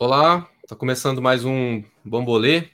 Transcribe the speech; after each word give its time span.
Olá, 0.00 0.48
está 0.62 0.76
começando 0.76 1.20
mais 1.20 1.44
um 1.44 1.82
Bambolê, 2.04 2.68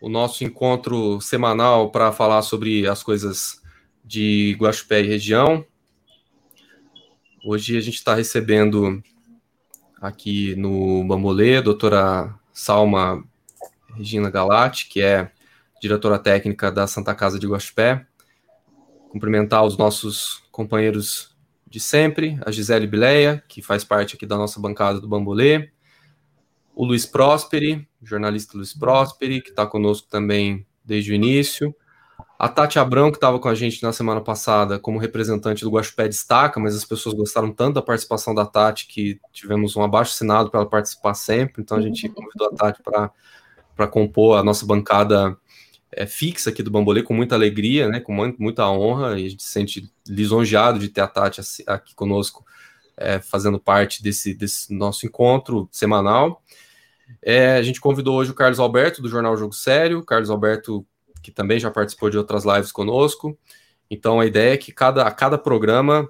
o 0.00 0.08
nosso 0.08 0.42
encontro 0.42 1.20
semanal 1.20 1.92
para 1.92 2.10
falar 2.10 2.42
sobre 2.42 2.84
as 2.88 3.00
coisas 3.00 3.62
de 4.04 4.56
Guaxupé 4.58 5.02
e 5.02 5.06
região. 5.06 5.64
Hoje 7.44 7.76
a 7.76 7.80
gente 7.80 7.94
está 7.94 8.16
recebendo 8.16 9.00
aqui 10.00 10.56
no 10.56 11.04
Bambolê 11.04 11.58
a 11.58 11.60
doutora 11.60 12.34
Salma 12.52 13.22
Regina 13.94 14.28
Galati, 14.28 14.88
que 14.88 15.00
é 15.00 15.30
diretora 15.80 16.18
técnica 16.18 16.72
da 16.72 16.88
Santa 16.88 17.14
Casa 17.14 17.38
de 17.38 17.46
Guaxupé. 17.46 18.04
Cumprimentar 19.10 19.64
os 19.64 19.76
nossos 19.76 20.42
companheiros 20.50 21.36
de 21.68 21.78
sempre, 21.78 22.36
a 22.44 22.50
Gisele 22.50 22.88
Bileia, 22.88 23.44
que 23.46 23.62
faz 23.62 23.84
parte 23.84 24.16
aqui 24.16 24.26
da 24.26 24.36
nossa 24.36 24.58
bancada 24.58 25.00
do 25.00 25.06
Bambolê, 25.06 25.71
o 26.74 26.84
Luiz 26.84 27.06
Prosperi, 27.06 27.86
jornalista 28.02 28.56
Luiz 28.56 28.72
Prosperi, 28.72 29.40
que 29.40 29.50
está 29.50 29.66
conosco 29.66 30.08
também 30.08 30.66
desde 30.84 31.12
o 31.12 31.14
início. 31.14 31.74
A 32.38 32.48
Tati 32.48 32.78
Abrão, 32.78 33.10
que 33.10 33.18
estava 33.18 33.38
com 33.38 33.48
a 33.48 33.54
gente 33.54 33.82
na 33.82 33.92
semana 33.92 34.20
passada 34.20 34.78
como 34.78 34.98
representante 34.98 35.62
do 35.62 35.70
Guaxupé 35.70 36.08
Destaca, 36.08 36.58
mas 36.58 36.74
as 36.74 36.84
pessoas 36.84 37.14
gostaram 37.14 37.52
tanto 37.52 37.74
da 37.74 37.82
participação 37.82 38.34
da 38.34 38.44
Tati 38.44 38.88
que 38.88 39.20
tivemos 39.32 39.76
um 39.76 39.82
abaixo 39.82 40.12
assinado 40.12 40.50
para 40.50 40.60
ela 40.60 40.68
participar 40.68 41.14
sempre, 41.14 41.62
então 41.62 41.78
a 41.78 41.80
gente 41.80 42.08
uhum. 42.08 42.14
convidou 42.14 42.48
a 42.48 42.56
Tati 42.56 42.82
para 42.82 43.86
compor 43.86 44.38
a 44.38 44.42
nossa 44.42 44.66
bancada 44.66 45.36
é, 45.92 46.04
fixa 46.04 46.50
aqui 46.50 46.64
do 46.64 46.70
Bambolê 46.70 47.02
com 47.02 47.14
muita 47.14 47.36
alegria, 47.36 47.88
né, 47.88 48.00
com 48.00 48.12
muita 48.36 48.68
honra, 48.68 49.20
e 49.20 49.26
a 49.26 49.28
gente 49.28 49.42
se 49.42 49.50
sente 49.50 49.92
lisonjeado 50.08 50.80
de 50.80 50.88
ter 50.88 51.02
a 51.02 51.06
Tati 51.06 51.40
aqui 51.66 51.94
conosco, 51.94 52.44
é, 52.96 53.18
fazendo 53.20 53.58
parte 53.58 54.02
desse, 54.02 54.34
desse 54.34 54.72
nosso 54.72 55.06
encontro 55.06 55.68
semanal. 55.70 56.42
É, 57.20 57.56
a 57.56 57.62
gente 57.62 57.80
convidou 57.80 58.16
hoje 58.16 58.30
o 58.30 58.34
Carlos 58.34 58.58
Alberto, 58.58 59.02
do 59.02 59.08
Jornal 59.08 59.36
Jogo 59.36 59.52
Sério. 59.52 60.04
Carlos 60.04 60.30
Alberto, 60.30 60.86
que 61.22 61.30
também 61.30 61.58
já 61.58 61.70
participou 61.70 62.10
de 62.10 62.18
outras 62.18 62.44
lives 62.44 62.72
conosco. 62.72 63.36
Então, 63.90 64.20
a 64.20 64.26
ideia 64.26 64.54
é 64.54 64.56
que 64.56 64.72
cada, 64.72 65.02
a 65.02 65.10
cada 65.10 65.36
programa 65.36 66.08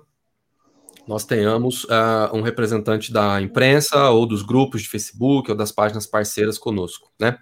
nós 1.06 1.24
tenhamos 1.24 1.84
uh, 1.84 2.32
um 2.32 2.42
representante 2.42 3.12
da 3.12 3.40
imprensa 3.40 4.10
ou 4.10 4.24
dos 4.24 4.42
grupos 4.42 4.82
de 4.82 4.88
Facebook 4.88 5.50
ou 5.50 5.56
das 5.56 5.72
páginas 5.72 6.06
parceiras 6.06 6.58
conosco, 6.58 7.10
né? 7.18 7.38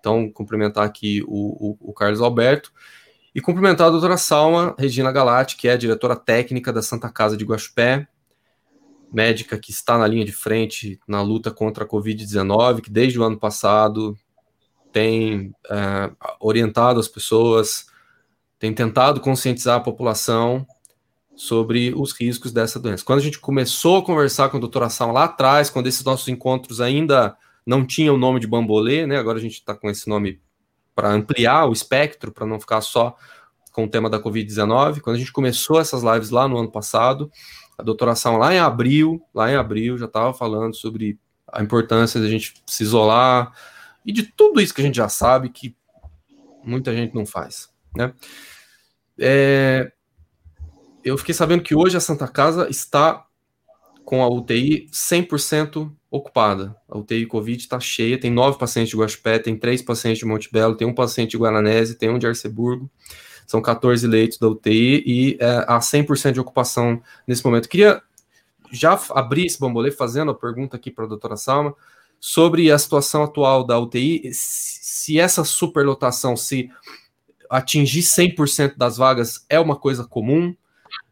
Então, 0.00 0.28
cumprimentar 0.30 0.84
aqui 0.84 1.22
o, 1.26 1.76
o, 1.80 1.90
o 1.90 1.92
Carlos 1.92 2.20
Alberto 2.20 2.72
e 3.34 3.40
cumprimentar 3.40 3.86
a 3.86 3.90
doutora 3.90 4.16
Salma 4.16 4.74
Regina 4.78 5.10
Galati, 5.10 5.56
que 5.56 5.68
é 5.68 5.72
a 5.72 5.78
diretora 5.78 6.14
técnica 6.14 6.72
da 6.72 6.82
Santa 6.82 7.08
Casa 7.08 7.36
de 7.36 7.44
Guaxupé, 7.44 8.06
médica 9.14 9.58
que 9.58 9.70
está 9.70 9.96
na 9.96 10.06
linha 10.06 10.24
de 10.24 10.32
frente 10.32 10.98
na 11.06 11.22
luta 11.22 11.50
contra 11.50 11.84
a 11.84 11.88
Covid-19, 11.88 12.80
que 12.80 12.90
desde 12.90 13.18
o 13.18 13.22
ano 13.22 13.38
passado 13.38 14.16
tem 14.92 15.54
é, 15.70 16.10
orientado 16.40 17.00
as 17.00 17.08
pessoas, 17.08 17.86
tem 18.58 18.72
tentado 18.72 19.20
conscientizar 19.20 19.76
a 19.76 19.80
população 19.80 20.66
sobre 21.36 21.92
os 21.96 22.12
riscos 22.12 22.52
dessa 22.52 22.78
doença. 22.78 23.04
Quando 23.04 23.18
a 23.18 23.22
gente 23.22 23.38
começou 23.38 23.98
a 23.98 24.04
conversar 24.04 24.48
com 24.48 24.56
a 24.56 24.60
doutora 24.60 24.88
Sal 24.88 25.12
lá 25.12 25.24
atrás, 25.24 25.70
quando 25.70 25.86
esses 25.86 26.04
nossos 26.04 26.28
encontros 26.28 26.80
ainda 26.80 27.36
não 27.66 27.84
tinham 27.84 28.14
o 28.14 28.18
nome 28.18 28.40
de 28.40 28.46
bambolê, 28.46 29.06
né? 29.06 29.16
Agora 29.16 29.38
a 29.38 29.40
gente 29.40 29.54
está 29.54 29.74
com 29.74 29.90
esse 29.90 30.08
nome 30.08 30.40
para 30.94 31.10
ampliar 31.10 31.66
o 31.66 31.72
espectro, 31.72 32.30
para 32.30 32.46
não 32.46 32.60
ficar 32.60 32.80
só 32.80 33.16
com 33.72 33.84
o 33.84 33.88
tema 33.88 34.08
da 34.08 34.20
Covid-19. 34.20 35.00
Quando 35.00 35.16
a 35.16 35.18
gente 35.18 35.32
começou 35.32 35.80
essas 35.80 36.02
lives 36.02 36.30
lá 36.30 36.46
no 36.46 36.56
ano 36.56 36.70
passado, 36.70 37.30
a 37.76 37.82
doutoração 37.82 38.36
lá 38.36 38.54
em 38.54 38.58
abril, 38.58 39.22
lá 39.34 39.50
em 39.50 39.56
abril, 39.56 39.98
já 39.98 40.06
estava 40.06 40.32
falando 40.32 40.74
sobre 40.74 41.18
a 41.46 41.62
importância 41.62 42.20
da 42.20 42.28
gente 42.28 42.54
se 42.66 42.82
isolar 42.82 43.52
e 44.04 44.12
de 44.12 44.24
tudo 44.24 44.60
isso 44.60 44.74
que 44.74 44.80
a 44.80 44.84
gente 44.84 44.96
já 44.96 45.08
sabe 45.08 45.48
que 45.48 45.76
muita 46.64 46.94
gente 46.94 47.14
não 47.14 47.26
faz, 47.26 47.68
né? 47.96 48.12
É, 49.18 49.92
eu 51.04 51.16
fiquei 51.16 51.34
sabendo 51.34 51.62
que 51.62 51.74
hoje 51.74 51.96
a 51.96 52.00
Santa 52.00 52.26
Casa 52.26 52.68
está 52.68 53.24
com 54.04 54.22
a 54.22 54.28
UTI 54.28 54.88
100% 54.92 55.90
ocupada. 56.10 56.76
A 56.88 56.98
UTI 56.98 57.26
Covid 57.26 57.58
está 57.58 57.80
cheia, 57.80 58.18
tem 58.18 58.30
nove 58.30 58.58
pacientes 58.58 58.90
de 58.90 58.96
Guaxupé, 58.96 59.38
tem 59.38 59.56
três 59.56 59.82
pacientes 59.82 60.18
de 60.18 60.26
Montebello, 60.26 60.76
tem 60.76 60.86
um 60.86 60.94
paciente 60.94 61.32
de 61.32 61.38
Guaranese, 61.38 61.96
tem 61.96 62.10
um 62.10 62.18
de 62.18 62.26
Arceburgo 62.26 62.90
são 63.46 63.60
14 63.60 64.06
leitos 64.06 64.38
da 64.38 64.48
UTI 64.48 65.02
e 65.06 65.36
é, 65.40 65.64
há 65.68 65.78
100% 65.78 66.32
de 66.32 66.40
ocupação 66.40 67.02
nesse 67.26 67.44
momento. 67.44 67.68
Queria 67.68 68.02
já 68.70 68.98
abrir 69.10 69.46
esse 69.46 69.58
bambolê 69.58 69.90
fazendo 69.90 70.30
a 70.30 70.34
pergunta 70.34 70.76
aqui 70.76 70.90
para 70.90 71.04
a 71.04 71.08
doutora 71.08 71.36
Salma 71.36 71.74
sobre 72.20 72.70
a 72.70 72.78
situação 72.78 73.22
atual 73.22 73.64
da 73.64 73.78
UTI, 73.78 74.30
se 74.32 75.20
essa 75.20 75.44
superlotação, 75.44 76.36
se 76.36 76.70
atingir 77.50 78.00
100% 78.00 78.76
das 78.76 78.96
vagas 78.96 79.44
é 79.48 79.60
uma 79.60 79.76
coisa 79.76 80.04
comum, 80.04 80.56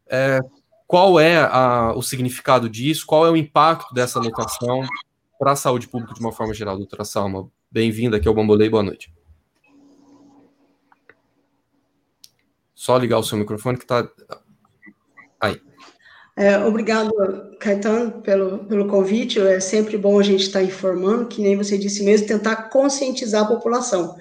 é, 0.09 0.41
qual 0.87 1.21
é 1.21 1.37
a, 1.39 1.93
o 1.95 2.03
significado 2.03 2.69
disso, 2.69 3.07
qual 3.07 3.27
é 3.27 3.31
o 3.31 3.37
impacto 3.37 3.95
dessa 3.95 4.19
lotação 4.19 4.87
para 5.39 5.53
a 5.53 5.57
saúde 5.57 5.89
pública 5.89 6.15
de 6.15 6.21
uma 6.21 6.33
forma 6.33 6.55
geral, 6.55 6.77
doutora 6.77 7.05
Salma. 7.05 7.49
Bem-vinda 7.71 8.17
aqui 8.17 8.29
ao 8.29 8.35
Bambolê 8.35 8.71
boa 8.71 8.83
noite. 8.83 9.13
Só 12.83 12.97
ligar 12.97 13.21
o 13.21 13.23
seu 13.23 13.39
microfone 13.39 13.79
que 13.79 13.85
está 13.85 14.11
aí. 15.41 15.61
É, 16.37 16.59
obrigado, 16.59 17.13
Caetano, 17.61 18.21
pelo, 18.23 18.65
pelo 18.65 18.89
convite. 18.89 19.39
É 19.39 19.61
sempre 19.61 19.97
bom 19.97 20.19
a 20.19 20.23
gente 20.25 20.43
estar 20.43 20.65
informando, 20.65 21.29
que 21.29 21.41
nem 21.41 21.57
você 21.57 21.79
disse 21.79 22.03
mesmo, 22.03 22.27
tentar 22.27 22.71
conscientizar 22.71 23.45
a 23.45 23.47
população. 23.47 24.17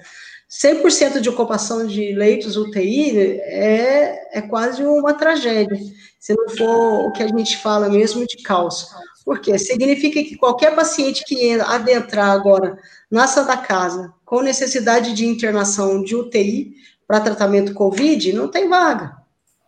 100% 0.48 1.18
de 1.18 1.28
ocupação 1.28 1.84
de 1.84 2.12
leitos 2.12 2.56
UTI 2.56 3.40
é, 3.40 4.38
é 4.38 4.42
quase 4.42 4.84
uma 4.84 5.12
tragédia, 5.12 5.80
se 6.20 6.32
não 6.32 6.48
for 6.50 7.08
o 7.08 7.10
que 7.10 7.24
a 7.24 7.26
gente 7.26 7.56
fala 7.56 7.88
mesmo 7.88 8.24
de 8.24 8.44
caos. 8.44 8.86
Por 9.24 9.40
quê? 9.40 9.58
Significa 9.58 10.22
que 10.22 10.36
qualquer 10.36 10.72
paciente 10.76 11.24
que 11.26 11.60
adentrar 11.60 12.30
agora 12.30 12.78
na 13.10 13.26
Santa 13.26 13.56
Casa 13.56 14.14
com 14.24 14.40
necessidade 14.40 15.14
de 15.14 15.26
internação 15.26 16.00
de 16.04 16.14
UTI 16.14 16.76
para 17.12 17.20
tratamento 17.20 17.74
COVID, 17.74 18.32
não 18.32 18.48
tem 18.48 18.70
vaga. 18.70 19.14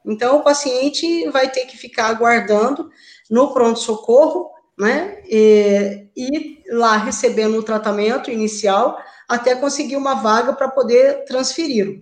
Então, 0.03 0.39
o 0.39 0.43
paciente 0.43 1.29
vai 1.29 1.51
ter 1.51 1.67
que 1.67 1.77
ficar 1.77 2.07
aguardando 2.07 2.89
no 3.31 3.53
pronto-socorro, 3.53 4.49
né, 4.79 5.19
e, 5.29 6.09
e, 6.17 6.63
lá 6.71 6.97
recebendo 6.97 7.59
o 7.59 7.63
tratamento 7.63 8.31
inicial 8.31 8.97
até 9.29 9.55
conseguir 9.55 9.97
uma 9.97 10.15
vaga 10.15 10.55
para 10.55 10.71
poder 10.71 11.27
transferi-lo. 11.27 12.01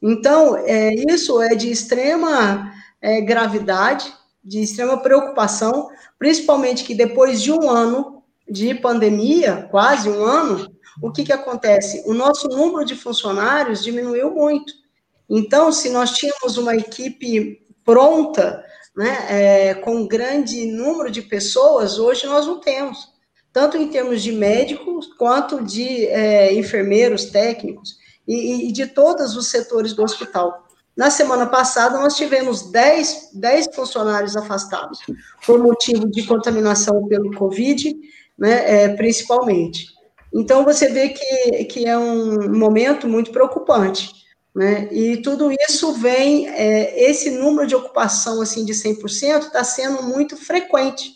Então, 0.00 0.56
é, 0.58 0.94
isso 1.10 1.42
é 1.42 1.56
de 1.56 1.72
extrema 1.72 2.72
é, 3.02 3.20
gravidade, 3.20 4.14
de 4.44 4.62
extrema 4.62 4.98
preocupação, 4.98 5.88
principalmente 6.20 6.84
que 6.84 6.94
depois 6.94 7.42
de 7.42 7.50
um 7.50 7.68
ano 7.68 8.22
de 8.48 8.76
pandemia, 8.76 9.66
quase 9.72 10.08
um 10.08 10.22
ano, 10.22 10.72
o 11.02 11.10
que, 11.10 11.24
que 11.24 11.32
acontece? 11.32 12.04
O 12.06 12.14
nosso 12.14 12.46
número 12.46 12.84
de 12.84 12.94
funcionários 12.94 13.82
diminuiu 13.82 14.30
muito. 14.30 14.83
Então, 15.28 15.72
se 15.72 15.90
nós 15.90 16.12
tínhamos 16.12 16.56
uma 16.56 16.76
equipe 16.76 17.66
pronta, 17.84 18.64
né, 18.96 19.26
é, 19.28 19.74
com 19.74 19.96
um 19.96 20.08
grande 20.08 20.66
número 20.66 21.10
de 21.10 21.22
pessoas, 21.22 21.98
hoje 21.98 22.26
nós 22.26 22.46
não 22.46 22.60
temos, 22.60 23.08
tanto 23.52 23.76
em 23.76 23.88
termos 23.88 24.22
de 24.22 24.32
médicos, 24.32 25.06
quanto 25.18 25.62
de 25.62 26.06
é, 26.06 26.52
enfermeiros, 26.54 27.26
técnicos, 27.26 27.96
e, 28.26 28.68
e, 28.68 28.72
de 28.72 28.86
todos 28.86 29.36
os 29.36 29.48
setores 29.48 29.92
do 29.92 30.02
hospital. 30.02 30.66
Na 30.96 31.10
semana 31.10 31.46
passada, 31.46 31.98
nós 31.98 32.16
tivemos 32.16 32.70
10, 32.70 33.30
10 33.34 33.74
funcionários 33.74 34.36
afastados, 34.36 35.00
por 35.44 35.58
motivo 35.58 36.08
de 36.08 36.24
contaminação 36.24 37.06
pelo 37.06 37.34
Covid, 37.36 37.94
né, 38.38 38.84
é, 38.84 38.88
principalmente. 38.88 39.88
Então, 40.32 40.64
você 40.64 40.88
vê 40.88 41.10
que, 41.10 41.64
que 41.64 41.86
é 41.86 41.96
um 41.98 42.56
momento 42.56 43.06
muito 43.06 43.30
preocupante. 43.30 44.23
Né? 44.54 44.88
E 44.92 45.16
tudo 45.16 45.50
isso 45.68 45.94
vem, 45.94 46.48
é, 46.48 47.10
esse 47.10 47.30
número 47.30 47.66
de 47.66 47.74
ocupação 47.74 48.40
assim 48.40 48.64
de 48.64 48.72
100% 48.72 49.46
está 49.46 49.64
sendo 49.64 50.04
muito 50.04 50.36
frequente, 50.36 51.10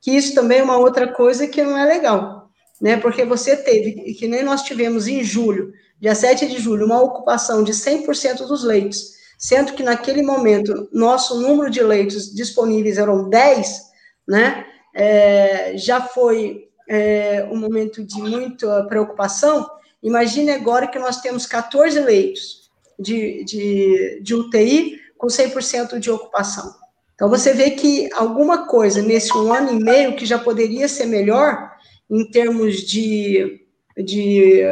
que 0.00 0.12
isso 0.12 0.32
também 0.32 0.60
é 0.60 0.62
uma 0.62 0.76
outra 0.76 1.12
coisa 1.12 1.48
que 1.48 1.62
não 1.62 1.76
é 1.76 1.84
legal, 1.84 2.50
né? 2.80 2.96
Porque 2.96 3.24
você 3.24 3.56
teve, 3.56 4.14
que 4.14 4.28
nem 4.28 4.44
nós 4.44 4.62
tivemos 4.62 5.08
em 5.08 5.24
julho, 5.24 5.72
dia 6.00 6.14
7 6.14 6.46
de 6.46 6.58
julho, 6.58 6.86
uma 6.86 7.02
ocupação 7.02 7.64
de 7.64 7.72
100% 7.72 8.46
dos 8.46 8.62
leitos, 8.62 9.14
sendo 9.36 9.72
que 9.72 9.82
naquele 9.82 10.22
momento 10.22 10.88
nosso 10.92 11.40
número 11.40 11.70
de 11.70 11.82
leitos 11.82 12.32
disponíveis 12.32 12.96
eram 12.96 13.28
10, 13.28 13.80
né? 14.28 14.66
É, 14.94 15.76
já 15.76 16.00
foi 16.00 16.68
é, 16.88 17.44
um 17.50 17.56
momento 17.56 18.04
de 18.04 18.20
muita 18.20 18.84
preocupação. 18.84 19.68
Imagine 20.00 20.52
agora 20.52 20.86
que 20.86 20.98
nós 20.98 21.20
temos 21.20 21.44
14 21.44 21.98
leitos 21.98 22.63
de, 22.98 23.44
de, 23.44 24.20
de 24.22 24.34
UTI 24.34 24.98
com 25.16 25.26
100% 25.26 25.98
de 25.98 26.10
ocupação. 26.10 26.74
Então, 27.14 27.28
você 27.28 27.52
vê 27.52 27.70
que 27.70 28.08
alguma 28.12 28.66
coisa 28.66 29.00
nesse 29.00 29.36
um 29.36 29.52
ano 29.52 29.72
e 29.72 29.82
meio 29.82 30.16
que 30.16 30.26
já 30.26 30.38
poderia 30.38 30.88
ser 30.88 31.06
melhor, 31.06 31.72
em 32.10 32.28
termos 32.30 32.78
de, 32.78 33.60
de 33.96 34.62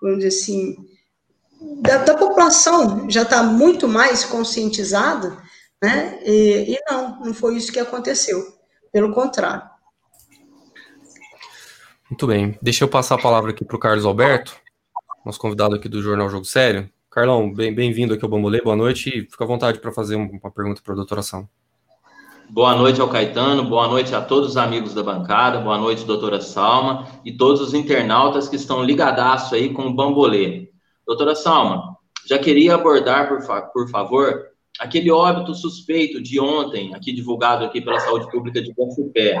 vamos 0.00 0.18
dizer 0.18 0.28
assim, 0.28 0.76
da, 1.82 1.98
da 1.98 2.14
população 2.14 3.08
já 3.10 3.22
está 3.22 3.42
muito 3.42 3.88
mais 3.88 4.24
conscientizada, 4.24 5.36
né? 5.82 6.18
E, 6.24 6.74
e 6.74 6.78
não, 6.90 7.20
não 7.20 7.34
foi 7.34 7.56
isso 7.56 7.72
que 7.72 7.78
aconteceu. 7.78 8.56
Pelo 8.92 9.12
contrário. 9.12 9.68
Muito 12.08 12.26
bem. 12.26 12.58
Deixa 12.62 12.84
eu 12.84 12.88
passar 12.88 13.16
a 13.16 13.22
palavra 13.22 13.50
aqui 13.50 13.64
para 13.64 13.76
o 13.76 13.80
Carlos 13.80 14.04
Alberto, 14.04 14.56
nosso 15.24 15.40
convidado 15.40 15.74
aqui 15.74 15.88
do 15.88 16.00
Jornal 16.00 16.30
Jogo 16.30 16.44
Sério. 16.44 16.90
Carlão, 17.16 17.50
bem-vindo 17.50 18.12
aqui 18.12 18.22
ao 18.22 18.30
Bambolê, 18.30 18.60
boa 18.60 18.76
noite 18.76 19.22
fica 19.22 19.42
à 19.42 19.46
vontade 19.46 19.80
para 19.80 19.90
fazer 19.90 20.16
uma 20.16 20.50
pergunta 20.50 20.82
para 20.84 20.92
a 20.92 20.96
doutoração. 20.96 21.48
Boa 22.50 22.76
noite 22.76 23.00
ao 23.00 23.08
Caetano, 23.08 23.64
boa 23.64 23.88
noite 23.88 24.14
a 24.14 24.20
todos 24.20 24.50
os 24.50 24.56
amigos 24.58 24.92
da 24.92 25.02
bancada, 25.02 25.58
boa 25.60 25.78
noite, 25.78 26.04
doutora 26.04 26.42
Salma, 26.42 27.08
e 27.24 27.32
todos 27.32 27.62
os 27.62 27.72
internautas 27.72 28.50
que 28.50 28.56
estão 28.56 28.84
ligadaço 28.84 29.54
aí 29.54 29.72
com 29.72 29.86
o 29.86 29.94
Bambolê. 29.94 30.68
Doutora 31.06 31.34
Salma, 31.34 31.96
já 32.28 32.38
queria 32.38 32.74
abordar, 32.74 33.28
por, 33.28 33.40
fa 33.40 33.62
por 33.62 33.88
favor, 33.88 34.48
aquele 34.78 35.10
óbito 35.10 35.54
suspeito 35.54 36.22
de 36.22 36.38
ontem, 36.38 36.94
aqui 36.94 37.14
divulgado 37.14 37.64
aqui 37.64 37.80
pela 37.80 37.98
Saúde 37.98 38.30
Pública 38.30 38.60
de 38.60 38.72
Guaxupé. 38.72 39.38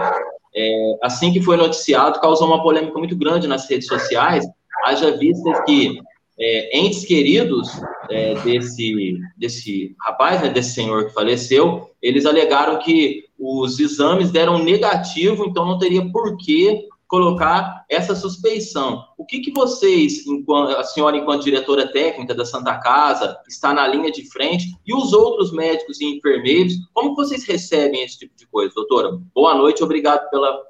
É, 0.56 0.98
assim 1.02 1.30
que 1.30 1.42
foi 1.42 1.58
noticiado, 1.58 2.22
causou 2.22 2.46
uma 2.48 2.62
polêmica 2.62 2.98
muito 2.98 3.14
grande 3.14 3.46
nas 3.46 3.68
redes 3.68 3.86
sociais, 3.86 4.46
haja 4.86 5.14
vista 5.18 5.62
que 5.64 6.00
é, 6.38 6.78
entes 6.78 7.04
queridos 7.04 7.68
é, 8.10 8.34
desse, 8.34 9.18
desse 9.36 9.96
rapaz, 10.00 10.42
né, 10.42 10.50
desse 10.50 10.74
senhor 10.74 11.06
que 11.06 11.14
faleceu, 11.14 11.90
eles 12.00 12.26
alegaram 12.26 12.78
que 12.78 13.24
os 13.38 13.78
exames 13.78 14.30
deram 14.30 14.62
negativo, 14.62 15.44
então 15.44 15.66
não 15.66 15.78
teria 15.78 16.10
por 16.10 16.36
que 16.36 16.86
colocar 17.06 17.84
essa 17.88 18.14
suspeição. 18.14 19.04
O 19.16 19.24
que, 19.24 19.40
que 19.40 19.52
vocês, 19.52 20.26
enquanto, 20.26 20.76
a 20.76 20.82
senhora, 20.82 21.16
enquanto 21.16 21.44
diretora 21.44 21.90
técnica 21.90 22.34
da 22.34 22.44
Santa 22.44 22.76
Casa, 22.78 23.38
está 23.48 23.72
na 23.72 23.86
linha 23.86 24.10
de 24.10 24.28
frente, 24.30 24.74
e 24.84 24.94
os 24.94 25.12
outros 25.12 25.52
médicos 25.52 26.00
e 26.00 26.16
enfermeiros, 26.16 26.74
como 26.92 27.14
vocês 27.14 27.44
recebem 27.44 28.02
esse 28.02 28.18
tipo 28.18 28.36
de 28.36 28.46
coisa, 28.48 28.74
doutora? 28.74 29.18
Boa 29.34 29.54
noite, 29.54 29.84
obrigado 29.84 30.28
pela, 30.30 30.60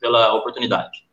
pela 0.00 0.34
oportunidade. 0.34 1.04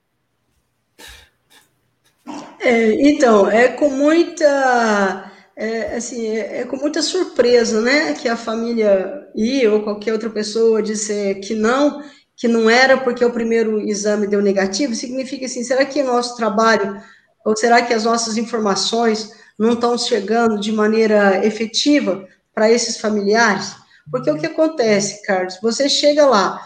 É, 2.59 2.93
então, 3.09 3.49
é 3.49 3.69
com 3.69 3.89
muita, 3.89 5.31
é, 5.55 5.95
assim, 5.95 6.27
é, 6.27 6.61
é, 6.61 6.65
com 6.65 6.77
muita 6.77 7.01
surpresa, 7.01 7.81
né, 7.81 8.13
que 8.13 8.29
a 8.29 8.37
família 8.37 9.27
e 9.35 9.65
ou 9.67 9.81
qualquer 9.81 10.13
outra 10.13 10.29
pessoa 10.29 10.81
disse 10.81 11.35
que 11.35 11.55
não, 11.55 12.03
que 12.35 12.47
não 12.47 12.69
era 12.69 12.97
porque 12.97 13.25
o 13.25 13.31
primeiro 13.31 13.79
exame 13.81 14.27
deu 14.27 14.41
negativo, 14.41 14.93
significa 14.93 15.45
assim, 15.45 15.63
será 15.63 15.85
que 15.85 16.01
o 16.01 16.05
nosso 16.05 16.35
trabalho, 16.35 17.01
ou 17.45 17.57
será 17.57 17.81
que 17.81 17.93
as 17.93 18.03
nossas 18.03 18.37
informações 18.37 19.31
não 19.57 19.73
estão 19.73 19.97
chegando 19.97 20.59
de 20.59 20.71
maneira 20.71 21.45
efetiva 21.45 22.27
para 22.53 22.71
esses 22.71 22.99
familiares? 22.99 23.75
Porque 24.09 24.29
o 24.29 24.37
que 24.37 24.45
acontece, 24.45 25.21
Carlos? 25.23 25.57
Você 25.61 25.87
chega 25.87 26.25
lá, 26.25 26.59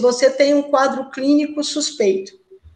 você 0.00 0.30
tem 0.30 0.54
um 0.54 0.62
quadro 0.62 1.10
clínico 1.10 1.62
suspeito, 1.64 2.32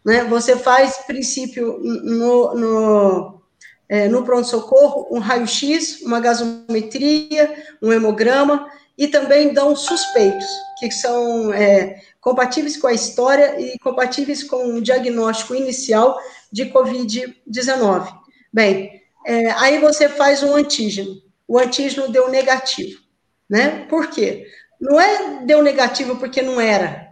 né? 0.07 0.23
Você 0.23 0.55
faz, 0.55 0.99
princípio, 0.99 1.79
no, 1.83 2.55
no, 2.55 3.41
é, 3.89 4.07
no 4.07 4.23
pronto-socorro, 4.23 5.05
um 5.11 5.19
raio-x, 5.19 6.01
uma 6.01 6.21
gasometria, 6.21 7.53
um 7.81 7.91
hemograma, 7.91 8.71
e 8.97 9.09
também 9.09 9.53
dão 9.53 9.75
suspeitos, 9.75 10.47
que 10.79 10.89
são 10.89 11.53
é, 11.53 12.01
compatíveis 12.21 12.77
com 12.77 12.87
a 12.87 12.93
história 12.93 13.59
e 13.59 13.77
compatíveis 13.79 14.43
com 14.43 14.75
o 14.75 14.81
diagnóstico 14.81 15.53
inicial 15.53 16.17
de 16.49 16.67
Covid-19. 16.67 18.07
Bem, 18.51 19.01
é, 19.25 19.51
aí 19.51 19.77
você 19.79 20.07
faz 20.07 20.41
um 20.41 20.55
antígeno. 20.55 21.21
O 21.45 21.59
antígeno 21.59 22.07
deu 22.07 22.29
negativo, 22.29 23.01
né? 23.49 23.85
Por 23.89 24.07
quê? 24.07 24.47
Não 24.79 24.99
é 25.01 25.43
deu 25.43 25.61
negativo 25.61 26.15
porque 26.15 26.41
não 26.41 26.61
era, 26.61 27.06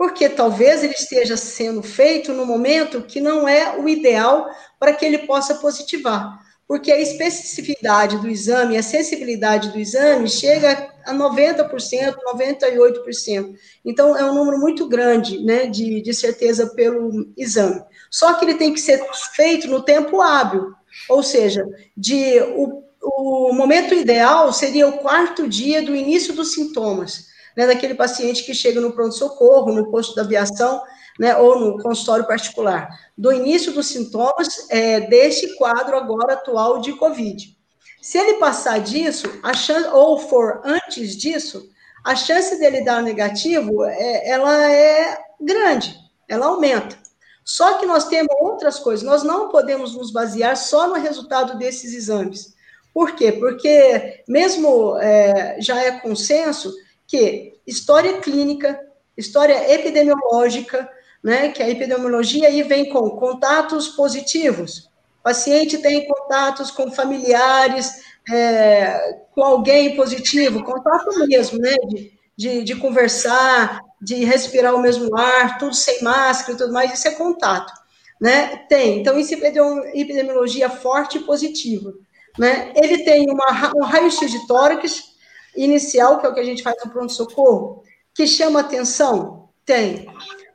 porque 0.00 0.30
talvez 0.30 0.82
ele 0.82 0.94
esteja 0.94 1.36
sendo 1.36 1.82
feito 1.82 2.32
no 2.32 2.46
momento 2.46 3.02
que 3.02 3.20
não 3.20 3.46
é 3.46 3.78
o 3.78 3.86
ideal 3.86 4.48
para 4.78 4.94
que 4.94 5.04
ele 5.04 5.26
possa 5.26 5.56
positivar. 5.56 6.40
Porque 6.66 6.90
a 6.90 6.98
especificidade 6.98 8.16
do 8.16 8.26
exame, 8.26 8.78
a 8.78 8.82
sensibilidade 8.82 9.68
do 9.68 9.78
exame 9.78 10.26
chega 10.26 10.90
a 11.04 11.12
90%, 11.12 12.16
98%. 12.34 13.54
Então, 13.84 14.16
é 14.16 14.24
um 14.24 14.32
número 14.32 14.58
muito 14.58 14.88
grande 14.88 15.44
né, 15.44 15.66
de, 15.66 16.00
de 16.00 16.14
certeza 16.14 16.68
pelo 16.68 17.30
exame. 17.36 17.82
Só 18.10 18.32
que 18.32 18.46
ele 18.46 18.54
tem 18.54 18.72
que 18.72 18.80
ser 18.80 19.06
feito 19.36 19.68
no 19.68 19.82
tempo 19.82 20.22
hábil, 20.22 20.72
ou 21.10 21.22
seja, 21.22 21.62
de 21.94 22.40
o, 22.56 22.82
o 23.02 23.52
momento 23.52 23.92
ideal 23.92 24.50
seria 24.50 24.88
o 24.88 24.96
quarto 24.96 25.46
dia 25.46 25.82
do 25.82 25.94
início 25.94 26.32
dos 26.32 26.54
sintomas 26.54 27.28
né, 27.60 27.66
daquele 27.66 27.94
paciente 27.94 28.42
que 28.42 28.54
chega 28.54 28.80
no 28.80 28.92
pronto-socorro, 28.92 29.70
no 29.70 29.90
posto 29.90 30.14
da 30.14 30.22
aviação, 30.22 30.82
né, 31.18 31.36
ou 31.36 31.60
no 31.60 31.82
consultório 31.82 32.26
particular, 32.26 32.88
do 33.18 33.30
início 33.30 33.70
dos 33.72 33.88
sintomas 33.88 34.66
é, 34.70 35.00
deste 35.00 35.54
quadro 35.56 35.94
agora 35.94 36.32
atual 36.32 36.80
de 36.80 36.94
COVID. 36.94 37.54
Se 38.00 38.16
ele 38.16 38.38
passar 38.38 38.80
disso, 38.80 39.30
chance, 39.54 39.88
ou 39.88 40.18
for 40.18 40.62
antes 40.64 41.14
disso, 41.14 41.68
a 42.02 42.16
chance 42.16 42.58
dele 42.58 42.82
dar 42.82 43.02
negativo, 43.02 43.84
é, 43.84 44.26
ela 44.26 44.72
é 44.72 45.18
grande, 45.38 45.94
ela 46.26 46.46
aumenta. 46.46 46.96
Só 47.44 47.74
que 47.74 47.84
nós 47.84 48.08
temos 48.08 48.34
outras 48.40 48.78
coisas, 48.78 49.04
nós 49.04 49.22
não 49.22 49.50
podemos 49.50 49.94
nos 49.94 50.10
basear 50.10 50.56
só 50.56 50.88
no 50.88 50.94
resultado 50.94 51.58
desses 51.58 51.92
exames. 51.92 52.54
Por 52.94 53.14
quê? 53.16 53.32
Porque 53.32 54.22
mesmo 54.26 54.96
é, 54.96 55.60
já 55.60 55.78
é 55.78 56.00
consenso 56.00 56.72
que 57.10 57.54
história 57.66 58.20
clínica, 58.20 58.80
história 59.16 59.74
epidemiológica, 59.74 60.88
né, 61.22 61.48
que 61.48 61.60
a 61.60 61.68
epidemiologia 61.68 62.46
aí 62.46 62.62
vem 62.62 62.88
com 62.88 63.10
contatos 63.10 63.88
positivos. 63.88 64.88
O 65.18 65.24
paciente 65.24 65.78
tem 65.78 66.06
contatos 66.06 66.70
com 66.70 66.90
familiares, 66.92 68.00
é, 68.32 69.18
com 69.32 69.42
alguém 69.42 69.96
positivo, 69.96 70.62
contato 70.62 71.26
mesmo, 71.26 71.58
né, 71.58 71.74
de, 71.88 72.12
de, 72.36 72.62
de, 72.62 72.76
conversar, 72.76 73.80
de 74.00 74.24
respirar 74.24 74.74
o 74.76 74.80
mesmo 74.80 75.14
ar, 75.18 75.58
tudo 75.58 75.74
sem 75.74 76.00
máscara 76.02 76.52
e 76.52 76.56
tudo 76.56 76.72
mais, 76.72 76.94
isso 76.94 77.08
é 77.08 77.10
contato, 77.10 77.72
né, 78.20 78.64
tem. 78.68 79.00
Então, 79.00 79.18
isso 79.18 79.34
é 79.34 80.00
epidemiologia 80.00 80.70
forte 80.70 81.18
e 81.18 81.22
positiva, 81.22 81.92
né. 82.38 82.72
Ele 82.76 83.02
tem 83.02 83.28
uma, 83.28 83.72
um 83.76 83.82
raio-x 83.82 84.30
de 84.30 84.46
tórax, 84.46 85.09
inicial, 85.56 86.18
que 86.18 86.26
é 86.26 86.28
o 86.28 86.34
que 86.34 86.40
a 86.40 86.44
gente 86.44 86.62
faz 86.62 86.76
no 86.84 86.90
pronto-socorro, 86.90 87.82
que 88.14 88.26
chama 88.26 88.60
atenção? 88.60 89.48
Tem. 89.64 90.06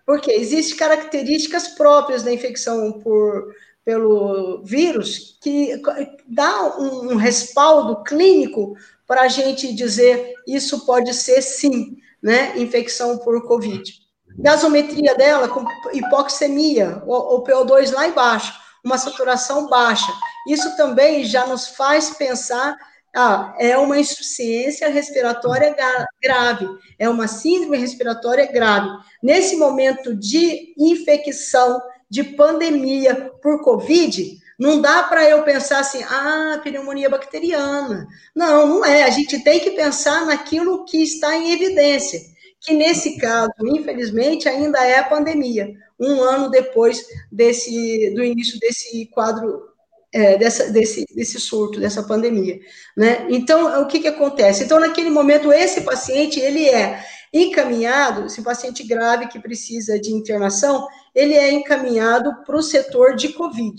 Porque 0.06 0.32
existem 0.32 0.78
características 0.78 1.70
próprias 1.70 2.24
da 2.24 2.32
infecção 2.32 2.94
por, 2.94 3.54
pelo 3.84 4.62
vírus 4.64 5.38
que 5.42 5.82
dá 6.28 6.78
um, 6.78 7.14
um 7.14 7.16
respaldo 7.16 8.04
clínico 8.04 8.76
para 9.08 9.22
a 9.22 9.28
gente 9.28 9.74
dizer 9.74 10.34
isso 10.48 10.86
pode 10.86 11.14
ser 11.14 11.42
sim, 11.42 11.98
né, 12.22 12.58
infecção 12.58 13.18
por 13.20 13.46
Covid. 13.48 13.94
Gasometria 14.38 15.16
dela 15.16 15.48
com 15.48 15.66
hipoxemia, 15.94 17.02
ou, 17.06 17.34
ou 17.34 17.44
PO2 17.44 17.94
lá 17.94 18.08
embaixo, 18.08 18.54
uma 18.84 18.98
saturação 18.98 19.68
baixa. 19.68 20.12
Isso 20.48 20.76
também 20.76 21.24
já 21.24 21.48
nos 21.48 21.70
faz 21.70 22.12
pensar 22.12 22.78
ah, 23.16 23.56
é 23.58 23.78
uma 23.78 24.00
insuficiência 24.00 24.90
respiratória 24.90 25.76
grave, 26.22 26.68
é 27.00 27.08
uma 27.08 27.28
síndrome 27.28 27.78
respiratória 27.78 28.46
grave. 28.46 28.90
Nesse 29.24 29.56
momento 29.56 30.14
de 30.14 30.74
infecção, 30.78 31.82
de 32.10 32.24
pandemia 32.24 33.32
por 33.42 33.64
Covid, 33.64 34.38
não 34.60 34.82
dá 34.82 35.04
para 35.04 35.30
eu 35.30 35.44
pensar 35.44 35.80
assim, 35.80 36.04
ah, 36.04 36.60
pneumonia 36.64 37.10
bacteriana. 37.10 38.08
Não, 38.34 38.68
não 38.68 38.86
é. 38.86 39.04
A 39.04 39.10
gente 39.10 39.44
tem 39.44 39.60
que 39.60 39.72
pensar 39.72 40.26
naquilo 40.26 40.86
que 40.86 41.02
está 41.02 41.36
em 41.36 41.52
evidência, 41.52 42.20
que 42.62 42.74
nesse 42.74 43.18
caso, 43.18 43.52
infelizmente, 43.66 44.48
ainda 44.48 44.86
é 44.86 45.00
a 45.00 45.04
pandemia, 45.04 45.74
um 46.00 46.22
ano 46.22 46.50
depois 46.50 47.06
desse, 47.32 48.14
do 48.14 48.24
início 48.24 48.60
desse 48.60 49.06
quadro 49.08 49.75
é, 50.16 50.38
dessa, 50.38 50.72
desse, 50.72 51.06
desse 51.14 51.38
surto, 51.42 51.78
dessa 51.78 52.02
pandemia, 52.02 52.58
né? 52.96 53.28
Então, 53.30 53.82
o 53.82 53.86
que 53.86 54.00
que 54.00 54.08
acontece? 54.08 54.64
Então, 54.64 54.80
naquele 54.80 55.10
momento, 55.10 55.52
esse 55.52 55.82
paciente, 55.82 56.40
ele 56.40 56.70
é 56.70 57.04
encaminhado, 57.34 58.26
esse 58.26 58.42
paciente 58.42 58.82
grave 58.82 59.28
que 59.28 59.38
precisa 59.38 60.00
de 60.00 60.14
internação, 60.14 60.88
ele 61.14 61.34
é 61.34 61.52
encaminhado 61.52 62.34
para 62.46 62.56
o 62.56 62.64
setor 62.64 63.18
de 63.18 63.34
COVID. 63.34 63.76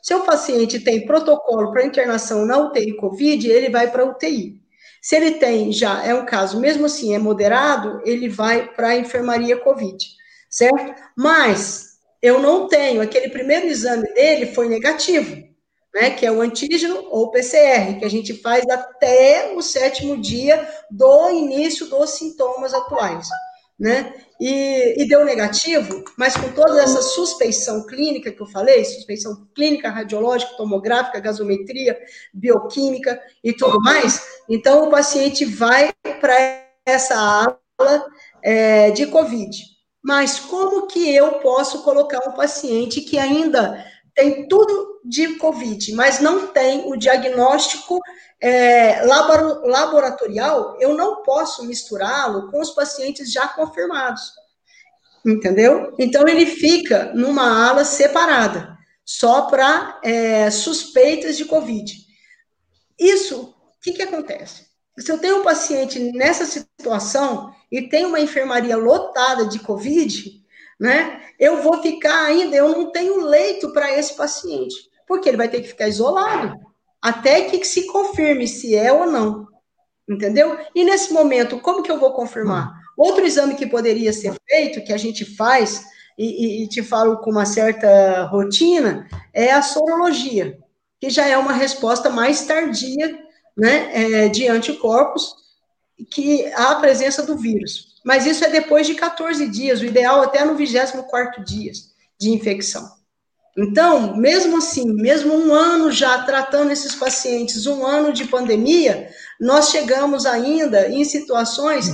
Se 0.00 0.14
o 0.14 0.20
paciente 0.22 0.78
tem 0.78 1.04
protocolo 1.04 1.72
para 1.72 1.84
internação 1.84 2.46
na 2.46 2.56
UTI 2.56 2.96
COVID, 2.96 3.50
ele 3.50 3.68
vai 3.68 3.90
para 3.90 4.04
a 4.04 4.06
UTI. 4.06 4.60
Se 5.02 5.16
ele 5.16 5.32
tem 5.32 5.72
já, 5.72 6.04
é 6.06 6.14
um 6.14 6.24
caso, 6.24 6.60
mesmo 6.60 6.86
assim, 6.86 7.16
é 7.16 7.18
moderado, 7.18 8.00
ele 8.04 8.28
vai 8.28 8.68
para 8.74 8.90
a 8.90 8.96
enfermaria 8.96 9.56
COVID, 9.56 10.06
certo? 10.48 10.94
Mas 11.16 11.98
eu 12.22 12.38
não 12.38 12.68
tenho, 12.68 13.02
aquele 13.02 13.28
primeiro 13.28 13.66
exame 13.66 14.06
dele 14.14 14.46
foi 14.46 14.68
negativo, 14.68 15.49
né, 15.94 16.10
que 16.10 16.24
é 16.24 16.30
o 16.30 16.40
antígeno 16.40 17.06
ou 17.10 17.30
PCR, 17.30 17.98
que 17.98 18.04
a 18.04 18.10
gente 18.10 18.34
faz 18.34 18.64
até 18.68 19.52
o 19.54 19.62
sétimo 19.62 20.20
dia 20.20 20.68
do 20.90 21.30
início 21.30 21.86
dos 21.86 22.10
sintomas 22.10 22.72
atuais, 22.72 23.28
né? 23.78 24.14
E, 24.40 25.02
e, 25.02 25.06
deu 25.06 25.22
negativo, 25.24 26.02
mas 26.16 26.34
com 26.34 26.50
toda 26.52 26.82
essa 26.82 27.02
suspeição 27.02 27.86
clínica 27.86 28.30
que 28.30 28.40
eu 28.40 28.46
falei, 28.46 28.82
suspeição 28.84 29.46
clínica, 29.54 29.90
radiológica, 29.90 30.56
tomográfica, 30.56 31.20
gasometria, 31.20 31.98
bioquímica 32.32 33.20
e 33.44 33.52
tudo 33.52 33.78
mais, 33.82 34.40
então 34.48 34.86
o 34.86 34.90
paciente 34.90 35.44
vai 35.44 35.92
para 36.20 36.64
essa 36.86 37.14
ala 37.16 38.06
é, 38.42 38.90
de 38.92 39.06
Covid. 39.06 39.58
Mas 40.02 40.38
como 40.38 40.86
que 40.86 41.14
eu 41.14 41.32
posso 41.40 41.82
colocar 41.82 42.26
um 42.26 42.32
paciente 42.32 43.02
que 43.02 43.18
ainda 43.18 43.84
tem 44.14 44.48
tudo 44.48 45.00
de 45.04 45.36
Covid, 45.36 45.92
mas 45.94 46.20
não 46.20 46.48
tem 46.48 46.84
o 46.86 46.96
diagnóstico 46.96 48.00
é, 48.40 49.02
laboratorial, 49.04 50.76
eu 50.80 50.94
não 50.94 51.22
posso 51.22 51.66
misturá-lo 51.66 52.50
com 52.50 52.60
os 52.60 52.70
pacientes 52.70 53.30
já 53.32 53.48
confirmados. 53.48 54.32
Entendeu? 55.24 55.94
Então, 55.98 56.26
ele 56.26 56.46
fica 56.46 57.12
numa 57.14 57.68
ala 57.68 57.84
separada, 57.84 58.78
só 59.04 59.42
para 59.42 60.00
é, 60.02 60.50
suspeitas 60.50 61.36
de 61.36 61.44
Covid. 61.44 61.94
Isso, 62.98 63.42
o 63.42 63.80
que, 63.82 63.92
que 63.92 64.02
acontece? 64.02 64.66
Se 64.98 65.10
eu 65.10 65.18
tenho 65.18 65.40
um 65.40 65.44
paciente 65.44 65.98
nessa 66.12 66.44
situação 66.44 67.54
e 67.70 67.88
tem 67.88 68.04
uma 68.04 68.20
enfermaria 68.20 68.76
lotada 68.76 69.46
de 69.46 69.58
Covid, 69.58 70.39
né? 70.80 71.20
Eu 71.38 71.62
vou 71.62 71.82
ficar 71.82 72.24
ainda, 72.24 72.56
eu 72.56 72.70
não 72.70 72.90
tenho 72.90 73.20
leito 73.20 73.70
para 73.72 73.96
esse 73.96 74.14
paciente, 74.14 74.74
porque 75.06 75.28
ele 75.28 75.36
vai 75.36 75.48
ter 75.48 75.60
que 75.60 75.68
ficar 75.68 75.88
isolado 75.88 76.54
até 77.02 77.42
que 77.42 77.64
se 77.64 77.86
confirme 77.86 78.48
se 78.48 78.74
é 78.74 78.92
ou 78.92 79.06
não. 79.06 79.46
Entendeu? 80.08 80.58
E 80.74 80.82
nesse 80.84 81.12
momento, 81.12 81.60
como 81.60 81.82
que 81.82 81.90
eu 81.90 82.00
vou 82.00 82.12
confirmar? 82.12 82.72
Outro 82.96 83.24
exame 83.24 83.54
que 83.54 83.66
poderia 83.66 84.12
ser 84.12 84.34
feito, 84.48 84.82
que 84.82 84.92
a 84.92 84.96
gente 84.96 85.24
faz, 85.24 85.84
e, 86.18 86.24
e, 86.24 86.64
e 86.64 86.68
te 86.68 86.82
falo 86.82 87.18
com 87.18 87.30
uma 87.30 87.46
certa 87.46 88.24
rotina, 88.24 89.08
é 89.32 89.52
a 89.52 89.62
sorologia, 89.62 90.58
que 91.00 91.08
já 91.08 91.26
é 91.26 91.36
uma 91.36 91.52
resposta 91.52 92.10
mais 92.10 92.44
tardia 92.44 93.18
né, 93.56 94.24
é, 94.24 94.28
de 94.28 94.48
anticorpos 94.48 95.34
que 96.10 96.44
há 96.52 96.72
a 96.72 96.80
presença 96.80 97.22
do 97.22 97.38
vírus. 97.38 97.89
Mas 98.04 98.26
isso 98.26 98.44
é 98.44 98.50
depois 98.50 98.86
de 98.86 98.94
14 98.94 99.46
dias, 99.48 99.80
o 99.80 99.84
ideal 99.84 100.22
até 100.22 100.44
no 100.44 100.54
24 100.54 101.44
dia 101.44 101.72
de 102.18 102.30
infecção. 102.30 103.00
Então, 103.56 104.16
mesmo 104.16 104.58
assim, 104.58 104.90
mesmo 104.92 105.34
um 105.34 105.52
ano 105.52 105.90
já 105.90 106.22
tratando 106.22 106.70
esses 106.70 106.94
pacientes, 106.94 107.66
um 107.66 107.84
ano 107.84 108.12
de 108.12 108.24
pandemia, 108.26 109.10
nós 109.40 109.70
chegamos 109.70 110.24
ainda 110.24 110.88
em 110.88 111.04
situações 111.04 111.90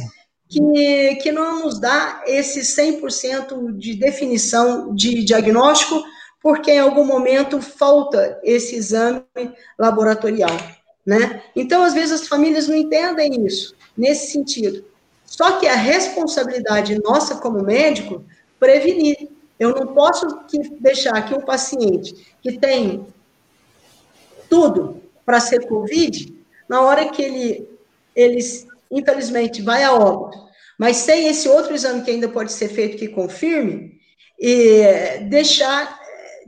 que, 0.49 1.17
que 1.17 1.33
não 1.33 1.65
nos 1.65 1.81
dá 1.81 2.23
esse 2.27 2.61
100% 2.61 3.77
de 3.77 3.95
definição 3.95 4.95
de 4.95 5.25
diagnóstico, 5.25 6.05
porque 6.43 6.71
em 6.71 6.79
algum 6.79 7.05
momento 7.05 7.61
falta 7.61 8.39
esse 8.45 8.77
exame 8.77 9.25
laboratorial, 9.79 10.57
né? 11.05 11.43
Então, 11.57 11.83
às 11.83 11.95
vezes, 11.95 12.21
as 12.21 12.29
famílias 12.29 12.69
não 12.69 12.77
entendem 12.77 13.45
isso, 13.45 13.75
nesse 13.97 14.31
sentido. 14.31 14.85
Só 15.27 15.59
que 15.59 15.67
a 15.67 15.75
responsabilidade 15.75 16.99
nossa 17.03 17.37
como 17.37 17.63
médico, 17.63 18.25
prevenir. 18.59 19.29
Eu 19.59 19.75
não 19.75 19.95
posso 19.95 20.27
deixar 20.81 21.27
que 21.27 21.35
um 21.35 21.41
paciente 21.41 22.37
que 22.43 22.59
tem 22.59 23.07
tudo 24.49 25.03
para 25.25 25.41
ser 25.41 25.67
Covid, 25.67 26.33
na 26.69 26.83
hora 26.83 27.09
que 27.09 27.23
ele, 27.23 27.69
ele, 28.15 28.39
infelizmente, 28.91 29.63
vai 29.63 29.83
a 29.83 29.93
óbito, 29.93 30.39
mas 30.79 30.99
sem 30.99 31.27
esse 31.27 31.49
outro 31.49 31.75
exame 31.75 32.03
que 32.03 32.11
ainda 32.11 32.29
pode 32.29 32.53
ser 32.53 32.69
feito 32.69 32.99
que 32.99 33.09
confirme, 33.09 33.99
e 34.39 35.19
deixar 35.29 35.99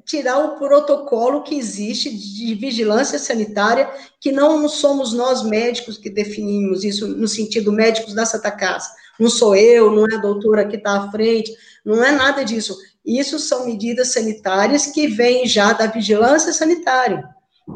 tirar 0.09 0.39
o 0.39 0.57
protocolo 0.57 1.43
que 1.43 1.55
existe 1.55 2.11
de 2.11 2.55
vigilância 2.55 3.19
sanitária, 3.19 3.91
que 4.19 4.33
não 4.33 4.67
somos 4.67 5.13
nós 5.13 5.43
médicos 5.43 5.99
que 5.99 6.09
definimos 6.09 6.83
isso 6.83 7.07
no 7.07 7.29
sentido 7.29 7.71
médicos 7.71 8.15
da 8.15 8.25
Santa 8.25 8.51
Casa. 8.51 8.89
Não 9.21 9.29
sou 9.29 9.55
eu, 9.55 9.91
não 9.91 10.07
é 10.07 10.15
a 10.15 10.21
doutora 10.21 10.67
que 10.67 10.77
está 10.77 10.97
à 10.97 11.11
frente, 11.11 11.55
não 11.85 12.03
é 12.03 12.11
nada 12.11 12.43
disso. 12.43 12.75
Isso 13.05 13.39
são 13.39 13.67
medidas 13.67 14.13
sanitárias 14.13 14.87
que 14.87 15.07
vêm 15.07 15.47
já 15.47 15.75
da 15.75 15.87
vigilância 15.87 16.55
sanitária, 16.55 17.23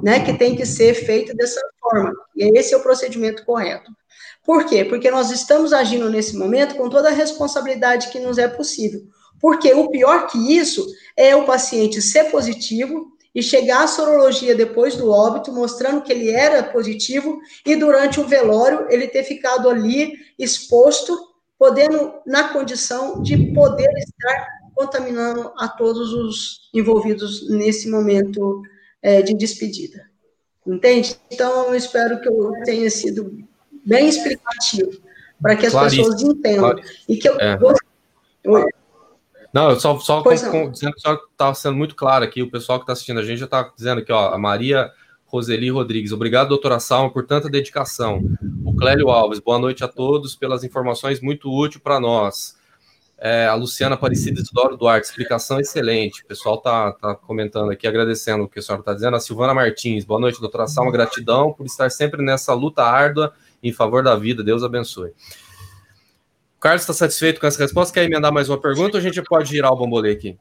né, 0.03 0.25
que 0.25 0.33
tem 0.33 0.57
que 0.57 0.65
ser 0.65 0.95
feita 0.95 1.35
dessa 1.35 1.61
forma. 1.79 2.13
E 2.35 2.59
esse 2.59 2.73
é 2.73 2.77
o 2.79 2.83
procedimento 2.83 3.45
correto. 3.45 3.91
Por 4.43 4.65
quê? 4.65 4.87
Porque 4.87 5.11
nós 5.11 5.31
estamos 5.31 5.73
agindo 5.73 6.09
nesse 6.09 6.37
momento 6.37 6.77
com 6.77 6.89
toda 6.89 7.11
a 7.11 7.13
responsabilidade 7.13 8.09
que 8.09 8.19
nos 8.19 8.39
é 8.39 8.49
possível. 8.49 9.03
Porque 9.43 9.75
o 9.75 9.91
pior 9.91 10.29
que 10.29 10.57
isso 10.57 10.87
é 11.17 11.35
o 11.35 11.45
paciente 11.45 12.01
ser 12.01 12.31
positivo 12.31 13.11
e 13.35 13.43
chegar 13.43 13.83
à 13.83 13.87
sorologia 13.89 14.55
depois 14.55 14.95
do 14.95 15.11
óbito, 15.11 15.51
mostrando 15.51 16.03
que 16.03 16.13
ele 16.13 16.31
era 16.31 16.63
positivo, 16.63 17.41
e 17.67 17.75
durante 17.75 18.21
o 18.21 18.29
velório 18.29 18.87
ele 18.89 19.09
ter 19.09 19.25
ficado 19.25 19.69
ali 19.69 20.13
exposto, 20.39 21.19
podendo, 21.59 22.15
na 22.25 22.51
condição 22.53 23.21
de 23.21 23.53
poder 23.53 23.91
estar 23.99 24.47
contaminando 24.75 25.53
a 25.57 25.67
todos 25.67 26.13
os 26.13 26.71
envolvidos 26.73 27.49
nesse 27.51 27.91
momento 27.91 28.63
é, 29.03 29.23
de 29.23 29.35
despedida. 29.35 30.09
Entende? 30.65 31.17
Então, 31.31 31.67
eu 31.67 31.75
espero 31.75 32.21
que 32.21 32.29
eu 32.29 32.53
tenha 32.65 32.89
sido 32.91 33.45
bem 33.85 34.09
explicativo, 34.09 35.01
para 35.41 35.57
que 35.57 35.67
as 35.67 35.73
Claríssimo. 35.73 36.05
pessoas 36.05 36.23
entendam. 36.23 36.77
E 37.09 37.17
que 37.17 37.29
eu. 37.29 37.35
É. 37.41 37.59
Não, 39.53 39.71
eu 39.71 39.79
só, 39.79 39.99
só 39.99 40.23
com, 40.23 40.31
com, 40.51 40.71
dizendo 40.71 40.95
só 40.99 41.15
está 41.15 41.53
sendo 41.53 41.77
muito 41.77 41.95
claro 41.95 42.25
aqui, 42.25 42.43
o 42.43 42.51
pessoal 42.51 42.79
que 42.79 42.85
está 42.85 42.95
assistindo 42.95 43.21
a 43.21 43.25
gente 43.25 43.39
já 43.39 43.45
está 43.45 43.71
dizendo 43.77 44.01
aqui, 44.01 44.11
ó, 44.11 44.33
a 44.33 44.39
Maria 44.39 44.91
Roseli 45.27 45.71
Rodrigues. 45.71 46.13
Obrigado, 46.13 46.49
doutora 46.49 46.79
Salma, 46.79 47.11
por 47.11 47.27
tanta 47.27 47.49
dedicação. 47.49 48.23
O 48.65 48.75
Clélio 48.75 49.09
Alves, 49.11 49.39
boa 49.39 49.59
noite 49.59 49.83
a 49.83 49.89
todos 49.89 50.35
pelas 50.35 50.65
informações, 50.65 51.21
muito 51.21 51.51
útil 51.51 51.81
para 51.81 51.99
nós. 51.99 52.57
É, 53.19 53.47
a 53.47 53.55
Luciana 53.55 53.95
Aparecida 53.95 54.41
Isidoro 54.41 54.77
Duarte, 54.77 55.07
explicação 55.07 55.61
excelente. 55.61 56.23
O 56.23 56.27
pessoal 56.27 56.57
está 56.57 56.93
tá 56.93 57.15
comentando 57.15 57.71
aqui, 57.71 57.87
agradecendo 57.87 58.45
o 58.45 58.49
que 58.49 58.59
a 58.59 58.63
senhora 58.63 58.81
está 58.81 58.93
dizendo. 58.93 59.17
A 59.17 59.21
Silvana 59.21 59.55
Martins, 59.55 60.05
boa 60.05 60.21
noite, 60.21 60.41
doutora 60.41 60.67
Salma, 60.67 60.91
gratidão 60.91 61.53
por 61.53 61.65
estar 61.65 61.91
sempre 61.91 62.23
nessa 62.23 62.53
luta 62.53 62.83
árdua 62.83 63.33
em 63.63 63.73
favor 63.73 64.03
da 64.03 64.17
vida. 64.17 64.43
Deus 64.43 64.63
abençoe. 64.63 65.13
Carlos 66.63 66.83
está 66.83 66.93
satisfeito 66.93 67.41
com 67.41 67.47
essa 67.49 67.61
resposta? 67.61 67.93
Quer 67.93 68.05
emendar 68.05 68.33
mais 68.33 68.49
uma 68.49 68.57
pergunta 68.57 68.97
ou 68.97 69.01
a 69.01 69.03
gente 69.03 69.21
pode 69.25 69.49
girar 69.49 69.73
o 69.73 69.77
bambolê 69.77 70.13
aqui? 70.13 70.39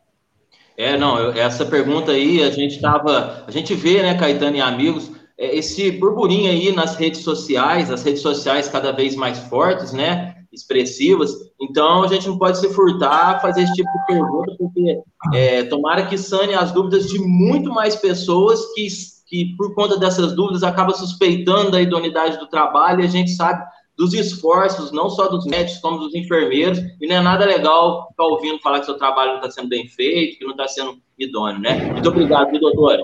É, 0.77 0.95
não, 0.95 1.17
eu, 1.17 1.31
essa 1.31 1.65
pergunta 1.65 2.11
aí, 2.11 2.43
a 2.43 2.51
gente 2.51 2.75
estava. 2.75 3.43
A 3.47 3.49
gente 3.49 3.73
vê, 3.73 4.03
né, 4.03 4.13
Caetano 4.13 4.55
e 4.55 4.61
amigos, 4.61 5.11
é, 5.35 5.55
esse 5.57 5.89
burburinho 5.89 6.51
aí 6.51 6.71
nas 6.71 6.95
redes 6.95 7.21
sociais, 7.21 7.89
as 7.89 8.03
redes 8.03 8.21
sociais 8.21 8.67
cada 8.67 8.91
vez 8.91 9.15
mais 9.15 9.39
fortes, 9.39 9.93
né? 9.93 10.35
Expressivas. 10.53 11.31
Então, 11.59 12.03
a 12.03 12.07
gente 12.07 12.27
não 12.27 12.37
pode 12.37 12.59
se 12.59 12.71
furtar 12.71 13.37
a 13.37 13.39
fazer 13.39 13.63
esse 13.63 13.73
tipo 13.73 13.89
de 13.91 14.05
pergunta, 14.05 14.55
porque 14.59 14.99
é, 15.33 15.63
tomara 15.63 16.05
que 16.05 16.19
sane 16.19 16.53
as 16.53 16.71
dúvidas 16.71 17.07
de 17.07 17.17
muito 17.17 17.71
mais 17.71 17.95
pessoas 17.95 18.59
que, 18.75 18.85
que, 19.27 19.55
por 19.57 19.73
conta 19.73 19.97
dessas 19.97 20.33
dúvidas, 20.33 20.61
acaba 20.61 20.93
suspeitando 20.93 21.71
da 21.71 21.81
idoneidade 21.81 22.37
do 22.37 22.47
trabalho 22.47 23.01
e 23.01 23.05
a 23.05 23.09
gente 23.09 23.31
sabe 23.31 23.63
dos 24.01 24.15
esforços, 24.15 24.91
não 24.91 25.11
só 25.11 25.27
dos 25.27 25.45
médicos, 25.45 25.79
como 25.79 25.99
dos 25.99 26.15
enfermeiros, 26.15 26.79
e 26.99 27.05
não 27.05 27.17
é 27.17 27.21
nada 27.21 27.45
legal 27.45 28.07
ficar 28.09 28.23
ouvindo 28.23 28.59
falar 28.59 28.79
que 28.79 28.87
seu 28.87 28.97
trabalho 28.97 29.33
não 29.33 29.37
está 29.37 29.51
sendo 29.51 29.69
bem 29.69 29.87
feito, 29.87 30.39
que 30.39 30.43
não 30.43 30.53
está 30.53 30.67
sendo 30.67 30.97
idôneo, 31.19 31.61
né? 31.61 31.91
Muito 31.91 32.09
obrigado, 32.09 32.49
viu, 32.49 32.59
doutora? 32.59 33.03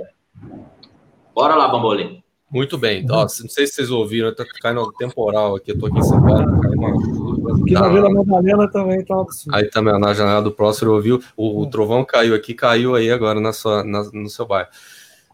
Bora 1.35 1.53
lá, 1.53 1.67
Bambolim. 1.67 2.23
Muito 2.49 2.79
bem. 2.79 3.05
Nossa, 3.05 3.43
não 3.43 3.49
sei 3.49 3.67
se 3.67 3.73
vocês 3.73 3.91
ouviram, 3.91 4.33
tá 4.33 4.43
caindo 4.59 4.81
um 4.81 4.91
temporal 4.91 5.57
aqui, 5.57 5.69
eu 5.69 5.77
tô 5.77 5.85
aqui 5.85 5.99
em 5.99 6.01
São 6.03 6.19
Paulo, 6.19 6.61
caiu 6.61 6.79
uma... 6.79 7.61
Aqui 7.61 7.73
na 7.73 7.89
Vila 7.89 8.09
Madalena 8.09 8.71
também 8.71 9.05
tá 9.05 9.21
absurdo. 9.21 9.55
Aí 9.55 9.69
também, 9.69 9.99
na 9.99 10.15
janela 10.15 10.41
do 10.41 10.51
próximo, 10.51 10.93
ouviu, 10.93 11.21
o, 11.35 11.61
o 11.61 11.69
trovão 11.69 12.03
caiu 12.03 12.33
aqui, 12.33 12.55
caiu 12.55 12.95
aí 12.95 13.11
agora 13.11 13.39
na 13.39 13.53
sua, 13.53 13.83
na, 13.83 14.03
no 14.11 14.29
seu 14.29 14.47
bairro. 14.47 14.69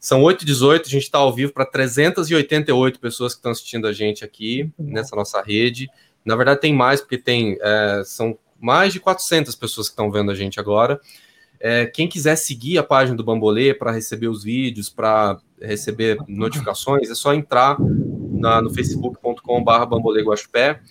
São 0.03 0.21
8h18, 0.21 0.81
a 0.81 0.89
gente 0.89 1.03
está 1.03 1.19
ao 1.19 1.31
vivo 1.31 1.53
para 1.53 1.65
388 1.65 2.99
pessoas 2.99 3.33
que 3.33 3.39
estão 3.39 3.53
assistindo 3.53 3.87
a 3.87 3.93
gente 3.93 4.25
aqui 4.25 4.69
nessa 4.77 5.15
nossa 5.15 5.41
rede. 5.41 5.89
Na 6.25 6.35
verdade, 6.35 6.59
tem 6.59 6.73
mais, 6.73 6.99
porque 6.99 7.17
tem 7.17 7.57
é, 7.61 8.01
são 8.03 8.37
mais 8.59 8.91
de 8.91 8.99
400 8.99 9.55
pessoas 9.55 9.87
que 9.87 9.93
estão 9.93 10.11
vendo 10.11 10.29
a 10.29 10.35
gente 10.35 10.59
agora. 10.59 10.99
É, 11.57 11.85
quem 11.85 12.09
quiser 12.09 12.35
seguir 12.35 12.77
a 12.77 12.83
página 12.83 13.15
do 13.15 13.23
Bambolê 13.23 13.73
para 13.73 13.93
receber 13.93 14.27
os 14.27 14.43
vídeos, 14.43 14.89
para 14.89 15.39
receber 15.61 16.17
notificações, 16.27 17.09
é 17.09 17.15
só 17.15 17.33
entrar 17.33 17.77
na, 17.79 18.61
no 18.61 18.73
facebook.com.br 18.73 19.85
Bambolê 19.85 20.21
Guaxupé 20.21 20.81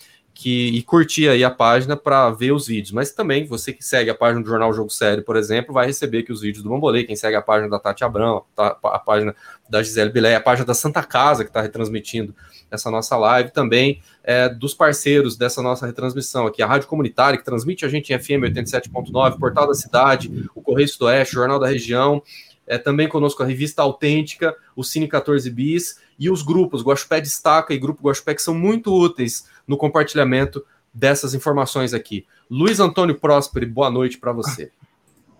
que 0.43 0.71
e 0.71 0.83
curtir 0.83 1.29
aí 1.29 1.45
a 1.45 1.51
página 1.51 1.97
para 1.97 2.29
ver 2.31 2.51
os 2.51 2.67
vídeos. 2.67 2.91
Mas 2.91 3.13
também 3.13 3.47
você 3.47 3.73
que 3.73 3.85
segue 3.85 4.11
a 4.11 4.15
página 4.15 4.43
do 4.43 4.49
Jornal 4.49 4.75
Jogo 4.75 4.91
Sério, 4.91 5.23
por 5.23 5.37
exemplo, 5.37 5.73
vai 5.73 5.87
receber 5.87 6.19
aqui 6.19 6.33
os 6.33 6.41
vídeos 6.41 6.65
do 6.65 6.69
Bambolê. 6.69 7.05
Quem 7.05 7.15
segue 7.15 7.37
a 7.37 7.41
página 7.41 7.71
da 7.71 7.79
Tati 7.79 8.03
Abrão, 8.03 8.45
tá, 8.57 8.77
a 8.83 8.99
página 8.99 9.37
da 9.71 9.81
Gisele 9.85 10.11
Bilé, 10.11 10.35
a 10.35 10.41
página 10.41 10.67
da 10.67 10.75
Santa 10.75 11.01
Casa 11.05 11.45
que 11.45 11.51
está 11.51 11.63
retransmitindo 11.63 12.35
essa 12.73 12.91
nossa 12.91 13.17
live, 13.17 13.53
também 13.53 14.03
é, 14.25 14.49
dos 14.49 14.75
parceiros 14.75 15.37
dessa 15.37 15.63
nossa 15.63 15.87
retransmissão 15.87 16.45
aqui, 16.45 16.61
a 16.61 16.67
Rádio 16.67 16.89
Comunitária, 16.89 17.39
que 17.39 17.45
transmite 17.45 17.85
a 17.85 17.89
gente 17.89 18.13
em 18.13 18.19
FM 18.19 18.43
87.9, 18.53 19.39
Portal 19.39 19.69
da 19.69 19.75
Cidade, 19.75 20.49
o 20.57 20.61
Correio 20.61 20.89
Sudoeste, 20.89 21.35
Jornal 21.35 21.61
da 21.61 21.69
Região, 21.69 22.21
é, 22.67 22.79
também 22.79 23.09
conosco 23.09 23.45
a 23.45 23.47
Revista 23.47 23.83
Autêntica, 23.83 24.57
o 24.75 24.83
Cine 24.83 25.07
14 25.07 25.49
Bis 25.51 26.01
e 26.19 26.29
os 26.29 26.43
grupos 26.43 26.83
Guaxupé 26.83 27.21
Destaca 27.21 27.73
e 27.73 27.79
Grupo 27.79 28.03
Guaxupé, 28.03 28.35
que 28.35 28.43
são 28.43 28.55
muito 28.55 28.93
úteis 28.93 29.45
no 29.67 29.77
compartilhamento 29.77 30.65
dessas 30.93 31.35
informações 31.35 31.95
aqui. 31.95 32.27
Luiz 32.51 32.81
Antônio 32.81 33.19
Próspero, 33.19 33.67
boa 33.69 33.91
noite 33.91 34.19
para 34.19 34.33
você. 34.33 34.71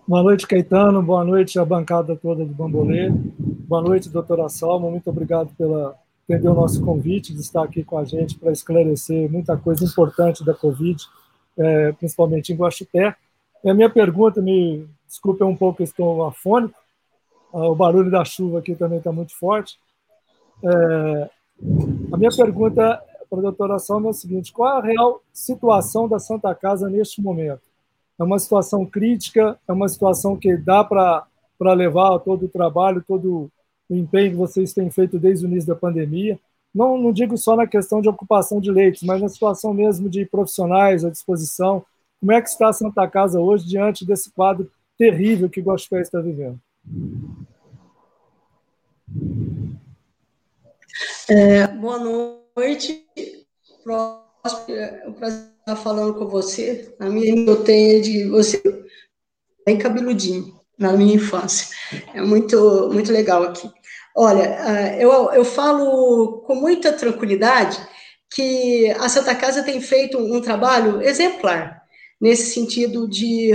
Boa 0.07 0.21
noite, 0.21 0.45
Caetano. 0.45 1.01
Boa 1.01 1.23
noite 1.23 1.57
à 1.57 1.63
bancada 1.63 2.15
toda 2.15 2.43
do 2.43 2.53
Bambolê. 2.53 3.09
Boa 3.09 3.81
noite, 3.81 4.09
doutora 4.09 4.49
Salma. 4.49 4.89
Muito 4.89 5.09
obrigado 5.09 5.53
pela 5.57 5.95
atender 6.23 6.49
o 6.49 6.53
nosso 6.53 6.83
convite 6.83 7.33
de 7.33 7.41
estar 7.41 7.63
aqui 7.63 7.83
com 7.83 7.97
a 7.97 8.03
gente 8.03 8.37
para 8.37 8.51
esclarecer 8.51 9.31
muita 9.31 9.55
coisa 9.57 9.83
importante 9.83 10.43
da 10.43 10.53
Covid, 10.53 11.03
é, 11.57 11.91
principalmente 11.93 12.51
em 12.51 12.55
Guaxupé. 12.55 13.15
E 13.63 13.69
a 13.69 13.73
minha 13.73 13.89
pergunta, 13.89 14.41
me 14.41 14.85
desculpe 15.07 15.43
um 15.43 15.55
pouco, 15.55 15.83
estou 15.83 16.25
afônico, 16.25 16.77
ah, 17.53 17.69
o 17.69 17.75
barulho 17.75 18.09
da 18.09 18.25
chuva 18.25 18.59
aqui 18.59 18.75
também 18.75 18.97
está 18.97 19.11
muito 19.11 19.37
forte. 19.37 19.77
É, 20.63 21.29
a 22.11 22.17
minha 22.17 22.31
pergunta 22.35 23.01
para 23.33 23.39
a 23.39 23.43
doutora 23.43 23.79
Salma 23.79 24.09
é 24.09 24.11
a 24.11 24.13
seguinte: 24.13 24.53
qual 24.53 24.75
é 24.75 24.77
a 24.77 24.85
real 24.85 25.23
situação 25.33 26.07
da 26.07 26.19
Santa 26.19 26.53
Casa 26.53 26.87
neste 26.87 27.19
momento? 27.19 27.63
É 28.19 28.23
uma 28.23 28.37
situação 28.37 28.85
crítica? 28.85 29.59
É 29.67 29.73
uma 29.73 29.89
situação 29.89 30.37
que 30.37 30.55
dá 30.55 30.83
para 30.83 31.25
levar 31.73 32.19
todo 32.19 32.45
o 32.45 32.49
trabalho, 32.49 33.03
todo 33.07 33.51
o 33.89 33.95
empenho 33.95 34.31
que 34.31 34.37
vocês 34.37 34.71
têm 34.71 34.91
feito 34.91 35.17
desde 35.17 35.45
o 35.45 35.49
início 35.49 35.67
da 35.67 35.75
pandemia? 35.75 36.39
Não, 36.73 36.95
não 36.95 37.11
digo 37.11 37.35
só 37.35 37.55
na 37.55 37.65
questão 37.65 38.01
de 38.01 38.09
ocupação 38.09 38.61
de 38.61 38.71
leitos, 38.71 39.01
mas 39.01 39.19
na 39.19 39.29
situação 39.29 39.73
mesmo 39.73 40.07
de 40.07 40.25
profissionais 40.25 41.03
à 41.03 41.09
disposição. 41.09 41.83
Como 42.19 42.31
é 42.31 42.39
que 42.39 42.49
está 42.49 42.69
a 42.69 42.73
Santa 42.73 43.07
Casa 43.07 43.39
hoje 43.39 43.65
diante 43.65 44.05
desse 44.05 44.31
quadro 44.31 44.69
terrível 44.95 45.49
que 45.49 45.59
o 45.59 45.63
Gospel 45.63 46.01
está 46.01 46.21
vivendo? 46.21 46.59
É, 51.27 51.67
boa 51.67 51.97
noite. 51.97 52.42
Próximo, 53.83 54.75
é 54.75 55.03
um 55.07 55.13
prazer 55.13 55.53
estar 55.59 55.75
falando 55.75 56.13
com 56.13 56.27
você. 56.27 56.93
A 56.99 57.09
minha 57.09 57.49
eu 57.49 57.63
tenho 57.63 58.01
de 58.01 58.25
você 58.29 58.61
bem 59.65 59.77
cabeludinho 59.77 60.59
na 60.77 60.93
minha 60.93 61.15
infância. 61.15 61.67
É 62.13 62.21
muito, 62.21 62.89
muito 62.93 63.11
legal 63.11 63.43
aqui. 63.43 63.69
Olha, 64.15 64.43
é, 64.43 65.03
eu, 65.03 65.31
eu 65.31 65.43
falo 65.43 66.43
com 66.45 66.53
muita 66.55 66.93
tranquilidade 66.93 67.79
que 68.29 68.91
a 68.91 69.09
Santa 69.09 69.33
Casa 69.33 69.63
tem 69.63 69.81
feito 69.81 70.17
um 70.17 70.41
trabalho 70.41 71.01
exemplar, 71.01 71.81
nesse 72.19 72.53
sentido 72.53 73.07
de, 73.07 73.51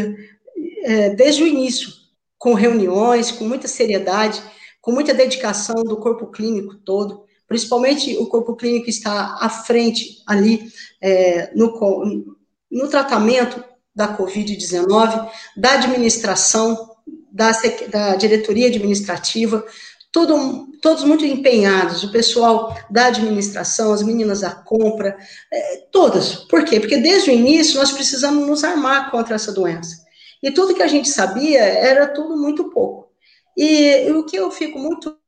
é, 0.84 1.10
desde 1.10 1.42
o 1.42 1.46
início, 1.46 1.90
com 2.36 2.54
reuniões, 2.54 3.30
com 3.30 3.44
muita 3.44 3.68
seriedade, 3.68 4.42
com 4.80 4.92
muita 4.92 5.14
dedicação 5.14 5.82
do 5.84 5.96
corpo 5.96 6.28
clínico 6.28 6.76
todo, 6.76 7.27
principalmente 7.48 8.16
o 8.18 8.26
corpo 8.26 8.54
clínico 8.54 8.90
está 8.90 9.38
à 9.40 9.48
frente 9.48 10.22
ali 10.26 10.70
é, 11.00 11.50
no, 11.54 12.36
no 12.70 12.88
tratamento 12.88 13.64
da 13.94 14.16
Covid-19, 14.16 15.28
da 15.56 15.72
administração, 15.72 16.94
da, 17.32 17.50
da 17.90 18.16
diretoria 18.16 18.68
administrativa, 18.68 19.64
tudo, 20.12 20.68
todos 20.80 21.04
muito 21.04 21.24
empenhados, 21.24 22.04
o 22.04 22.12
pessoal 22.12 22.76
da 22.90 23.06
administração, 23.06 23.92
as 23.92 24.02
meninas 24.02 24.40
da 24.40 24.50
compra, 24.50 25.16
é, 25.52 25.76
todas. 25.90 26.34
Por 26.34 26.64
quê? 26.64 26.78
Porque 26.78 26.98
desde 26.98 27.30
o 27.30 27.34
início 27.34 27.78
nós 27.78 27.90
precisamos 27.90 28.46
nos 28.46 28.62
armar 28.62 29.10
contra 29.10 29.34
essa 29.34 29.52
doença. 29.52 30.06
E 30.42 30.50
tudo 30.50 30.74
que 30.74 30.82
a 30.82 30.86
gente 30.86 31.08
sabia 31.08 31.60
era 31.60 32.06
tudo 32.06 32.36
muito 32.36 32.70
pouco. 32.70 33.08
E 33.56 34.10
o 34.12 34.24
que 34.24 34.36
eu 34.36 34.50
fico 34.50 34.78
muito 34.78 35.18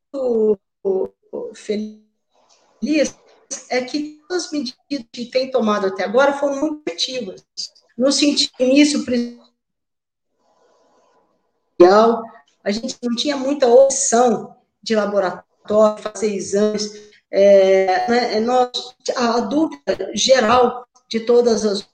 feliz 1.54 2.09
é 3.68 3.82
que 3.82 4.20
as 4.30 4.50
medidas 4.50 4.76
que 5.12 5.26
tem 5.26 5.50
tomado 5.50 5.86
até 5.86 6.04
agora 6.04 6.34
foram 6.34 6.60
muito 6.60 6.82
efetivas. 6.86 7.44
No 7.96 8.12
sentido 8.12 8.52
início 8.60 9.04
a 12.62 12.70
gente 12.70 12.96
não 13.02 13.14
tinha 13.16 13.36
muita 13.36 13.66
opção 13.66 14.56
de 14.82 14.94
laboratório, 14.94 16.02
fazer 16.02 16.34
exames. 16.34 17.10
É, 17.32 18.10
né, 18.10 18.36
é 18.36 18.40
nós, 18.40 18.70
a 19.16 19.40
dúvida 19.40 20.10
geral 20.14 20.86
de 21.08 21.20
todas 21.20 21.64
as, 21.64 21.88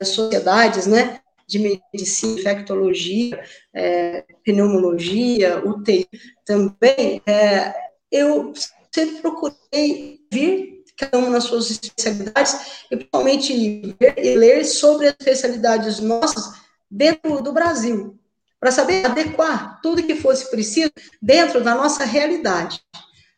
as 0.00 0.08
sociedades, 0.08 0.86
né, 0.86 1.20
de 1.46 1.58
medicina, 1.58 2.40
infectologia, 2.40 3.42
é, 3.74 4.24
pneumologia, 4.44 5.64
UTI 5.64 6.08
também, 6.44 7.22
é, 7.26 7.74
eu 8.10 8.52
sempre 8.92 9.20
procurei 9.20 10.20
vir 10.30 10.84
cada 10.96 11.18
uma 11.18 11.30
nas 11.30 11.44
suas 11.44 11.70
especialidades 11.70 12.84
e 12.90 12.96
principalmente 12.96 13.96
ver 13.98 14.18
e 14.18 14.36
ler 14.36 14.64
sobre 14.64 15.08
as 15.08 15.14
especialidades 15.18 16.00
nossas 16.00 16.60
dentro 16.90 17.40
do 17.40 17.52
Brasil, 17.52 18.18
para 18.58 18.70
saber 18.70 19.06
adequar 19.06 19.80
tudo 19.80 20.02
que 20.02 20.16
fosse 20.16 20.50
preciso 20.50 20.90
dentro 21.22 21.62
da 21.62 21.74
nossa 21.74 22.04
realidade, 22.04 22.82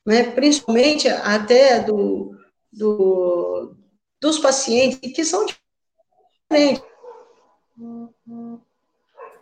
né? 0.04 0.24
principalmente 0.24 1.08
até 1.08 1.80
do, 1.80 2.34
do, 2.72 3.74
dos 4.20 4.38
pacientes 4.38 5.12
que 5.12 5.24
são 5.24 5.46
diferentes 5.46 6.92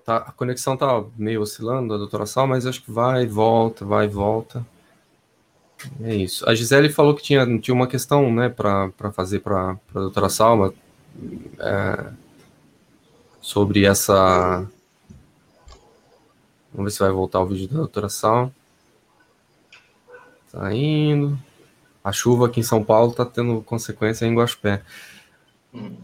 Tá, 0.05 0.17
a 0.17 0.33
conexão 0.33 0.77
tá 0.77 1.05
meio 1.17 1.43
oscilando, 1.43 1.93
a 1.93 1.99
doutora 1.99 2.27
Sal, 2.27 2.47
mas 2.47 2.67
acho 2.67 2.83
que 2.83 2.91
vai 2.91 3.25
e 3.25 3.27
volta, 3.27 3.85
vai 3.85 4.07
e 4.07 4.09
volta. 4.09 4.67
É 6.03 6.15
isso. 6.15 6.49
A 6.49 6.55
Gisele 6.55 6.89
falou 6.91 7.15
que 7.15 7.23
tinha, 7.23 7.47
tinha 7.59 7.75
uma 7.75 7.87
questão 7.87 8.33
né, 8.33 8.49
para 8.49 8.91
fazer 9.13 9.41
para 9.41 9.73
a 9.73 9.99
doutora 9.99 10.29
Salma 10.29 10.75
é, 11.59 12.07
sobre 13.41 13.85
essa. 13.85 14.67
Vamos 16.73 16.85
ver 16.85 16.91
se 16.91 17.01
vai 17.01 17.11
voltar 17.11 17.41
o 17.41 17.47
vídeo 17.47 17.69
da 17.69 17.79
doutora 17.79 18.09
Salma. 18.09 18.53
Tá 20.53 20.73
indo. 20.75 21.39
A 22.03 22.13
chuva 22.13 22.47
aqui 22.47 22.61
em 22.61 22.65
São 22.65 22.83
Paulo 22.83 23.13
tá 23.13 23.25
tendo 23.25 23.61
consequência 23.63 24.27
em 24.27 24.35
Guaxupé. 24.35 24.83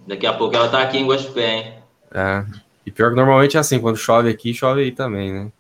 Daqui 0.07 0.27
a 0.27 0.35
pouco 0.35 0.55
ela 0.55 0.69
tá 0.69 0.83
aqui 0.83 0.99
em 0.99 1.07
Guaxupé, 1.07 1.55
hein? 1.55 1.75
É. 2.13 2.45
E 2.85 2.91
pior 2.91 3.11
que 3.11 3.17
normalmente 3.17 3.57
é 3.57 3.61
assim, 3.61 3.81
quando 3.81 3.97
chove 3.97 4.29
aqui, 4.29 4.55
chove 4.55 4.83
aí 4.83 4.93
também, 4.93 5.33
né? 5.33 5.53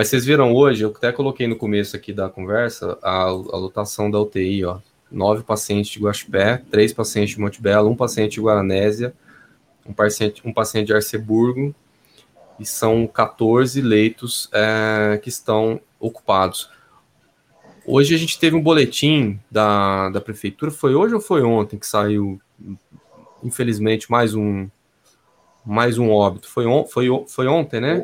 Mas 0.00 0.08
vocês 0.08 0.24
viram 0.24 0.54
hoje, 0.54 0.82
eu 0.82 0.94
até 0.96 1.12
coloquei 1.12 1.46
no 1.46 1.54
começo 1.54 1.94
aqui 1.94 2.10
da 2.10 2.30
conversa, 2.30 2.98
a, 3.02 3.24
a 3.24 3.28
lotação 3.28 4.10
da 4.10 4.18
UTI, 4.18 4.64
ó. 4.64 4.78
Nove 5.12 5.42
pacientes 5.42 5.90
de 5.90 5.98
Guaxupé, 5.98 6.62
três 6.70 6.90
pacientes 6.90 7.34
de 7.34 7.38
Montebello, 7.38 7.90
um 7.90 7.94
paciente 7.94 8.32
de 8.32 8.40
Guaranésia, 8.40 9.12
um 9.86 9.92
paciente, 9.92 10.40
um 10.42 10.54
paciente 10.54 10.86
de 10.86 10.94
Arceburgo, 10.94 11.74
e 12.58 12.64
são 12.64 13.06
14 13.06 13.82
leitos 13.82 14.48
é, 14.54 15.20
que 15.22 15.28
estão 15.28 15.78
ocupados. 15.98 16.70
Hoje 17.84 18.14
a 18.14 18.18
gente 18.18 18.38
teve 18.38 18.56
um 18.56 18.62
boletim 18.62 19.38
da, 19.50 20.08
da 20.08 20.20
prefeitura, 20.22 20.70
foi 20.70 20.94
hoje 20.94 21.14
ou 21.14 21.20
foi 21.20 21.42
ontem 21.42 21.78
que 21.78 21.86
saiu, 21.86 22.40
infelizmente, 23.42 24.10
mais 24.10 24.34
um, 24.34 24.66
mais 25.62 25.98
um 25.98 26.10
óbito. 26.10 26.48
Foi, 26.48 26.64
on, 26.64 26.86
foi, 26.86 27.08
foi 27.28 27.46
ontem, 27.46 27.82
né? 27.82 28.02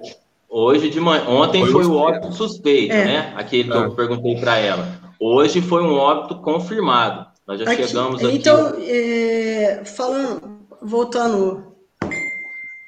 Hoje 0.49 0.89
de 0.89 1.01
manhã. 1.01 1.25
Ontem 1.29 1.63
foi, 1.65 1.85
foi 1.85 1.87
o 1.87 1.97
óbito 1.97 2.33
suspeito, 2.33 2.95
é. 2.95 3.05
né? 3.05 3.35
Aquele 3.37 3.71
que 3.71 3.77
eu 3.77 3.85
é. 3.85 3.91
perguntei 3.91 4.37
para 4.37 4.59
ela. 4.59 5.01
Hoje 5.21 5.61
foi 5.61 5.83
um 5.83 5.95
óbito 5.95 6.41
confirmado. 6.41 7.27
Nós 7.47 7.61
já 7.61 7.71
aqui, 7.71 7.87
chegamos 7.87 8.25
aqui. 8.25 8.37
Então, 8.37 8.75
é, 8.81 9.83
falando, 9.85 10.67
voltando 10.83 11.75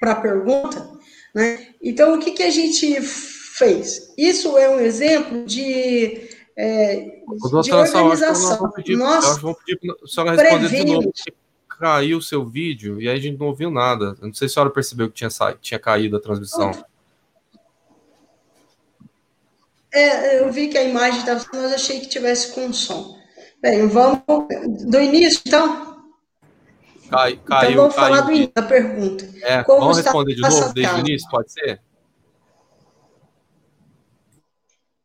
para 0.01 0.13
a 0.13 0.21
pergunta, 0.21 0.89
né? 1.35 1.69
Então, 1.83 2.15
o 2.15 2.19
que, 2.19 2.33
que 2.33 2.43
a 2.43 2.51
gente 2.51 3.01
fez? 3.01 4.13
Isso 4.17 4.57
é 4.57 4.69
um 4.69 4.81
exemplo 4.81 5.45
de, 5.45 6.29
é, 6.57 7.23
de 7.63 7.73
organização. 7.73 8.61
Nós, 8.61 8.75
pedir, 8.75 8.97
nós 8.97 9.39
vamos 9.39 9.59
pedir 9.65 9.79
para 9.79 9.95
a 10.03 10.09
senhora 10.09 10.43
responder 10.43 10.85
de 10.85 10.93
novo 10.93 11.13
caiu 11.79 12.19
o 12.19 12.23
seu 12.23 12.45
vídeo 12.45 13.01
e 13.01 13.09
aí 13.09 13.17
a 13.17 13.21
gente 13.21 13.39
não 13.39 13.47
ouviu 13.47 13.71
nada. 13.71 14.17
Eu 14.21 14.27
não 14.27 14.35
sei 14.35 14.49
se 14.49 14.53
a 14.53 14.55
senhora 14.55 14.71
percebeu 14.71 15.09
que 15.09 15.15
tinha, 15.15 15.31
tinha 15.61 15.79
caído 15.79 16.17
a 16.17 16.21
transmissão. 16.21 16.73
É, 19.93 20.41
eu 20.41 20.53
vi 20.53 20.69
que 20.69 20.77
a 20.77 20.83
imagem 20.83 21.21
estava, 21.21 21.45
mas 21.53 21.73
achei 21.73 22.01
que 22.01 22.09
tivesse 22.09 22.53
com 22.53 22.73
som. 22.73 23.17
Bem, 23.61 23.89
vamos 23.89 24.21
do 24.87 25.01
início, 25.01 25.41
então? 25.47 25.89
Cai, 27.11 27.33
então 27.33 27.45
caiu, 27.45 27.77
vamos 27.77 27.95
caiu, 27.95 28.09
falar 28.09 28.21
do 28.23 28.33
início 28.33 28.53
da 28.55 28.63
pergunta. 28.63 29.29
É, 29.43 29.63
Como 29.65 29.81
vamos 29.81 29.97
responder 29.97 30.35
de 30.35 30.43
novo 30.43 30.73
desde 30.75 30.95
o 30.95 30.99
início, 30.99 31.31
pode 31.31 31.53
ser? 31.53 31.81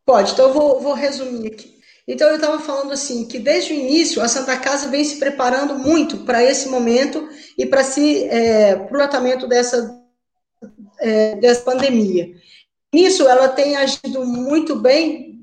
Pode, 0.05 0.33
então 0.33 0.49
eu 0.49 0.53
vou, 0.53 0.81
vou 0.81 0.93
resumir 0.93 1.47
aqui. 1.47 1.73
Então 2.05 2.27
eu 2.27 2.35
estava 2.35 2.59
falando 2.59 2.91
assim 2.91 3.25
que 3.25 3.39
desde 3.39 3.71
o 3.71 3.75
início 3.75 4.21
a 4.21 4.27
Santa 4.27 4.57
Casa 4.57 4.89
vem 4.89 5.05
se 5.05 5.17
preparando 5.17 5.79
muito 5.79 6.17
para 6.25 6.43
esse 6.43 6.67
momento 6.67 7.29
e 7.57 7.65
para 7.65 7.83
se 7.83 8.25
é, 8.25 8.75
o 8.75 8.87
tratamento 8.87 9.47
dessa 9.47 10.03
é, 10.99 11.35
dessa 11.35 11.61
pandemia. 11.61 12.33
Nisso 12.93 13.27
ela 13.27 13.47
tem 13.47 13.75
agido 13.75 14.25
muito 14.25 14.75
bem 14.75 15.39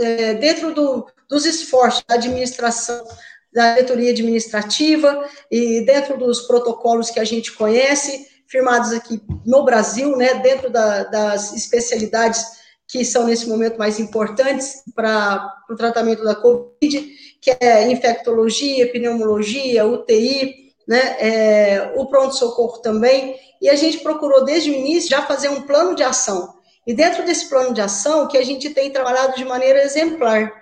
é, 0.00 0.34
dentro 0.34 0.74
do, 0.74 1.06
dos 1.28 1.46
esforços 1.46 2.02
da 2.06 2.16
administração 2.16 3.06
da 3.52 3.74
diretoria 3.74 4.10
administrativa 4.10 5.24
e 5.50 5.80
dentro 5.82 6.18
dos 6.18 6.42
protocolos 6.42 7.10
que 7.10 7.20
a 7.20 7.24
gente 7.24 7.52
conhece, 7.52 8.26
firmados 8.46 8.92
aqui 8.92 9.20
no 9.44 9.64
Brasil, 9.64 10.16
né, 10.16 10.34
dentro 10.34 10.70
da, 10.70 11.04
das 11.04 11.54
especialidades 11.54 12.44
que 12.86 13.04
são 13.04 13.24
nesse 13.24 13.48
momento 13.48 13.78
mais 13.78 13.98
importantes 14.00 14.82
para 14.94 15.62
o 15.68 15.76
tratamento 15.76 16.24
da 16.24 16.34
Covid, 16.34 17.10
que 17.40 17.54
é 17.60 17.90
infectologia, 17.90 18.90
pneumologia, 18.90 19.86
UTI, 19.86 20.72
né, 20.86 21.16
é, 21.18 21.92
o 21.96 22.06
pronto-socorro 22.06 22.78
também, 22.78 23.36
e 23.60 23.68
a 23.68 23.74
gente 23.74 23.98
procurou 23.98 24.44
desde 24.44 24.70
o 24.70 24.74
início 24.74 25.10
já 25.10 25.22
fazer 25.22 25.50
um 25.50 25.62
plano 25.62 25.94
de 25.94 26.02
ação. 26.02 26.57
E 26.86 26.94
dentro 26.94 27.24
desse 27.24 27.48
plano 27.48 27.74
de 27.74 27.80
ação, 27.80 28.28
que 28.28 28.38
a 28.38 28.44
gente 28.44 28.70
tem 28.70 28.90
trabalhado 28.90 29.36
de 29.36 29.44
maneira 29.44 29.82
exemplar, 29.82 30.52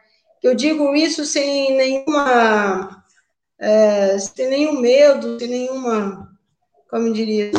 eu 0.42 0.54
digo 0.54 0.94
isso 0.94 1.24
sem 1.24 1.76
nenhuma, 1.76 3.04
é, 3.58 4.18
sem 4.18 4.48
nenhum 4.48 4.80
medo, 4.80 5.38
sem 5.38 5.48
nenhuma, 5.48 6.30
como 6.90 7.08
eu 7.08 7.12
diria, 7.12 7.50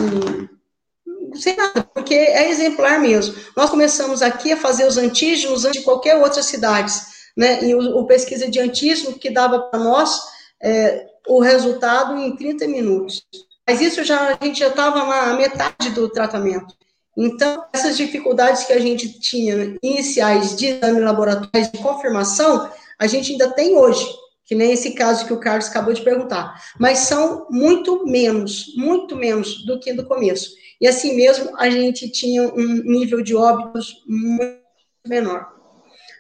sem 1.36 1.56
nada, 1.56 1.84
porque 1.94 2.14
é 2.14 2.50
exemplar 2.50 3.00
mesmo. 3.00 3.36
Nós 3.56 3.70
começamos 3.70 4.22
aqui 4.22 4.52
a 4.52 4.58
fazer 4.58 4.86
os 4.86 4.98
antígenos 4.98 5.66
antes 5.66 5.80
de 5.80 5.86
qualquer 5.86 6.16
outra 6.16 6.42
cidade, 6.42 6.94
né? 7.36 7.64
E 7.64 7.76
o, 7.76 8.00
o 8.00 8.06
pesquisa 8.06 8.50
de 8.50 8.60
antígeno 8.60 9.18
que 9.18 9.30
dava 9.30 9.60
para 9.60 9.80
nós 9.80 10.22
é, 10.62 11.08
o 11.28 11.42
resultado 11.42 12.18
em 12.18 12.36
30 12.36 12.68
minutos. 12.68 13.26
Mas 13.68 13.82
isso 13.82 14.04
já 14.04 14.38
a 14.40 14.46
gente 14.46 14.60
já 14.60 14.68
estava 14.68 15.06
na 15.06 15.34
metade 15.36 15.90
do 15.90 16.08
tratamento. 16.10 16.74
Então, 17.18 17.66
essas 17.74 17.98
dificuldades 17.98 18.66
que 18.66 18.74
a 18.74 18.80
gente 18.80 19.20
tinha 19.20 19.76
iniciais 19.82 20.56
de 20.56 20.68
exame 20.68 21.00
laboratório 21.00 21.72
de 21.72 21.80
confirmação, 21.80 22.70
a 23.00 23.08
gente 23.08 23.32
ainda 23.32 23.50
tem 23.50 23.76
hoje, 23.76 24.06
que 24.46 24.54
nem 24.54 24.72
esse 24.72 24.92
caso 24.92 25.26
que 25.26 25.34
o 25.34 25.40
Carlos 25.40 25.68
acabou 25.68 25.94
de 25.94 26.04
perguntar, 26.04 26.62
mas 26.80 27.00
são 27.00 27.48
muito 27.50 28.06
menos, 28.06 28.72
muito 28.76 29.16
menos 29.16 29.66
do 29.66 29.80
que 29.80 29.92
no 29.94 30.06
começo. 30.06 30.52
E 30.80 30.88
assim 30.88 31.16
mesmo, 31.16 31.58
a 31.58 31.72
gente 31.72 32.08
tinha 32.08 32.44
um 32.44 32.84
nível 32.84 33.24
de 33.24 33.36
óbitos 33.36 34.04
muito 34.06 34.62
menor, 35.08 35.52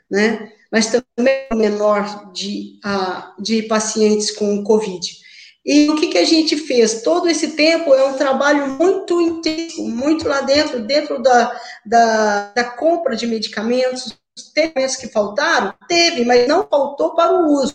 né? 0.09 0.51
Mas 0.71 0.87
também 0.87 1.47
menor 1.53 2.31
de, 2.33 2.79
uh, 2.83 3.41
de 3.41 3.61
pacientes 3.63 4.31
com 4.31 4.63
Covid. 4.63 5.26
E 5.67 5.89
o 5.89 5.97
que, 5.97 6.07
que 6.07 6.17
a 6.17 6.23
gente 6.23 6.55
fez? 6.55 7.01
Todo 7.01 7.27
esse 7.27 7.49
tempo 7.49 7.93
é 7.93 8.05
um 8.05 8.13
trabalho 8.13 8.69
muito 8.69 9.19
intenso, 9.19 9.83
muito 9.85 10.25
lá 10.25 10.39
dentro, 10.39 10.79
dentro 10.79 11.21
da, 11.21 11.59
da, 11.85 12.53
da 12.55 12.63
compra 12.63 13.17
de 13.17 13.27
medicamentos. 13.27 14.17
Teve 14.53 14.67
medicamentos 14.67 14.95
que 14.95 15.09
faltaram? 15.09 15.73
Teve, 15.85 16.23
mas 16.23 16.47
não 16.47 16.65
faltou 16.65 17.13
para 17.15 17.33
o 17.33 17.51
uso. 17.51 17.73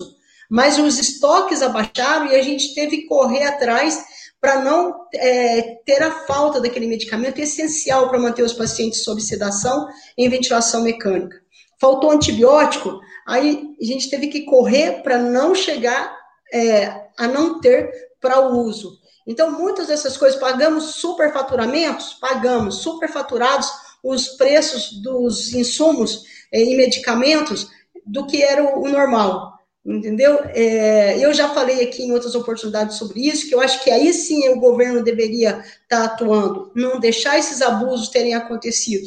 Mas 0.51 0.79
os 0.79 0.99
estoques 0.99 1.61
abaixaram 1.61 2.29
e 2.29 2.35
a 2.35 2.41
gente 2.41 2.75
teve 2.75 2.97
que 2.97 3.07
correr 3.07 3.45
atrás 3.45 4.03
para 4.41 4.61
não 4.61 5.07
é, 5.15 5.77
ter 5.85 6.03
a 6.03 6.25
falta 6.27 6.63
daquele 6.63 6.87
medicamento 6.87 7.41
essencial 7.41 8.09
para 8.09 8.19
manter 8.19 8.43
os 8.43 8.55
pacientes 8.55 9.05
sob 9.05 9.21
sedação 9.21 9.87
em 10.17 10.31
ventilação 10.31 10.83
mecânica. 10.83 11.37
Faltou 11.79 12.11
antibiótico, 12.11 13.01
aí 13.29 13.69
a 13.79 13.85
gente 13.85 14.09
teve 14.09 14.29
que 14.29 14.47
correr 14.47 15.03
para 15.03 15.19
não 15.19 15.55
chegar 15.55 16.22
é, 16.53 17.09
a 17.19 17.27
não 17.27 17.61
ter 17.61 17.91
para 18.21 18.41
o 18.41 18.59
uso. 18.61 18.99
Então, 19.27 19.51
muitas 19.53 19.87
dessas 19.87 20.17
coisas, 20.17 20.39
pagamos 20.39 20.97
superfaturamentos, 20.97 22.15
pagamos 22.15 22.77
superfaturados 22.77 23.71
os 24.03 24.29
preços 24.29 25.01
dos 25.01 25.55
insumos 25.55 26.25
é, 26.53 26.61
e 26.61 26.77
medicamentos 26.77 27.69
do 28.05 28.27
que 28.27 28.43
era 28.43 28.63
o, 28.63 28.83
o 28.83 28.89
normal 28.89 29.53
entendeu? 29.85 30.39
É, 30.55 31.19
eu 31.19 31.35
já 31.35 31.49
falei 31.49 31.83
aqui 31.83 32.05
em 32.05 32.13
outras 32.13 32.35
oportunidades 32.35 32.97
sobre 32.97 33.21
isso, 33.21 33.49
que 33.49 33.55
eu 33.55 33.61
acho 33.61 33.83
que 33.83 33.91
aí 33.91 34.13
sim 34.13 34.49
o 34.51 34.61
governo 34.61 35.03
deveria 35.03 35.59
estar 35.59 35.89
tá 35.89 36.05
atuando, 36.05 36.71
não 36.75 37.01
deixar 37.01 37.39
esses 37.39 37.61
abusos 37.61 38.09
terem 38.09 38.35
acontecido, 38.35 39.07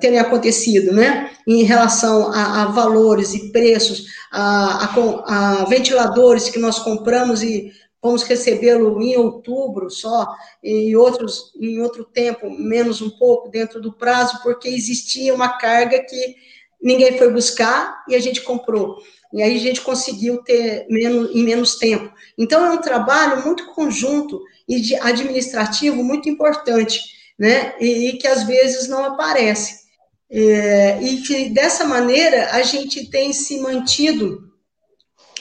terem 0.00 0.18
acontecido, 0.18 0.92
né? 0.92 1.30
Em 1.46 1.62
relação 1.62 2.32
a, 2.32 2.62
a 2.62 2.66
valores 2.66 3.34
e 3.34 3.52
preços, 3.52 4.06
a, 4.32 4.84
a, 4.84 5.60
a, 5.60 5.64
ventiladores 5.66 6.48
que 6.48 6.58
nós 6.58 6.78
compramos 6.78 7.42
e 7.42 7.72
vamos 8.02 8.22
recebê-lo 8.22 9.00
em 9.00 9.16
outubro 9.16 9.90
só, 9.90 10.28
e 10.62 10.94
outros 10.96 11.52
em 11.60 11.80
outro 11.80 12.04
tempo, 12.04 12.50
menos 12.50 13.00
um 13.00 13.10
pouco 13.10 13.48
dentro 13.48 13.80
do 13.80 13.92
prazo, 13.92 14.40
porque 14.42 14.68
existia 14.68 15.34
uma 15.34 15.58
carga 15.58 15.98
que 16.00 16.36
ninguém 16.80 17.16
foi 17.16 17.32
buscar 17.32 18.04
e 18.08 18.14
a 18.14 18.20
gente 18.20 18.42
comprou 18.42 18.98
e 19.32 19.42
aí 19.42 19.56
a 19.56 19.60
gente 19.60 19.80
conseguiu 19.80 20.38
ter 20.42 20.86
menos, 20.88 21.34
em 21.34 21.44
menos 21.44 21.76
tempo. 21.76 22.12
Então, 22.38 22.64
é 22.64 22.70
um 22.70 22.80
trabalho 22.80 23.44
muito 23.44 23.66
conjunto 23.74 24.40
e 24.68 24.94
administrativo 24.96 26.02
muito 26.02 26.28
importante, 26.28 27.00
né? 27.38 27.74
E, 27.80 28.08
e 28.08 28.18
que 28.18 28.26
às 28.26 28.44
vezes 28.44 28.88
não 28.88 29.04
aparece. 29.04 29.86
É, 30.28 31.00
e 31.00 31.22
que 31.22 31.50
dessa 31.50 31.84
maneira 31.84 32.50
a 32.52 32.62
gente 32.62 33.08
tem 33.10 33.32
se 33.32 33.60
mantido, 33.60 34.52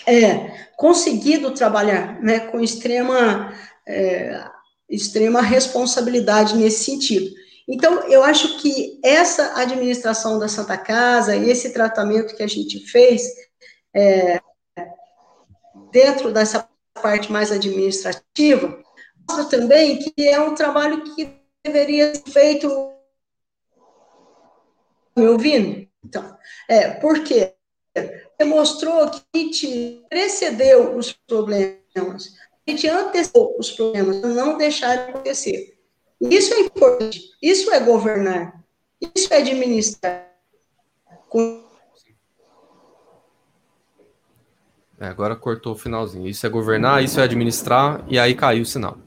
é, 0.06 0.68
conseguido 0.78 1.52
trabalhar 1.52 2.22
né, 2.22 2.40
com 2.40 2.60
extrema, 2.60 3.52
é, 3.88 4.44
extrema 4.88 5.42
responsabilidade 5.42 6.56
nesse 6.56 6.84
sentido. 6.84 7.34
Então, 7.68 8.08
eu 8.08 8.24
acho 8.24 8.60
que 8.60 9.00
essa 9.04 9.60
administração 9.60 10.38
da 10.38 10.48
Santa 10.48 10.78
Casa, 10.78 11.36
esse 11.36 11.74
tratamento 11.74 12.36
que 12.36 12.44
a 12.44 12.48
gente 12.48 12.80
fez, 12.86 13.24
é, 13.92 14.40
dentro 15.92 16.32
dessa 16.32 16.70
parte 17.02 17.32
mais 17.32 17.52
administrativa, 17.52 18.78
mostra 19.28 19.60
também 19.60 19.98
que 19.98 20.28
é 20.28 20.40
um 20.40 20.54
trabalho 20.54 21.04
que 21.16 21.44
deveria 21.66 22.14
ser 22.14 22.24
feito. 22.32 22.94
Me 25.18 25.28
ouvindo? 25.28 25.88
Então, 26.04 26.38
é, 26.70 26.92
por 26.92 27.24
quê? 27.24 27.54
Demonstrou 28.38 29.10
que 29.10 29.22
a 29.34 29.38
gente 29.38 30.06
precedeu 30.10 30.96
os 30.96 31.14
problemas, 31.14 32.36
a 32.68 32.72
gente 32.72 32.88
antecipou 32.88 33.56
os 33.58 33.72
problemas, 33.72 34.22
não 34.22 34.58
deixar 34.58 35.10
acontecer. 35.10 35.78
Isso 36.20 36.54
é 36.54 36.60
importante, 36.60 37.22
isso 37.42 37.72
é 37.72 37.80
governar, 37.80 38.62
isso 39.16 39.34
é 39.34 39.38
administrar. 39.38 40.32
É, 45.00 45.08
agora 45.08 45.36
cortou 45.36 45.74
o 45.74 45.78
finalzinho. 45.78 46.28
Isso 46.28 46.46
é 46.46 46.50
governar, 46.50 47.04
isso 47.04 47.20
é 47.20 47.24
administrar, 47.24 48.06
e 48.08 48.18
aí 48.18 48.34
caiu 48.36 48.64
o 48.64 48.66
sinal. 48.66 48.98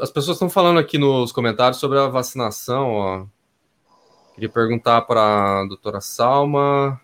As 0.00 0.10
pessoas 0.10 0.36
estão 0.36 0.50
falando 0.50 0.78
aqui 0.78 0.98
nos 0.98 1.32
comentários 1.32 1.78
sobre 1.78 1.98
a 1.98 2.08
vacinação. 2.08 2.92
Ó. 2.92 3.26
Queria 4.34 4.48
perguntar 4.48 5.02
para 5.02 5.60
a 5.60 5.66
doutora 5.66 6.00
Salma 6.00 7.00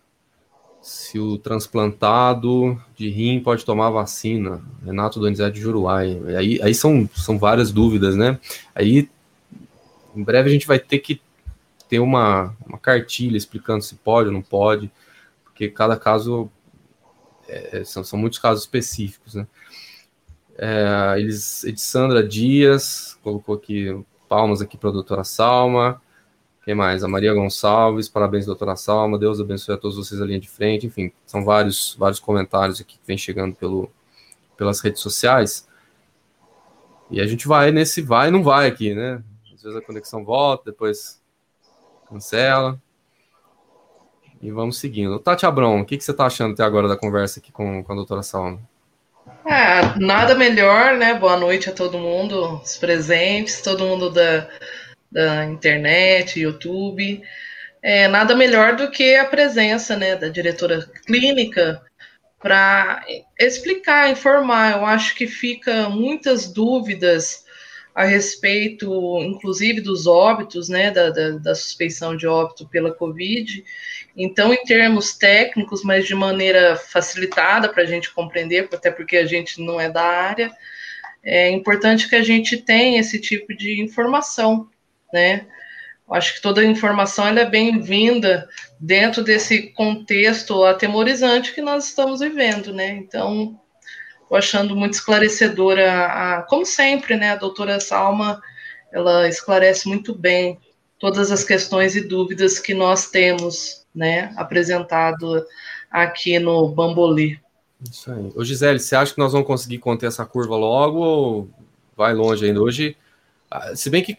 se 0.80 1.18
o 1.18 1.36
transplantado 1.36 2.80
de 2.94 3.08
rim 3.10 3.40
pode 3.40 3.64
tomar 3.64 3.90
vacina. 3.90 4.62
Renato 4.84 5.18
Donizete 5.18 5.56
de 5.56 5.60
Juruai. 5.60 6.20
Aí, 6.36 6.62
aí 6.62 6.74
são, 6.74 7.08
são 7.14 7.38
várias 7.38 7.72
dúvidas, 7.72 8.14
né? 8.14 8.38
Aí, 8.74 9.08
em 10.14 10.22
breve, 10.22 10.48
a 10.48 10.52
gente 10.52 10.66
vai 10.66 10.78
ter 10.78 11.00
que 11.00 11.20
ter 11.88 11.98
uma, 11.98 12.54
uma 12.66 12.78
cartilha 12.78 13.36
explicando 13.36 13.82
se 13.82 13.96
pode 13.96 14.28
ou 14.28 14.32
não 14.32 14.42
pode, 14.42 14.90
porque 15.44 15.68
cada 15.68 15.96
caso 15.96 16.50
é, 17.48 17.82
são, 17.84 18.04
são 18.04 18.18
muitos 18.18 18.38
casos 18.38 18.62
específicos, 18.62 19.34
né? 19.34 19.46
É, 20.58 21.14
eles, 21.18 21.64
Edissandra 21.64 22.26
Dias 22.26 23.18
colocou 23.22 23.54
aqui 23.54 24.04
palmas 24.28 24.60
aqui 24.60 24.76
para 24.76 24.88
a 24.88 24.92
doutora 24.92 25.24
Salma. 25.24 26.00
Quem 26.64 26.74
mais? 26.74 27.04
A 27.04 27.08
Maria 27.08 27.32
Gonçalves, 27.32 28.08
parabéns, 28.08 28.46
doutora 28.46 28.74
Salma. 28.74 29.18
Deus 29.18 29.40
abençoe 29.40 29.74
a 29.74 29.78
todos 29.78 29.96
vocês 29.96 30.20
ali 30.20 30.30
linha 30.30 30.40
de 30.40 30.48
frente. 30.48 30.86
Enfim, 30.86 31.12
são 31.24 31.44
vários, 31.44 31.94
vários 31.98 32.18
comentários 32.18 32.80
aqui 32.80 32.98
que 32.98 33.06
vem 33.06 33.16
chegando 33.16 33.54
pelo, 33.54 33.90
pelas 34.56 34.80
redes 34.80 35.00
sociais. 35.00 35.68
E 37.10 37.20
a 37.20 37.26
gente 37.26 37.46
vai 37.46 37.70
nesse 37.70 38.02
vai 38.02 38.28
e 38.28 38.30
não 38.30 38.42
vai 38.42 38.66
aqui, 38.66 38.94
né? 38.94 39.22
Às 39.54 39.62
vezes 39.62 39.78
a 39.78 39.82
conexão 39.82 40.24
volta, 40.24 40.72
depois 40.72 41.22
cancela. 42.08 42.80
E 44.42 44.50
vamos 44.50 44.78
seguindo. 44.78 45.18
Tati 45.18 45.46
Abron, 45.46 45.80
o 45.80 45.84
que, 45.84 45.96
que 45.96 46.04
você 46.04 46.10
está 46.10 46.26
achando 46.26 46.52
até 46.52 46.64
agora 46.64 46.88
da 46.88 46.96
conversa 46.96 47.38
aqui 47.38 47.52
com, 47.52 47.82
com 47.84 47.92
a 47.92 47.96
doutora 47.96 48.22
Salma? 48.22 48.60
Ah, 49.48 49.94
nada 49.96 50.34
melhor, 50.34 50.96
né? 50.96 51.14
Boa 51.14 51.36
noite 51.36 51.70
a 51.70 51.72
todo 51.72 51.98
mundo, 51.98 52.60
os 52.64 52.76
presentes, 52.76 53.60
todo 53.62 53.84
mundo 53.84 54.10
da, 54.10 54.50
da 55.10 55.44
internet, 55.44 56.40
YouTube. 56.40 57.22
É, 57.80 58.08
nada 58.08 58.34
melhor 58.34 58.74
do 58.74 58.90
que 58.90 59.14
a 59.14 59.24
presença 59.24 59.96
né, 59.96 60.16
da 60.16 60.28
diretora 60.28 60.84
clínica 61.06 61.80
para 62.40 63.04
explicar, 63.38 64.10
informar. 64.10 64.78
Eu 64.78 64.84
acho 64.84 65.14
que 65.14 65.28
fica 65.28 65.88
muitas 65.88 66.52
dúvidas 66.52 67.44
a 67.94 68.04
respeito, 68.04 69.22
inclusive, 69.22 69.80
dos 69.80 70.08
óbitos, 70.08 70.68
né, 70.68 70.90
da, 70.90 71.10
da, 71.10 71.30
da 71.38 71.54
suspeição 71.54 72.16
de 72.16 72.26
óbito 72.26 72.68
pela 72.68 72.92
Covid. 72.92 73.64
Então, 74.16 74.54
em 74.54 74.64
termos 74.64 75.12
técnicos, 75.12 75.82
mas 75.84 76.06
de 76.06 76.14
maneira 76.14 76.74
facilitada 76.74 77.68
para 77.68 77.82
a 77.82 77.86
gente 77.86 78.12
compreender, 78.14 78.66
até 78.72 78.90
porque 78.90 79.16
a 79.18 79.26
gente 79.26 79.60
não 79.60 79.78
é 79.78 79.90
da 79.90 80.02
área, 80.02 80.50
é 81.22 81.50
importante 81.50 82.08
que 82.08 82.16
a 82.16 82.22
gente 82.22 82.56
tenha 82.56 83.00
esse 83.00 83.20
tipo 83.20 83.54
de 83.54 83.80
informação, 83.80 84.68
né? 85.12 85.46
Acho 86.08 86.34
que 86.34 86.40
toda 86.40 86.64
informação 86.64 87.26
é 87.26 87.44
bem-vinda 87.44 88.48
dentro 88.78 89.24
desse 89.24 89.72
contexto 89.72 90.64
atemorizante 90.64 91.52
que 91.52 91.60
nós 91.60 91.88
estamos 91.88 92.20
vivendo, 92.20 92.72
né? 92.72 92.90
Então, 92.90 93.60
estou 94.22 94.38
achando 94.38 94.76
muito 94.76 94.94
esclarecedora, 94.94 96.06
a, 96.06 96.42
como 96.42 96.64
sempre, 96.64 97.16
né? 97.16 97.32
A 97.32 97.36
doutora 97.36 97.80
Salma, 97.80 98.40
ela 98.92 99.28
esclarece 99.28 99.88
muito 99.88 100.14
bem 100.14 100.58
todas 100.98 101.30
as 101.32 101.44
questões 101.44 101.96
e 101.96 102.06
dúvidas 102.06 102.58
que 102.60 102.72
nós 102.72 103.10
temos 103.10 103.85
né, 103.96 104.34
apresentado 104.36 105.44
aqui 105.90 106.38
no 106.38 106.68
Bambolê. 106.68 107.38
Isso 107.90 108.12
aí. 108.12 108.30
Ô 108.36 108.44
Gisele, 108.44 108.78
você 108.78 108.94
acha 108.94 109.14
que 109.14 109.18
nós 109.18 109.32
vamos 109.32 109.46
conseguir 109.46 109.78
conter 109.78 110.06
essa 110.06 110.24
curva 110.26 110.54
logo 110.54 110.98
ou 110.98 111.48
vai 111.96 112.12
longe 112.12 112.44
ainda? 112.44 112.60
Hoje, 112.60 112.96
ah, 113.50 113.74
se 113.74 113.88
bem 113.88 114.04
que 114.04 114.18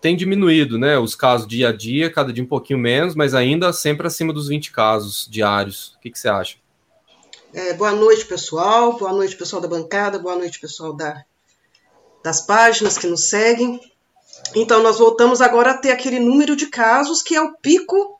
tem 0.00 0.16
diminuído, 0.16 0.78
né, 0.78 0.98
os 0.98 1.14
casos 1.14 1.46
dia 1.46 1.68
a 1.68 1.72
dia, 1.72 2.10
cada 2.10 2.32
dia 2.32 2.42
um 2.42 2.46
pouquinho 2.46 2.78
menos, 2.78 3.14
mas 3.14 3.34
ainda 3.34 3.72
sempre 3.72 4.06
acima 4.06 4.32
dos 4.32 4.48
20 4.48 4.70
casos 4.72 5.26
diários. 5.30 5.94
O 5.96 6.00
que, 6.00 6.10
que 6.10 6.18
você 6.18 6.28
acha? 6.28 6.56
É, 7.52 7.72
boa 7.74 7.92
noite, 7.92 8.26
pessoal. 8.26 8.98
Boa 8.98 9.12
noite, 9.12 9.36
pessoal 9.36 9.62
da 9.62 9.68
bancada. 9.68 10.18
Boa 10.18 10.36
noite, 10.36 10.60
pessoal 10.60 10.92
da, 10.92 11.24
das 12.22 12.40
páginas 12.40 12.98
que 12.98 13.06
nos 13.06 13.28
seguem. 13.28 13.80
Então, 14.54 14.82
nós 14.82 14.98
voltamos 14.98 15.40
agora 15.40 15.72
a 15.72 15.76
ter 15.78 15.90
aquele 15.90 16.20
número 16.20 16.54
de 16.54 16.66
casos 16.66 17.22
que 17.22 17.34
é 17.34 17.40
o 17.40 17.54
pico 17.54 18.17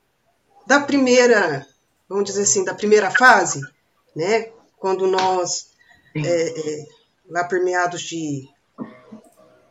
da 0.68 0.80
primeira, 0.80 1.66
vamos 2.06 2.26
dizer 2.26 2.42
assim, 2.42 2.62
da 2.62 2.74
primeira 2.74 3.10
fase, 3.10 3.62
né? 4.14 4.50
Quando 4.76 5.06
nós, 5.06 5.70
é, 6.14 6.20
é, 6.20 6.86
lá 7.26 7.42
por 7.44 7.58
meados 7.64 8.02
de 8.02 8.46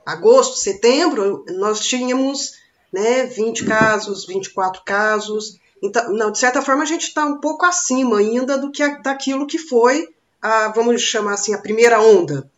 agosto, 0.04 0.58
setembro, 0.58 1.46
nós 1.50 1.82
tínhamos 1.82 2.54
né, 2.92 3.26
20 3.28 3.66
casos, 3.66 4.26
24 4.26 4.82
casos. 4.84 5.60
Então, 5.84 6.12
não, 6.14 6.32
de 6.32 6.40
certa 6.40 6.64
forma, 6.64 6.82
a 6.82 6.88
gente 6.88 7.04
está 7.04 7.24
um 7.28 7.40
pouco 7.40 7.64
acima 7.64 8.18
ainda 8.18 8.58
do 8.58 8.72
que 8.72 8.82
a, 8.82 8.98
daquilo 8.98 9.46
que 9.46 9.60
foi 9.60 10.10
a, 10.42 10.70
vamos 10.70 11.00
chamar 11.04 11.34
assim, 11.34 11.54
a 11.54 11.60
primeira 11.60 12.02
onda, 12.02 12.50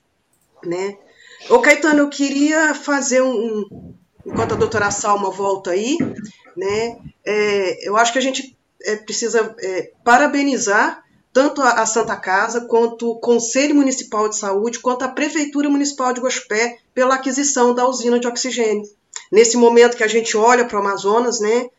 né? 0.63 0.97
Ô, 1.49 1.59
Caetano, 1.59 1.99
eu 1.99 2.09
queria 2.09 2.73
fazer 2.73 3.21
um, 3.21 3.93
enquanto 4.25 4.53
a 4.53 4.57
doutora 4.57 4.91
Salma 4.91 5.29
volta 5.29 5.71
aí, 5.71 5.97
né, 6.55 6.97
é, 7.25 7.87
eu 7.87 7.97
acho 7.97 8.11
que 8.11 8.19
a 8.19 8.21
gente 8.21 8.57
é, 8.83 8.95
precisa 8.95 9.55
é, 9.59 9.91
parabenizar 10.03 11.03
tanto 11.31 11.61
a, 11.61 11.81
a, 11.81 11.85
Santa 11.85 12.15
Casa, 12.15 12.61
quanto 12.61 13.11
o 13.11 13.19
Conselho 13.19 13.75
Municipal 13.75 14.27
de 14.27 14.35
Saúde, 14.35 14.79
quanto 14.79 15.03
a 15.03 15.09
Prefeitura 15.09 15.69
Municipal 15.69 16.11
de 16.11 16.21
Gospé 16.21 16.79
pela 16.93 17.15
aquisição 17.15 17.73
da 17.73 17.87
usina 17.87 18.19
de 18.19 18.27
oxigênio. 18.27 18.83
Nesse 19.31 19.55
momento 19.55 19.95
que 19.95 20.03
a 20.03 20.07
gente 20.07 20.35
olha 20.35 20.65
para 20.65 20.77
o 20.77 20.81
Amazonas, 20.81 21.39
né, 21.39 21.69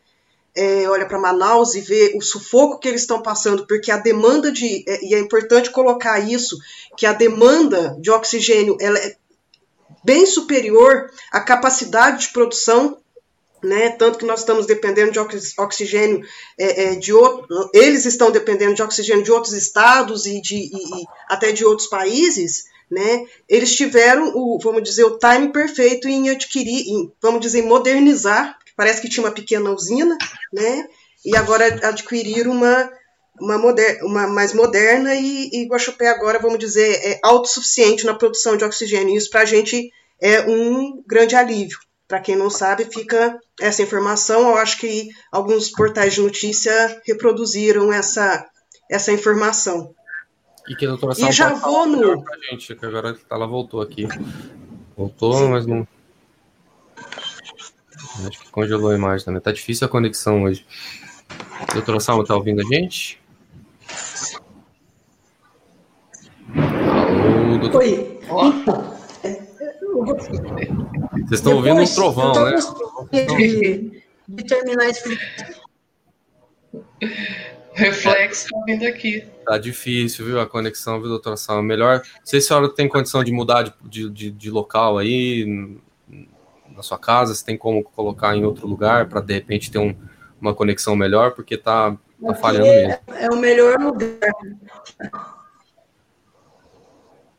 é, 0.55 0.87
olha 0.89 1.05
para 1.05 1.19
Manaus 1.19 1.75
e 1.75 1.81
vê 1.81 2.13
o 2.15 2.21
sufoco 2.21 2.79
que 2.79 2.87
eles 2.87 3.01
estão 3.01 3.21
passando, 3.21 3.65
porque 3.67 3.91
a 3.91 3.97
demanda 3.97 4.51
de. 4.51 4.83
É, 4.87 5.05
e 5.05 5.15
é 5.15 5.19
importante 5.19 5.69
colocar 5.69 6.19
isso, 6.19 6.57
que 6.97 7.05
a 7.05 7.13
demanda 7.13 7.97
de 7.99 8.11
oxigênio 8.11 8.77
ela 8.79 8.97
é 8.97 9.15
bem 10.03 10.25
superior 10.25 11.09
à 11.31 11.39
capacidade 11.39 12.27
de 12.27 12.33
produção 12.33 12.97
né? 13.63 13.89
Tanto 13.91 14.17
que 14.17 14.25
nós 14.25 14.39
estamos 14.39 14.65
dependendo 14.65 15.11
de 15.11 15.19
oxigênio 15.57 16.25
é, 16.57 16.83
é, 16.83 16.95
de 16.95 17.13
outro, 17.13 17.69
eles 17.73 18.05
estão 18.05 18.31
dependendo 18.31 18.73
de 18.73 18.81
oxigênio 18.81 19.23
de 19.23 19.31
outros 19.31 19.53
estados 19.53 20.25
e, 20.25 20.41
de, 20.41 20.55
e, 20.55 21.01
e 21.01 21.05
até 21.29 21.51
de 21.51 21.63
outros 21.65 21.87
países, 21.87 22.65
né? 22.89 23.25
Eles 23.47 23.75
tiveram 23.75 24.33
o, 24.35 24.59
vamos 24.61 24.83
dizer, 24.83 25.03
o 25.05 25.17
time 25.17 25.51
perfeito 25.51 26.07
em 26.07 26.29
adquirir, 26.29 26.87
em, 26.87 27.11
vamos 27.21 27.41
dizer, 27.41 27.61
modernizar. 27.63 28.57
Parece 28.75 29.01
que 29.01 29.09
tinha 29.09 29.25
uma 29.25 29.33
pequena 29.33 29.71
usina, 29.71 30.17
né? 30.51 30.87
E 31.23 31.35
agora 31.35 31.65
adquirir 31.87 32.47
uma 32.47 32.91
uma, 33.39 33.57
moder, 33.57 34.03
uma 34.03 34.27
mais 34.27 34.53
moderna 34.53 35.15
e, 35.15 35.49
e 35.51 35.65
Guaxupé 35.65 36.07
agora, 36.09 36.37
vamos 36.37 36.59
dizer, 36.59 36.99
é 37.03 37.19
autossuficiente 37.23 38.05
na 38.05 38.13
produção 38.13 38.55
de 38.55 38.63
oxigênio. 38.63 39.17
Isso 39.17 39.29
para 39.29 39.41
a 39.41 39.45
gente 39.45 39.89
é 40.21 40.41
um 40.41 41.03
grande 41.07 41.35
alívio. 41.35 41.79
Para 42.11 42.19
quem 42.19 42.35
não 42.35 42.49
sabe, 42.49 42.83
fica 42.83 43.39
essa 43.57 43.81
informação. 43.81 44.49
Eu 44.49 44.57
acho 44.57 44.77
que 44.79 45.07
alguns 45.31 45.69
portais 45.71 46.15
de 46.15 46.19
notícia 46.19 47.01
reproduziram 47.07 47.89
essa, 47.93 48.45
essa 48.91 49.13
informação. 49.13 49.95
E 50.67 50.75
que 50.75 50.85
a 50.85 50.89
doutora 50.89 51.13
E 51.17 51.31
já 51.31 51.53
vou 51.53 51.87
no. 51.87 52.21
Pra 52.21 52.37
gente, 52.49 52.75
que 52.75 52.85
agora 52.85 53.17
ela 53.29 53.47
voltou 53.47 53.79
aqui. 53.79 54.09
Voltou, 54.97 55.35
Sim. 55.35 55.49
mas 55.51 55.65
não. 55.65 55.87
Acho 58.27 58.41
que 58.41 58.51
congelou 58.51 58.91
a 58.91 58.95
imagem 58.95 59.23
também. 59.23 59.39
Tá 59.39 59.53
difícil 59.53 59.87
a 59.87 59.89
conexão 59.89 60.43
hoje. 60.43 60.65
Doutora 61.71 62.01
Salma, 62.01 62.25
tá 62.25 62.35
ouvindo 62.35 62.59
a 62.59 62.65
gente? 62.65 63.21
Alô, 66.57 67.57
doutor. 67.57 67.81
Oi. 67.81 68.19
Então, 68.27 69.00
vocês 70.05 71.31
estão 71.31 71.55
ouvindo 71.55 71.81
um 71.81 71.85
trovão, 71.85 72.33
né? 72.45 72.57
De, 73.11 74.03
de 74.27 74.43
terminar 74.43 74.85
a 74.85 74.89
explicação. 74.89 75.61
Reflexo 77.73 78.49
tá 78.49 78.61
vindo 78.65 78.85
aqui. 78.85 79.25
Tá 79.45 79.57
difícil, 79.57 80.25
viu, 80.25 80.39
a 80.39 80.45
conexão, 80.45 80.99
viu, 80.99 81.09
doutora 81.09 81.37
Salma? 81.37 81.63
Melhor. 81.63 81.97
Não 81.97 82.25
sei 82.25 82.39
se 82.39 82.45
a 82.45 82.47
senhora 82.49 82.69
tem 82.69 82.87
condição 82.87 83.23
de 83.23 83.31
mudar 83.31 83.73
de, 83.83 84.09
de, 84.09 84.31
de 84.31 84.51
local 84.51 84.97
aí 84.97 85.79
na 86.75 86.83
sua 86.83 86.97
casa, 86.97 87.33
se 87.33 87.45
tem 87.45 87.57
como 87.57 87.83
colocar 87.83 88.35
em 88.35 88.43
outro 88.43 88.67
lugar 88.67 89.07
para 89.07 89.21
de 89.21 89.33
repente 89.33 89.71
ter 89.71 89.79
um, 89.79 89.95
uma 90.39 90.53
conexão 90.53 90.95
melhor, 90.95 91.31
porque 91.31 91.57
tá, 91.57 91.97
tá 92.25 92.35
falhando 92.35 92.65
mesmo. 92.65 92.99
É, 93.07 93.25
é 93.25 93.29
o 93.29 93.37
melhor 93.37 93.79
lugar. 93.79 94.31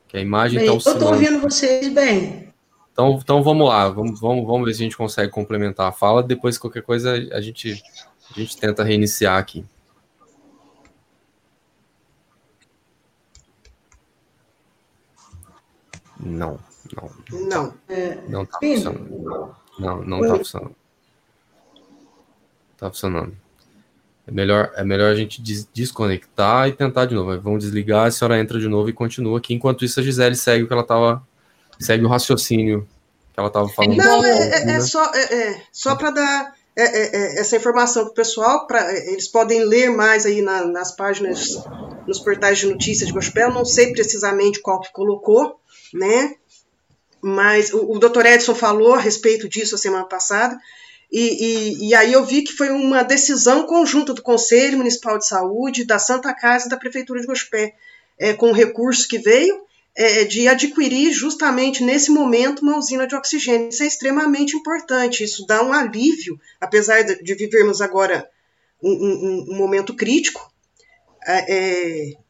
Que 0.08 0.16
a 0.18 0.20
imagem 0.20 0.60
está 0.60 0.72
oscilando. 0.72 1.04
Eu 1.04 1.14
estou 1.14 1.28
ouvindo 1.28 1.42
vocês 1.42 1.88
bem. 1.88 2.51
Então, 2.92 3.18
então 3.22 3.42
vamos 3.42 3.66
lá, 3.66 3.88
vamos, 3.88 4.20
vamos, 4.20 4.46
vamos 4.46 4.66
ver 4.66 4.74
se 4.74 4.82
a 4.82 4.84
gente 4.84 4.96
consegue 4.96 5.32
complementar 5.32 5.88
a 5.88 5.92
fala. 5.92 6.22
Depois, 6.22 6.58
qualquer 6.58 6.82
coisa, 6.82 7.14
a 7.32 7.40
gente, 7.40 7.82
a 8.30 8.38
gente 8.38 8.56
tenta 8.56 8.84
reiniciar 8.84 9.38
aqui. 9.38 9.64
Não, 16.20 16.58
não. 16.94 17.10
Não. 17.48 17.74
Não 18.28 18.42
está 18.42 18.58
funcionando. 18.60 19.56
Não, 19.78 20.04
não 20.04 20.20
está 20.20 20.36
funcionando. 20.36 20.76
Está 22.74 22.90
funcionando. 22.90 23.36
É 24.26 24.30
melhor, 24.30 24.70
é 24.76 24.84
melhor 24.84 25.10
a 25.10 25.16
gente 25.16 25.42
des 25.42 25.68
desconectar 25.72 26.68
e 26.68 26.72
tentar 26.72 27.06
de 27.06 27.14
novo. 27.14 27.40
Vamos 27.40 27.64
desligar, 27.64 28.06
a 28.06 28.10
senhora 28.10 28.38
entra 28.38 28.60
de 28.60 28.68
novo 28.68 28.88
e 28.88 28.92
continua 28.92 29.38
aqui. 29.38 29.52
Enquanto 29.52 29.84
isso, 29.84 29.98
a 29.98 30.02
Gisele 30.02 30.36
segue 30.36 30.64
o 30.64 30.66
que 30.68 30.72
ela 30.72 30.82
estava. 30.82 31.26
Segue 31.82 32.04
o 32.04 32.08
raciocínio 32.08 32.88
que 33.32 33.40
ela 33.40 33.48
estava 33.48 33.68
falando. 33.68 33.96
Não, 33.96 34.24
é, 34.24 34.48
é, 34.48 34.70
é 34.70 34.80
só, 34.80 35.12
é, 35.14 35.34
é 35.34 35.62
só 35.72 35.96
para 35.96 36.10
dar 36.10 36.54
é, 36.76 37.40
essa 37.40 37.56
informação 37.56 38.04
para 38.04 38.12
o 38.12 38.14
pessoal, 38.14 38.66
pra, 38.66 38.92
eles 39.08 39.28
podem 39.28 39.64
ler 39.64 39.90
mais 39.90 40.24
aí 40.24 40.40
na, 40.42 40.64
nas 40.64 40.94
páginas, 40.94 41.58
nos 42.06 42.18
portais 42.18 42.58
de 42.58 42.66
notícias 42.66 43.08
de 43.08 43.12
gospel. 43.12 43.50
Não 43.50 43.64
sei 43.64 43.92
precisamente 43.92 44.60
qual 44.60 44.80
que 44.80 44.92
colocou, 44.92 45.58
né? 45.92 46.34
Mas 47.20 47.72
o, 47.72 47.92
o 47.92 47.98
Dr. 47.98 48.26
Edson 48.26 48.54
falou 48.54 48.94
a 48.94 49.00
respeito 49.00 49.48
disso 49.48 49.74
a 49.74 49.78
semana 49.78 50.04
passada. 50.04 50.58
E, 51.10 51.20
e, 51.20 51.88
e, 51.88 51.94
aí 51.94 52.10
eu 52.10 52.24
vi 52.24 52.42
que 52.42 52.54
foi 52.54 52.70
uma 52.70 53.02
decisão 53.02 53.66
conjunta 53.66 54.14
do 54.14 54.22
Conselho 54.22 54.78
Municipal 54.78 55.18
de 55.18 55.26
Saúde, 55.26 55.84
da 55.84 55.98
Santa 55.98 56.32
Casa 56.32 56.66
e 56.66 56.70
da 56.70 56.76
Prefeitura 56.78 57.20
de 57.20 57.26
Gospé, 57.26 57.74
é, 58.18 58.32
com 58.32 58.48
o 58.48 58.54
recurso 58.54 59.06
que 59.06 59.18
veio, 59.18 59.62
é, 59.96 60.24
de 60.24 60.48
adquirir 60.48 61.12
justamente 61.12 61.82
nesse 61.82 62.10
momento 62.10 62.60
uma 62.60 62.78
usina 62.78 63.06
de 63.06 63.14
oxigênio. 63.14 63.68
Isso 63.68 63.82
é 63.82 63.86
extremamente 63.86 64.56
importante, 64.56 65.24
isso 65.24 65.46
dá 65.46 65.62
um 65.62 65.72
alívio, 65.72 66.38
apesar 66.60 67.02
de, 67.02 67.22
de 67.22 67.34
vivermos 67.34 67.80
agora 67.80 68.28
um, 68.82 68.90
um, 68.90 69.46
um 69.50 69.56
momento 69.56 69.94
crítico. 69.94 70.50
É, 71.24 72.12
é 72.12 72.22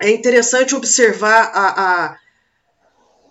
é 0.00 0.10
interessante 0.10 0.74
observar 0.74 1.50
a, 1.52 2.04
a 2.04 2.18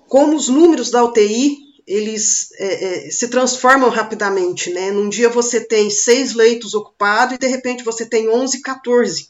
como 0.08 0.36
os 0.36 0.48
números 0.50 0.92
da 0.92 1.04
UTI 1.04 1.58
eles 1.86 2.52
é, 2.60 3.08
é, 3.08 3.12
se 3.12 3.30
transformam 3.30 3.90
rapidamente, 3.90 4.70
né? 4.72 4.92
Num 4.92 5.08
dia 5.08 5.30
você 5.30 5.62
tem 5.62 5.90
seis 5.90 6.34
leitos 6.34 6.74
ocupados 6.74 7.36
e 7.36 7.38
de 7.38 7.48
repente 7.48 7.84
você 7.84 8.06
tem 8.06 8.28
11, 8.28 8.62
14, 8.62 9.30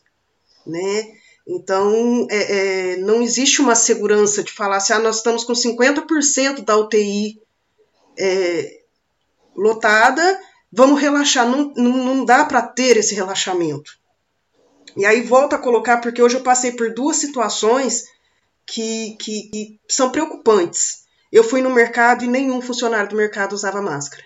né? 0.65 1.11
Então, 1.47 2.27
é, 2.29 2.91
é, 2.91 2.97
não 2.97 3.21
existe 3.21 3.61
uma 3.61 3.73
segurança 3.73 4.43
de 4.43 4.51
falar 4.51 4.77
assim, 4.77 4.91
ah, 4.91 4.99
nós 4.99 5.17
estamos 5.17 5.45
com 5.45 5.53
50% 5.53 6.65
da 6.65 6.75
UTI 6.77 7.41
é, 8.19 8.81
lotada, 9.55 10.39
vamos 10.69 10.99
relaxar. 10.99 11.47
Não, 11.47 11.71
não, 11.73 12.25
dá 12.25 12.43
para 12.43 12.61
ter 12.61 12.97
esse 12.97 13.15
relaxamento. 13.15 13.97
E 14.97 15.05
aí 15.05 15.21
volto 15.21 15.53
a 15.53 15.59
colocar, 15.59 16.01
porque 16.01 16.21
hoje 16.21 16.35
eu 16.35 16.43
passei 16.43 16.73
por 16.73 16.93
duas 16.93 17.15
situações 17.15 18.03
que, 18.65 19.15
que, 19.17 19.43
que 19.43 19.79
são 19.87 20.11
preocupantes. 20.11 21.05
Eu 21.31 21.45
fui 21.45 21.61
no 21.61 21.69
mercado 21.69 22.25
e 22.25 22.27
nenhum 22.27 22.61
funcionário 22.61 23.09
do 23.09 23.15
mercado 23.15 23.53
usava 23.53 23.81
máscara. 23.81 24.23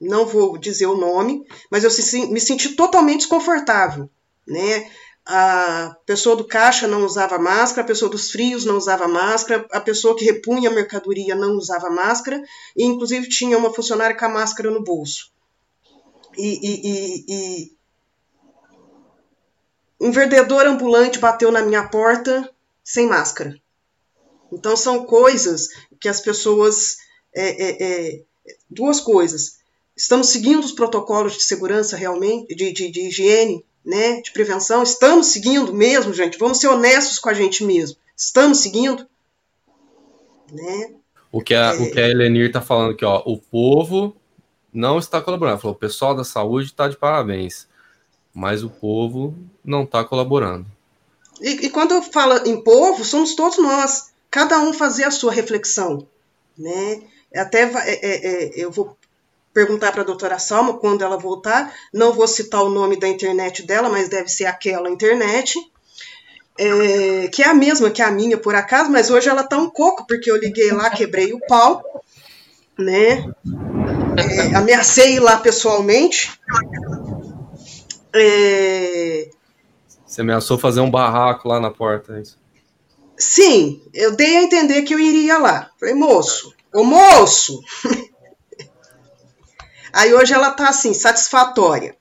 Não 0.00 0.24
vou 0.24 0.56
dizer 0.56 0.86
o 0.86 0.96
nome, 0.96 1.44
mas 1.70 1.84
eu 1.84 1.90
me 2.30 2.40
senti 2.40 2.70
totalmente 2.70 3.20
desconfortável, 3.20 4.08
né? 4.46 4.90
A 5.24 5.96
pessoa 6.04 6.34
do 6.34 6.46
caixa 6.46 6.88
não 6.88 7.04
usava 7.04 7.38
máscara, 7.38 7.82
a 7.82 7.86
pessoa 7.86 8.10
dos 8.10 8.30
frios 8.30 8.64
não 8.64 8.76
usava 8.76 9.06
máscara, 9.06 9.66
a 9.70 9.80
pessoa 9.80 10.16
que 10.16 10.24
repunha 10.24 10.68
a 10.68 10.72
mercadoria 10.72 11.34
não 11.34 11.52
usava 11.52 11.88
máscara, 11.90 12.42
e 12.76 12.84
inclusive 12.84 13.28
tinha 13.28 13.56
uma 13.56 13.72
funcionária 13.72 14.16
com 14.16 14.24
a 14.24 14.28
máscara 14.28 14.70
no 14.70 14.82
bolso. 14.82 15.30
E, 16.36 16.58
e, 16.62 16.88
e, 16.88 17.24
e 17.28 17.76
um 20.00 20.10
vendedor 20.10 20.66
ambulante 20.66 21.18
bateu 21.18 21.52
na 21.52 21.62
minha 21.62 21.86
porta 21.88 22.50
sem 22.82 23.06
máscara. 23.06 23.54
Então 24.52 24.76
são 24.76 25.06
coisas 25.06 25.68
que 26.00 26.08
as 26.08 26.20
pessoas. 26.20 26.96
É, 27.34 27.48
é, 27.48 28.14
é, 28.14 28.22
duas 28.68 29.00
coisas. 29.00 29.58
Estamos 29.96 30.28
seguindo 30.28 30.64
os 30.64 30.72
protocolos 30.72 31.34
de 31.34 31.44
segurança 31.44 31.96
realmente, 31.96 32.54
de, 32.54 32.72
de, 32.72 32.90
de 32.90 33.08
higiene 33.08 33.64
né, 33.84 34.20
de 34.20 34.32
prevenção? 34.32 34.82
Estamos 34.82 35.28
seguindo 35.28 35.72
mesmo, 35.72 36.12
gente? 36.12 36.38
Vamos 36.38 36.58
ser 36.58 36.68
honestos 36.68 37.18
com 37.18 37.28
a 37.28 37.34
gente 37.34 37.64
mesmo. 37.64 37.96
Estamos 38.16 38.58
seguindo? 38.58 39.06
Né? 40.52 40.94
O 41.30 41.40
que 41.40 41.54
a, 41.54 41.74
é... 41.74 41.78
o 41.78 41.90
que 41.90 42.00
a 42.00 42.08
Elenir 42.08 42.46
está 42.46 42.60
falando 42.60 42.92
aqui, 42.92 43.04
ó, 43.04 43.22
o 43.24 43.38
povo 43.38 44.14
não 44.72 44.98
está 44.98 45.20
colaborando. 45.20 45.60
Falou, 45.60 45.76
o 45.76 45.78
pessoal 45.78 46.14
da 46.14 46.24
saúde 46.24 46.66
está 46.66 46.88
de 46.88 46.96
parabéns, 46.96 47.66
mas 48.32 48.62
o 48.62 48.70
povo 48.70 49.34
não 49.64 49.82
está 49.82 50.04
colaborando. 50.04 50.66
E, 51.40 51.66
e 51.66 51.70
quando 51.70 51.92
eu 51.92 52.02
falo 52.02 52.36
em 52.46 52.62
povo, 52.62 53.04
somos 53.04 53.34
todos 53.34 53.58
nós. 53.58 54.12
Cada 54.30 54.60
um 54.60 54.72
fazer 54.72 55.04
a 55.04 55.10
sua 55.10 55.32
reflexão, 55.32 56.06
né? 56.56 57.02
Até 57.34 57.62
é, 57.62 58.06
é, 58.06 58.26
é, 58.26 58.52
eu 58.56 58.70
vou 58.70 58.96
perguntar 59.52 59.92
para 59.92 60.02
a 60.02 60.04
doutora 60.04 60.38
Salma 60.38 60.78
quando 60.78 61.02
ela 61.02 61.16
voltar. 61.16 61.72
Não 61.92 62.12
vou 62.12 62.26
citar 62.26 62.62
o 62.62 62.70
nome 62.70 62.98
da 62.98 63.08
internet 63.08 63.66
dela, 63.66 63.88
mas 63.88 64.08
deve 64.08 64.28
ser 64.28 64.46
aquela 64.46 64.90
internet. 64.90 65.58
É, 66.58 67.28
que 67.28 67.42
é 67.42 67.48
a 67.48 67.54
mesma 67.54 67.90
que 67.90 68.02
a 68.02 68.10
minha, 68.10 68.36
por 68.36 68.54
acaso, 68.54 68.90
mas 68.90 69.10
hoje 69.10 69.28
ela 69.28 69.42
tá 69.42 69.56
um 69.56 69.70
coco, 69.70 70.06
porque 70.06 70.30
eu 70.30 70.36
liguei 70.36 70.70
lá, 70.70 70.90
quebrei 70.90 71.32
o 71.32 71.40
pau, 71.46 71.82
né? 72.78 73.24
É, 74.18 74.54
ameacei 74.54 75.14
ir 75.14 75.20
lá 75.20 75.38
pessoalmente. 75.38 76.38
É... 78.14 79.30
Você 80.04 80.20
ameaçou 80.20 80.58
fazer 80.58 80.80
um 80.80 80.90
barraco 80.90 81.48
lá 81.48 81.58
na 81.58 81.70
porta, 81.70 82.18
é 82.18 82.20
isso? 82.20 82.38
Sim, 83.16 83.82
eu 83.94 84.14
dei 84.14 84.36
a 84.36 84.42
entender 84.42 84.82
que 84.82 84.94
eu 84.94 85.00
iria 85.00 85.38
lá. 85.38 85.70
Falei, 85.80 85.94
moço, 85.94 86.52
ô 86.74 86.84
moço, 86.84 87.62
Aí 89.92 90.14
hoje 90.14 90.32
ela 90.32 90.50
está 90.50 90.68
assim, 90.68 90.94
satisfatória. 90.94 91.96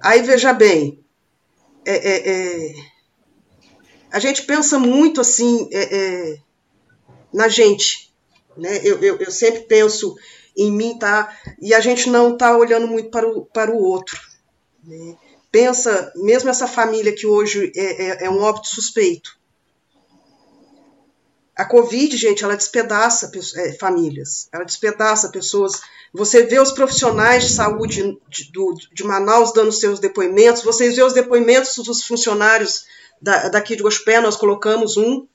Aí 0.00 0.22
veja 0.22 0.52
bem, 0.52 1.04
é, 1.84 1.96
é, 1.96 2.30
é, 2.30 2.74
a 4.12 4.18
gente 4.18 4.42
pensa 4.42 4.78
muito 4.78 5.20
assim 5.20 5.68
é, 5.72 5.96
é, 5.96 6.38
na 7.32 7.48
gente, 7.48 8.14
né? 8.56 8.80
Eu, 8.84 9.02
eu, 9.02 9.16
eu, 9.18 9.30
sempre 9.30 9.62
penso 9.62 10.16
em 10.56 10.70
mim, 10.70 10.98
tá? 10.98 11.36
E 11.60 11.74
a 11.74 11.80
gente 11.80 12.08
não 12.08 12.32
está 12.32 12.56
olhando 12.56 12.86
muito 12.86 13.10
para 13.10 13.28
o, 13.28 13.44
para 13.46 13.72
o 13.72 13.82
outro. 13.82 14.20
Né? 14.84 15.16
Pensa, 15.50 16.12
mesmo 16.16 16.50
essa 16.50 16.66
família 16.66 17.14
que 17.14 17.26
hoje 17.26 17.72
é, 17.74 18.24
é, 18.24 18.24
é 18.26 18.30
um 18.30 18.42
óbito 18.42 18.68
suspeito. 18.68 19.38
A 21.56 21.64
Covid, 21.64 22.16
gente, 22.16 22.44
ela 22.44 22.56
despedaça 22.56 23.32
é, 23.56 23.72
famílias, 23.72 24.48
ela 24.52 24.64
despedaça 24.64 25.30
pessoas 25.30 25.80
você 26.12 26.44
vê 26.44 26.58
os 26.58 26.72
profissionais 26.72 27.44
de 27.44 27.52
saúde 27.52 28.18
de, 28.28 28.52
do, 28.52 28.74
de 28.92 29.04
Manaus 29.04 29.52
dando 29.52 29.72
seus 29.72 30.00
depoimentos, 30.00 30.62
vocês 30.62 30.96
vê 30.96 31.02
os 31.02 31.12
depoimentos 31.12 31.76
dos 31.76 32.04
funcionários 32.04 32.86
da, 33.20 33.48
daqui 33.48 33.76
de 33.76 33.82
Gospé, 33.82 34.20
nós 34.20 34.36
colocamos 34.36 34.96
um 34.96 35.26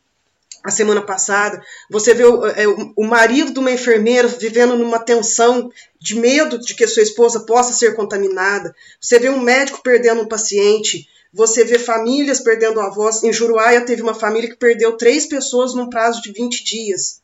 a 0.64 0.72
semana 0.72 1.02
passada. 1.02 1.62
Você 1.90 2.14
vê 2.14 2.24
o, 2.24 2.48
é, 2.48 2.66
o, 2.96 3.04
marido 3.04 3.52
de 3.52 3.60
uma 3.60 3.72
enfermeira 3.72 4.30
vivendo 4.30 4.78
numa 4.78 4.98
tensão 4.98 5.70
de 6.00 6.16
medo 6.16 6.58
de 6.58 6.74
que 6.74 6.88
sua 6.88 7.04
esposa 7.04 7.42
possa 7.42 7.74
ser 7.74 7.96
contaminada. 7.96 8.74
Você 9.00 9.20
vê 9.20 9.30
um 9.30 9.42
médico 9.42 9.84
perdendo 9.84 10.22
um 10.22 10.28
paciente. 10.28 11.06
Você 11.34 11.66
vê 11.66 11.78
famílias 11.78 12.40
perdendo 12.40 12.80
avós. 12.80 13.22
Em 13.24 13.34
Juruáia 13.34 13.82
teve 13.82 14.02
uma 14.02 14.14
família 14.14 14.50
que 14.50 14.56
perdeu 14.56 14.96
três 14.96 15.26
pessoas 15.26 15.74
num 15.74 15.90
prazo 15.90 16.22
de 16.22 16.32
20 16.32 16.64
dias 16.64 17.22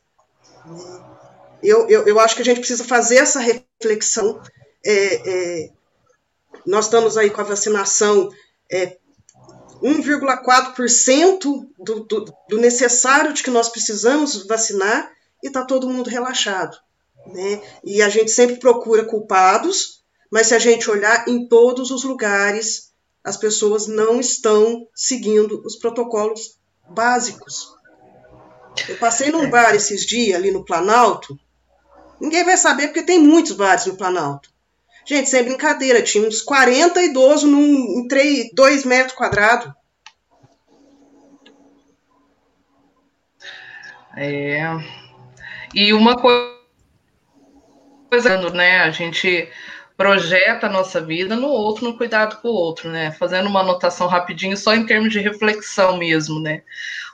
eu, 1.62 1.88
eu, 1.88 2.06
eu 2.06 2.20
acho 2.20 2.34
que 2.34 2.42
a 2.42 2.44
gente 2.44 2.58
precisa 2.58 2.84
fazer 2.84 3.16
essa 3.16 3.40
reflexão. 3.40 4.40
É, 4.84 5.30
é, 5.30 5.70
nós 6.66 6.86
estamos 6.86 7.16
aí 7.16 7.30
com 7.30 7.40
a 7.40 7.44
vacinação 7.44 8.30
é, 8.70 8.96
1,4% 9.82 11.68
do, 11.78 12.00
do, 12.04 12.34
do 12.48 12.58
necessário 12.58 13.32
de 13.32 13.42
que 13.42 13.50
nós 13.50 13.68
precisamos 13.68 14.46
vacinar 14.46 15.10
e 15.42 15.48
está 15.48 15.64
todo 15.64 15.88
mundo 15.88 16.10
relaxado. 16.10 16.76
Né? 17.26 17.62
E 17.84 18.02
a 18.02 18.08
gente 18.08 18.30
sempre 18.30 18.56
procura 18.56 19.04
culpados, 19.04 20.02
mas 20.30 20.48
se 20.48 20.54
a 20.54 20.58
gente 20.58 20.90
olhar 20.90 21.26
em 21.28 21.48
todos 21.48 21.90
os 21.90 22.04
lugares, 22.04 22.92
as 23.24 23.36
pessoas 23.36 23.86
não 23.86 24.20
estão 24.20 24.86
seguindo 24.94 25.62
os 25.64 25.76
protocolos 25.76 26.58
básicos. 26.88 27.74
Eu 28.88 28.96
passei 28.98 29.30
num 29.30 29.50
bar 29.50 29.74
esses 29.74 30.06
dias 30.06 30.36
ali 30.36 30.50
no 30.50 30.64
Planalto, 30.64 31.38
Ninguém 32.20 32.44
vai 32.44 32.56
saber 32.56 32.88
porque 32.88 33.02
tem 33.02 33.18
muitos 33.18 33.52
bares 33.52 33.86
no 33.86 33.96
Planalto. 33.96 34.50
Gente, 35.06 35.30
sem 35.30 35.42
brincadeira, 35.42 36.02
tinha 36.02 36.28
uns 36.28 36.42
40 36.42 37.02
idosos 37.02 37.50
num, 37.50 38.00
em 38.00 38.06
3, 38.06 38.50
2 38.52 38.84
metros 38.84 39.16
quadrados. 39.16 39.72
É. 44.16 44.62
E 45.74 45.92
uma 45.92 46.16
coisa, 46.16 46.60
né? 48.52 48.80
A 48.80 48.90
gente 48.90 49.48
projeta 49.96 50.66
a 50.66 50.70
nossa 50.70 51.00
vida 51.00 51.36
no 51.36 51.48
outro, 51.48 51.84
no 51.84 51.96
cuidado 51.96 52.40
com 52.40 52.48
o 52.48 52.52
outro, 52.54 52.90
né? 52.90 53.12
Fazendo 53.12 53.48
uma 53.48 53.60
anotação 53.60 54.06
rapidinho, 54.06 54.56
só 54.56 54.74
em 54.74 54.86
termos 54.86 55.12
de 55.12 55.20
reflexão 55.20 55.96
mesmo, 55.96 56.40
né? 56.40 56.62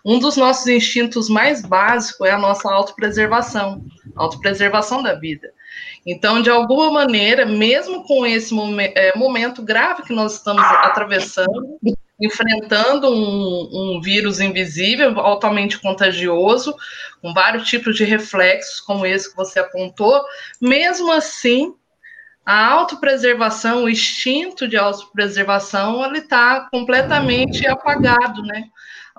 Um 0.04 0.18
dos 0.18 0.36
nossos 0.36 0.66
instintos 0.68 1.28
mais 1.28 1.62
básicos 1.62 2.28
é 2.28 2.30
a 2.30 2.38
nossa 2.38 2.70
autopreservação, 2.72 3.84
autopreservação 4.16 5.02
da 5.02 5.14
vida. 5.14 5.52
Então, 6.04 6.40
de 6.40 6.50
alguma 6.50 6.90
maneira, 6.90 7.44
mesmo 7.44 8.04
com 8.04 8.24
esse 8.24 8.54
é, 8.94 9.16
momento 9.16 9.62
grave 9.62 10.02
que 10.02 10.12
nós 10.12 10.34
estamos 10.34 10.64
atravessando, 10.64 11.78
enfrentando 12.20 13.08
um, 13.08 13.96
um, 13.96 14.00
vírus 14.00 14.40
invisível, 14.40 15.18
altamente 15.20 15.78
contagioso, 15.78 16.74
com 17.20 17.34
vários 17.34 17.68
tipos 17.68 17.96
de 17.96 18.04
reflexos, 18.04 18.80
como 18.80 19.04
esse 19.04 19.30
que 19.30 19.36
você 19.36 19.58
apontou, 19.58 20.22
mesmo 20.60 21.12
assim, 21.12 21.74
a 22.44 22.68
autopreservação, 22.68 23.84
o 23.84 23.88
instinto 23.88 24.68
de 24.68 24.76
autopreservação, 24.76 26.04
ele 26.06 26.18
está 26.18 26.68
completamente 26.70 27.66
apagado, 27.66 28.42
né? 28.42 28.64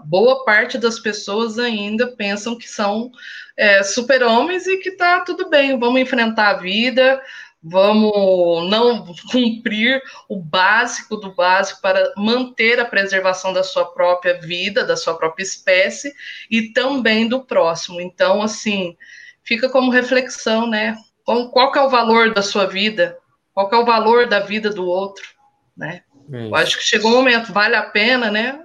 boa 0.06 0.44
parte 0.44 0.78
das 0.78 1.00
pessoas 1.00 1.58
ainda 1.58 2.08
pensam 2.08 2.58
que 2.58 2.68
são 2.68 3.12
é, 3.58 3.82
super-homens 3.82 4.68
e 4.68 4.78
que 4.78 4.92
tá 4.92 5.22
tudo 5.22 5.50
bem, 5.50 5.78
vamos 5.80 6.00
enfrentar 6.00 6.50
a 6.50 6.58
vida, 6.60 7.20
vamos 7.62 8.70
não 8.70 9.04
cumprir 9.32 10.02
o 10.30 10.40
básico 10.40 11.18
do 11.18 11.34
básico 11.34 11.82
para 11.82 12.14
manter 12.16 12.80
a 12.80 12.86
preservação 12.86 13.52
da 13.52 13.64
sua 13.64 13.86
própria 13.86 14.40
vida, 14.40 14.86
da 14.86 14.96
sua 14.96 15.18
própria 15.18 15.44
espécie 15.44 16.14
e 16.52 16.72
também 16.72 17.28
do 17.28 17.44
próximo. 17.44 18.00
Então, 18.00 18.44
assim, 18.44 18.96
fica 19.44 19.68
como 19.68 19.92
reflexão, 19.92 20.68
né? 20.68 20.96
Qual 21.26 21.72
que 21.72 21.80
é 21.80 21.82
o 21.82 21.90
valor 21.90 22.34
da 22.34 22.42
sua 22.42 22.66
vida? 22.66 23.18
Qual 23.54 23.68
que 23.68 23.76
é 23.76 23.78
o 23.78 23.86
valor 23.86 24.28
da 24.28 24.40
vida 24.40 24.70
do 24.70 24.86
outro, 24.86 25.28
né? 25.76 26.04
É 26.32 26.46
Eu 26.46 26.56
acho 26.56 26.78
que 26.78 26.84
chegou 26.84 27.12
o 27.12 27.14
um 27.16 27.18
momento, 27.18 27.52
vale 27.52 27.76
a 27.76 27.84
pena, 27.84 28.30
né? 28.30 28.62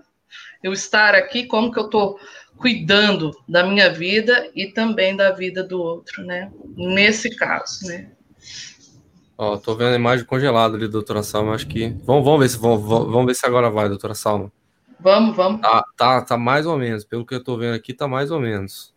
eu 0.62 0.72
estar 0.72 1.14
aqui, 1.14 1.44
como 1.44 1.72
que 1.72 1.78
eu 1.78 1.86
estou 1.86 2.18
cuidando 2.62 3.32
da 3.46 3.64
minha 3.64 3.92
vida 3.92 4.48
e 4.54 4.68
também 4.68 5.14
da 5.14 5.32
vida 5.32 5.62
do 5.62 5.82
outro, 5.82 6.24
né? 6.24 6.50
Nesse 6.76 7.36
caso, 7.36 7.86
né? 7.86 8.12
Ó, 9.36 9.56
tô 9.56 9.74
vendo 9.74 9.92
a 9.92 9.96
imagem 9.96 10.24
congelada 10.24 10.76
ali, 10.76 10.86
doutora 10.86 11.22
Salma. 11.22 11.54
Acho 11.54 11.66
que. 11.66 11.88
Vamos, 12.04 12.24
vamos, 12.24 12.40
ver 12.40 12.48
se, 12.48 12.58
vamos, 12.58 12.82
vamos 12.86 13.26
ver 13.26 13.34
se 13.34 13.44
agora 13.44 13.68
vai, 13.68 13.88
doutora 13.88 14.14
Salma. 14.14 14.52
Vamos, 15.00 15.36
vamos. 15.36 15.60
Tá, 15.60 15.84
tá, 15.96 16.22
tá 16.22 16.36
mais 16.38 16.64
ou 16.64 16.78
menos. 16.78 17.04
Pelo 17.04 17.26
que 17.26 17.34
eu 17.34 17.42
tô 17.42 17.56
vendo 17.56 17.74
aqui, 17.74 17.92
tá 17.92 18.06
mais 18.06 18.30
ou 18.30 18.38
menos. 18.38 18.94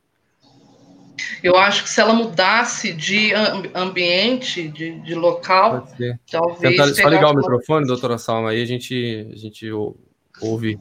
Eu 1.42 1.56
acho 1.58 1.84
que 1.84 1.90
se 1.90 2.00
ela 2.00 2.14
mudasse 2.14 2.94
de 2.94 3.34
ambiente, 3.74 4.68
de, 4.68 5.00
de 5.00 5.16
local, 5.16 5.88
talvez. 6.30 6.76
Tentar 6.76 6.94
só 6.94 7.10
ligar 7.10 7.32
o 7.32 7.36
microfone, 7.36 7.88
doutora 7.88 8.18
Salma, 8.18 8.52
aí 8.52 8.62
a 8.62 8.66
gente, 8.66 9.28
a 9.34 9.38
gente 9.38 9.68
ouve. 10.42 10.80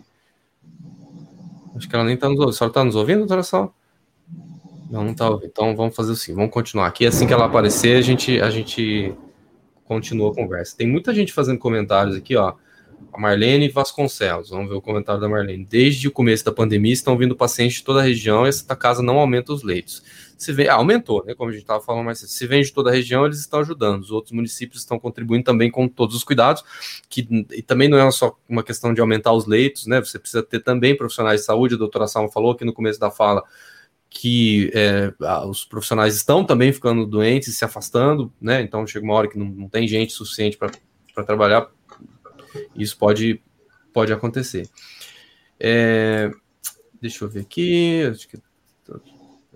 Acho 1.77 1.89
que 1.89 1.95
ela 1.95 2.05
nem 2.05 2.17
tá 2.17 2.29
nos 2.29 2.39
ouvindo. 2.39 2.55
A 2.55 2.57
senhora 2.57 2.75
tá 2.75 2.85
nos 2.85 2.95
ouvindo, 2.95 3.19
doutora 3.19 3.43
Salma? 3.43 3.73
Não, 4.91 5.05
não 5.05 5.15
tá 5.15 5.29
ouvindo. 5.29 5.51
Então 5.51 5.75
vamos 5.75 5.95
fazer 5.95 6.13
assim, 6.13 6.35
vamos 6.35 6.51
continuar 6.51 6.87
aqui. 6.87 7.07
Assim 7.07 7.27
que 7.27 7.33
ela 7.33 7.47
aparecer, 7.47 7.97
a 7.97 8.01
gente, 8.01 8.41
a 8.41 8.51
gente 8.51 9.15
continua 9.85 10.31
a 10.31 10.35
conversa. 10.35 10.77
Tem 10.77 10.87
muita 10.87 11.13
gente 11.15 11.33
fazendo 11.33 11.59
comentários 11.59 12.17
aqui, 12.17 12.37
ó. 12.37 12.55
A 13.13 13.21
Marlene 13.21 13.69
Vasconcelos, 13.69 14.51
vamos 14.51 14.69
ver 14.69 14.75
o 14.75 14.83
comentário 14.83 15.21
da 15.21 15.29
Marlene. 15.29 15.65
Desde 15.65 16.09
o 16.09 16.11
começo 16.11 16.45
da 16.45 16.53
pandemia 16.53 16.93
estão 16.93 17.17
vindo 17.17 17.37
pacientes 17.37 17.79
de 17.79 17.85
toda 17.85 18.01
a 18.01 18.03
região 18.03 18.45
e 18.45 18.49
essa 18.49 18.75
casa 18.75 19.03
não 19.03 19.19
aumenta 19.19 19.53
os 19.53 19.63
leitos. 19.63 20.03
Se 20.37 20.53
vê, 20.53 20.69
ah, 20.69 20.75
aumentou, 20.75 21.25
né? 21.25 21.35
Como 21.35 21.51
a 21.51 21.53
gente 21.53 21.63
estava 21.63 21.83
falando 21.83 22.05
mais 22.05 22.19
se 22.19 22.47
vem 22.47 22.63
de 22.63 22.73
toda 22.73 22.91
a 22.91 22.93
região, 22.93 23.25
eles 23.25 23.39
estão 23.39 23.61
ajudando. 23.61 24.03
Os 24.03 24.11
outros 24.11 24.33
municípios 24.33 24.83
estão 24.83 24.99
contribuindo 24.99 25.45
também 25.45 25.71
com 25.71 25.89
todos 25.89 26.17
os 26.17 26.25
cuidados, 26.25 26.63
que 27.09 27.27
e 27.53 27.63
também 27.63 27.89
não 27.89 27.99
é 27.99 28.11
só 28.11 28.37
uma 28.49 28.63
questão 28.63 28.93
de 28.93 29.01
aumentar 29.01 29.33
os 29.33 29.47
leitos, 29.47 29.87
né? 29.87 30.01
Você 30.01 30.19
precisa 30.19 30.43
ter 30.43 30.61
também 30.61 30.97
profissionais 30.97 31.41
de 31.41 31.47
saúde, 31.47 31.75
a 31.75 31.79
doutora 31.79 32.07
Salma 32.07 32.31
falou 32.31 32.53
aqui 32.53 32.65
no 32.65 32.73
começo 32.73 32.99
da 32.99 33.11
fala 33.11 33.43
que 34.15 34.71
é, 34.73 35.13
os 35.49 35.65
profissionais 35.65 36.15
estão 36.15 36.45
também 36.45 36.73
ficando 36.73 37.05
doentes 37.05 37.59
se 37.59 37.65
afastando, 37.65 38.33
né? 38.41 38.63
Então 38.63 38.87
chega 38.87 39.05
uma 39.05 39.15
hora 39.15 39.29
que 39.29 39.37
não, 39.37 39.47
não 39.47 39.69
tem 39.69 39.89
gente 39.89 40.13
suficiente 40.13 40.57
para 40.57 41.25
trabalhar. 41.25 41.69
Isso 42.77 42.97
pode, 42.97 43.43
pode 43.93 44.13
acontecer. 44.13 44.69
É, 45.59 46.31
deixa 47.01 47.25
eu 47.25 47.29
ver 47.29 47.41
aqui. 47.41 48.05
Acho 48.09 48.29
que 48.29 48.39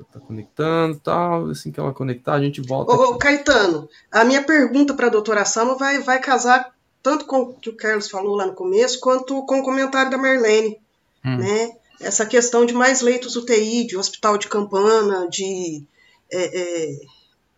tá, 0.05 0.20
conectando 0.20 1.01
tal. 1.01 1.51
Assim 1.51 1.72
que 1.72 1.80
ela 1.80 1.92
conectar, 1.92 2.34
a 2.34 2.40
gente 2.40 2.61
volta. 2.61 2.92
Ô, 2.92 3.12
ô 3.12 3.18
Caetano, 3.18 3.88
a 4.11 4.24
minha 4.24 4.42
pergunta 4.42 4.94
para 4.94 5.07
a 5.07 5.11
doutora 5.11 5.44
Sama 5.44 5.74
vai, 5.74 6.01
vai 6.01 6.20
casar 6.20 6.72
tanto 7.03 7.26
com 7.26 7.42
o 7.42 7.55
que 7.55 7.70
o 7.70 7.76
Carlos 7.76 8.11
falou 8.11 8.36
lá 8.36 8.46
no 8.46 8.55
começo, 8.55 9.01
quanto 9.01 9.44
com 9.46 9.61
o 9.61 9.62
comentário 9.62 10.11
da 10.11 10.18
Marlene. 10.18 10.78
Hum. 11.24 11.36
Né? 11.36 11.72
essa 12.01 12.24
questão 12.24 12.64
de 12.64 12.72
mais 12.72 13.01
leitos 13.01 13.36
UTI, 13.36 13.86
de 13.86 13.96
hospital 13.96 14.38
de 14.38 14.49
campana, 14.49 15.28
de. 15.28 15.82
É, 16.30 16.61
é, 16.61 16.96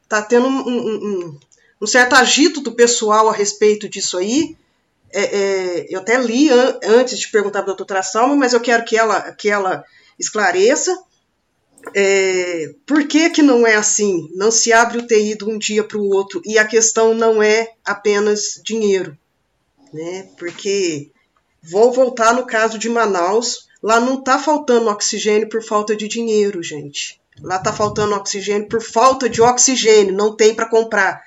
tá 0.09 0.23
tendo 0.23 0.47
um, 0.47 0.69
um, 0.69 1.39
um, 1.81 1.87
certo 1.87 2.15
agito 2.15 2.61
do 2.61 2.73
pessoal 2.73 3.29
a 3.29 3.33
respeito 3.33 3.89
disso 3.89 4.17
aí. 4.17 4.57
É, 5.13 5.23
é 5.23 5.87
eu 5.91 6.01
até 6.01 6.19
li 6.21 6.49
an 6.49 6.79
antes 6.85 7.19
de 7.19 7.29
perguntar 7.29 7.63
para 7.63 7.73
a 7.73 7.77
doutora 7.77 8.03
Salma, 8.03 8.37
mas 8.37 8.53
eu 8.53 8.61
quero 8.61 8.85
que 8.85 8.97
ela, 8.97 9.33
que 9.33 9.49
ela 9.49 9.85
esclareça. 10.19 10.97
É, 11.95 12.75
por 12.87 13.07
que, 13.07 13.31
que 13.31 13.43
não 13.43 13.67
é 13.67 13.75
assim? 13.75 14.31
Não 14.35 14.51
se 14.51 14.73
abre 14.73 14.99
o 14.99 15.07
TI 15.07 15.37
de 15.37 15.45
um 15.45 15.59
dia 15.59 15.83
para 15.83 15.99
o 15.99 16.09
outro 16.09 16.41
e 16.45 16.59
a 16.59 16.65
questão 16.65 17.15
não 17.15 17.43
é 17.43 17.73
apenas 17.85 18.61
dinheiro. 18.65 19.17
Né? 19.93 20.29
Porque 20.39 21.11
vou 21.63 21.93
voltar 21.93 22.35
no 22.35 22.47
caso 22.47 22.79
de 22.79 22.89
Manaus, 22.89 23.71
Lá 23.83 23.99
não 23.99 24.19
está 24.19 24.39
faltando 24.39 24.91
oxigênio 24.91 25.49
por 25.49 25.63
falta 25.63 25.97
de 25.97 26.07
dinheiro, 26.07 26.63
gente. 26.63 27.19
Lá 27.41 27.57
está 27.57 27.73
faltando 27.73 28.15
oxigênio 28.15 28.69
por 28.69 28.83
falta 28.83 29.29
de 29.29 29.41
oxigênio, 29.41 30.15
não 30.15 30.37
tem 30.37 30.55
para 30.55 30.69
comprar. 30.69 31.23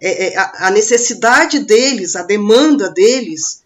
É, 0.00 0.28
é, 0.28 0.38
a, 0.38 0.70
necessidade 0.70 1.58
deles, 1.58 2.16
a 2.16 2.22
demanda 2.22 2.88
deles, 2.88 3.62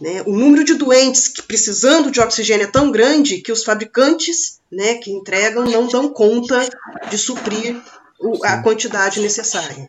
né, 0.00 0.22
o 0.24 0.32
número 0.32 0.64
de 0.64 0.74
doentes 0.74 1.28
que 1.28 1.42
precisando 1.42 2.10
de 2.10 2.18
oxigênio 2.18 2.64
é 2.64 2.70
tão 2.70 2.90
grande 2.90 3.42
que 3.42 3.52
os 3.52 3.62
fabricantes 3.62 4.55
né, 4.70 4.94
que 4.94 5.10
entregam 5.10 5.64
não 5.64 5.86
dão 5.86 6.08
conta 6.08 6.68
de 7.10 7.18
suprir 7.18 7.80
o, 8.20 8.44
a 8.44 8.62
quantidade 8.62 9.20
necessária. 9.20 9.86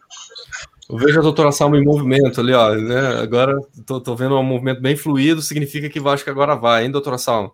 Eu 0.89 0.97
vejo 0.97 1.19
a 1.19 1.23
doutora 1.23 1.51
Salma 1.51 1.77
em 1.77 1.83
movimento 1.83 2.39
ali, 2.39 2.53
ó. 2.53 2.73
Né? 2.73 3.21
Agora 3.21 3.57
tô, 3.85 3.99
tô 3.99 4.15
vendo 4.15 4.37
um 4.37 4.43
movimento 4.43 4.81
bem 4.81 4.95
fluido, 4.95 5.41
significa 5.41 5.89
que 5.89 5.99
acho 5.99 6.23
que 6.23 6.29
agora 6.29 6.55
vai, 6.55 6.85
hein, 6.85 6.91
doutora 6.91 7.17
Salma? 7.17 7.51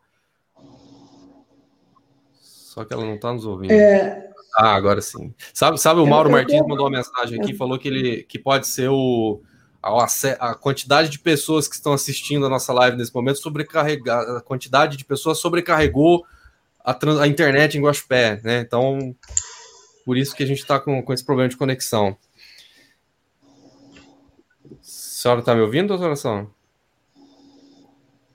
Só 2.40 2.84
que 2.84 2.94
ela 2.94 3.06
não 3.06 3.16
está 3.16 3.32
nos 3.32 3.46
ouvindo. 3.46 3.72
É... 3.72 4.30
Ah, 4.56 4.76
agora 4.76 5.02
sim. 5.02 5.34
Sabe, 5.52 5.80
sabe 5.80 6.00
o 6.00 6.06
Mauro 6.06 6.32
Martins 6.32 6.62
mandou 6.62 6.86
uma 6.86 6.98
mensagem 6.98 7.42
aqui, 7.42 7.56
falou 7.56 7.80
que 7.80 7.88
ele 7.88 8.24
que 8.24 8.38
pode 8.38 8.68
ser 8.68 8.88
o 8.88 9.42
a, 9.82 10.06
a, 10.40 10.56
quantidade 10.56 11.10
de 11.10 11.20
pessoas 11.20 11.68
que 11.68 11.76
estão 11.76 11.92
assistindo 11.92 12.46
a 12.46 12.50
nossa 12.50 12.72
live 12.72 12.96
nesse 12.96 13.14
momento 13.14 13.40
sobrecarregar 13.40 14.22
a 14.38 14.42
quantidade 14.42 14.96
de 14.96 15.04
pessoas 15.04 15.40
sobrecarregou 15.40 16.24
a, 16.84 16.98
a 17.22 17.28
internet 17.28 17.78
em 17.78 17.82
Guaxupé, 17.82 18.42
né? 18.44 18.60
Então, 18.60 19.16
por 20.06 20.18
isso 20.18 20.36
que 20.36 20.44
a 20.44 20.46
gente 20.46 20.60
está 20.60 20.80
com, 20.80 21.02
com 21.02 21.14
esse 21.14 21.24
problema 21.24 21.50
de 21.50 21.58
conexão. 21.58 22.18
A 24.70 24.76
senhora 24.82 25.40
está 25.40 25.56
me 25.56 25.62
ouvindo, 25.62 25.88
doutora 25.88 26.16
São? 26.16 26.50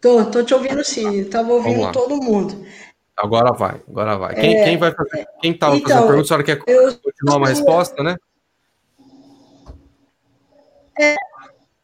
Tô, 0.00 0.24
tô 0.26 0.42
te 0.42 0.54
ouvindo 0.54 0.82
sim, 0.84 1.20
estava 1.20 1.52
ouvindo 1.52 1.90
todo 1.92 2.16
mundo. 2.16 2.64
Agora 3.16 3.52
vai, 3.52 3.80
agora 3.88 4.16
vai. 4.16 4.34
Quem, 4.36 4.56
é, 4.56 4.64
quem 4.64 4.78
vai 4.78 4.92
fazer? 4.92 5.26
Quem 5.40 5.50
estava 5.50 5.76
então, 5.76 5.88
fazendo 5.88 6.04
a 6.04 6.06
pergunta? 6.06 6.24
A 6.24 6.28
senhora 6.28 6.44
quer 6.44 6.62
eu, 6.66 6.96
continuar 6.98 7.36
uma 7.36 7.48
resposta, 7.48 8.02
né? 8.02 8.16
É, 11.00 11.16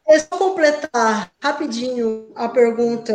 é 0.07 0.19
só 0.19 0.37
completar 0.37 1.31
rapidinho 1.41 2.31
a 2.35 2.47
pergunta 2.47 3.13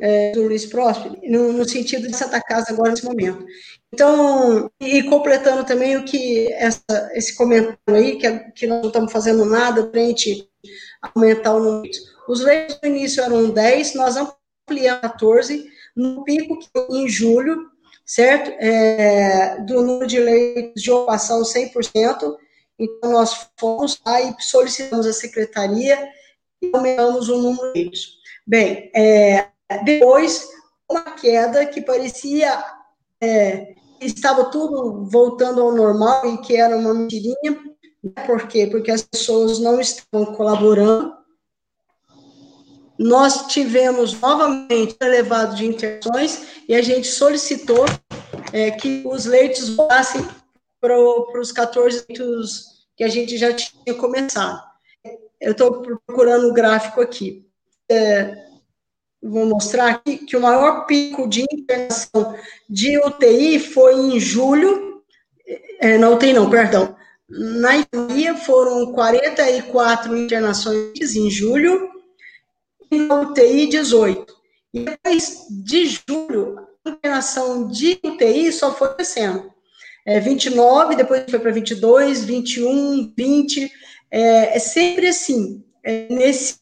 é, 0.00 0.32
do 0.32 0.42
Luiz 0.42 0.66
Próspero, 0.66 1.16
no, 1.22 1.52
no, 1.52 1.68
sentido 1.68 2.08
de 2.08 2.16
Santa 2.16 2.40
Casa 2.40 2.72
agora 2.72 2.90
nesse 2.90 3.04
momento. 3.04 3.46
Então, 3.92 4.68
e 4.80 5.04
completando 5.04 5.64
também 5.64 5.96
o 5.96 6.04
que 6.04 6.52
essa, 6.54 6.82
esse 7.14 7.36
comentário 7.36 7.78
aí, 7.88 8.18
que, 8.18 8.38
que 8.52 8.66
nós 8.66 8.80
não 8.80 8.88
estamos 8.88 9.12
fazendo 9.12 9.44
nada 9.44 9.86
para 9.86 10.00
a 10.00 11.10
aumentar 11.14 11.54
o 11.54 11.62
número. 11.62 11.92
Os 12.28 12.40
leitos 12.40 12.78
no 12.82 12.88
início 12.88 13.22
eram 13.22 13.50
10, 13.50 13.94
nós 13.94 14.16
ampliamos 14.16 15.00
14, 15.02 15.64
no 15.96 16.24
pico 16.24 16.58
em 16.90 17.08
julho, 17.08 17.70
certo? 18.04 18.50
É, 18.58 19.60
do 19.60 19.80
número 19.80 20.08
de 20.08 20.18
leitos 20.18 20.82
de 20.82 20.90
ocupação 20.90 21.42
100%. 21.42 22.36
Então, 22.78 23.12
nós 23.12 23.48
fomos 23.56 24.00
lá 24.04 24.20
e 24.20 24.34
solicitamos 24.40 25.06
a 25.06 25.12
secretaria 25.12 25.96
e 26.62 26.70
aumentamos 26.72 27.28
o 27.28 27.40
número 27.40 27.72
de 27.72 27.80
leitos. 27.80 28.18
Bem, 28.46 28.90
é, 28.94 29.48
depois, 29.84 30.48
uma 30.88 31.02
queda 31.12 31.66
que 31.66 31.80
parecia 31.80 32.64
é, 33.20 33.74
estava 34.00 34.46
tudo 34.46 35.04
voltando 35.10 35.60
ao 35.60 35.74
normal 35.74 36.34
e 36.34 36.38
que 36.38 36.56
era 36.56 36.76
uma 36.76 36.94
mentirinha. 36.94 37.58
Por 38.26 38.46
quê? 38.46 38.66
Porque 38.66 38.90
as 38.90 39.02
pessoas 39.02 39.58
não 39.58 39.80
estavam 39.80 40.34
colaborando 40.34 41.16
nós 42.98 43.46
tivemos 43.48 44.18
novamente 44.20 44.96
elevado 45.00 45.54
de 45.54 45.66
internações 45.66 46.46
e 46.68 46.74
a 46.74 46.82
gente 46.82 47.06
solicitou 47.06 47.84
é, 48.52 48.70
que 48.70 49.02
os 49.06 49.26
leitos 49.26 49.68
voltassem 49.70 50.26
para 50.80 50.98
os 50.98 51.52
14 51.52 52.04
leitos 52.08 52.86
que 52.96 53.04
a 53.04 53.08
gente 53.08 53.36
já 53.36 53.52
tinha 53.52 53.94
começado. 53.96 54.62
Eu 55.40 55.52
estou 55.52 55.82
procurando 55.82 56.48
o 56.48 56.52
gráfico 56.52 57.00
aqui. 57.00 57.46
É, 57.90 58.46
vou 59.22 59.46
mostrar 59.46 59.88
aqui 59.88 60.18
que 60.18 60.36
o 60.36 60.40
maior 60.40 60.86
pico 60.86 61.28
de 61.28 61.44
internação 61.52 62.34
de 62.68 62.98
UTI 62.98 63.58
foi 63.58 63.94
em 63.94 64.20
julho, 64.20 65.02
é, 65.80 65.98
na 65.98 66.10
UTI 66.10 66.32
não, 66.32 66.48
perdão, 66.48 66.96
na 67.28 67.78
Itália 67.78 68.36
foram 68.36 68.92
44 68.92 70.16
internações 70.16 71.16
em 71.16 71.30
julho, 71.30 71.90
na 72.90 73.20
UTI 73.20 73.66
18. 73.66 74.34
E 74.72 74.80
depois 74.80 75.46
de 75.50 75.86
julho, 75.86 76.56
a 76.84 76.90
internação 76.90 77.68
de 77.68 77.98
UTI 78.04 78.52
só 78.52 78.72
foi 78.72 78.94
crescendo. 78.94 79.50
É, 80.06 80.20
29, 80.20 80.94
depois 80.94 81.24
foi 81.28 81.38
para 81.40 81.50
22, 81.50 82.24
21, 82.24 83.12
20. 83.16 83.72
É, 84.10 84.56
é 84.56 84.58
sempre 84.58 85.08
assim. 85.08 85.64
É, 85.84 86.06
nesse, 86.12 86.58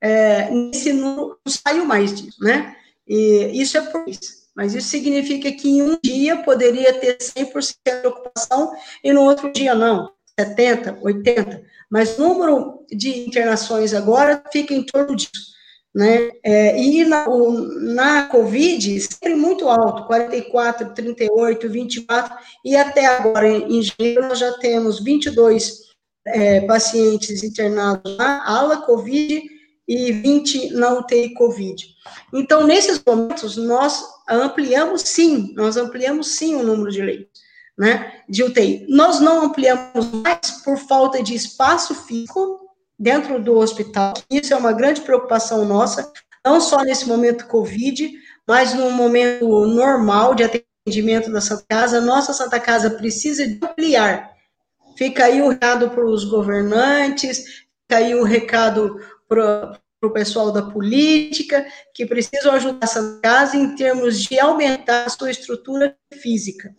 é, 0.00 0.50
nesse 0.50 0.92
número, 0.92 1.38
não 1.44 1.52
saiu 1.52 1.84
mais 1.84 2.14
disso, 2.14 2.42
né? 2.42 2.76
E 3.06 3.60
isso 3.60 3.78
é 3.78 3.80
por 3.80 4.06
isso. 4.08 4.38
Mas 4.54 4.74
isso 4.74 4.88
significa 4.88 5.50
que 5.52 5.68
em 5.68 5.82
um 5.82 5.98
dia 6.02 6.38
poderia 6.38 6.92
ter 6.92 7.16
100% 7.18 7.74
de 8.02 8.06
ocupação 8.08 8.72
e 9.02 9.12
no 9.12 9.22
outro 9.22 9.52
dia 9.52 9.74
não, 9.74 10.10
70, 10.38 10.98
80 11.00 11.62
mas 11.90 12.18
o 12.18 12.22
número 12.22 12.84
de 12.90 13.20
internações 13.20 13.94
agora 13.94 14.42
fica 14.52 14.74
em 14.74 14.82
torno 14.82 15.16
disso. 15.16 15.56
né? 15.94 16.30
É, 16.42 16.80
e 16.80 17.04
na, 17.04 17.28
o, 17.28 17.52
na 17.94 18.26
Covid, 18.26 19.00
sempre 19.00 19.34
muito 19.34 19.68
alto, 19.68 20.06
44, 20.06 20.94
38, 20.94 21.68
24, 21.68 22.36
e 22.64 22.76
até 22.76 23.06
agora, 23.06 23.48
em, 23.48 23.78
em 23.78 23.82
janeiro, 23.82 24.28
nós 24.28 24.38
já 24.38 24.52
temos 24.58 25.02
22 25.02 25.87
é, 26.26 26.60
pacientes 26.62 27.42
internados 27.42 28.16
na 28.16 28.46
ala 28.46 28.82
Covid 28.82 29.42
e 29.86 30.12
20 30.12 30.74
na 30.74 30.98
UTI 30.98 31.32
Covid. 31.34 31.86
Então, 32.32 32.66
nesses 32.66 33.02
momentos, 33.04 33.56
nós 33.56 34.04
ampliamos 34.28 35.02
sim, 35.02 35.54
nós 35.54 35.76
ampliamos 35.76 36.36
sim 36.36 36.56
o 36.56 36.62
número 36.62 36.90
de 36.90 37.00
leitos, 37.00 37.40
né, 37.76 38.22
de 38.28 38.42
UTI. 38.42 38.86
Nós 38.88 39.20
não 39.20 39.46
ampliamos 39.46 40.06
mais 40.12 40.62
por 40.62 40.76
falta 40.76 41.22
de 41.22 41.34
espaço 41.34 41.94
físico 41.94 42.60
dentro 42.98 43.42
do 43.42 43.56
hospital. 43.56 44.14
Isso 44.30 44.52
é 44.52 44.56
uma 44.56 44.72
grande 44.72 45.00
preocupação 45.00 45.64
nossa, 45.64 46.12
não 46.44 46.60
só 46.60 46.82
nesse 46.82 47.06
momento 47.06 47.46
Covid, 47.46 48.12
mas 48.46 48.74
no 48.74 48.90
momento 48.90 49.46
normal 49.66 50.34
de 50.34 50.44
atendimento 50.44 51.30
da 51.30 51.40
Santa 51.40 51.64
Casa. 51.68 52.00
Nossa 52.00 52.32
Santa 52.32 52.58
Casa 52.58 52.90
precisa 52.90 53.44
ampliar. 53.44 54.37
Fica 54.98 55.26
aí 55.26 55.40
o 55.40 55.50
recado 55.50 55.90
para 55.90 56.04
os 56.04 56.24
governantes, 56.24 57.44
fica 57.82 57.98
aí 57.98 58.16
o 58.16 58.24
recado 58.24 59.00
para 59.28 59.78
o 60.02 60.10
pessoal 60.10 60.50
da 60.50 60.60
política, 60.60 61.64
que 61.94 62.04
precisam 62.04 62.52
ajudar 62.54 62.80
essa 62.82 63.20
casa 63.22 63.56
em 63.56 63.76
termos 63.76 64.18
de 64.18 64.40
aumentar 64.40 65.04
a 65.04 65.08
sua 65.08 65.30
estrutura 65.30 65.96
física. 66.20 66.74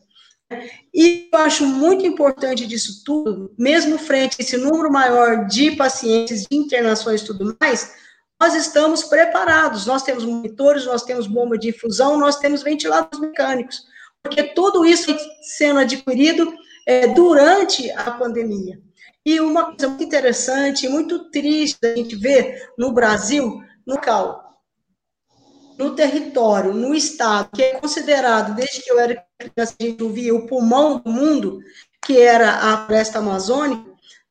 E 0.94 1.30
eu 1.32 1.40
acho 1.40 1.66
muito 1.66 2.06
importante 2.06 2.68
disso 2.68 3.04
tudo, 3.06 3.56
mesmo 3.58 3.98
frente 3.98 4.36
a 4.38 4.44
esse 4.44 4.58
número 4.58 4.92
maior 4.92 5.46
de 5.46 5.78
pacientes, 5.78 6.42
de 6.42 6.58
internações 6.58 7.22
e 7.22 7.26
tudo 7.26 7.56
mais, 7.62 7.96
nós 8.42 8.54
estamos 8.54 9.02
preparados. 9.04 9.86
Nós 9.86 10.04
temos 10.04 10.26
monitores, 10.26 10.86
nós 10.86 11.04
temos 11.04 11.26
bomba 11.26 11.58
de 11.58 11.70
infusão, 11.70 12.18
nós 12.18 12.38
temos 12.38 12.64
ventiladores 12.64 13.18
mecânicos, 13.18 13.84
porque 14.22 14.44
tudo 14.44 14.86
isso 14.86 15.16
sendo 15.42 15.80
adquirido 15.80 16.54
é, 16.90 17.06
durante 17.06 17.92
a 17.92 18.10
pandemia. 18.10 18.82
E 19.24 19.40
uma 19.40 19.66
coisa 19.66 19.90
muito 19.90 20.04
interessante, 20.04 20.90
muito 20.90 21.30
triste 21.30 21.78
a 21.84 21.96
gente 21.96 22.16
ver 22.16 22.68
no 22.76 22.92
Brasil, 22.92 23.62
no 23.86 23.94
local, 23.94 24.60
no 25.78 25.94
território, 25.94 26.74
no 26.74 26.96
estado, 26.96 27.52
que 27.54 27.62
é 27.62 27.80
considerado, 27.80 28.56
desde 28.56 28.82
que 28.82 28.92
eu 28.92 29.00
era 29.00 29.24
criança, 29.38 29.76
a 29.80 29.84
gente 29.84 30.02
ouvia 30.02 30.34
o 30.34 30.48
pulmão 30.48 31.00
do 31.00 31.12
mundo, 31.12 31.60
que 32.04 32.20
era 32.20 32.54
a 32.56 32.88
floresta 32.88 33.20
amazônica, 33.20 33.86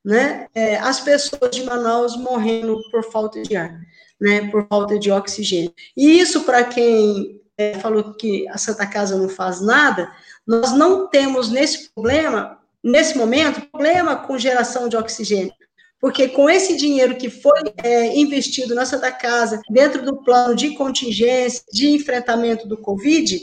né, 0.05 0.49
é, 0.53 0.79
as 0.79 0.99
pessoas 0.99 1.53
de 1.53 1.63
Manaus 1.63 2.17
morrendo 2.17 2.77
por 2.91 3.05
falta 3.05 3.41
de 3.41 3.55
ar, 3.55 3.79
né, 4.21 4.51
por 4.51 4.67
falta 4.67 4.99
de 4.99 5.13
oxigênio. 5.13 5.73
E 5.97 6.19
isso, 6.19 6.43
para 6.43 6.65
quem 6.65 7.41
é, 7.57 7.75
falou 7.75 8.15
que 8.15 8.49
a 8.49 8.59
Santa 8.59 8.85
Casa 8.85 9.17
não 9.17 9.29
faz 9.29 9.61
nada, 9.61 10.13
nós 10.49 10.73
não 10.73 11.07
temos 11.07 11.51
nesse 11.51 11.91
problema, 11.91 12.59
nesse 12.83 13.17
momento, 13.17 13.69
problema 13.71 14.17
com 14.17 14.39
geração 14.39 14.89
de 14.89 14.97
oxigênio 14.97 15.53
porque 16.01 16.29
com 16.29 16.49
esse 16.49 16.77
dinheiro 16.77 17.17
que 17.17 17.29
foi 17.29 17.59
é, 17.83 18.17
investido 18.17 18.75
na 18.75 18.87
Santa 18.87 19.11
Casa, 19.11 19.61
dentro 19.69 20.05
do 20.05 20.23
plano 20.23 20.55
de 20.55 20.75
contingência, 20.75 21.63
de 21.73 21.91
enfrentamento 21.91 22.69
do 22.69 22.79
Covid, 22.79 23.41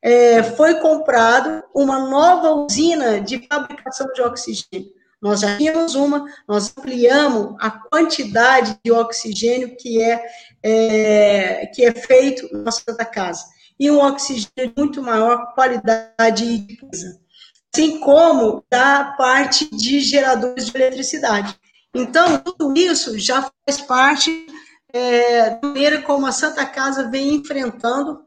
é, 0.00 0.42
foi 0.42 0.80
comprado 0.80 1.62
uma 1.74 2.08
nova 2.08 2.50
usina 2.52 3.20
de 3.20 3.46
fabricação 3.46 4.06
de 4.14 4.22
oxigênio. 4.22 4.96
Nós 5.20 5.40
já 5.40 5.56
tínhamos 5.56 5.96
uma, 5.96 6.24
nós 6.46 6.72
ampliamos 6.76 7.56
a 7.58 7.70
quantidade 7.70 8.78
de 8.84 8.92
oxigênio 8.92 9.76
que 9.76 10.00
é, 10.00 10.24
é 10.62 11.66
que 11.74 11.84
é 11.84 11.92
feito 11.92 12.48
na 12.52 12.70
Santa 12.70 13.04
Casa. 13.04 13.44
E 13.78 13.90
um 13.90 14.00
oxigênio 14.00 14.72
muito 14.76 15.02
maior 15.02 15.54
qualidade 15.54 16.44
e 16.44 16.56
riqueza. 16.56 17.20
Assim 17.74 18.00
como 18.00 18.64
da 18.70 19.14
parte 19.16 19.68
de 19.76 20.00
geradores 20.00 20.66
de 20.66 20.76
eletricidade. 20.76 21.58
Então, 21.94 22.38
tudo 22.38 22.76
isso 22.76 23.18
já 23.18 23.50
faz 23.66 23.80
parte 23.80 24.46
é, 24.92 25.50
da 25.50 25.68
maneira 25.68 26.02
como 26.02 26.26
a 26.26 26.32
Santa 26.32 26.64
Casa 26.66 27.10
vem 27.10 27.34
enfrentando 27.34 28.24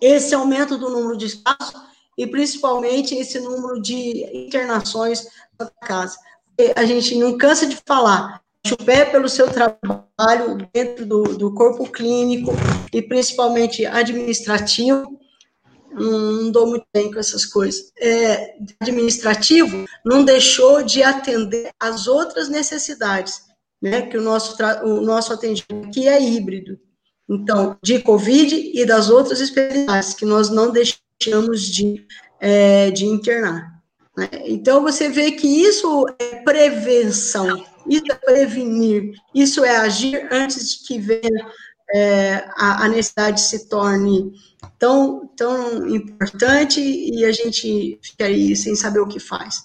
esse 0.00 0.34
aumento 0.34 0.78
do 0.78 0.90
número 0.90 1.16
de 1.16 1.26
espaços 1.26 1.80
e 2.16 2.26
principalmente 2.26 3.14
esse 3.14 3.38
número 3.40 3.80
de 3.80 4.24
internações 4.46 5.24
na 5.58 5.66
Santa 5.66 5.86
Casa. 5.86 6.18
A 6.76 6.84
gente 6.84 7.16
não 7.16 7.38
cansa 7.38 7.66
de 7.66 7.76
falar, 7.86 8.42
Chupé 8.66 9.04
pelo 9.06 9.28
seu 9.28 9.48
trabalho 9.50 10.68
dentro 10.72 11.06
do, 11.06 11.22
do 11.36 11.54
corpo 11.54 11.90
clínico 11.90 12.52
e 12.92 13.00
principalmente 13.00 13.86
administrativo, 13.86 15.18
não 15.92 16.50
dou 16.50 16.66
muito 16.66 16.86
bem 16.94 17.10
com 17.10 17.18
essas 17.18 17.44
coisas. 17.44 17.92
É, 17.98 18.54
administrativo 18.80 19.86
não 20.04 20.24
deixou 20.24 20.82
de 20.82 21.02
atender 21.02 21.70
as 21.80 22.06
outras 22.06 22.48
necessidades, 22.48 23.42
né? 23.80 24.02
Que 24.02 24.16
o 24.16 24.22
nosso, 24.22 24.56
o 24.84 25.00
nosso 25.00 25.32
atendimento 25.32 25.88
aqui 25.88 26.06
é 26.06 26.22
híbrido. 26.22 26.78
Então, 27.28 27.76
de 27.82 28.00
Covid 28.00 28.72
e 28.74 28.84
das 28.84 29.08
outras 29.08 29.40
especialidades 29.40 30.14
que 30.14 30.24
nós 30.24 30.50
não 30.50 30.72
deixamos 30.72 31.62
de, 31.62 32.04
é, 32.40 32.90
de 32.90 33.06
internar. 33.06 33.80
Né? 34.16 34.28
Então, 34.46 34.82
você 34.82 35.08
vê 35.08 35.30
que 35.32 35.46
isso 35.46 36.06
é 36.18 36.36
prevenção, 36.42 37.64
isso 37.86 38.04
é 38.10 38.14
prevenir, 38.14 39.12
isso 39.34 39.64
é 39.64 39.76
agir 39.76 40.28
antes 40.30 40.68
de 40.68 40.86
que 40.86 40.98
venha 40.98 41.46
é, 41.92 42.44
a, 42.56 42.84
a 42.84 42.88
necessidade 42.88 43.40
se 43.40 43.68
torne 43.68 44.32
tão, 44.78 45.26
tão 45.36 45.86
importante 45.88 46.80
e 46.80 47.24
a 47.24 47.32
gente 47.32 47.98
fica 48.02 48.24
aí 48.26 48.54
sem 48.54 48.74
saber 48.74 49.00
o 49.00 49.08
que 49.08 49.18
faz. 49.18 49.64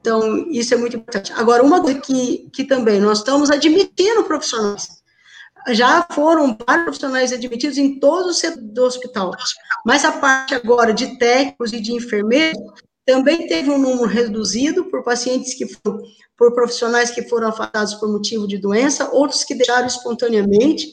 Então, 0.00 0.50
isso 0.50 0.72
é 0.74 0.76
muito 0.76 0.96
importante. 0.96 1.32
Agora, 1.34 1.62
uma 1.62 1.82
coisa 1.82 2.00
que, 2.00 2.48
que 2.52 2.64
também 2.64 3.00
nós 3.00 3.18
estamos 3.18 3.50
admitindo 3.50 4.24
profissionais. 4.24 5.00
Já 5.68 6.06
foram 6.12 6.56
vários 6.66 6.84
profissionais 6.84 7.32
admitidos 7.32 7.76
em 7.76 8.00
todo 8.00 8.28
o 8.28 8.34
setor 8.34 8.62
do 8.62 8.82
hospital, 8.82 9.30
mas 9.84 10.06
a 10.06 10.12
parte 10.12 10.54
agora 10.54 10.92
de 10.94 11.18
técnicos 11.18 11.72
e 11.74 11.80
de 11.80 11.92
enfermeiros 11.92 12.58
também 13.04 13.46
teve 13.46 13.70
um 13.70 13.76
número 13.76 14.06
reduzido 14.06 14.84
por 14.84 15.04
pacientes 15.04 15.52
que 15.52 15.66
foram, 15.66 16.00
por 16.40 16.54
profissionais 16.54 17.10
que 17.10 17.28
foram 17.28 17.48
afastados 17.48 17.92
por 17.96 18.10
motivo 18.10 18.48
de 18.48 18.56
doença, 18.56 19.10
outros 19.12 19.44
que 19.44 19.54
deixaram 19.54 19.86
espontaneamente, 19.86 20.90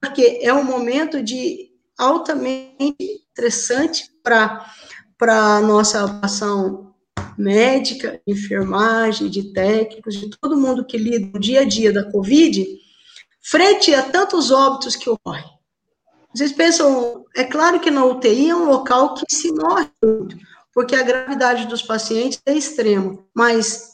porque 0.00 0.38
é 0.40 0.54
um 0.54 0.62
momento 0.62 1.20
de 1.20 1.72
altamente 1.98 2.94
estressante 3.28 4.08
para 4.22 4.64
a 5.20 5.60
nossa 5.60 6.20
ação 6.22 6.94
médica, 7.36 8.20
enfermagem, 8.24 9.28
de 9.28 9.52
técnicos, 9.52 10.14
de 10.14 10.30
todo 10.30 10.56
mundo 10.56 10.86
que 10.86 10.96
lida 10.96 11.28
no 11.34 11.40
dia 11.40 11.62
a 11.62 11.64
dia 11.64 11.92
da 11.92 12.08
Covid, 12.12 12.64
frente 13.42 13.92
a 13.92 14.00
tantos 14.00 14.52
óbitos 14.52 14.94
que 14.94 15.10
ocorrem. 15.10 15.44
Vocês 16.32 16.52
pensam, 16.52 17.24
é 17.34 17.42
claro 17.42 17.80
que 17.80 17.90
na 17.90 18.04
UTI 18.04 18.50
é 18.50 18.54
um 18.54 18.66
local 18.66 19.14
que 19.14 19.24
se 19.28 19.50
morre 19.50 19.90
muito, 20.00 20.36
porque 20.72 20.94
a 20.94 21.02
gravidade 21.02 21.66
dos 21.66 21.82
pacientes 21.82 22.40
é 22.46 22.54
extrema, 22.54 23.18
mas 23.34 23.93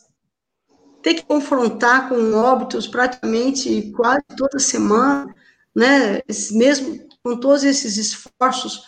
ter 1.02 1.14
que 1.14 1.24
confrontar 1.24 2.08
com 2.08 2.34
óbitos 2.34 2.86
praticamente 2.86 3.90
quase 3.96 4.22
toda 4.36 4.58
semana, 4.58 5.34
né, 5.74 6.20
mesmo 6.52 7.08
com 7.22 7.36
todos 7.38 7.64
esses 7.64 7.96
esforços, 7.96 8.84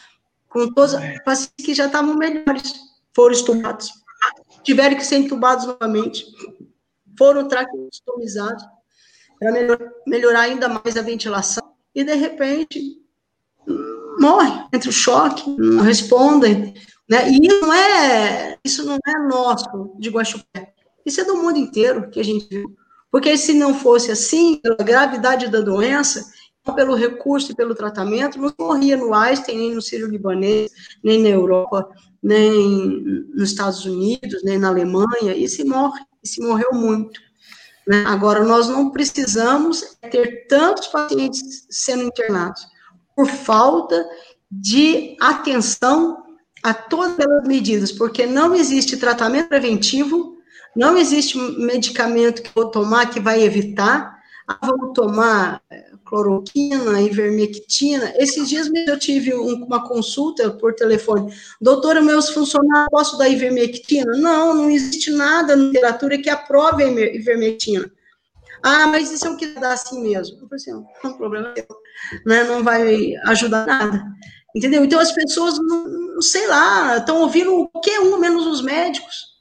com 0.49 0.73
todos 0.73 0.95
os 0.95 1.01
pacientes 1.25 1.65
que 1.65 1.75
já 1.75 1.87
estavam 1.87 2.17
melhores, 2.17 2.75
foram 3.15 3.33
estubados, 3.33 3.91
tiveram 4.63 4.97
que 4.97 5.05
ser 5.05 5.17
entubados 5.17 5.67
novamente, 5.67 6.27
foram 7.19 7.49
traqueostomizados, 7.49 8.65
para 9.39 9.53
melhor, 9.53 9.79
melhorar 10.07 10.43
ainda 10.43 10.69
mais 10.69 10.97
a 10.97 11.03
ventilação, 11.03 11.73
e 11.95 12.05
de 12.05 12.15
repente 12.15 12.99
morre 14.19 14.67
entre 14.73 14.89
o 14.89 14.93
choque, 14.93 15.49
não 15.59 15.83
respondem, 15.83 16.75
né? 17.09 17.29
E 17.29 17.47
isso 17.47 17.61
não 17.61 17.73
é, 17.73 18.59
isso 18.65 18.85
não 18.85 18.99
é 19.07 19.29
nosso 19.29 19.95
de 19.99 20.11
Guaxupé, 20.11 20.72
isso 21.05 21.21
é 21.21 21.25
do 21.25 21.37
mundo 21.37 21.59
inteiro 21.59 22.11
que 22.11 22.21
a 22.21 22.25
gente 22.25 22.47
viu. 22.49 22.77
Porque 23.11 23.37
se 23.37 23.53
não 23.53 23.75
fosse 23.75 24.11
assim, 24.11 24.57
pela 24.57 24.77
gravidade 24.77 25.49
da 25.49 25.61
doença, 25.61 26.25
pelo 26.75 26.95
recurso 26.95 27.53
e 27.53 27.55
pelo 27.55 27.75
tratamento, 27.75 28.39
não 28.39 28.55
morria 28.59 28.97
no 28.97 29.13
Einstein, 29.13 29.59
nem 29.59 29.75
no 29.75 29.83
Sírio 29.83 30.09
Libanês, 30.09 30.71
nem 31.03 31.21
na 31.21 31.29
Europa, 31.29 31.89
nem 32.23 33.03
nos 33.35 33.51
Estados 33.51 33.85
Unidos, 33.85 34.43
nem 34.45 34.59
na 34.59 34.69
Alemanha, 34.69 35.35
e 35.37 35.49
se 35.49 35.65
morre, 35.65 36.01
e 36.23 36.29
se 36.29 36.41
morreu 36.41 36.71
muito. 36.73 37.21
Né? 37.87 38.05
Agora, 38.07 38.45
nós 38.45 38.69
não 38.69 38.91
precisamos 38.91 39.97
ter 40.11 40.47
tantos 40.47 40.87
pacientes 40.87 41.67
sendo 41.69 42.05
internados 42.05 42.65
por 43.17 43.27
falta 43.27 44.07
de 44.51 45.17
atenção 45.21 46.23
a 46.63 46.73
todas 46.73 47.27
as 47.27 47.49
medidas, 47.49 47.91
porque 47.91 48.25
não 48.25 48.55
existe 48.55 48.97
tratamento 48.97 49.49
preventivo, 49.49 50.32
não 50.75 50.97
existe 50.97 51.39
medicamento 51.39 52.43
que 52.43 52.51
vou 52.55 52.71
tomar 52.71 53.11
que 53.11 53.21
vai 53.21 53.43
evitar, 53.43 54.21
ah, 54.49 54.59
vamos 54.63 54.93
tomar 54.95 55.63
é, 55.71 55.93
cloroquina, 56.05 57.01
ivermectina. 57.01 58.13
Esses 58.17 58.49
dias 58.49 58.69
eu 58.87 58.99
tive 58.99 59.33
uma 59.35 59.87
consulta 59.87 60.51
por 60.51 60.75
telefone. 60.75 61.33
Doutora, 61.61 62.03
meus 62.03 62.31
funcionários, 62.31 62.91
posso 62.91 63.17
dar 63.17 63.29
ivermectina? 63.29 64.17
Não, 64.17 64.55
não 64.55 64.71
existe 64.71 65.11
nada 65.11 65.55
na 65.55 65.65
literatura 65.65 66.19
que 66.19 66.29
aprove 66.29 66.85
ivermectina. 67.15 67.91
Ah, 68.63 68.87
mas 68.87 69.11
isso 69.11 69.27
é 69.27 69.31
o 69.31 69.37
que 69.37 69.49
dá 69.49 69.73
assim 69.73 70.03
mesmo. 70.03 70.37
Eu 70.37 70.49
falei 70.49 70.57
assim, 70.57 70.73
não, 70.73 70.87
não 71.03 71.17
problema 71.17 71.55
né? 72.27 72.45
não 72.45 72.63
vai 72.63 73.15
ajudar 73.27 73.67
nada. 73.67 74.05
Entendeu? 74.55 74.85
Então 74.85 75.01
as 75.01 75.13
pessoas, 75.13 75.59
não, 75.59 76.21
sei 76.21 76.47
lá, 76.47 76.99
estão 76.99 77.23
ouvindo 77.23 77.69
qualquer 77.69 78.01
um 78.01 78.19
menos 78.19 78.47
os 78.47 78.63
médicos. 78.63 79.32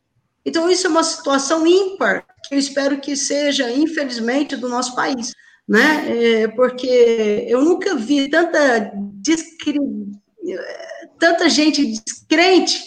Então 0.46 0.70
isso 0.70 0.88
é 0.88 0.90
uma 0.90 1.04
situação 1.04 1.66
ímpar, 1.68 2.26
que 2.48 2.56
eu 2.56 2.60
espero 2.60 3.00
que 3.00 3.16
seja, 3.16 3.72
infelizmente, 3.72 4.56
do 4.56 4.68
nosso 4.68 4.96
país 4.96 5.34
né? 5.72 6.42
É, 6.44 6.48
porque 6.50 7.46
eu 7.48 7.64
nunca 7.64 7.96
vi 7.96 8.30
tanta, 8.30 8.92
discri... 9.14 9.80
tanta 11.18 11.50
gente 11.50 11.86
descrente 11.86 12.84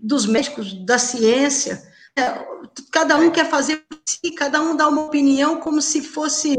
dos 0.00 0.24
médicos, 0.24 0.72
da 0.86 0.98
ciência. 0.98 1.82
É, 2.16 2.22
cada 2.92 3.16
um 3.16 3.30
quer 3.30 3.50
fazer 3.50 3.84
por 3.88 3.98
si, 4.06 4.30
cada 4.36 4.60
um 4.62 4.76
dá 4.76 4.86
uma 4.86 5.06
opinião 5.06 5.58
como 5.58 5.82
se 5.82 6.00
fosse 6.00 6.56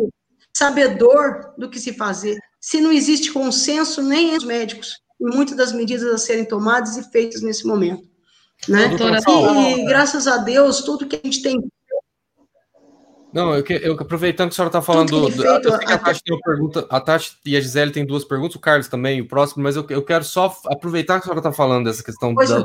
sabedor 0.53 1.53
do 1.57 1.70
que 1.70 1.80
se 1.80 1.93
fazer. 1.93 2.38
Se 2.59 2.82
não 2.82 2.91
existe 2.91 3.32
consenso 3.32 4.01
nem 4.01 4.28
entre 4.28 4.39
os 4.39 4.43
médicos, 4.43 4.99
em 5.22 5.34
muitas 5.34 5.55
das 5.55 5.72
medidas 5.72 6.13
a 6.13 6.18
serem 6.18 6.43
tomadas 6.43 6.97
e 6.97 7.09
feitas 7.09 7.41
nesse 7.41 7.65
momento. 7.65 8.03
Né? 8.68 8.89
E, 9.28 9.82
e 9.82 9.86
graças 9.86 10.28
a 10.28 10.38
Deus, 10.38 10.82
tudo 10.82 11.05
que 11.05 11.16
a 11.16 11.20
gente 11.24 11.41
tem 11.41 11.62
não, 13.38 13.53
eu, 13.53 13.64
que, 13.64 13.74
eu 13.74 13.93
aproveitando 13.93 14.49
que 14.49 14.53
a 14.53 14.55
senhora 14.55 14.70
está 14.70 14.82
falando. 14.82 15.10
Do, 15.10 15.32
feito, 15.32 15.72
a, 15.72 15.76
a, 15.76 15.97
Tati 15.97 16.24
tem 16.24 16.36
uma 16.36 16.41
pergunta, 16.41 16.88
a 16.89 16.99
Tati 16.99 17.38
e 17.45 17.58
a 17.58 17.62
Gisele 17.62 17.91
têm 17.91 18.05
duas 18.05 18.24
perguntas, 18.24 18.55
o 18.55 18.60
Carlos 18.60 18.88
também, 18.88 19.22
o 19.22 19.28
próximo, 19.28 19.62
mas 19.64 19.76
eu, 19.76 19.86
eu 19.89 20.03
quero 20.03 20.24
só 20.24 20.55
aproveitar 20.66 21.16
que 21.16 21.20
a 21.20 21.24
senhora 21.24 21.39
está 21.39 21.51
falando 21.51 21.86
dessa 21.86 22.03
questão 22.03 22.34
da, 22.34 22.43
é. 22.43 22.64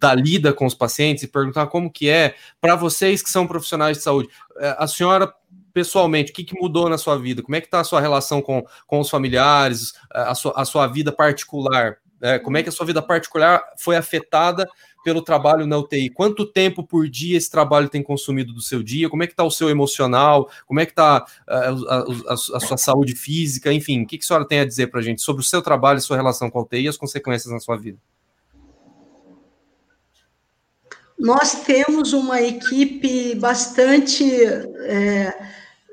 da, 0.00 0.14
lida 0.14 0.52
com 0.52 0.66
os 0.66 0.74
pacientes 0.74 1.22
e 1.22 1.28
perguntar 1.28 1.66
como 1.66 1.88
que 1.88 2.08
é 2.08 2.34
para 2.60 2.74
vocês 2.74 3.22
que 3.22 3.30
são 3.30 3.46
profissionais 3.46 3.98
de 3.98 4.02
saúde. 4.02 4.28
É, 4.58 4.74
a 4.78 4.86
senhora, 4.88 5.32
pessoalmente, 5.74 6.32
o 6.32 6.34
que, 6.34 6.42
que 6.42 6.60
mudou 6.60 6.88
na 6.88 6.98
sua 6.98 7.16
vida? 7.16 7.42
Como 7.42 7.54
é 7.54 7.60
que 7.60 7.66
está 7.66 7.80
a 7.80 7.84
sua 7.84 8.00
relação 8.00 8.40
com, 8.40 8.64
com 8.86 8.98
os 8.98 9.10
familiares, 9.10 9.92
a 10.10 10.34
sua, 10.34 10.52
a 10.56 10.64
sua 10.64 10.86
vida 10.86 11.12
particular? 11.12 11.98
É, 12.20 12.38
como 12.38 12.56
é 12.56 12.62
que 12.62 12.68
a 12.68 12.72
sua 12.72 12.86
vida 12.86 13.02
particular 13.02 13.62
foi 13.78 13.96
afetada 13.96 14.68
pelo 15.02 15.22
trabalho 15.22 15.66
na 15.66 15.78
UTI? 15.78 16.10
Quanto 16.10 16.46
tempo 16.46 16.82
por 16.82 17.08
dia 17.08 17.36
esse 17.36 17.50
trabalho 17.50 17.88
tem 17.88 18.02
consumido 18.02 18.52
do 18.52 18.60
seu 18.60 18.82
dia? 18.82 19.08
Como 19.08 19.22
é 19.22 19.26
que 19.26 19.32
está 19.32 19.44
o 19.44 19.50
seu 19.50 19.68
emocional? 19.68 20.50
Como 20.66 20.80
é 20.80 20.86
que 20.86 20.92
está 20.92 21.24
a, 21.46 21.56
a, 21.56 21.98
a, 22.28 22.32
a, 22.32 22.60
sua 22.60 22.76
saúde 22.76 23.14
física? 23.14 23.72
Enfim, 23.72 24.02
o 24.02 24.06
que, 24.06 24.18
que 24.18 24.24
a 24.24 24.26
senhora 24.26 24.46
tem 24.46 24.60
a 24.60 24.64
dizer 24.64 24.88
para 24.88 25.00
a 25.00 25.02
gente 25.02 25.22
sobre 25.22 25.42
o 25.42 25.44
seu 25.44 25.62
trabalho 25.62 26.00
sua 26.00 26.16
relação 26.16 26.50
com 26.50 26.58
a 26.58 26.62
UTI 26.62 26.82
e 26.82 26.88
as 26.88 26.96
consequências 26.96 27.52
na 27.52 27.60
sua 27.60 27.76
vida? 27.76 27.98
Nós 31.18 31.62
temos 31.62 32.12
uma 32.12 32.42
equipe 32.42 33.34
bastante 33.36 34.24
é, 34.44 35.32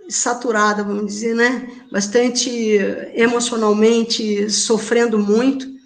saturada, 0.09 0.83
vamos 0.83 1.05
dizer, 1.05 1.35
né? 1.35 1.69
Bastante 1.91 2.49
emocionalmente 3.13 4.49
sofrendo 4.49 5.19
muito 5.19 5.78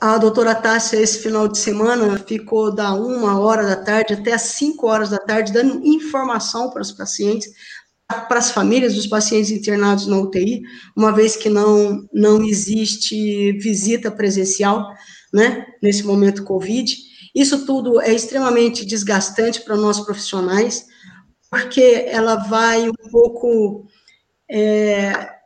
a 0.00 0.18
doutora 0.18 0.54
Tássia, 0.54 1.00
esse 1.00 1.18
final 1.20 1.48
de 1.48 1.58
semana, 1.58 2.18
ficou 2.18 2.74
da 2.74 2.92
uma 2.94 3.38
hora 3.38 3.66
da 3.66 3.76
tarde 3.76 4.14
até 4.14 4.32
as 4.32 4.42
cinco 4.42 4.86
horas 4.86 5.10
da 5.10 5.18
tarde, 5.18 5.52
dando 5.52 5.84
informação 5.84 6.70
para 6.70 6.82
os 6.82 6.92
pacientes, 6.92 7.50
para 8.06 8.38
as 8.38 8.50
famílias 8.50 8.94
dos 8.94 9.06
pacientes 9.06 9.50
internados 9.50 10.06
na 10.06 10.18
UTI, 10.18 10.62
uma 10.96 11.12
vez 11.12 11.36
que 11.36 11.48
não, 11.48 12.06
não 12.12 12.42
existe 12.42 13.52
visita 13.58 14.10
presencial, 14.10 14.88
né, 15.32 15.66
nesse 15.82 16.04
momento 16.04 16.44
Covid. 16.44 16.96
Isso 17.34 17.66
tudo 17.66 18.00
é 18.00 18.12
extremamente 18.12 18.84
desgastante 18.84 19.60
para 19.60 19.76
nós 19.76 20.00
profissionais, 20.00 20.86
porque 21.50 22.06
ela 22.08 22.36
vai 22.36 22.88
um 22.88 23.10
pouco. 23.10 23.86
É, 24.50 25.37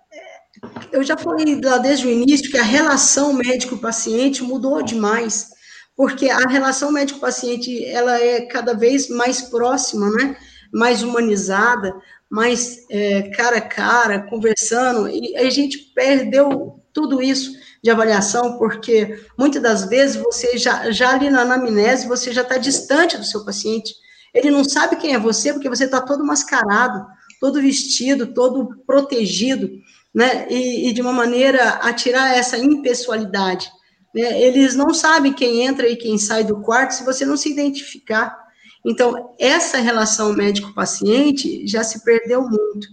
eu 0.93 1.03
já 1.03 1.17
falei 1.17 1.61
lá 1.61 1.79
desde 1.79 2.07
o 2.07 2.11
início 2.11 2.51
que 2.51 2.59
a 2.59 2.63
relação 2.63 3.33
médico-paciente 3.33 4.43
mudou 4.43 4.83
demais, 4.83 5.49
porque 5.97 6.31
a 6.31 6.49
relação 6.49 6.93
médico-paciente 6.93 7.85
ela 7.87 8.21
é 8.21 8.43
cada 8.43 8.75
vez 8.75 9.09
mais 9.09 9.43
próxima, 9.43 10.11
né? 10.11 10.37
Mais 10.73 11.03
humanizada, 11.03 11.95
mais 12.31 12.79
é, 12.91 13.31
cara 13.31 13.59
a 13.59 13.61
cara, 13.61 14.23
conversando, 14.23 15.09
e 15.09 15.37
a 15.37 15.51
gente 15.51 15.79
perdeu 15.95 16.81
tudo 16.93 17.23
isso 17.23 17.53
de 17.83 17.91
avaliação, 17.91 18.59
porque 18.59 19.19
muitas 19.39 19.63
das 19.63 19.85
vezes 19.85 20.17
você 20.17 20.57
já, 20.57 20.91
já 20.91 21.11
ali 21.11 21.29
na 21.29 21.43
anamnese, 21.43 22.07
você 22.07 22.33
já 22.33 22.43
está 22.43 22.57
distante 22.57 23.19
do 23.19 23.25
seu 23.25 23.45
paciente, 23.45 23.95
ele 24.33 24.51
não 24.51 24.65
sabe 24.65 24.97
quem 24.97 25.15
é 25.15 25.19
você, 25.19 25.53
porque 25.53 25.69
você 25.69 25.85
está 25.85 26.01
todo 26.01 26.25
mascarado, 26.25 27.05
todo 27.41 27.61
vestido, 27.61 28.33
todo 28.33 28.83
protegido, 28.87 29.69
né, 30.15 30.47
e, 30.51 30.89
e 30.89 30.93
de 30.93 31.01
uma 31.01 31.13
maneira 31.13 31.71
a 31.75 31.93
tirar 31.93 32.37
essa 32.37 32.59
impessoalidade. 32.59 33.71
Né? 34.15 34.41
Eles 34.43 34.75
não 34.75 34.93
sabem 34.93 35.33
quem 35.33 35.63
entra 35.63 35.89
e 35.89 35.97
quem 35.97 36.19
sai 36.19 36.45
do 36.45 36.61
quarto 36.61 36.93
se 36.93 37.05
você 37.05 37.25
não 37.25 37.37
se 37.37 37.51
identificar. 37.51 38.37
Então, 38.85 39.35
essa 39.39 39.79
relação 39.79 40.33
médico-paciente 40.33 41.67
já 41.67 41.85
se 41.85 42.05
perdeu 42.05 42.43
muito. 42.43 42.89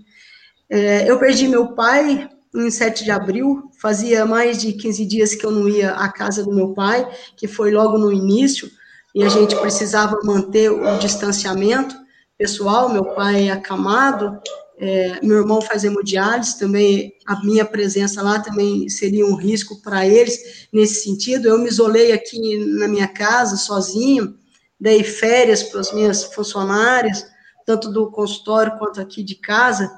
É, 0.69 1.09
eu 1.09 1.19
perdi 1.19 1.47
meu 1.47 1.73
pai 1.73 2.29
em 2.53 2.71
7 2.71 3.03
de 3.03 3.11
abril, 3.11 3.69
fazia 3.79 4.25
mais 4.25 4.59
de 4.59 4.73
15 4.73 5.05
dias 5.05 5.35
que 5.35 5.45
eu 5.45 5.51
não 5.51 5.67
ia 5.67 5.91
à 5.91 6.11
casa 6.11 6.43
do 6.43 6.53
meu 6.53 6.73
pai, 6.73 7.07
que 7.35 7.47
foi 7.47 7.71
logo 7.71 7.97
no 7.97 8.11
início, 8.11 8.69
e 9.13 9.23
a 9.23 9.29
gente 9.29 9.55
precisava 9.55 10.19
manter 10.23 10.71
o 10.71 10.97
distanciamento 10.97 11.95
pessoal, 12.37 12.89
meu 12.89 13.03
pai 13.03 13.49
acamado, 13.49 14.39
é, 14.81 15.19
meu 15.21 15.39
irmão 15.39 15.61
faz 15.61 15.83
hemodiálise, 15.83 16.57
também 16.57 17.13
a 17.27 17.43
minha 17.43 17.65
presença 17.65 18.21
lá 18.21 18.39
também 18.39 18.87
seria 18.87 19.25
um 19.25 19.35
risco 19.35 19.81
para 19.81 20.07
eles 20.07 20.67
nesse 20.71 21.03
sentido. 21.03 21.49
Eu 21.49 21.57
me 21.57 21.67
isolei 21.67 22.13
aqui 22.13 22.57
na 22.57 22.87
minha 22.87 23.07
casa, 23.07 23.57
sozinho, 23.57 24.35
dei 24.79 25.03
férias 25.03 25.61
para 25.63 25.81
as 25.81 25.91
minhas 25.91 26.23
funcionárias, 26.23 27.25
tanto 27.65 27.91
do 27.91 28.09
consultório 28.09 28.77
quanto 28.79 29.01
aqui 29.01 29.21
de 29.21 29.35
casa, 29.35 29.91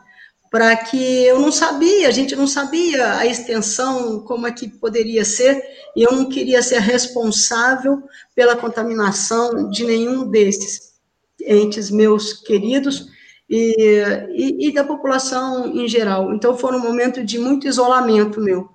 para 0.49 0.75
que 0.75 1.23
eu 1.25 1.39
não 1.39 1.51
sabia, 1.51 2.07
a 2.07 2.11
gente 2.11 2.35
não 2.35 2.47
sabia 2.47 3.13
a 3.17 3.25
extensão, 3.25 4.19
como 4.21 4.47
é 4.47 4.51
que 4.51 4.67
poderia 4.67 5.23
ser, 5.23 5.63
e 5.95 6.01
eu 6.01 6.11
não 6.11 6.27
queria 6.27 6.61
ser 6.63 6.79
responsável 6.79 8.01
pela 8.35 8.57
contaminação 8.57 9.69
de 9.69 9.85
nenhum 9.85 10.27
desses 10.27 10.91
entes 11.39 11.89
meus 11.91 12.33
queridos, 12.33 13.07
e, 13.51 13.75
e, 14.31 14.69
e 14.69 14.73
da 14.73 14.81
população 14.81 15.67
em 15.75 15.85
geral. 15.85 16.33
Então, 16.33 16.57
foi 16.57 16.73
um 16.73 16.79
momento 16.79 17.21
de 17.21 17.37
muito 17.37 17.67
isolamento 17.67 18.39
meu. 18.39 18.69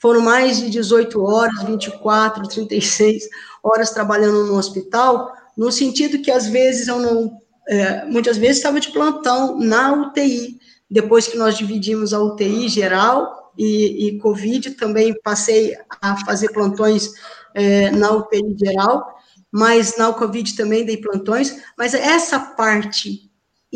Foram 0.00 0.20
mais 0.20 0.58
de 0.58 0.68
18 0.68 1.22
horas, 1.22 1.62
24, 1.62 2.48
36 2.48 3.22
horas 3.62 3.90
trabalhando 3.90 4.44
no 4.46 4.58
hospital, 4.58 5.32
no 5.56 5.70
sentido 5.70 6.20
que, 6.20 6.32
às 6.32 6.48
vezes, 6.48 6.88
eu 6.88 6.98
não. 6.98 7.38
É, 7.68 8.04
muitas 8.06 8.36
vezes 8.36 8.58
estava 8.58 8.80
de 8.80 8.90
plantão 8.90 9.58
na 9.58 9.92
UTI, 9.92 10.60
depois 10.90 11.26
que 11.28 11.38
nós 11.38 11.56
dividimos 11.56 12.12
a 12.12 12.20
UTI 12.20 12.68
geral 12.68 13.52
e, 13.56 14.08
e 14.08 14.18
Covid, 14.18 14.72
também 14.72 15.14
passei 15.22 15.76
a 16.00 16.16
fazer 16.24 16.52
plantões 16.52 17.12
é, 17.54 17.90
na 17.90 18.12
UTI 18.12 18.56
geral, 18.56 19.04
mas 19.50 19.96
na 19.96 20.12
Covid 20.12 20.54
também 20.54 20.84
dei 20.84 20.96
plantões, 20.98 21.60
mas 21.76 21.92
essa 21.92 22.38
parte 22.38 23.25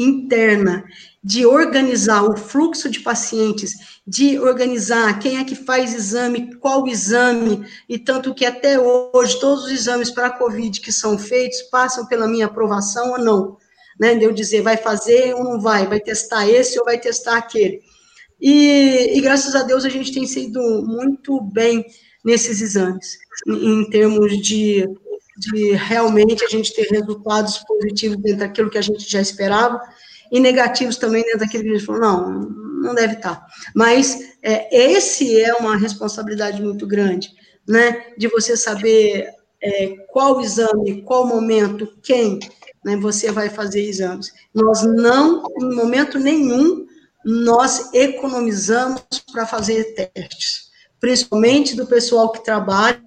interna 0.03 0.84
de 1.22 1.44
organizar 1.44 2.24
o 2.24 2.36
fluxo 2.36 2.88
de 2.88 3.01
pacientes, 3.01 4.01
de 4.07 4.38
organizar 4.38 5.18
quem 5.18 5.38
é 5.38 5.44
que 5.44 5.55
faz 5.55 5.94
exame, 5.94 6.55
qual 6.57 6.86
exame, 6.88 7.64
e 7.88 7.98
tanto 7.98 8.34
que 8.34 8.46
até 8.46 8.80
hoje 8.80 9.38
todos 9.38 9.64
os 9.64 9.70
exames 9.70 10.11
para 10.11 10.28
a 10.28 10.38
COVID 10.38 10.80
que 10.80 10.90
são 10.90 11.18
feitos 11.18 11.61
passam 11.62 12.07
pela 12.07 12.26
minha 12.26 12.46
aprovação 12.46 13.12
ou 13.12 13.18
não, 13.18 13.57
né? 13.98 14.14
De 14.14 14.24
eu 14.24 14.32
dizer, 14.32 14.62
vai 14.62 14.78
fazer 14.78 15.34
ou 15.34 15.44
não 15.44 15.61
vai, 15.61 15.86
vai 15.86 16.01
testar 16.01 16.48
esse 16.48 16.78
ou 16.78 16.84
vai 16.84 16.98
testar 16.98 17.36
aquele. 17.36 17.82
E, 18.40 19.18
e 19.18 19.20
graças 19.20 19.55
a 19.55 19.62
Deus 19.62 19.84
a 19.84 19.90
gente 19.90 20.12
tem 20.12 20.26
sido 20.26 20.61
muito 20.86 21.38
bem 21.42 21.84
nesses 22.24 22.62
exames, 22.62 23.18
em, 23.46 23.82
em 23.82 23.90
termos 23.90 24.40
de 24.40 24.88
de 25.41 25.72
realmente 25.72 26.45
a 26.45 26.49
gente 26.49 26.74
ter 26.74 26.86
resultados 26.91 27.59
positivos 27.66 28.18
dentro 28.18 28.41
daquilo 28.41 28.70
que 28.70 28.78
a 28.78 28.82
gente 28.82 29.11
já 29.11 29.20
esperava, 29.20 29.80
e 30.30 30.38
negativos 30.38 30.97
também 30.97 31.22
dentro 31.22 31.41
daquilo 31.41 31.64
que 31.64 31.70
a 31.70 31.72
gente 31.72 31.86
falou, 31.86 32.01
não, 32.01 32.41
não 32.82 32.95
deve 32.95 33.14
estar. 33.14 33.45
Mas 33.74 34.36
é, 34.43 34.93
esse 34.93 35.41
é 35.41 35.55
uma 35.55 35.76
responsabilidade 35.76 36.62
muito 36.62 36.86
grande, 36.86 37.30
né, 37.66 38.12
de 38.18 38.28
você 38.28 38.57
saber 38.57 39.30
é, 39.62 39.88
qual 40.11 40.41
exame, 40.41 41.03
qual 41.03 41.26
momento, 41.26 41.88
quem 42.03 42.38
né, 42.84 42.97
você 42.97 43.32
vai 43.32 43.49
fazer 43.49 43.82
exames. 43.82 44.32
Nós 44.55 44.82
não, 44.82 45.43
em 45.59 45.74
momento 45.74 46.18
nenhum, 46.18 46.86
nós 47.24 47.93
economizamos 47.95 49.03
para 49.32 49.47
fazer 49.47 49.95
testes, 49.95 50.70
principalmente 51.01 51.74
do 51.74 51.86
pessoal 51.86 52.30
que 52.30 52.44
trabalha, 52.44 53.01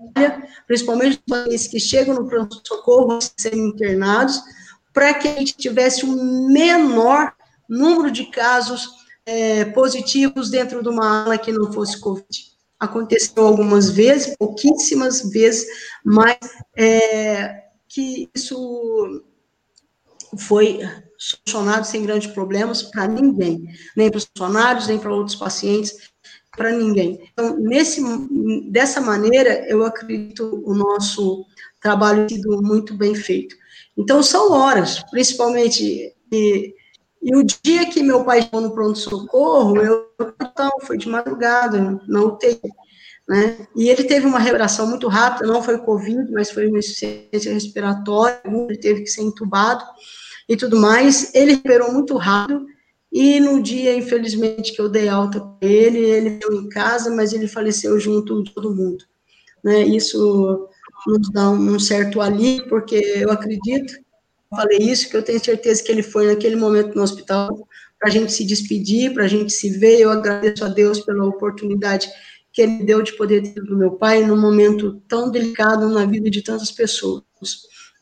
principalmente 0.67 1.21
dos 1.27 1.67
que 1.67 1.79
chegam 1.79 2.15
no 2.15 2.27
pronto-socorro, 2.27 3.19
serem 3.37 3.67
internados, 3.67 4.41
para 4.91 5.13
que 5.13 5.27
a 5.27 5.35
gente 5.35 5.55
tivesse 5.55 6.05
um 6.05 6.47
menor 6.51 7.33
número 7.69 8.11
de 8.11 8.25
casos 8.25 8.89
é, 9.25 9.65
positivos 9.65 10.49
dentro 10.49 10.81
de 10.81 10.89
uma 10.89 11.23
ala 11.23 11.37
que 11.37 11.51
não 11.51 11.71
fosse 11.71 11.99
Covid. 11.99 12.53
Aconteceu 12.79 13.47
algumas 13.47 13.89
vezes, 13.89 14.35
pouquíssimas 14.37 15.21
vezes, 15.31 15.65
mas 16.03 16.37
é, 16.75 17.63
que 17.87 18.29
isso 18.35 19.23
foi 20.37 20.81
solucionado 21.17 21.87
sem 21.87 22.03
grandes 22.03 22.31
problemas 22.31 22.83
para 22.83 23.07
ninguém, 23.07 23.69
nem 23.95 24.09
para 24.09 24.17
os 24.17 24.25
funcionários, 24.25 24.87
nem 24.87 24.99
para 24.99 25.13
outros 25.13 25.37
pacientes, 25.37 26.12
para 26.55 26.71
ninguém. 26.71 27.29
Então, 27.31 27.57
nesse, 27.57 28.01
dessa 28.69 29.01
maneira, 29.01 29.65
eu 29.67 29.85
acredito 29.85 30.61
o 30.65 30.73
nosso 30.73 31.45
trabalho 31.81 32.27
sido 32.29 32.61
muito 32.61 32.95
bem 32.95 33.15
feito. 33.15 33.55
Então, 33.97 34.23
são 34.23 34.51
horas, 34.51 35.03
principalmente, 35.11 36.13
e, 36.31 36.75
e 37.21 37.35
o 37.35 37.43
dia 37.43 37.89
que 37.89 38.01
meu 38.01 38.23
pai 38.23 38.41
chegou 38.41 38.61
no 38.61 38.73
pronto-socorro, 38.73 39.77
eu, 39.77 40.07
então, 40.41 40.71
foi 40.81 40.97
de 40.97 41.09
madrugada, 41.09 41.99
na 42.07 42.21
UTI, 42.21 42.59
né? 43.27 43.67
E 43.75 43.89
ele 43.89 44.03
teve 44.03 44.25
uma 44.25 44.39
recuperação 44.39 44.87
muito 44.87 45.07
rápida, 45.07 45.47
não 45.47 45.63
foi 45.63 45.77
Covid, 45.77 46.31
mas 46.31 46.51
foi 46.51 46.67
uma 46.67 46.79
insuficiência 46.79 47.53
respiratória, 47.53 48.41
ele 48.45 48.77
teve 48.77 49.01
que 49.01 49.09
ser 49.09 49.21
entubado, 49.21 49.83
e 50.47 50.57
tudo 50.57 50.77
mais. 50.77 51.33
Ele 51.33 51.53
recuperou 51.53 51.91
muito 51.91 52.17
rápido 52.17 52.65
e 53.13 53.39
no 53.39 53.61
dia, 53.61 53.95
infelizmente, 53.95 54.73
que 54.73 54.81
eu 54.81 54.89
dei 54.89 55.07
alta 55.07 55.39
para 55.39 55.69
ele, 55.69 55.99
ele 55.99 56.29
veio 56.31 56.61
em 56.61 56.67
casa, 56.67 57.15
mas 57.15 57.31
ele 57.31 57.47
faleceu 57.47 57.99
junto 57.99 58.43
de 58.43 58.51
todo 58.51 58.75
mundo. 58.75 59.05
Né? 59.63 59.83
Isso 59.83 60.67
nos 61.05 61.31
dá 61.31 61.51
um 61.51 61.77
certo 61.77 62.19
alívio, 62.19 62.67
porque 62.67 62.95
eu 62.95 63.29
acredito, 63.29 63.93
falei 64.49 64.79
isso, 64.79 65.07
que 65.11 65.15
eu 65.15 65.21
tenho 65.21 65.39
certeza 65.39 65.83
que 65.83 65.91
ele 65.91 66.01
foi 66.01 66.25
naquele 66.25 66.55
momento 66.55 66.95
no 66.95 67.03
hospital 67.03 67.67
para 67.99 68.09
a 68.09 68.11
gente 68.11 68.33
se 68.33 68.43
despedir, 68.43 69.13
para 69.13 69.25
a 69.25 69.27
gente 69.27 69.53
se 69.53 69.69
ver. 69.69 69.99
Eu 69.99 70.09
agradeço 70.09 70.65
a 70.65 70.69
Deus 70.69 70.99
pela 71.01 71.23
oportunidade 71.23 72.09
que 72.51 72.63
ele 72.63 72.83
deu 72.83 73.03
de 73.03 73.13
poder 73.13 73.43
ter 73.43 73.61
do 73.61 73.77
meu 73.77 73.91
pai 73.91 74.25
num 74.25 74.41
momento 74.41 74.99
tão 75.07 75.29
delicado 75.29 75.87
na 75.87 76.03
vida 76.05 76.31
de 76.31 76.41
tantas 76.41 76.71
pessoas 76.71 77.23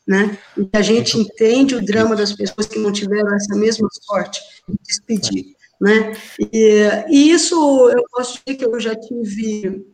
né? 0.06 0.36
E 0.56 0.68
a 0.72 0.82
gente 0.82 1.18
entende 1.18 1.74
o 1.74 1.84
drama 1.84 2.16
das 2.16 2.32
pessoas 2.32 2.66
que 2.66 2.78
não 2.78 2.92
tiveram 2.92 3.34
essa 3.34 3.54
mesma 3.54 3.88
sorte 4.02 4.40
de 4.68 4.76
despedir, 4.82 5.44
né? 5.80 6.12
E, 6.52 6.88
e 7.08 7.30
isso 7.30 7.90
eu 7.90 8.04
posso 8.10 8.40
dizer 8.44 8.58
que 8.58 8.64
eu 8.64 8.80
já 8.80 8.94
tive 8.94 9.84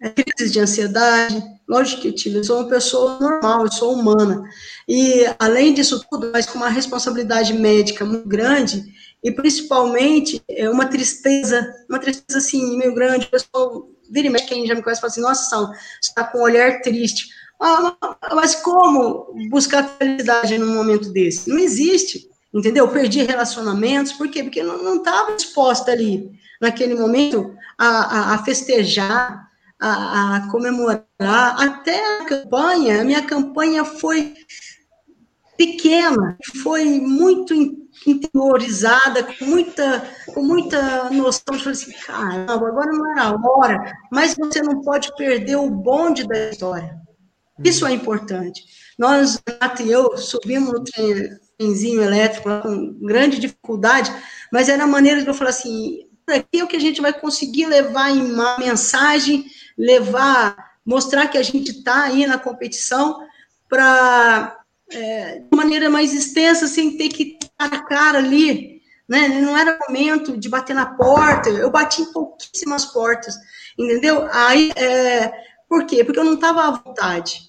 é, 0.00 0.10
crises 0.10 0.52
de 0.52 0.60
ansiedade, 0.60 1.42
lógico 1.68 2.02
que 2.02 2.12
tive, 2.12 2.38
eu 2.38 2.44
sou 2.44 2.60
uma 2.60 2.68
pessoa 2.68 3.18
normal, 3.18 3.62
eu 3.62 3.72
sou 3.72 3.94
humana, 3.94 4.42
e 4.86 5.24
além 5.38 5.72
disso 5.72 6.04
tudo, 6.10 6.30
mas 6.30 6.46
com 6.46 6.58
uma 6.58 6.68
responsabilidade 6.68 7.54
médica 7.54 8.04
muito 8.04 8.28
grande, 8.28 8.84
e 9.22 9.30
principalmente 9.30 10.42
é 10.50 10.68
uma 10.68 10.84
tristeza, 10.86 11.66
uma 11.88 11.98
tristeza 11.98 12.38
assim, 12.38 12.76
meio 12.76 12.94
grande, 12.94 13.26
o 13.26 13.30
pessoal 13.30 13.88
vira 14.10 14.26
e 14.26 14.30
mexe, 14.30 14.46
quem 14.46 14.66
já 14.66 14.74
me 14.74 14.82
conhece 14.82 15.00
fala 15.00 15.10
assim, 15.10 15.22
nossa, 15.22 15.56
você 15.56 15.72
está 16.02 16.24
com 16.24 16.38
um 16.38 16.42
olhar 16.42 16.82
triste, 16.82 17.28
mas 18.34 18.54
como 18.56 19.34
buscar 19.48 19.88
felicidade 19.98 20.58
num 20.58 20.74
momento 20.74 21.10
desse? 21.10 21.48
Não 21.48 21.58
existe, 21.58 22.28
entendeu? 22.52 22.86
Perdi 22.88 23.22
relacionamentos, 23.22 24.12
por 24.12 24.28
quê? 24.28 24.42
Porque 24.42 24.62
não 24.62 24.96
estava 24.96 25.34
disposta 25.34 25.92
ali, 25.92 26.30
naquele 26.60 26.94
momento, 26.94 27.54
a, 27.78 27.86
a, 27.86 28.34
a 28.34 28.44
festejar, 28.44 29.48
a, 29.80 30.36
a, 30.36 30.50
comemorar. 30.50 31.04
Até 31.18 32.20
a 32.20 32.24
campanha, 32.24 33.00
a 33.00 33.04
minha 33.04 33.22
campanha 33.22 33.84
foi 33.84 34.34
pequena, 35.56 36.36
foi 36.62 36.84
muito 36.84 37.54
interiorizada, 38.06 39.22
com 39.22 39.44
muita, 39.44 40.04
com 40.34 40.42
muita 40.42 41.10
noção 41.10 41.56
de 41.56 41.68
assim, 41.68 41.92
caramba, 42.04 42.68
agora 42.68 42.92
não 42.92 43.12
era 43.12 43.22
a 43.28 43.34
hora, 43.34 43.96
mas 44.10 44.34
você 44.34 44.60
não 44.62 44.82
pode 44.82 45.14
perder 45.16 45.56
o 45.56 45.70
bonde 45.70 46.26
da 46.26 46.50
história. 46.50 47.03
Isso 47.62 47.86
é 47.86 47.92
importante. 47.92 48.64
Nós, 48.98 49.40
Renato 49.46 49.82
e 49.82 49.90
eu, 49.90 50.16
subimos 50.16 50.72
no 50.72 50.84
trenzinho 50.84 52.02
elétrico 52.02 52.48
com 52.62 52.92
grande 53.00 53.38
dificuldade, 53.38 54.12
mas 54.52 54.68
era 54.68 54.84
a 54.84 54.88
maneira 54.88 55.22
de 55.22 55.28
eu 55.28 55.34
falar 55.34 55.50
assim, 55.50 56.06
aqui 56.28 56.60
é 56.60 56.64
o 56.64 56.66
que 56.66 56.76
a 56.76 56.80
gente 56.80 57.00
vai 57.00 57.12
conseguir 57.12 57.66
levar 57.66 58.10
em 58.10 58.22
uma 58.22 58.58
mensagem, 58.58 59.46
levar, 59.76 60.56
mostrar 60.84 61.28
que 61.28 61.38
a 61.38 61.42
gente 61.42 61.70
está 61.70 62.04
aí 62.04 62.26
na 62.26 62.38
competição 62.38 63.20
para, 63.68 64.60
é, 64.90 65.40
de 65.40 65.56
maneira 65.56 65.90
mais 65.90 66.12
extensa, 66.12 66.66
sem 66.66 66.96
ter 66.96 67.08
que 67.08 67.38
estar 67.40 67.70
na 67.70 67.84
cara 67.84 68.18
ali, 68.18 68.80
né? 69.08 69.28
Não 69.40 69.56
era 69.56 69.78
momento 69.86 70.36
de 70.36 70.48
bater 70.48 70.74
na 70.74 70.86
porta, 70.86 71.50
eu 71.50 71.70
bati 71.70 72.02
em 72.02 72.12
pouquíssimas 72.12 72.84
portas, 72.86 73.34
entendeu? 73.78 74.28
Aí, 74.32 74.72
é, 74.76 75.32
por 75.74 75.86
quê? 75.86 76.04
Porque 76.04 76.20
eu 76.20 76.24
não 76.24 76.34
estava 76.34 76.68
à 76.68 76.70
vontade. 76.70 77.40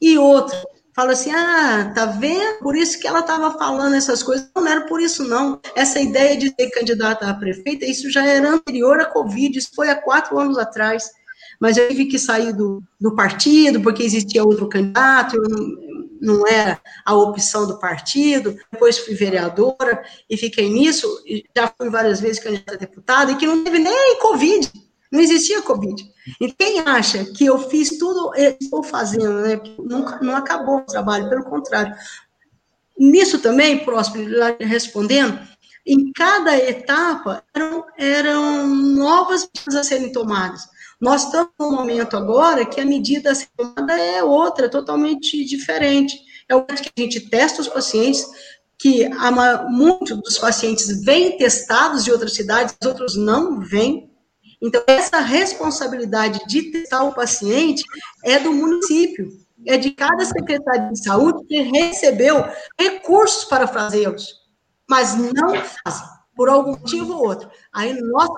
E 0.00 0.16
outro, 0.16 0.56
fala 0.94 1.12
assim: 1.12 1.30
ah, 1.30 1.92
tá 1.94 2.06
vendo? 2.06 2.58
Por 2.60 2.74
isso 2.74 2.98
que 2.98 3.06
ela 3.06 3.20
estava 3.20 3.52
falando 3.58 3.94
essas 3.94 4.22
coisas. 4.22 4.50
Não, 4.56 4.66
era 4.66 4.86
por 4.86 4.98
isso, 4.98 5.22
não. 5.24 5.60
Essa 5.74 6.00
ideia 6.00 6.38
de 6.38 6.48
ser 6.48 6.70
candidata 6.70 7.28
a 7.28 7.34
prefeita, 7.34 7.84
isso 7.84 8.10
já 8.10 8.24
era 8.26 8.48
anterior 8.48 8.98
à 8.98 9.04
Covid, 9.04 9.58
isso 9.58 9.70
foi 9.74 9.90
há 9.90 9.94
quatro 9.94 10.38
anos 10.38 10.56
atrás. 10.56 11.04
Mas 11.60 11.76
eu 11.76 11.86
tive 11.88 12.06
que 12.06 12.18
sair 12.18 12.54
do, 12.54 12.82
do 12.98 13.14
partido, 13.14 13.82
porque 13.82 14.02
existia 14.02 14.42
outro 14.42 14.68
candidato, 14.68 15.36
não, 15.38 16.38
não 16.38 16.48
era 16.48 16.80
a 17.04 17.14
opção 17.14 17.66
do 17.66 17.78
partido. 17.78 18.56
Depois 18.72 18.98
fui 18.98 19.14
vereadora 19.14 20.02
e 20.30 20.36
fiquei 20.38 20.70
nisso. 20.70 21.06
Já 21.54 21.70
fui 21.76 21.90
várias 21.90 22.20
vezes 22.20 22.42
candidata 22.42 22.74
a 22.74 22.78
deputada, 22.78 23.32
e 23.32 23.36
que 23.36 23.46
não 23.46 23.62
teve 23.62 23.78
nem 23.78 24.18
Covid. 24.18 24.85
Não 25.16 25.22
existia 25.22 25.62
Covid. 25.62 26.12
E 26.38 26.52
quem 26.52 26.80
acha 26.80 27.24
que 27.24 27.46
eu 27.46 27.58
fiz 27.70 27.96
tudo, 27.96 28.32
estou 28.36 28.82
fazendo, 28.82 29.40
né? 29.40 29.58
Nunca, 29.78 30.18
não 30.20 30.36
acabou 30.36 30.80
o 30.80 30.82
trabalho, 30.82 31.30
pelo 31.30 31.44
contrário. 31.44 31.94
Nisso 32.98 33.38
também, 33.38 33.82
próximo, 33.82 34.26
respondendo, 34.60 35.40
em 35.86 36.12
cada 36.12 36.54
etapa 36.58 37.42
eram, 37.54 37.84
eram 37.96 38.66
novas 38.66 39.48
medidas 39.54 39.74
a 39.74 39.84
serem 39.84 40.12
tomadas. 40.12 40.68
Nós 41.00 41.24
estamos 41.24 41.50
num 41.58 41.70
momento 41.70 42.14
agora 42.14 42.66
que 42.66 42.78
a 42.78 42.84
medida 42.84 43.30
a 43.30 43.34
ser 43.34 43.48
tomada 43.56 43.98
é 43.98 44.22
outra, 44.22 44.68
totalmente 44.68 45.42
diferente. 45.46 46.20
É 46.46 46.54
o 46.54 46.62
que 46.62 46.90
a 46.94 47.00
gente 47.00 47.20
testa 47.30 47.62
os 47.62 47.68
pacientes, 47.68 48.22
que 48.78 49.08
muitos 49.70 50.20
dos 50.20 50.38
pacientes 50.38 51.02
vêm 51.02 51.38
testados 51.38 52.04
de 52.04 52.12
outras 52.12 52.34
cidades, 52.34 52.76
outros 52.84 53.16
não 53.16 53.60
vêm, 53.60 54.05
então, 54.60 54.82
essa 54.86 55.20
responsabilidade 55.20 56.40
de 56.46 56.70
testar 56.70 57.04
o 57.04 57.14
paciente 57.14 57.84
é 58.24 58.38
do 58.38 58.52
município, 58.52 59.28
é 59.66 59.76
de 59.76 59.90
cada 59.90 60.24
secretário 60.24 60.92
de 60.92 61.02
saúde 61.02 61.44
que 61.46 61.60
recebeu 61.62 62.44
recursos 62.78 63.44
para 63.44 63.66
fazê-los, 63.66 64.26
mas 64.88 65.14
não 65.14 65.54
fazem, 65.84 66.08
por 66.34 66.48
algum 66.48 66.72
motivo 66.72 67.14
ou 67.14 67.28
outro. 67.28 67.50
Aí 67.72 67.92
nós 67.94 68.28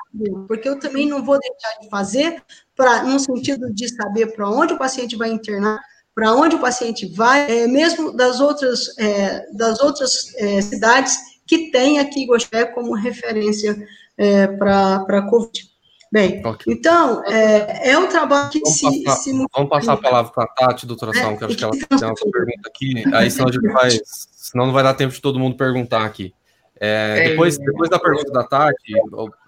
porque 0.47 0.69
eu 0.69 0.79
também 0.79 1.07
não 1.07 1.25
vou 1.25 1.39
deixar 1.39 1.81
de 1.81 1.89
fazer, 1.89 2.43
para 2.75 3.03
no 3.05 3.19
sentido 3.19 3.73
de 3.73 3.89
saber 3.89 4.35
para 4.35 4.49
onde 4.49 4.75
o 4.75 4.79
paciente 4.79 5.17
vai 5.17 5.31
internar, 5.31 5.79
para 6.15 6.35
onde 6.35 6.57
o 6.57 6.61
paciente 6.61 7.07
vai, 7.15 7.51
é, 7.51 7.67
mesmo 7.67 8.13
das 8.13 8.41
outras, 8.41 8.97
é, 8.99 9.47
das 9.53 9.81
outras 9.81 10.35
é, 10.37 10.61
cidades 10.61 11.17
que 11.47 11.71
tem 11.71 11.99
aqui 11.99 12.27
Gospé 12.27 12.65
como 12.67 12.95
referência 12.95 13.77
é, 14.17 14.47
para 14.47 14.97
a 14.97 15.31
Covid. 15.31 15.78
Bem, 16.11 16.45
okay. 16.45 16.73
então, 16.73 17.23
é, 17.27 17.91
é 17.91 17.99
um 17.99 18.09
trabalho 18.09 18.51
que 18.51 18.61
vamos 18.61 18.79
se, 18.79 19.05
passar, 19.05 19.21
se... 19.21 19.33
Vamos 19.33 19.69
passar 19.69 19.93
a 19.93 19.97
palavra 19.99 20.33
para 20.33 20.45
a 20.45 20.47
Tati, 20.47 20.87
doutora 20.87 21.13
é, 21.15 21.21
Salmo, 21.21 21.39
que 21.39 21.45
acho 21.45 21.57
que 21.57 21.65
ela 21.65 21.73
tem 21.73 22.09
uma 22.09 22.33
pergunta 22.33 22.69
aqui, 22.69 23.05
aí 23.15 23.31
senão 23.31 23.49
a 23.49 23.53
gente 23.53 23.69
vai, 23.71 23.91
senão 24.05 24.67
não 24.67 24.73
vai 24.73 24.83
dar 24.83 24.95
tempo 24.95 25.13
de 25.13 25.21
todo 25.21 25.39
mundo 25.39 25.57
perguntar 25.57 26.05
aqui. 26.05 26.35
É, 26.81 27.27
é 27.27 27.29
depois, 27.31 27.59
depois 27.59 27.91
da 27.91 27.99
pergunta 27.99 28.33
da 28.33 28.45
Tati, 28.45 28.95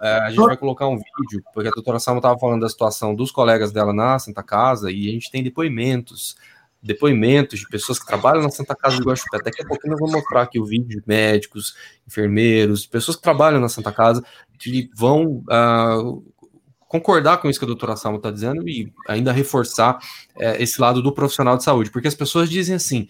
é, 0.02 0.08
a 0.08 0.30
gente 0.30 0.44
vai 0.44 0.56
colocar 0.56 0.86
um 0.86 0.96
vídeo, 0.96 1.42
porque 1.54 1.68
a 1.68 1.72
doutora 1.72 1.98
Salma 1.98 2.18
estava 2.18 2.38
falando 2.38 2.61
da 2.61 2.68
situação 2.68 3.14
dos 3.14 3.30
colegas 3.30 3.72
dela 3.72 3.94
na 3.94 4.18
Santa 4.18 4.42
Casa, 4.42 4.90
e 4.90 5.08
a 5.08 5.12
gente 5.12 5.30
tem 5.30 5.42
depoimentos, 5.42 6.36
depoimentos 6.82 7.61
de 7.61 7.68
pessoas 7.68 7.98
que 7.98 8.06
trabalham 8.06 8.42
na 8.42 8.50
Santa 8.50 8.74
Casa 8.74 8.96
de 8.96 9.02
Guaxupé. 9.02 9.38
Daqui 9.42 9.62
a 9.62 9.66
pouquinho 9.66 9.92
nós 9.92 10.00
vamos 10.00 10.14
mostrar 10.14 10.42
aqui 10.42 10.61
o 10.61 10.64
vídeo 10.66 10.88
de 10.88 11.02
médicos, 11.06 11.74
enfermeiros, 12.06 12.84
pessoas 12.84 13.16
que 13.16 13.22
trabalham 13.22 13.61
na 13.61 13.68
Santa 13.68 13.92
Casa, 13.92 14.22
que 14.58 14.90
vão 14.94 15.42
uh, 15.48 16.22
concordar 16.91 17.38
com 17.38 17.49
isso 17.49 17.61
que 17.61 17.64
a 17.64 17.68
doutora 17.68 17.95
Salma 17.95 18.18
está 18.18 18.32
dizendo 18.32 18.68
e 18.68 18.93
ainda 19.09 19.30
reforçar 19.30 20.01
é, 20.36 20.61
esse 20.61 20.80
lado 20.80 21.01
do 21.01 21.12
profissional 21.12 21.57
de 21.57 21.62
saúde, 21.62 21.88
porque 21.88 22.09
as 22.09 22.16
pessoas 22.16 22.51
dizem 22.51 22.74
assim: 22.74 23.07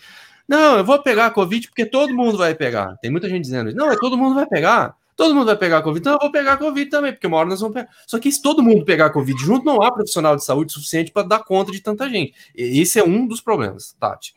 não, 0.46 0.76
eu 0.76 0.84
vou 0.84 1.02
pegar 1.02 1.26
a 1.26 1.30
Covid 1.30 1.66
porque 1.68 1.86
todo 1.86 2.14
mundo 2.14 2.36
vai 2.36 2.54
pegar. 2.54 2.94
Tem 3.00 3.10
muita 3.10 3.26
gente 3.26 3.42
dizendo: 3.42 3.74
não, 3.74 3.96
todo 3.96 4.18
mundo 4.18 4.34
vai 4.34 4.44
pegar. 4.44 4.94
todo 5.16 5.34
mundo 5.34 5.46
vai 5.46 5.56
pegar 5.56 5.80
Covid, 5.80 6.00
então 6.00 6.12
eu 6.12 6.18
vou 6.20 6.30
pegar 6.30 6.58
Covid 6.58 6.90
também, 6.90 7.12
porque 7.12 7.26
uma 7.26 7.38
hora 7.38 7.48
nós 7.48 7.60
vamos 7.60 7.74
pegar. 7.74 7.88
Só 8.06 8.18
que 8.18 8.30
se 8.30 8.42
todo 8.42 8.62
mundo 8.62 8.84
pegar 8.84 9.08
Covid 9.10 9.42
junto, 9.42 9.64
não 9.64 9.80
há 9.82 9.90
profissional 9.90 10.36
de 10.36 10.44
saúde 10.44 10.74
suficiente 10.74 11.10
para 11.10 11.26
dar 11.26 11.38
conta 11.38 11.72
de 11.72 11.80
tanta 11.80 12.06
gente. 12.06 12.34
E 12.54 12.82
esse 12.82 12.98
é 12.98 13.02
um 13.02 13.26
dos 13.26 13.40
problemas, 13.40 13.96
Tati. 13.98 14.34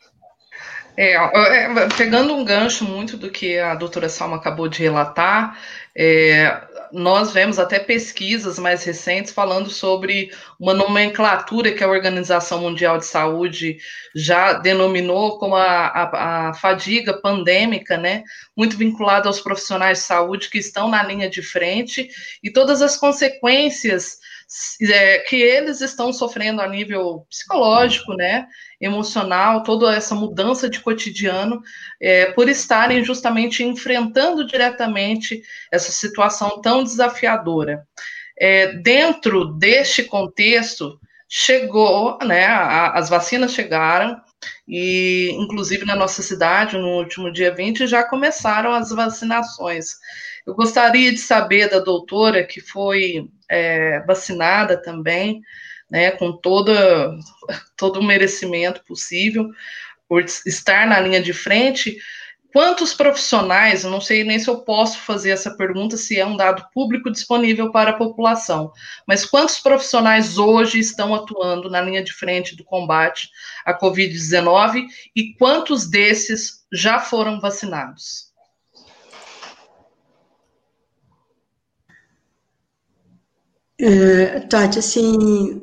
É, 0.96 1.16
é, 1.16 1.88
pegando 1.96 2.34
um 2.34 2.44
gancho 2.44 2.84
muito 2.84 3.16
do 3.16 3.30
que 3.30 3.58
a 3.58 3.74
doutora 3.74 4.08
Salma 4.08 4.36
acabou 4.36 4.68
de 4.68 4.80
relatar, 4.80 5.58
é, 5.94 6.62
nós 6.92 7.32
vemos 7.32 7.58
até 7.58 7.78
pesquisas 7.78 8.58
mais 8.58 8.84
recentes 8.84 9.32
falando 9.32 9.70
sobre 9.70 10.30
uma 10.58 10.74
nomenclatura 10.74 11.72
que 11.72 11.82
a 11.82 11.88
Organização 11.88 12.60
Mundial 12.60 12.98
de 12.98 13.06
Saúde 13.06 13.78
já 14.14 14.54
denominou 14.54 15.38
como 15.38 15.56
a, 15.56 15.86
a, 15.86 16.48
a 16.48 16.54
fadiga 16.54 17.20
pandêmica, 17.20 17.96
né? 17.96 18.22
Muito 18.56 18.76
vinculada 18.76 19.28
aos 19.28 19.40
profissionais 19.40 19.98
de 19.98 20.04
saúde 20.04 20.50
que 20.50 20.58
estão 20.58 20.88
na 20.88 21.02
linha 21.02 21.28
de 21.28 21.42
frente 21.42 22.08
e 22.42 22.50
todas 22.50 22.80
as 22.82 22.96
consequências 22.96 24.18
é, 24.82 25.18
que 25.20 25.36
eles 25.36 25.80
estão 25.80 26.12
sofrendo 26.12 26.60
a 26.60 26.68
nível 26.68 27.26
psicológico, 27.28 28.14
né, 28.14 28.46
emocional, 28.84 29.62
toda 29.62 29.94
essa 29.94 30.14
mudança 30.14 30.68
de 30.68 30.80
cotidiano, 30.80 31.62
é, 32.00 32.26
por 32.32 32.48
estarem 32.48 33.02
justamente 33.04 33.64
enfrentando 33.64 34.46
diretamente 34.46 35.42
essa 35.72 35.90
situação 35.90 36.60
tão 36.60 36.84
desafiadora. 36.84 37.86
É, 38.38 38.74
dentro 38.78 39.46
deste 39.46 40.02
contexto, 40.04 40.98
chegou, 41.28 42.18
né, 42.22 42.46
a, 42.46 42.92
as 42.92 43.08
vacinas 43.08 43.52
chegaram, 43.52 44.20
e 44.68 45.30
inclusive 45.38 45.84
na 45.84 45.96
nossa 45.96 46.22
cidade, 46.22 46.76
no 46.76 46.98
último 46.98 47.32
dia 47.32 47.54
20, 47.54 47.86
já 47.86 48.02
começaram 48.02 48.72
as 48.72 48.90
vacinações. 48.90 49.96
Eu 50.46 50.54
gostaria 50.54 51.10
de 51.10 51.18
saber 51.18 51.70
da 51.70 51.78
doutora, 51.78 52.44
que 52.44 52.60
foi 52.60 53.28
é, 53.48 54.00
vacinada 54.00 54.76
também, 54.80 55.40
né, 55.90 56.10
com 56.12 56.32
toda, 56.32 57.16
todo 57.76 58.00
o 58.00 58.04
merecimento 58.04 58.82
possível, 58.84 59.50
por 60.08 60.22
estar 60.22 60.86
na 60.86 61.00
linha 61.00 61.20
de 61.20 61.32
frente, 61.32 61.98
quantos 62.54 62.94
profissionais, 62.94 63.82
não 63.82 64.00
sei 64.00 64.22
nem 64.22 64.38
se 64.38 64.48
eu 64.48 64.60
posso 64.60 64.98
fazer 65.00 65.30
essa 65.30 65.56
pergunta, 65.56 65.96
se 65.96 66.20
é 66.20 66.24
um 66.24 66.36
dado 66.36 66.64
público 66.72 67.10
disponível 67.10 67.72
para 67.72 67.90
a 67.90 67.96
população, 67.96 68.72
mas 69.08 69.26
quantos 69.26 69.58
profissionais 69.58 70.38
hoje 70.38 70.78
estão 70.78 71.12
atuando 71.12 71.68
na 71.68 71.80
linha 71.80 72.02
de 72.02 72.12
frente 72.12 72.54
do 72.54 72.62
combate 72.62 73.28
à 73.66 73.76
Covid-19 73.76 74.84
e 75.16 75.34
quantos 75.34 75.90
desses 75.90 76.64
já 76.72 77.00
foram 77.00 77.40
vacinados? 77.40 78.32
É, 83.76 84.38
Tati, 84.40 84.78
assim, 84.78 85.60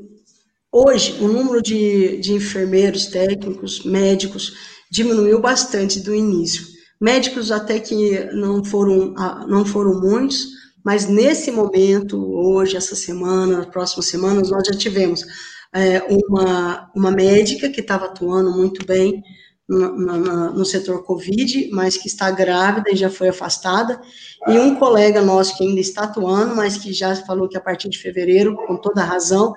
hoje 0.72 1.17
o 1.19 1.28
número 1.28 1.61
de, 1.61 2.17
de 2.17 2.34
enfermeiros, 2.34 3.07
técnicos, 3.07 3.84
médicos 3.84 4.53
diminuiu 4.91 5.39
bastante 5.39 5.99
do 5.99 6.13
início. 6.13 6.65
Médicos 6.99 7.51
até 7.51 7.80
que 7.80 8.26
não 8.34 8.63
foram, 8.63 9.13
ah, 9.17 9.45
não 9.47 9.65
foram 9.65 9.99
muitos, 9.99 10.47
mas 10.84 11.07
nesse 11.07 11.51
momento, 11.51 12.17
hoje, 12.17 12.78
essa 12.78 12.95
semana, 12.95 13.57
nas 13.57 13.67
próximas 13.67 14.07
semanas, 14.07 14.49
nós 14.49 14.67
já 14.67 14.74
tivemos 14.74 15.26
é, 15.74 16.03
uma, 16.09 16.91
uma 16.95 17.11
médica 17.11 17.69
que 17.69 17.82
estava 17.82 18.05
atuando 18.05 18.51
muito 18.51 18.86
bem, 18.86 19.24
no, 19.72 20.51
no 20.51 20.65
setor 20.65 21.03
Covid, 21.03 21.69
mas 21.72 21.95
que 21.95 22.07
está 22.07 22.30
grávida 22.30 22.91
e 22.91 22.95
já 22.95 23.09
foi 23.09 23.30
afastada, 23.30 24.01
e 24.47 24.59
um 24.59 24.76
colega 24.76 25.22
nosso 25.22 25.57
que 25.57 25.63
ainda 25.63 25.80
está 25.80 26.03
atuando, 26.03 26.55
mas 26.55 26.78
que 26.78 26.91
já 26.91 27.15
falou 27.15 27.47
que 27.47 27.57
a 27.57 27.61
partir 27.61 27.88
de 27.88 27.97
fevereiro, 27.97 28.55
com 28.67 28.76
toda 28.76 29.03
razão, 29.03 29.53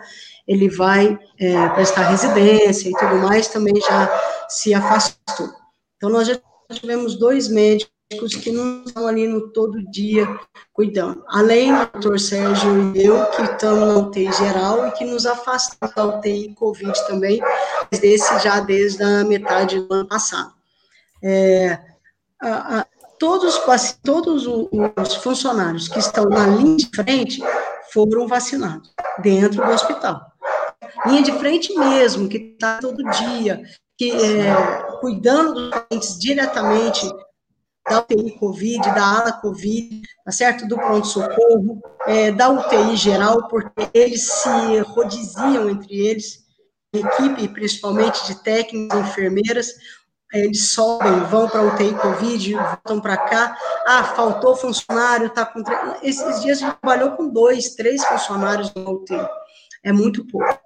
ele 0.47 0.69
vai 0.69 1.19
é, 1.39 1.69
prestar 1.71 2.09
residência 2.09 2.89
e 2.89 2.93
tudo 2.93 3.17
mais, 3.17 3.49
também 3.49 3.75
já 3.81 4.47
se 4.49 4.75
afastou. 4.75 5.49
Então, 5.97 6.11
nós 6.11 6.29
já 6.29 6.39
tivemos 6.73 7.19
dois 7.19 7.49
médicos 7.49 7.95
que 8.43 8.51
não 8.51 8.85
estão 8.85 9.07
ali 9.07 9.27
no 9.27 9.51
todo 9.53 9.83
dia 9.91 10.29
cuidando. 10.73 11.25
Além 11.29 11.73
do 11.73 11.87
doutor 11.87 12.21
Sérgio 12.21 12.95
e 12.95 13.05
eu, 13.05 13.25
que 13.27 13.43
estamos 13.43 13.89
na 13.89 13.99
UTI 13.99 14.33
geral 14.33 14.87
e 14.87 14.91
que 14.93 15.05
nos 15.05 15.25
afastamos 15.25 15.95
da 15.95 16.19
UTI 16.19 16.55
Covid 16.55 16.93
também, 17.07 17.41
desse 17.91 18.39
já 18.41 18.61
desde 18.61 19.03
a 19.03 19.25
metade 19.25 19.81
do 19.81 19.95
ano 19.95 20.09
passado. 20.09 20.53
É, 21.23 21.79
a, 22.41 22.81
a, 22.81 22.87
todos, 23.19 23.61
todos 24.03 24.47
os 24.47 25.15
funcionários 25.17 25.89
que 25.89 25.99
estão 25.99 26.29
na 26.29 26.47
linha 26.47 26.77
de 26.77 26.91
frente 26.95 27.43
foram 27.93 28.27
vacinados 28.29 28.93
dentro 29.23 29.65
do 29.65 29.73
hospital. 29.73 30.34
Linha 31.07 31.23
de 31.23 31.33
frente 31.33 31.75
mesmo, 31.75 32.29
que 32.29 32.37
está 32.37 32.79
todo 32.79 33.03
dia, 33.11 33.63
que 33.97 34.11
é, 34.11 34.55
cuidando 35.01 35.55
dos 35.55 35.71
pacientes 35.71 36.19
diretamente 36.19 37.09
da 37.89 38.01
UTI 38.01 38.39
Covid, 38.39 38.83
da 38.95 39.21
ala 39.21 39.33
Covid, 39.33 40.03
tá 40.25 40.33
certo? 40.33 40.67
Do 40.67 40.77
pronto-socorro, 40.77 41.81
é, 42.07 42.33
da 42.33 42.49
UTI 42.49 42.97
geral, 42.97 43.47
porque 43.49 43.89
eles 43.93 44.23
se 44.23 44.79
rodiziam 44.81 45.69
entre 45.69 45.95
eles, 45.95 46.45
equipe 46.93 47.49
principalmente 47.49 48.27
de 48.27 48.43
técnicos, 48.43 48.99
enfermeiras, 48.99 49.75
eles 50.33 50.71
sobem, 50.71 51.21
vão 51.31 51.49
para 51.49 51.61
a 51.61 51.65
UTI 51.65 51.95
Covid, 51.95 52.55
voltam 52.55 53.01
para 53.01 53.17
cá, 53.17 53.57
ah, 53.87 54.03
faltou 54.03 54.57
funcionário, 54.57 55.31
tá 55.31 55.47
com... 55.47 55.63
Esses 56.03 56.43
dias 56.43 56.59
a 56.59 56.67
gente 56.67 56.79
trabalhou 56.81 57.13
com 57.13 57.29
dois, 57.29 57.75
três 57.75 58.05
funcionários 58.05 58.73
na 58.75 58.91
UTI, 58.91 59.29
é 59.85 59.93
muito 59.93 60.25
pouco. 60.27 60.59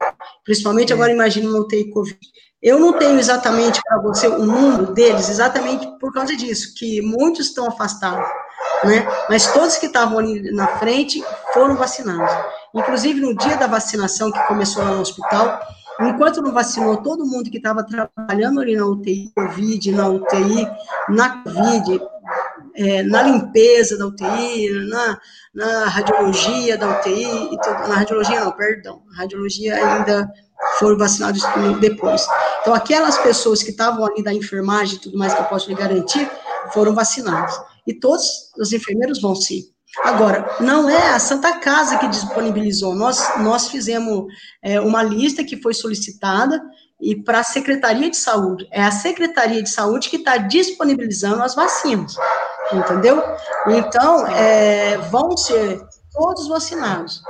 Principalmente 0.44 0.92
agora, 0.92 1.12
imagina 1.12 1.48
uma 1.48 1.60
UTI 1.60 1.90
Covid. 1.90 2.18
Eu 2.62 2.80
não 2.80 2.92
tenho 2.98 3.18
exatamente 3.18 3.80
para 3.82 4.00
você 4.00 4.26
o 4.26 4.44
número 4.44 4.92
deles, 4.92 5.28
exatamente 5.28 5.86
por 5.98 6.12
causa 6.12 6.34
disso, 6.36 6.74
que 6.76 7.00
muitos 7.02 7.46
estão 7.46 7.68
afastados, 7.68 8.28
né? 8.84 9.06
Mas 9.28 9.52
todos 9.52 9.76
que 9.76 9.86
estavam 9.86 10.18
ali 10.18 10.50
na 10.52 10.66
frente 10.78 11.22
foram 11.52 11.76
vacinados. 11.76 12.32
Inclusive, 12.74 13.20
no 13.20 13.36
dia 13.36 13.56
da 13.56 13.66
vacinação 13.66 14.32
que 14.32 14.42
começou 14.48 14.82
lá 14.82 14.90
no 14.90 15.02
hospital, 15.02 15.60
enquanto 16.00 16.42
não 16.42 16.52
vacinou 16.52 16.96
todo 16.96 17.26
mundo 17.26 17.50
que 17.50 17.58
estava 17.58 17.84
trabalhando 17.84 18.60
ali 18.60 18.76
na 18.76 18.86
UTI 18.86 19.30
Covid, 19.34 19.92
na 19.92 20.08
UTI, 20.08 20.68
na 21.08 21.42
Covid, 21.42 22.00
é, 22.78 23.02
na 23.02 23.22
limpeza 23.22 23.98
da 23.98 24.06
UTI, 24.06 24.70
na, 24.88 25.20
na 25.52 25.84
radiologia 25.86 26.78
da 26.78 26.98
UTI, 27.00 27.56
na 27.88 27.94
radiologia 27.96 28.40
não, 28.44 28.52
perdão, 28.52 29.02
radiologia 29.16 29.74
ainda 29.74 30.30
foram 30.78 30.96
vacinados 30.96 31.42
depois. 31.80 32.24
Então, 32.60 32.72
aquelas 32.72 33.18
pessoas 33.18 33.62
que 33.62 33.70
estavam 33.70 34.04
ali 34.04 34.22
da 34.22 34.32
enfermagem 34.32 34.96
e 34.96 35.00
tudo 35.00 35.18
mais 35.18 35.34
que 35.34 35.40
eu 35.40 35.46
posso 35.46 35.68
lhe 35.68 35.74
garantir, 35.74 36.30
foram 36.72 36.94
vacinadas. 36.94 37.60
E 37.86 37.94
todos 37.94 38.52
os 38.56 38.72
enfermeiros 38.72 39.20
vão 39.20 39.34
sim. 39.34 39.64
Agora, 40.04 40.56
não 40.60 40.88
é 40.88 41.10
a 41.10 41.18
Santa 41.18 41.58
Casa 41.58 41.98
que 41.98 42.08
disponibilizou. 42.08 42.94
Nós, 42.94 43.38
nós 43.38 43.68
fizemos 43.68 44.26
é, 44.62 44.80
uma 44.80 45.02
lista 45.02 45.42
que 45.42 45.60
foi 45.60 45.74
solicitada 45.74 46.60
e 47.00 47.16
para 47.16 47.40
a 47.40 47.44
Secretaria 47.44 48.10
de 48.10 48.16
Saúde. 48.16 48.68
É 48.70 48.82
a 48.82 48.90
Secretaria 48.90 49.62
de 49.62 49.70
Saúde 49.70 50.08
que 50.08 50.16
está 50.16 50.36
disponibilizando 50.36 51.42
as 51.42 51.54
vacinas, 51.54 52.14
entendeu? 52.72 53.22
Então, 53.66 54.26
é, 54.26 54.98
vão 55.10 55.36
ser 55.36 55.80
todos 56.12 56.48
vacinados 56.48 57.22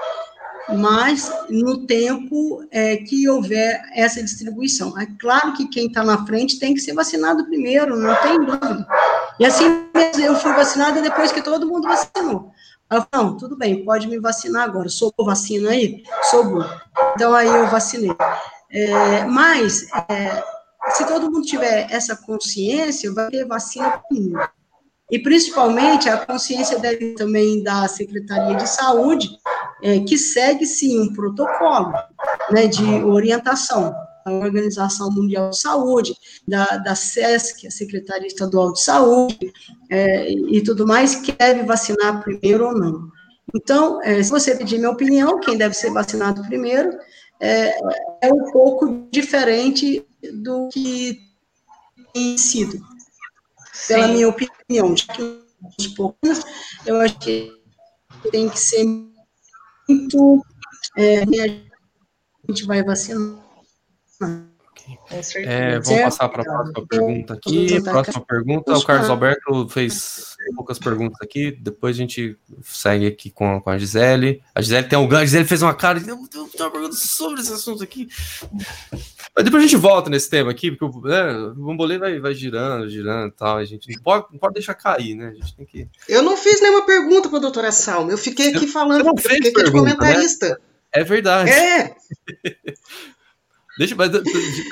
mas 0.76 1.32
no 1.48 1.86
tempo 1.86 2.62
é, 2.70 2.98
que 2.98 3.28
houver 3.28 3.82
essa 3.94 4.22
distribuição. 4.22 4.98
É 4.98 5.06
claro 5.18 5.54
que 5.54 5.68
quem 5.68 5.86
está 5.86 6.04
na 6.04 6.26
frente 6.26 6.58
tem 6.58 6.74
que 6.74 6.80
ser 6.80 6.92
vacinado 6.92 7.46
primeiro, 7.46 7.96
não 7.96 8.14
tem 8.16 8.38
dúvida. 8.38 8.86
E 9.38 9.46
assim 9.46 9.86
eu 10.22 10.36
fui 10.36 10.52
vacinada 10.52 11.00
depois 11.00 11.32
que 11.32 11.42
todo 11.42 11.66
mundo 11.66 11.88
vacinou. 11.88 12.52
Eu 12.90 13.02
falei, 13.02 13.08
não, 13.12 13.36
tudo 13.36 13.56
bem, 13.56 13.84
pode 13.84 14.06
me 14.08 14.18
vacinar 14.18 14.64
agora. 14.64 14.88
Sou 14.88 15.12
vacina 15.18 15.70
aí? 15.70 16.02
Sou 16.24 16.44
bom. 16.44 16.64
Então 17.14 17.34
aí 17.34 17.46
eu 17.46 17.66
vacinei. 17.68 18.14
É, 18.70 19.24
mas, 19.24 19.86
é, 20.10 20.42
se 20.90 21.06
todo 21.06 21.30
mundo 21.30 21.46
tiver 21.46 21.86
essa 21.90 22.16
consciência, 22.16 23.12
vai 23.12 23.30
ter 23.30 23.46
vacina 23.46 23.90
para 23.90 24.02
mundo. 24.10 24.38
E, 25.10 25.18
principalmente, 25.18 26.08
a 26.08 26.18
consciência 26.18 26.78
deve 26.78 27.14
também 27.14 27.62
da 27.62 27.88
Secretaria 27.88 28.56
de 28.56 28.68
Saúde, 28.68 29.28
é, 29.82 30.00
que 30.00 30.18
segue, 30.18 30.66
sim, 30.66 31.00
um 31.00 31.14
protocolo 31.14 31.92
né, 32.50 32.66
de 32.66 32.84
orientação 33.04 33.94
da 34.26 34.32
Organização 34.32 35.10
Mundial 35.10 35.48
de 35.50 35.58
Saúde, 35.58 36.14
da, 36.46 36.64
da 36.76 36.94
SESC, 36.94 37.66
a 37.66 37.70
Secretaria 37.70 38.26
Estadual 38.26 38.72
de 38.74 38.82
Saúde, 38.82 39.52
é, 39.90 40.30
e 40.30 40.62
tudo 40.62 40.86
mais, 40.86 41.14
que 41.14 41.32
deve 41.32 41.62
vacinar 41.62 42.22
primeiro 42.22 42.66
ou 42.66 42.74
não. 42.74 43.08
Então, 43.54 44.02
é, 44.02 44.22
se 44.22 44.30
você 44.30 44.54
pedir 44.54 44.76
minha 44.76 44.90
opinião, 44.90 45.40
quem 45.40 45.56
deve 45.56 45.74
ser 45.74 45.90
vacinado 45.90 46.42
primeiro, 46.42 46.90
é, 47.40 47.78
é 48.20 48.32
um 48.32 48.50
pouco 48.52 49.08
diferente 49.10 50.04
do 50.34 50.68
que 50.68 51.18
tem 52.12 52.36
sido 52.36 52.78
pela 53.86 54.08
minha 54.08 54.28
opinião, 54.28 54.94
de 54.94 55.06
que 55.06 55.22
uns 55.78 55.86
poucos, 55.88 56.40
eu 56.86 57.00
acho 57.00 57.18
que 57.18 57.52
tem 58.30 58.48
que 58.48 58.58
ser 58.58 58.84
muito. 59.88 60.44
É, 60.96 61.22
a 61.22 62.50
gente 62.50 62.64
vai 62.66 62.82
vacinar. 62.82 63.44
É, 65.36 65.78
vamos 65.80 66.02
passar 66.02 66.28
para 66.28 66.42
a 66.42 66.44
próxima 66.44 66.86
pergunta 66.86 67.34
aqui. 67.34 67.82
Próxima 67.82 68.24
pergunta, 68.24 68.72
o 68.76 68.84
Carlos 68.84 69.10
Alberto 69.10 69.68
fez 69.68 70.36
poucas 70.54 70.78
perguntas 70.78 71.18
aqui, 71.20 71.50
depois 71.50 71.96
a 71.96 71.98
gente 71.98 72.36
segue 72.62 73.06
aqui 73.06 73.30
com, 73.30 73.60
com 73.60 73.70
a 73.70 73.78
Gisele. 73.78 74.42
A 74.54 74.60
Gisele 74.60 74.88
tem 74.88 74.98
um 74.98 75.08
a 75.14 75.24
Gisele 75.24 75.44
fez 75.44 75.62
uma 75.62 75.74
cara 75.74 76.00
de 76.00 76.08
eu 76.08 76.16
tenho 76.28 76.48
uma 76.58 76.70
pergunta 76.70 76.94
sobre 76.94 77.40
esse 77.40 77.52
assunto 77.52 77.82
aqui. 77.82 78.08
Mas 79.34 79.44
depois 79.44 79.62
a 79.62 79.66
gente 79.66 79.76
volta 79.76 80.10
nesse 80.10 80.28
tema 80.28 80.50
aqui, 80.50 80.70
porque 80.70 81.08
né, 81.08 81.32
o 81.32 81.54
bambolê 81.54 81.98
vai, 81.98 82.18
vai 82.18 82.34
girando, 82.34 82.88
girando 82.88 83.28
e 83.28 83.36
tal. 83.36 83.58
A 83.58 83.64
gente 83.64 83.88
não 83.94 84.02
pode, 84.02 84.26
não 84.32 84.38
pode 84.38 84.54
deixar 84.54 84.74
cair, 84.74 85.14
né? 85.14 85.28
A 85.28 85.34
gente 85.34 85.56
tem 85.56 85.66
que. 85.66 85.88
Eu 86.08 86.22
não 86.22 86.36
fiz 86.36 86.60
nenhuma 86.60 86.84
pergunta 86.84 87.28
para 87.28 87.38
a 87.38 87.42
doutora 87.42 87.72
Salma, 87.72 88.10
eu 88.10 88.18
fiquei 88.18 88.54
aqui 88.54 88.66
falando, 88.66 89.06
eu 89.06 89.16
fiquei 89.16 89.38
aqui 89.38 89.52
de 89.52 89.64
né? 89.64 89.70
comentarista. 89.70 90.48
Né? 90.48 90.56
É 90.92 91.04
verdade. 91.04 91.50
É. 91.50 91.94
Deixa, 93.78 93.94
mas, 93.94 94.10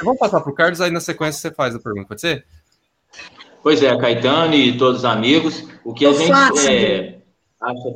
vamos 0.02 0.18
passar 0.18 0.40
para 0.40 0.50
o 0.50 0.54
Carlos, 0.54 0.80
aí 0.80 0.90
na 0.90 1.00
sequência 1.00 1.40
você 1.40 1.54
faz 1.54 1.74
a 1.74 1.78
pergunta, 1.78 2.08
pode 2.08 2.20
ser? 2.20 2.44
Pois 3.62 3.82
é, 3.82 3.96
Caetano 3.96 4.54
e 4.54 4.76
todos 4.76 4.98
os 4.98 5.04
amigos, 5.04 5.64
o 5.84 5.94
que 5.94 6.04
a 6.04 6.12
gente 6.12 6.68
é, 6.68 7.18
acha, 7.60 7.94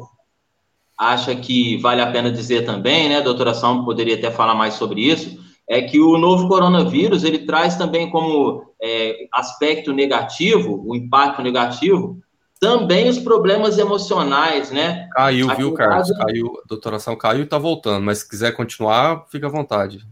acha 0.96 1.36
que 1.36 1.76
vale 1.78 2.00
a 2.00 2.10
pena 2.10 2.30
dizer 2.30 2.64
também, 2.64 3.08
né, 3.08 3.18
a 3.18 3.22
doutora 3.22 3.54
Salmo 3.54 3.84
poderia 3.84 4.14
até 4.14 4.30
falar 4.30 4.54
mais 4.54 4.74
sobre 4.74 5.00
isso, 5.00 5.38
é 5.68 5.82
que 5.82 6.00
o 6.00 6.18
novo 6.18 6.48
coronavírus, 6.48 7.22
ele 7.22 7.40
traz 7.40 7.76
também 7.76 8.10
como 8.10 8.64
é, 8.82 9.26
aspecto 9.32 9.92
negativo, 9.92 10.82
o 10.84 10.96
impacto 10.96 11.42
negativo, 11.42 12.18
também 12.60 13.08
os 13.08 13.18
problemas 13.18 13.78
emocionais, 13.78 14.70
né? 14.70 15.08
Caiu, 15.12 15.48
Aqui 15.48 15.62
viu, 15.62 15.72
Carlos? 15.72 16.08
Caso... 16.08 16.18
Caiu, 16.18 16.60
a 16.62 16.68
doutoração 16.68 17.16
caiu 17.16 17.42
e 17.42 17.46
tá 17.46 17.56
voltando, 17.56 18.04
mas 18.04 18.18
se 18.18 18.28
quiser 18.28 18.52
continuar, 18.52 19.24
fica 19.30 19.46
à 19.46 19.50
vontade. 19.50 20.04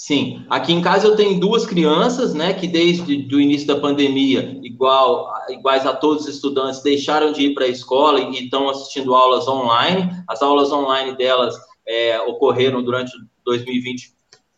Sim, 0.00 0.46
aqui 0.48 0.72
em 0.72 0.80
casa 0.80 1.06
eu 1.06 1.14
tenho 1.14 1.38
duas 1.38 1.66
crianças, 1.66 2.32
né, 2.32 2.54
que 2.54 2.66
desde 2.66 3.36
o 3.36 3.38
início 3.38 3.66
da 3.66 3.78
pandemia, 3.78 4.58
igual, 4.62 5.30
iguais 5.50 5.84
a 5.84 5.92
todos 5.92 6.22
os 6.22 6.36
estudantes, 6.36 6.82
deixaram 6.82 7.32
de 7.32 7.42
ir 7.42 7.54
para 7.54 7.66
a 7.66 7.68
escola 7.68 8.18
e 8.18 8.44
estão 8.44 8.70
assistindo 8.70 9.14
aulas 9.14 9.46
online. 9.46 10.10
As 10.26 10.40
aulas 10.40 10.72
online 10.72 11.14
delas 11.18 11.54
é, 11.86 12.18
ocorreram 12.22 12.82
durante 12.82 13.12
2020 13.44 14.14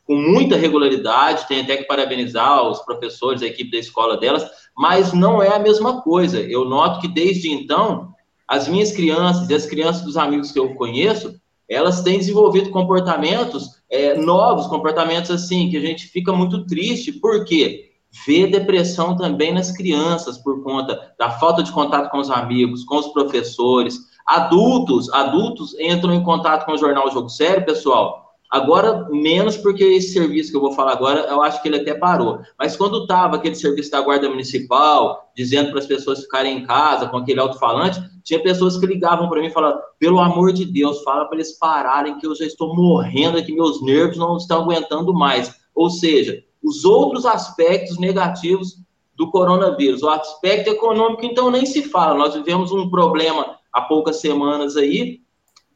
com 0.07 0.15
muita 0.15 0.57
regularidade, 0.57 1.49
tem 1.49 1.63
até 1.63 1.79
que 1.79 1.89
parabenizar 1.89 2.63
os 2.71 2.79
professores, 2.79 3.43
a 3.43 3.47
equipe 3.47 3.73
da 3.73 3.79
escola 3.79 4.17
delas, 4.17 4.49
mas 4.79 5.13
não 5.13 5.43
é 5.43 5.49
a 5.49 5.59
mesma 5.59 6.03
coisa. 6.03 6.41
Eu 6.41 6.65
noto 6.65 7.01
que 7.01 7.09
desde 7.09 7.51
então, 7.51 8.15
as 8.47 8.69
minhas 8.69 8.93
crianças 8.93 9.51
e 9.51 9.55
as 9.55 9.67
crianças 9.67 10.03
dos 10.03 10.17
amigos 10.17 10.53
que 10.53 10.59
eu 10.61 10.77
conheço, 10.77 11.35
elas 11.73 12.03
têm 12.03 12.19
desenvolvido 12.19 12.71
comportamentos 12.71 13.83
é, 13.89 14.15
novos, 14.15 14.67
comportamentos 14.67 15.31
assim, 15.31 15.71
que 15.71 15.77
a 15.77 15.81
gente 15.81 16.07
fica 16.07 16.33
muito 16.33 16.67
triste, 16.67 17.13
porque 17.13 17.93
vê 18.27 18.47
depressão 18.47 19.17
também 19.17 19.53
nas 19.55 19.71
crianças 19.71 20.39
por 20.39 20.63
conta 20.63 21.15
da 21.19 21.31
falta 21.31 21.63
de 21.63 21.73
contato 21.73 22.11
com 22.11 22.19
os 22.19 22.31
amigos, 22.31 22.85
com 22.85 22.97
os 22.97 23.09
professores. 23.09 23.99
Adultos, 24.27 25.13
adultos 25.13 25.79
entram 25.79 26.15
em 26.15 26.23
contato 26.23 26.67
com 26.67 26.73
o 26.73 26.79
jornal 26.79 27.11
Jogo 27.11 27.29
Sério, 27.29 27.65
pessoal, 27.65 28.32
Agora, 28.53 29.09
menos 29.09 29.57
porque 29.57 29.83
esse 29.83 30.13
serviço 30.13 30.51
que 30.51 30.57
eu 30.59 30.61
vou 30.61 30.75
falar 30.75 30.93
agora, 30.93 31.21
eu 31.21 31.43
acho 31.43 31.63
que 31.63 31.69
ele 31.69 31.81
até 31.81 31.95
parou. 31.95 32.41
Mas 32.59 32.77
quando 32.77 33.01
estava 33.01 33.37
aquele 33.37 33.55
serviço 33.55 33.91
da 33.91 34.03
Guarda 34.03 34.29
Municipal, 34.29 35.33
dizendo 35.35 35.71
para 35.71 35.79
as 35.79 35.87
pessoas 35.87 36.21
ficarem 36.21 36.59
em 36.59 36.67
casa 36.67 37.09
com 37.09 37.17
aquele 37.17 37.41
alto-falante, 37.41 37.99
tinha 38.23 38.43
pessoas 38.43 38.77
que 38.77 38.85
ligavam 38.85 39.27
para 39.27 39.41
mim 39.41 39.47
e 39.47 39.51
falavam: 39.51 39.81
pelo 39.99 40.21
amor 40.21 40.53
de 40.53 40.67
Deus, 40.67 41.03
fala 41.03 41.25
para 41.25 41.37
eles 41.37 41.59
pararem, 41.59 42.19
que 42.19 42.27
eu 42.27 42.35
já 42.35 42.45
estou 42.45 42.77
morrendo 42.77 43.39
aqui, 43.39 43.55
meus 43.55 43.83
nervos 43.83 44.19
não 44.19 44.37
estão 44.37 44.65
aguentando 44.65 45.15
mais. 45.15 45.55
Ou 45.75 45.89
seja, 45.89 46.45
os 46.63 46.85
outros 46.85 47.25
aspectos 47.25 47.99
negativos 47.99 48.77
do 49.17 49.31
coronavírus. 49.31 50.03
O 50.03 50.11
aspecto 50.11 50.69
econômico, 50.69 51.25
então, 51.25 51.51
nem 51.51 51.65
se 51.65 51.85
fala. 51.85 52.19
Nós 52.19 52.35
vivemos 52.35 52.71
um 52.71 52.91
problema 52.91 53.57
há 53.73 53.81
poucas 53.81 54.21
semanas 54.21 54.77
aí, 54.77 55.21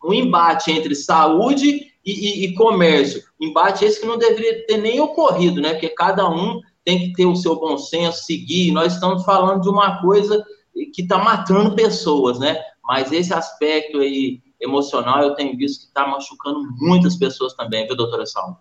um 0.05 0.13
embate 0.13 0.71
entre 0.71 0.95
saúde 0.95 1.96
e, 2.07 2.13
e, 2.13 2.45
e, 2.47 2.55
comércio. 2.55 3.23
Embate 3.41 3.85
esse 3.85 4.01
que 4.01 4.07
não 4.07 4.17
deveria 4.17 4.65
ter 4.67 4.77
nem 4.77 5.01
ocorrido, 5.01 5.61
né? 5.61 5.73
Porque 5.73 5.89
cada 5.89 6.29
um 6.31 6.61
tem 6.85 7.01
que 7.01 7.13
ter 7.15 7.27
o 7.27 7.35
seu 7.35 7.59
bom 7.59 7.77
senso, 7.77 8.25
seguir. 8.25 8.71
Nós 8.71 8.95
estamos 8.95 9.25
falando 9.25 9.63
de 9.63 9.69
uma 9.69 10.01
coisa 10.01 10.43
que 10.95 11.03
está 11.03 11.19
matando 11.19 11.75
pessoas, 11.75 12.39
né? 12.39 12.63
Mas 12.85 13.11
esse 13.11 13.35
aspecto 13.35 13.99
aí 13.99 14.41
emocional 14.61 15.23
eu 15.23 15.35
tenho 15.35 15.57
visto 15.57 15.81
que 15.81 15.87
está 15.87 16.07
machucando 16.07 16.61
muitas 16.79 17.17
pessoas 17.17 17.55
também, 17.55 17.87
viu, 17.87 17.97
doutora 17.97 18.25
Salma? 18.25 18.59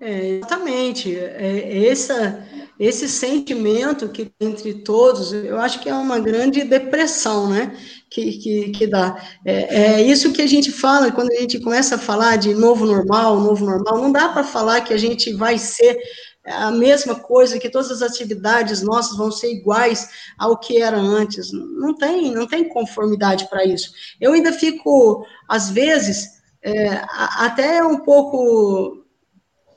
É, 0.00 0.28
exatamente. 0.28 1.16
É, 1.16 1.86
essa, 1.86 2.46
esse 2.78 3.08
sentimento 3.08 4.08
que 4.08 4.30
entre 4.40 4.74
todos, 4.74 5.32
eu 5.32 5.58
acho 5.58 5.80
que 5.80 5.88
é 5.88 5.94
uma 5.94 6.18
grande 6.18 6.64
depressão, 6.64 7.48
né? 7.48 7.76
Que, 8.10 8.38
que, 8.38 8.70
que 8.70 8.86
dá. 8.86 9.16
É, 9.44 9.94
é 9.94 10.02
isso 10.02 10.32
que 10.32 10.42
a 10.42 10.46
gente 10.46 10.70
fala 10.70 11.10
quando 11.10 11.32
a 11.32 11.40
gente 11.40 11.58
começa 11.60 11.96
a 11.96 11.98
falar 11.98 12.36
de 12.36 12.54
novo 12.54 12.86
normal, 12.86 13.40
novo 13.40 13.64
normal. 13.64 13.98
Não 13.98 14.12
dá 14.12 14.28
para 14.28 14.44
falar 14.44 14.82
que 14.82 14.92
a 14.92 14.98
gente 14.98 15.32
vai 15.32 15.58
ser 15.58 15.98
a 16.44 16.70
mesma 16.70 17.16
coisa, 17.16 17.58
que 17.58 17.68
todas 17.68 17.90
as 17.90 18.02
atividades 18.02 18.80
nossas 18.80 19.16
vão 19.16 19.32
ser 19.32 19.52
iguais 19.52 20.08
ao 20.38 20.56
que 20.56 20.80
era 20.80 20.96
antes. 20.96 21.50
Não 21.52 21.94
tem, 21.94 22.32
não 22.32 22.46
tem 22.46 22.68
conformidade 22.68 23.48
para 23.48 23.64
isso. 23.64 23.90
Eu 24.20 24.32
ainda 24.32 24.52
fico, 24.52 25.26
às 25.48 25.70
vezes, 25.70 26.36
é, 26.62 27.02
até 27.38 27.82
um 27.82 27.98
pouco 27.98 29.05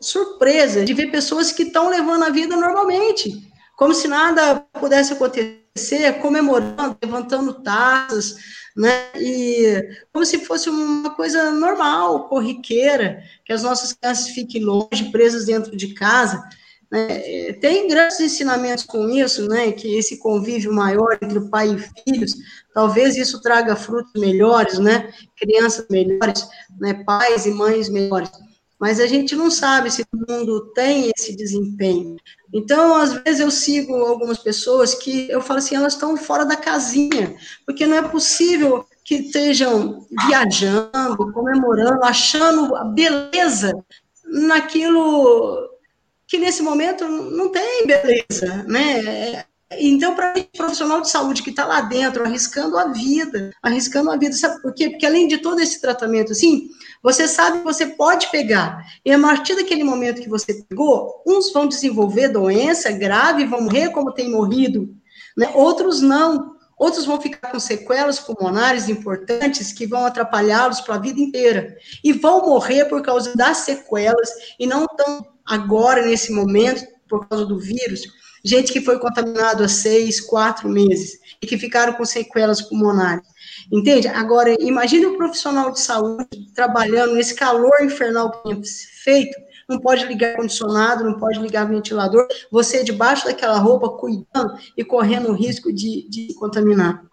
surpresa 0.02 0.86
de 0.86 0.93
ver 0.93 1.12
pessoas 1.12 1.52
que 1.52 1.64
estão 1.64 1.89
levando 1.89 2.24
a 2.24 2.30
vida 2.30 2.56
normalmente, 2.56 3.50
como 3.78 3.93
se 3.93 4.08
nada 4.08 4.60
pudesse 4.80 5.14
acontecer, 5.14 6.20
comemorando, 6.22 6.97
levantando 7.02 7.62
taças, 7.62 8.36
né? 8.76 9.10
E 9.16 9.82
como 10.12 10.26
se 10.26 10.45
fosse 10.45 10.70
uma 10.70 11.14
coisa 11.16 11.52
normal, 11.52 12.28
corriqueira, 12.28 13.22
que 13.45 13.54
as 13.54 13.64
nossas 13.64 13.93
crianças 13.93 14.30
fiquem 14.30 14.64
longe, 14.64 15.12
presas 15.12 15.45
dentro 15.45 15.76
de 15.76 15.93
casa. 15.93 16.43
Né? 16.91 17.54
Tem 17.54 17.88
grandes 17.88 18.20
ensinamentos 18.20 18.84
com 18.86 19.10
isso, 19.10 19.47
né? 19.47 19.72
Que 19.72 19.97
esse 19.97 20.18
convívio 20.20 20.74
maior 20.74 21.18
entre 21.22 21.39
pai 21.50 21.70
e 21.70 22.04
filhos, 22.04 22.34
talvez 22.74 23.16
isso 23.16 23.41
traga 23.41 23.76
frutos 23.76 24.20
melhores, 24.20 24.80
né? 24.80 25.12
Crianças 25.38 25.86
melhores, 25.89 26.47
né? 26.80 27.04
Pais 27.06 27.45
e 27.45 27.52
mães 27.52 27.89
melhores 27.89 28.32
mas 28.80 29.00
a 29.00 29.06
gente 29.06 29.36
não 29.36 29.52
sabe 29.52 29.92
se 29.92 30.04
o 30.04 30.32
mundo 30.32 30.72
tem 30.74 31.12
esse 31.16 31.36
desempenho. 31.36 32.16
Então, 32.54 32.96
às 32.96 33.14
vezes 33.14 33.42
eu 33.42 33.52
sigo 33.52 33.94
algumas 33.94 34.40
pessoas 34.40 34.96
que 34.96 35.30
eu 35.30 35.42
falo 35.42 35.60
assim, 35.60 35.76
elas 35.76 35.94
estão 35.94 36.16
fora 36.16 36.46
da 36.46 36.56
casinha, 36.56 37.36
porque 37.66 37.86
não 37.86 37.98
é 37.98 38.02
possível 38.02 38.86
que 39.04 39.16
estejam 39.16 40.06
viajando, 40.28 41.32
comemorando, 41.34 42.04
achando 42.04 42.76
a 42.76 42.86
beleza 42.86 43.74
naquilo 44.26 45.68
que 46.28 46.38
nesse 46.38 46.62
momento 46.62 47.08
não 47.08 47.52
tem 47.52 47.86
beleza, 47.86 48.64
né? 48.68 49.44
Então, 49.72 50.16
para 50.16 50.34
o 50.38 50.58
profissional 50.58 51.02
de 51.02 51.10
saúde 51.10 51.44
que 51.44 51.52
está 51.52 51.66
lá 51.66 51.82
dentro, 51.82 52.24
arriscando 52.24 52.78
a 52.78 52.88
vida, 52.88 53.52
arriscando 53.62 54.10
a 54.10 54.18
vida, 54.18 54.34
sabe 54.34 54.62
por 54.62 54.74
quê? 54.74 54.90
Porque 54.90 55.06
além 55.06 55.28
de 55.28 55.38
todo 55.40 55.60
esse 55.60 55.80
tratamento, 55.80 56.32
assim, 56.32 56.70
você 57.02 57.28
sabe 57.28 57.60
que 57.60 57.64
você 57.64 57.88
pode 57.88 58.30
pegar. 58.30 58.84
E 59.06 59.12
a 59.12 59.20
partir 59.20 59.56
daquele 59.56 59.84
momento 59.84 60.22
que 60.22 60.30
você 60.30 60.54
pegou, 60.64 61.24
uns 61.26 61.52
vão 61.54 61.68
desenvolver 61.68 62.30
doença 62.30 62.91
grave, 62.91 63.45
vão 63.45 63.62
morrer 63.62 63.89
como 63.89 64.14
tem 64.14 64.30
morrido, 64.30 64.93
né? 65.38 65.50
outros 65.54 66.02
não. 66.02 66.58
Outros 66.78 67.06
vão 67.06 67.20
ficar 67.20 67.52
com 67.52 67.60
sequelas 67.60 68.22
pulmonares 68.22 68.88
importantes 68.88 69.74
que 69.74 69.86
vão 69.86 70.06
atrapalhá-los 70.06 70.80
para 70.80 70.95
a 70.95 71.00
vida 71.00 71.20
inteira. 71.20 71.76
E 72.02 72.14
vão 72.14 72.45
morrer 72.45 72.86
por 72.86 73.02
causa 73.02 73.36
das 73.36 73.58
sequelas 73.58 74.30
e 74.58 74.66
não 74.66 74.88
tão 74.88 75.26
agora, 75.45 76.06
nesse 76.06 76.32
momento, 76.32 76.86
por 77.10 77.28
causa 77.28 77.45
do 77.45 77.60
vírus 77.60 78.08
gente 78.43 78.72
que 78.72 78.82
foi 78.82 79.00
contaminado 79.00 79.64
há 79.64 79.68
seis, 79.68 80.22
quatro 80.22 80.70
meses 80.70 81.20
e 81.41 81.47
que 81.47 81.58
ficaram 81.58 81.93
com 81.93 82.06
sequelas 82.06 82.62
pulmonares. 82.62 83.28
Entende? 83.72 84.07
Agora, 84.07 84.55
imagine 84.59 85.05
um 85.05 85.17
profissional 85.17 85.72
de 85.72 85.80
saúde 85.80 86.51
trabalhando 86.55 87.13
nesse 87.13 87.36
calor 87.36 87.82
infernal 87.82 88.32
que 88.32 88.49
tem 88.49 88.61
feito, 88.63 89.38
não 89.67 89.80
pode 89.80 90.05
ligar 90.05 90.36
condicionado, 90.36 91.03
não 91.03 91.20
pode 91.20 91.39
ligar 91.39 91.70
ventilador, 91.70 92.28
você 92.51 92.84
debaixo 92.84 93.26
daquela 93.26 93.59
roupa 93.59 93.89
cuidando 93.89 94.57
e 94.76 94.84
correndo 94.84 95.30
o 95.30 95.36
risco 95.36 95.72
de, 95.72 96.09
de 96.09 96.34
contaminar. 96.34 97.03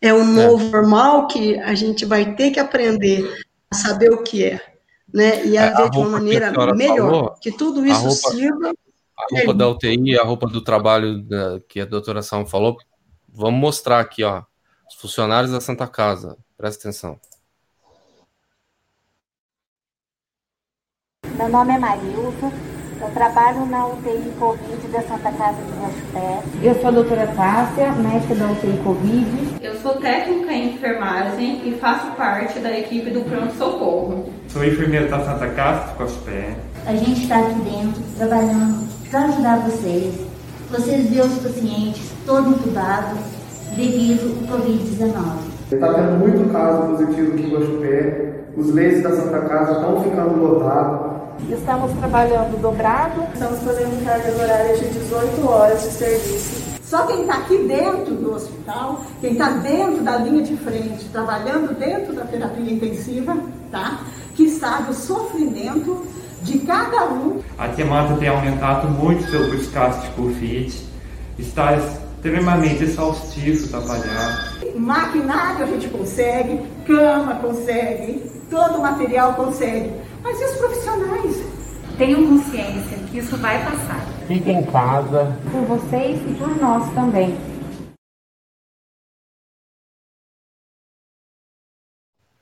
É 0.00 0.12
o 0.12 0.20
é. 0.20 0.24
novo 0.24 0.66
é. 0.66 0.70
normal 0.70 1.28
que 1.28 1.56
a 1.60 1.74
gente 1.74 2.04
vai 2.04 2.34
ter 2.34 2.50
que 2.50 2.58
aprender 2.58 3.44
a 3.70 3.76
saber 3.76 4.10
o 4.10 4.22
que 4.24 4.44
é, 4.44 4.60
né? 5.14 5.46
E 5.46 5.56
a 5.56 5.66
é, 5.66 5.74
ver 5.74 5.90
de 5.90 5.98
uma 5.98 6.08
maneira 6.08 6.50
melhor, 6.74 6.96
falou, 6.96 7.34
que 7.40 7.52
tudo 7.52 7.86
isso 7.86 8.00
roupa... 8.00 8.30
sirva 8.30 8.72
a 9.16 9.36
roupa 9.36 9.54
da 9.54 9.68
UTI, 9.68 10.18
a 10.18 10.24
roupa 10.24 10.46
do 10.48 10.60
trabalho 10.60 11.22
da, 11.22 11.60
que 11.68 11.80
a 11.80 11.84
doutora 11.84 12.22
São 12.22 12.44
falou, 12.46 12.78
vamos 13.28 13.60
mostrar 13.60 14.00
aqui, 14.00 14.24
ó, 14.24 14.42
os 14.90 14.96
funcionários 14.96 15.52
da 15.52 15.60
Santa 15.60 15.86
Casa. 15.86 16.36
Presta 16.56 16.88
atenção. 16.88 17.18
Meu 21.36 21.48
nome 21.48 21.72
é 21.72 21.78
Marilza, 21.78 22.52
eu 23.00 23.10
trabalho 23.14 23.64
na 23.66 23.86
UTI 23.86 24.30
Covid 24.38 24.88
da 24.88 25.00
Santa 25.02 25.32
Casa 25.32 25.62
de 25.62 25.72
Guaxupé. 25.72 26.42
Eu 26.62 26.74
sou 26.74 26.88
a 26.88 26.90
doutora 26.90 27.26
Tássia, 27.28 27.92
médica 27.92 28.34
da 28.34 28.46
UTI 28.50 28.78
Covid. 28.84 29.64
Eu 29.64 29.80
sou 29.80 29.94
técnica 29.94 30.52
em 30.52 30.74
enfermagem 30.74 31.66
e 31.66 31.78
faço 31.78 32.10
parte 32.16 32.58
da 32.58 32.76
equipe 32.76 33.10
do 33.10 33.22
pronto-socorro. 33.22 34.30
Sou 34.48 34.64
enfermeira 34.64 35.08
da 35.08 35.24
Santa 35.24 35.48
Casa 35.54 35.92
de 35.92 35.98
Guaxupé. 35.98 36.56
A 36.84 36.94
gente 36.94 37.22
está 37.22 37.38
aqui 37.38 37.60
dentro 37.60 38.02
trabalhando 38.18 38.86
para 39.08 39.24
ajudar 39.24 39.60
vocês. 39.60 40.14
Vocês 40.68 41.08
viram 41.08 41.26
os 41.26 41.42
pacientes 41.42 42.12
todos 42.26 42.52
entubados 42.52 43.39
devido 43.76 44.36
ao 44.50 44.58
Covid-19. 44.58 45.50
Está 45.72 45.94
tendo 45.94 46.18
muito 46.18 46.52
caso 46.52 46.88
positivo 46.88 47.32
aqui 47.32 47.42
em 47.42 47.50
Guaxupé. 47.52 48.30
Os 48.56 48.74
leitos 48.74 49.02
da 49.02 49.10
Santa 49.10 49.40
Casa 49.42 49.72
estão 49.72 50.02
ficando 50.02 50.34
lotados. 50.42 51.20
Estamos 51.48 51.92
trabalhando 51.92 52.60
dobrado. 52.60 53.22
Estamos 53.32 53.60
fazendo 53.60 54.04
cargas 54.04 54.38
horárias 54.38 54.80
de 54.80 54.88
18 54.88 55.48
horas 55.48 55.82
de 55.82 55.88
serviço. 55.90 56.70
Só 56.82 57.06
quem 57.06 57.20
está 57.20 57.34
aqui 57.34 57.56
dentro 57.68 58.16
do 58.16 58.34
hospital, 58.34 59.00
quem 59.20 59.32
está 59.32 59.50
dentro 59.50 60.02
da 60.02 60.16
linha 60.16 60.42
de 60.42 60.56
frente, 60.56 61.08
trabalhando 61.12 61.72
dentro 61.78 62.12
da 62.12 62.24
terapia 62.24 62.72
intensiva, 62.72 63.36
tá? 63.70 64.00
Que 64.34 64.48
sabe 64.50 64.90
o 64.90 64.94
sofrimento 64.94 66.04
de 66.42 66.58
cada 66.58 67.04
um. 67.04 67.40
A 67.56 67.68
demanda 67.68 68.16
tem 68.16 68.28
aumentado 68.28 68.88
muito 68.88 69.22
sobre 69.30 69.56
os 69.56 69.68
casos 69.68 70.02
de 70.02 70.10
Covid. 70.10 70.84
Está 71.38 71.78
extremamente 72.20 72.84
exaustivo 72.84 73.68
trabalhar. 73.68 74.52
Maquinário 74.76 75.64
a 75.64 75.66
gente 75.66 75.88
consegue, 75.88 76.60
cama 76.86 77.36
consegue, 77.36 78.22
todo 78.50 78.78
o 78.78 78.82
material 78.82 79.34
consegue. 79.34 79.90
Mas 80.22 80.38
e 80.38 80.44
os 80.44 80.56
profissionais? 80.56 81.42
Tenham 81.96 82.26
consciência 82.26 82.98
que 83.10 83.18
isso 83.18 83.36
vai 83.38 83.64
passar. 83.64 84.06
Fiquem 84.28 84.58
em 84.58 84.64
casa. 84.64 85.34
Por 85.50 85.62
vocês 85.62 86.20
e 86.20 86.34
por 86.34 86.54
nós 86.60 86.92
também. 86.92 87.34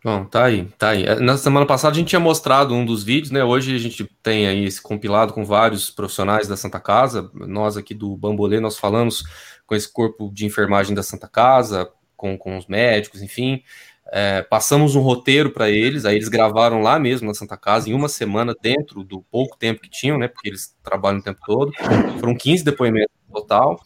Bom, 0.04 0.24
tá 0.24 0.44
aí, 0.44 0.64
tá 0.78 0.90
aí. 0.90 1.04
Na 1.20 1.36
semana 1.36 1.66
passada 1.66 1.92
a 1.94 1.98
gente 1.98 2.08
tinha 2.08 2.20
mostrado 2.20 2.72
um 2.72 2.84
dos 2.84 3.02
vídeos, 3.02 3.32
né? 3.32 3.42
Hoje 3.42 3.74
a 3.74 3.78
gente 3.78 4.08
tem 4.22 4.46
aí 4.46 4.64
esse 4.64 4.80
compilado 4.80 5.32
com 5.32 5.44
vários 5.44 5.90
profissionais 5.90 6.46
da 6.46 6.56
Santa 6.56 6.78
Casa. 6.78 7.30
Nós 7.34 7.76
aqui 7.76 7.94
do 7.94 8.16
Bambolê, 8.16 8.60
nós 8.60 8.78
falamos 8.78 9.24
com 9.68 9.74
esse 9.74 9.92
corpo 9.92 10.30
de 10.32 10.46
enfermagem 10.46 10.94
da 10.94 11.02
Santa 11.02 11.28
Casa, 11.28 11.88
com, 12.16 12.36
com 12.36 12.56
os 12.56 12.66
médicos, 12.66 13.22
enfim. 13.22 13.62
É, 14.10 14.40
passamos 14.40 14.96
um 14.96 15.00
roteiro 15.00 15.50
para 15.50 15.70
eles, 15.70 16.06
aí 16.06 16.16
eles 16.16 16.30
gravaram 16.30 16.80
lá 16.80 16.98
mesmo 16.98 17.28
na 17.28 17.34
Santa 17.34 17.58
Casa, 17.58 17.90
em 17.90 17.92
uma 17.92 18.08
semana, 18.08 18.56
dentro 18.60 19.04
do 19.04 19.20
pouco 19.30 19.58
tempo 19.58 19.82
que 19.82 19.90
tinham, 19.90 20.18
né? 20.18 20.26
Porque 20.26 20.48
eles 20.48 20.74
trabalham 20.82 21.18
o 21.18 21.22
tempo 21.22 21.38
todo. 21.44 21.70
Foram 22.18 22.34
15 22.34 22.64
depoimentos 22.64 23.14
total. 23.30 23.78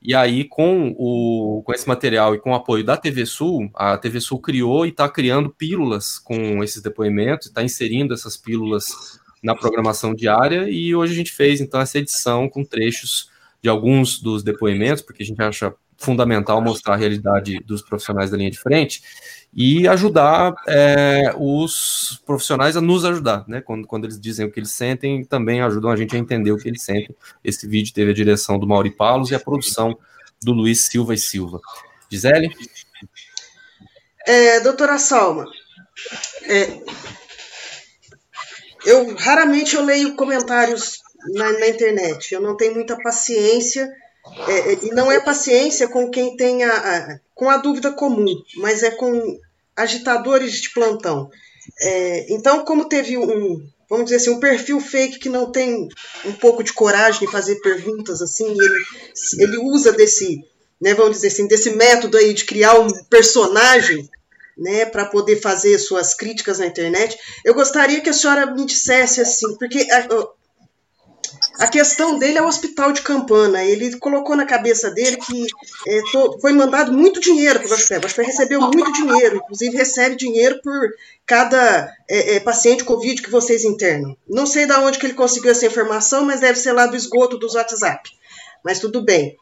E 0.00 0.14
aí, 0.14 0.44
com, 0.44 0.94
o, 0.96 1.64
com 1.66 1.72
esse 1.72 1.88
material 1.88 2.32
e 2.32 2.38
com 2.38 2.52
o 2.52 2.54
apoio 2.54 2.84
da 2.84 2.96
TV 2.96 3.26
Sul, 3.26 3.68
a 3.74 3.98
TV 3.98 4.20
Sul 4.20 4.40
criou 4.40 4.86
e 4.86 4.90
está 4.90 5.08
criando 5.08 5.50
pílulas 5.50 6.20
com 6.20 6.62
esses 6.62 6.80
depoimentos, 6.80 7.48
está 7.48 7.64
inserindo 7.64 8.14
essas 8.14 8.36
pílulas 8.36 9.18
na 9.42 9.56
programação 9.56 10.14
diária. 10.14 10.70
E 10.70 10.94
hoje 10.94 11.12
a 11.12 11.16
gente 11.16 11.32
fez, 11.32 11.60
então, 11.60 11.80
essa 11.80 11.98
edição 11.98 12.48
com 12.48 12.64
trechos 12.64 13.34
de 13.66 13.70
alguns 13.70 14.20
dos 14.20 14.44
depoimentos, 14.44 15.02
porque 15.02 15.24
a 15.24 15.26
gente 15.26 15.42
acha 15.42 15.74
fundamental 15.98 16.62
mostrar 16.62 16.94
a 16.94 16.96
realidade 16.96 17.58
dos 17.66 17.82
profissionais 17.82 18.30
da 18.30 18.36
linha 18.36 18.50
de 18.50 18.60
frente 18.60 19.02
e 19.52 19.88
ajudar 19.88 20.54
é, 20.68 21.34
os 21.36 22.22
profissionais 22.24 22.76
a 22.76 22.80
nos 22.80 23.04
ajudar, 23.04 23.44
né? 23.48 23.60
Quando, 23.60 23.84
quando 23.84 24.04
eles 24.04 24.20
dizem 24.20 24.46
o 24.46 24.52
que 24.52 24.60
eles 24.60 24.70
sentem, 24.70 25.24
também 25.24 25.62
ajudam 25.62 25.90
a 25.90 25.96
gente 25.96 26.14
a 26.14 26.18
entender 26.18 26.52
o 26.52 26.56
que 26.56 26.68
eles 26.68 26.84
sentem. 26.84 27.16
Esse 27.42 27.66
vídeo 27.66 27.92
teve 27.92 28.12
a 28.12 28.14
direção 28.14 28.56
do 28.56 28.68
Mauri 28.68 28.92
Palos 28.92 29.32
e 29.32 29.34
a 29.34 29.40
produção 29.40 29.98
do 30.40 30.52
Luiz 30.52 30.86
Silva 30.86 31.12
e 31.12 31.18
Silva. 31.18 31.58
Gisele? 32.08 32.54
É, 34.28 34.60
doutora 34.60 34.96
Salma, 34.96 35.44
é, 36.44 36.80
eu 38.84 39.12
raramente 39.16 39.74
eu 39.74 39.84
leio 39.84 40.14
comentários 40.14 41.00
na, 41.32 41.52
na, 41.52 41.68
internet. 41.68 42.32
Eu 42.32 42.40
não 42.40 42.56
tenho 42.56 42.74
muita 42.74 42.96
paciência 42.96 43.90
é, 44.48 44.72
e 44.84 44.90
não 44.90 45.10
é 45.10 45.20
paciência 45.20 45.88
com 45.88 46.10
quem 46.10 46.36
tem 46.36 46.64
a, 46.64 46.72
a, 46.72 47.18
com 47.34 47.48
a 47.48 47.56
dúvida 47.56 47.92
comum, 47.92 48.42
mas 48.56 48.82
é 48.82 48.90
com 48.90 49.38
agitadores 49.76 50.60
de 50.60 50.70
plantão. 50.70 51.30
É, 51.80 52.32
então, 52.32 52.64
como 52.64 52.88
teve 52.88 53.16
um, 53.16 53.66
vamos 53.88 54.06
dizer 54.06 54.16
assim, 54.16 54.30
um 54.30 54.40
perfil 54.40 54.80
fake 54.80 55.18
que 55.18 55.28
não 55.28 55.50
tem 55.50 55.88
um 56.24 56.32
pouco 56.32 56.62
de 56.62 56.72
coragem 56.72 57.20
de 57.20 57.32
fazer 57.32 57.56
perguntas 57.56 58.20
assim, 58.22 58.46
ele, 58.50 58.84
ele 59.38 59.58
usa 59.58 59.92
desse, 59.92 60.44
né, 60.80 60.94
vamos 60.94 61.12
dizer 61.12 61.28
assim, 61.28 61.46
desse 61.46 61.70
método 61.70 62.16
aí 62.16 62.34
de 62.34 62.44
criar 62.44 62.78
um 62.78 62.88
personagem, 63.04 64.08
né, 64.56 64.86
para 64.86 65.04
poder 65.04 65.40
fazer 65.40 65.78
suas 65.78 66.14
críticas 66.14 66.58
na 66.58 66.66
internet. 66.66 67.18
Eu 67.44 67.54
gostaria 67.54 68.00
que 68.00 68.08
a 68.08 68.12
senhora 68.12 68.46
me 68.54 68.64
dissesse 68.64 69.20
assim, 69.20 69.56
porque 69.58 69.86
questão 71.66 72.18
dele 72.18 72.36
é 72.36 72.42
o 72.42 72.46
hospital 72.46 72.92
de 72.92 73.00
Campana. 73.00 73.64
Ele 73.64 73.96
colocou 73.98 74.36
na 74.36 74.44
cabeça 74.44 74.90
dele 74.90 75.16
que 75.16 75.46
é, 75.88 76.00
foi 76.40 76.52
mandado 76.52 76.92
muito 76.92 77.18
dinheiro 77.18 77.60
para 77.60 77.68
o 77.68 77.70
Guaxupé. 77.70 77.96
O 77.96 78.00
Guaxupé 78.00 78.22
recebeu 78.24 78.60
muito 78.60 78.92
dinheiro, 78.92 79.36
inclusive 79.36 79.76
recebe 79.76 80.16
dinheiro 80.16 80.60
por 80.62 80.90
cada 81.24 81.90
é, 82.08 82.36
é, 82.36 82.40
paciente 82.40 82.84
Covid 82.84 83.22
que 83.22 83.30
vocês 83.30 83.64
internam. 83.64 84.14
Não 84.28 84.44
sei 84.44 84.66
de 84.66 84.72
onde 84.74 84.98
que 84.98 85.06
ele 85.06 85.14
conseguiu 85.14 85.50
essa 85.50 85.66
informação, 85.66 86.24
mas 86.26 86.40
deve 86.40 86.58
ser 86.58 86.72
lá 86.72 86.86
do 86.86 86.96
esgoto 86.96 87.38
dos 87.38 87.54
WhatsApp. 87.54 88.10
Mas 88.62 88.78
tudo 88.78 89.02
bem. 89.02 89.36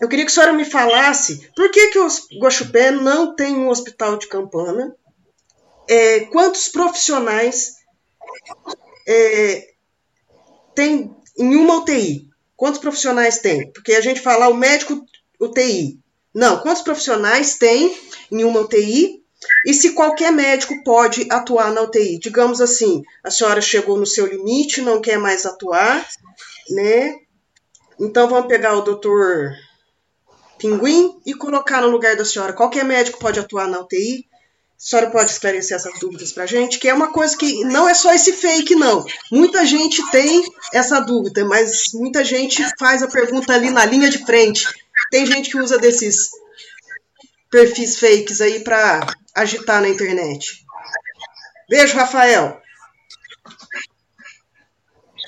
Eu 0.00 0.08
queria 0.08 0.24
que 0.24 0.30
a 0.30 0.34
senhora 0.34 0.52
me 0.52 0.64
falasse 0.64 1.50
por 1.54 1.70
que, 1.70 1.88
que 1.88 1.98
o 1.98 2.08
Guaxupé 2.40 2.90
não 2.90 3.34
tem 3.34 3.56
um 3.56 3.68
hospital 3.68 4.16
de 4.16 4.28
Campana, 4.28 4.94
é, 5.88 6.20
quantos 6.26 6.68
profissionais 6.68 7.74
é, 9.06 9.70
tem 10.74 11.14
em 11.40 11.56
uma 11.56 11.78
UTI, 11.78 12.28
quantos 12.54 12.78
profissionais 12.78 13.38
tem? 13.38 13.72
Porque 13.72 13.94
a 13.94 14.00
gente 14.02 14.20
fala 14.20 14.48
o 14.48 14.54
médico 14.54 15.02
UTI. 15.40 15.98
Não, 16.34 16.58
quantos 16.60 16.82
profissionais 16.82 17.56
tem 17.56 17.96
em 18.30 18.44
uma 18.44 18.60
UTI? 18.60 19.24
E 19.66 19.72
se 19.72 19.94
qualquer 19.94 20.30
médico 20.30 20.84
pode 20.84 21.26
atuar 21.30 21.72
na 21.72 21.80
UTI? 21.80 22.18
Digamos 22.18 22.60
assim, 22.60 23.02
a 23.24 23.30
senhora 23.30 23.62
chegou 23.62 23.98
no 23.98 24.06
seu 24.06 24.26
limite, 24.26 24.82
não 24.82 25.00
quer 25.00 25.18
mais 25.18 25.46
atuar, 25.46 26.06
né? 26.68 27.16
Então 27.98 28.28
vamos 28.28 28.46
pegar 28.46 28.76
o 28.76 28.82
doutor 28.82 29.52
Pinguim 30.58 31.18
e 31.24 31.32
colocar 31.32 31.80
no 31.80 31.88
lugar 31.88 32.16
da 32.16 32.24
senhora. 32.24 32.52
Qualquer 32.52 32.84
médico 32.84 33.18
pode 33.18 33.40
atuar 33.40 33.66
na 33.66 33.80
UTI? 33.80 34.28
A 34.80 34.82
senhora 34.82 35.10
pode 35.10 35.30
esclarecer 35.30 35.76
essas 35.76 36.00
dúvidas 36.00 36.32
para 36.32 36.44
a 36.44 36.46
gente? 36.46 36.78
Que 36.78 36.88
é 36.88 36.94
uma 36.94 37.12
coisa 37.12 37.36
que 37.36 37.64
não 37.64 37.86
é 37.86 37.92
só 37.92 38.14
esse 38.14 38.32
fake, 38.32 38.74
não. 38.74 39.04
Muita 39.30 39.66
gente 39.66 40.10
tem 40.10 40.42
essa 40.72 41.00
dúvida, 41.00 41.44
mas 41.44 41.92
muita 41.92 42.24
gente 42.24 42.64
faz 42.78 43.02
a 43.02 43.08
pergunta 43.08 43.52
ali 43.52 43.68
na 43.68 43.84
linha 43.84 44.08
de 44.08 44.24
frente. 44.24 44.66
Tem 45.10 45.26
gente 45.26 45.50
que 45.50 45.58
usa 45.58 45.76
desses 45.76 46.30
perfis 47.50 48.00
fakes 48.00 48.40
aí 48.40 48.60
para 48.60 49.06
agitar 49.34 49.82
na 49.82 49.88
internet. 49.90 50.64
Beijo, 51.68 51.94
Rafael. 51.94 52.58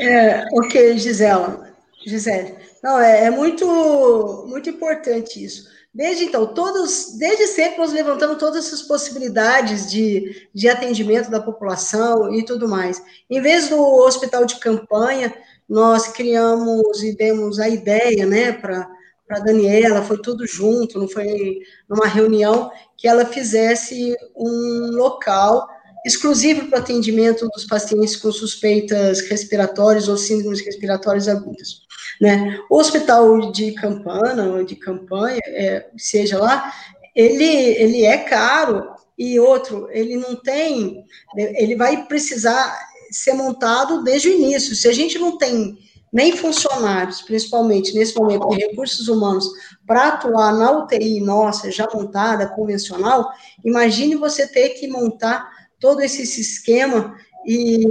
É, 0.01 0.47
ok, 0.51 0.97
Gisela. 0.97 1.77
Gisele. 2.07 2.57
Não, 2.83 2.99
é, 2.99 3.27
é 3.27 3.31
muito, 3.31 4.47
muito 4.49 4.71
importante 4.71 5.45
isso. 5.45 5.71
Desde 5.95 6.25
então, 6.25 6.47
todos, 6.47 7.19
desde 7.19 7.49
sempre 7.49 7.79
nós 7.79 7.93
levantamos 7.93 8.39
todas 8.39 8.65
essas 8.65 8.81
possibilidades 8.81 9.91
de, 9.91 10.49
de 10.55 10.69
atendimento 10.69 11.31
da 11.31 11.41
população 11.41 12.35
e 12.35 12.43
tudo 12.43 12.67
mais. 12.67 13.03
Em 13.29 13.43
vez 13.43 13.69
do 13.69 13.79
hospital 13.79 14.47
de 14.47 14.57
campanha, 14.57 15.35
nós 15.69 16.09
criamos 16.09 17.03
e 17.03 17.15
demos 17.15 17.61
a 17.61 17.69
ideia, 17.69 18.25
né, 18.25 18.53
para 18.53 18.89
a 19.29 19.39
Daniela, 19.41 20.03
foi 20.03 20.21
tudo 20.21 20.47
junto, 20.47 20.99
não 20.99 21.09
foi 21.09 21.61
numa 21.89 22.07
reunião, 22.07 22.71
que 22.97 23.07
ela 23.07 23.27
fizesse 23.27 24.17
um 24.35 24.93
local 24.93 25.69
exclusivo 26.07 26.69
para 26.69 26.79
atendimento 26.79 27.47
dos 27.49 27.67
pacientes 27.67 28.17
com 28.17 28.33
suspeitas 28.33 29.21
respiratórias 29.21 30.09
ou 30.09 30.17
síndromes 30.17 30.65
respiratórias 30.65 31.29
agudas. 31.29 31.83
Né? 32.23 32.57
O 32.71 32.77
hospital 32.77 33.51
de 33.51 33.73
campana, 33.73 34.45
ou 34.45 34.65
de 34.65 34.77
campanha, 34.77 35.41
é, 35.45 35.89
seja 35.97 36.39
lá, 36.39 36.73
ele, 37.17 37.45
ele 37.45 38.05
é 38.05 38.17
caro 38.17 38.93
e 39.19 39.41
outro, 39.41 39.89
ele 39.91 40.17
não 40.17 40.37
tem, 40.37 41.05
ele 41.37 41.75
vai 41.75 42.07
precisar 42.07 42.79
ser 43.11 43.33
montado 43.33 44.05
desde 44.05 44.29
o 44.29 44.35
início. 44.35 44.77
Se 44.77 44.87
a 44.87 44.93
gente 44.93 45.19
não 45.19 45.37
tem 45.37 45.77
nem 46.13 46.37
funcionários, 46.37 47.23
principalmente 47.23 47.93
nesse 47.93 48.17
momento 48.17 48.49
de 48.51 48.67
recursos 48.67 49.09
humanos, 49.09 49.49
para 49.85 50.11
atuar 50.11 50.53
na 50.53 50.71
UTI 50.79 51.21
nossa, 51.21 51.73
já 51.73 51.89
montada, 51.93 52.47
convencional, 52.47 53.33
imagine 53.65 54.15
você 54.15 54.47
ter 54.47 54.71
que 54.71 54.87
montar 54.87 55.51
todo 55.81 56.01
esse 56.01 56.23
esquema 56.41 57.17
e 57.45 57.89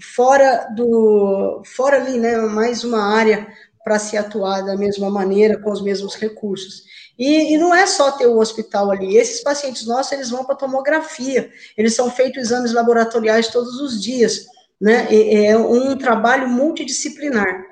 fora 0.00 0.68
do 0.74 1.62
fora 1.64 1.96
ali, 1.96 2.18
né, 2.18 2.36
mais 2.36 2.84
uma 2.84 3.02
área 3.02 3.46
para 3.84 3.98
se 3.98 4.16
atuar 4.16 4.62
da 4.62 4.76
mesma 4.76 5.10
maneira, 5.10 5.60
com 5.60 5.70
os 5.70 5.82
mesmos 5.82 6.14
recursos. 6.16 6.84
E, 7.18 7.54
e, 7.54 7.58
não 7.58 7.72
é 7.72 7.86
só 7.86 8.10
ter 8.10 8.26
o 8.26 8.38
hospital 8.38 8.90
ali, 8.90 9.16
esses 9.16 9.42
pacientes 9.42 9.86
nossos, 9.86 10.12
eles 10.12 10.30
vão 10.30 10.44
para 10.44 10.56
tomografia, 10.56 11.50
eles 11.76 11.94
são 11.94 12.10
feitos 12.10 12.44
exames 12.44 12.72
laboratoriais 12.72 13.48
todos 13.48 13.78
os 13.80 14.02
dias, 14.02 14.46
né, 14.80 15.06
é 15.10 15.56
um 15.56 15.96
trabalho 15.96 16.48
multidisciplinar, 16.48 17.64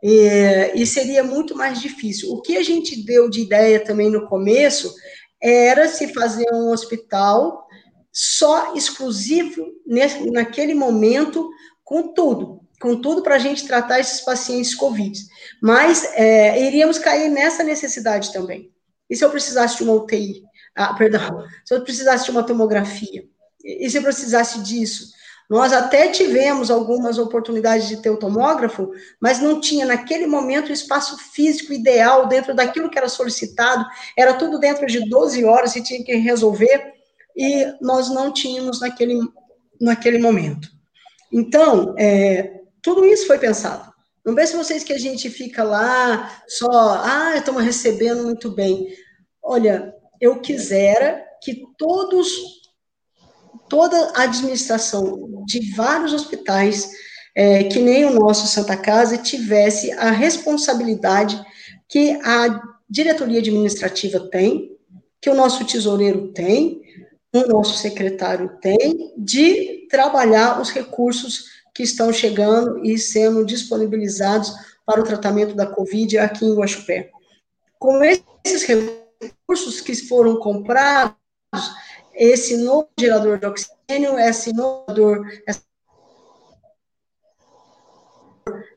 e, 0.00 0.72
e 0.74 0.86
seria 0.86 1.24
muito 1.24 1.56
mais 1.56 1.80
difícil. 1.80 2.30
O 2.30 2.42
que 2.42 2.56
a 2.56 2.62
gente 2.62 3.04
deu 3.04 3.28
de 3.28 3.40
ideia 3.40 3.82
também 3.82 4.10
no 4.10 4.28
começo 4.28 4.94
era 5.42 5.88
se 5.88 6.12
fazer 6.12 6.46
um 6.52 6.70
hospital 6.70 7.66
só 8.12 8.74
exclusivo 8.76 9.66
nesse, 9.84 10.30
naquele 10.30 10.74
momento, 10.74 11.50
com 11.82 12.14
tudo, 12.14 12.60
com 12.84 13.00
tudo 13.00 13.22
para 13.22 13.36
a 13.36 13.38
gente 13.38 13.66
tratar 13.66 13.98
esses 13.98 14.20
pacientes 14.20 14.74
Covid. 14.74 15.18
Mas 15.62 16.04
é, 16.12 16.66
iríamos 16.66 16.98
cair 16.98 17.30
nessa 17.30 17.64
necessidade 17.64 18.30
também. 18.30 18.70
E 19.08 19.16
se 19.16 19.24
eu 19.24 19.30
precisasse 19.30 19.78
de 19.78 19.84
uma 19.84 19.94
UTI? 19.94 20.42
Ah, 20.76 20.92
perdão, 20.92 21.46
se 21.64 21.72
eu 21.72 21.80
precisasse 21.80 22.26
de 22.26 22.30
uma 22.30 22.42
tomografia? 22.42 23.24
E 23.64 23.88
se 23.88 23.96
eu 23.96 24.02
precisasse 24.02 24.62
disso? 24.62 25.14
Nós 25.48 25.72
até 25.72 26.08
tivemos 26.08 26.70
algumas 26.70 27.16
oportunidades 27.16 27.88
de 27.88 28.02
ter 28.02 28.10
o 28.10 28.18
tomógrafo, 28.18 28.90
mas 29.18 29.40
não 29.40 29.62
tinha 29.62 29.86
naquele 29.86 30.26
momento 30.26 30.68
o 30.68 30.72
espaço 30.72 31.16
físico 31.16 31.72
ideal 31.72 32.26
dentro 32.26 32.54
daquilo 32.54 32.90
que 32.90 32.98
era 32.98 33.08
solicitado, 33.08 33.86
era 34.14 34.34
tudo 34.34 34.58
dentro 34.58 34.84
de 34.84 35.08
12 35.08 35.42
horas 35.42 35.74
e 35.74 35.82
tinha 35.82 36.04
que 36.04 36.16
resolver, 36.16 36.92
e 37.34 37.64
nós 37.80 38.10
não 38.10 38.30
tínhamos 38.30 38.78
naquele, 38.78 39.18
naquele 39.80 40.18
momento. 40.18 40.68
Então, 41.32 41.94
é, 41.98 42.63
tudo 42.84 43.02
isso 43.04 43.26
foi 43.26 43.38
pensado. 43.38 43.90
Não 44.24 44.34
pense 44.34 44.54
vocês 44.54 44.84
que 44.84 44.92
a 44.92 44.98
gente 44.98 45.30
fica 45.30 45.64
lá 45.64 46.42
só, 46.46 47.02
ah, 47.02 47.34
estamos 47.36 47.64
recebendo 47.64 48.22
muito 48.22 48.50
bem. 48.50 48.94
Olha, 49.42 49.94
eu 50.20 50.40
quisera 50.40 51.24
que 51.42 51.64
todos, 51.78 52.28
toda 53.68 53.96
a 54.14 54.22
administração 54.22 55.42
de 55.46 55.74
vários 55.74 56.12
hospitais, 56.12 56.90
é, 57.34 57.64
que 57.64 57.78
nem 57.80 58.04
o 58.04 58.14
nosso 58.14 58.46
Santa 58.46 58.76
Casa, 58.76 59.16
tivesse 59.16 59.90
a 59.92 60.10
responsabilidade 60.10 61.42
que 61.88 62.18
a 62.22 62.62
diretoria 62.88 63.40
administrativa 63.40 64.20
tem, 64.30 64.70
que 65.20 65.30
o 65.30 65.34
nosso 65.34 65.64
tesoureiro 65.64 66.32
tem, 66.32 66.82
o 67.34 67.46
nosso 67.48 67.78
secretário 67.78 68.58
tem, 68.60 69.14
de 69.16 69.86
trabalhar 69.90 70.60
os 70.60 70.70
recursos 70.70 71.54
que 71.74 71.82
estão 71.82 72.12
chegando 72.12 72.84
e 72.84 72.96
sendo 72.96 73.44
disponibilizados 73.44 74.52
para 74.86 75.00
o 75.00 75.04
tratamento 75.04 75.54
da 75.54 75.66
Covid 75.66 76.18
aqui 76.18 76.44
em 76.44 76.54
Guaxupé. 76.54 77.10
Com 77.78 78.00
esses 78.02 78.62
recursos 78.62 79.80
que 79.80 79.94
foram 79.94 80.36
comprados, 80.36 81.16
esse 82.14 82.56
novo 82.58 82.88
gerador 82.98 83.38
de 83.38 83.46
oxigênio, 83.46 84.18
esse 84.18 84.52
novo 84.52 84.84
gerador 84.88 85.26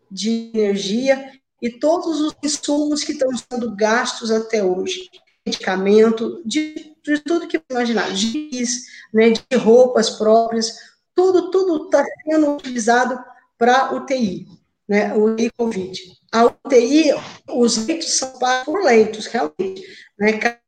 de 0.09 0.51
energia 0.53 1.31
e 1.61 1.69
todos 1.69 2.21
os 2.21 2.35
insumos 2.43 3.03
que 3.03 3.11
estão 3.11 3.29
sendo 3.35 3.75
gastos 3.75 4.31
até 4.31 4.63
hoje, 4.63 5.09
medicamento, 5.45 6.41
de, 6.45 6.95
de 7.03 7.19
tudo 7.19 7.47
que 7.47 7.61
imaginar, 7.69 8.13
giz, 8.15 8.85
né, 9.13 9.31
de 9.31 9.57
roupas 9.57 10.09
próprias, 10.11 10.86
tudo, 11.17 11.49
tudo 11.49 11.85
está 11.85 12.05
sendo 12.23 12.55
utilizado 12.55 13.19
para 13.57 13.91
UTI, 13.91 14.47
né, 14.87 15.15
UTI 15.15 15.49
Covid. 15.57 15.99
A 16.31 16.45
UTI, 16.45 17.11
os 17.49 17.87
leitos 17.87 18.13
são 18.13 18.37
pagos 18.37 18.65
por 18.65 18.83
leitos, 18.83 19.25
realmente, 19.25 19.81
né, 20.19 20.33
cada 20.33 20.59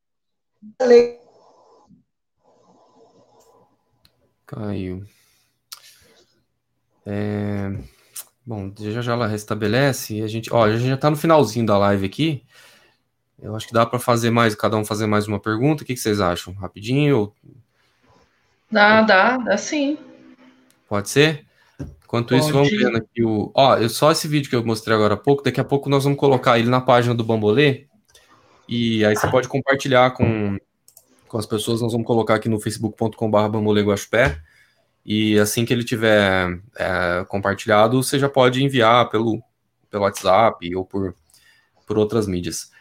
leito... 0.81 1.19
Caiu. 4.47 5.05
É... 7.05 7.71
Bom, 8.43 8.73
já 8.79 9.01
já 9.03 9.13
ela 9.13 9.27
restabelece 9.27 10.15
e 10.15 10.23
a 10.23 10.27
gente, 10.27 10.51
ó, 10.51 10.65
a 10.65 10.75
gente 10.75 10.87
já 10.87 10.95
está 10.95 11.11
no 11.11 11.15
finalzinho 11.15 11.67
da 11.67 11.77
live 11.77 12.07
aqui. 12.07 12.43
Eu 13.39 13.55
acho 13.55 13.67
que 13.67 13.73
dá 13.73 13.85
para 13.85 13.99
fazer 13.99 14.31
mais, 14.31 14.55
cada 14.55 14.75
um 14.75 14.83
fazer 14.83 15.05
mais 15.05 15.27
uma 15.27 15.39
pergunta. 15.39 15.83
O 15.83 15.85
que, 15.85 15.93
que 15.93 15.99
vocês 15.99 16.19
acham? 16.19 16.51
Rapidinho? 16.55 17.31
Dá, 18.71 19.03
dá, 19.03 19.37
dá 19.37 19.55
sim. 19.55 19.99
Pode 20.89 21.09
ser? 21.09 21.45
Enquanto 22.03 22.29
Pode. 22.29 22.41
isso, 22.41 22.51
vamos 22.51 22.71
vendo 22.71 22.97
aqui 22.97 23.23
o. 23.23 23.51
Ó, 23.53 23.77
eu, 23.77 23.87
só 23.87 24.11
esse 24.11 24.27
vídeo 24.27 24.49
que 24.49 24.55
eu 24.55 24.65
mostrei 24.65 24.95
agora 24.95 25.13
há 25.13 25.17
pouco, 25.17 25.43
daqui 25.43 25.61
a 25.61 25.63
pouco 25.63 25.87
nós 25.87 26.03
vamos 26.03 26.17
colocar 26.17 26.57
ele 26.57 26.67
na 26.67 26.81
página 26.81 27.13
do 27.13 27.23
Bambolê. 27.23 27.85
E 28.67 29.05
aí 29.05 29.15
você 29.15 29.29
pode 29.29 29.47
compartilhar 29.47 30.11
com, 30.11 30.57
com 31.27 31.37
as 31.37 31.45
pessoas. 31.45 31.81
Nós 31.81 31.91
vamos 31.91 32.07
colocar 32.07 32.35
aqui 32.35 32.49
no 32.49 32.59
facebook.com.br 32.59 33.47
Bambolê 33.47 33.83
Guaxupé. 33.83 34.41
E 35.05 35.37
assim 35.39 35.63
que 35.65 35.71
ele 35.71 35.83
tiver 35.83 36.59
é, 36.75 37.25
compartilhado, 37.27 38.01
você 38.01 38.17
já 38.17 38.27
pode 38.27 38.63
enviar 38.63 39.09
pelo, 39.09 39.41
pelo 39.89 40.03
WhatsApp 40.03 40.75
ou 40.75 40.83
por, 40.83 41.15
por 41.85 41.97
outras 41.97 42.27
mídias. 42.27 42.71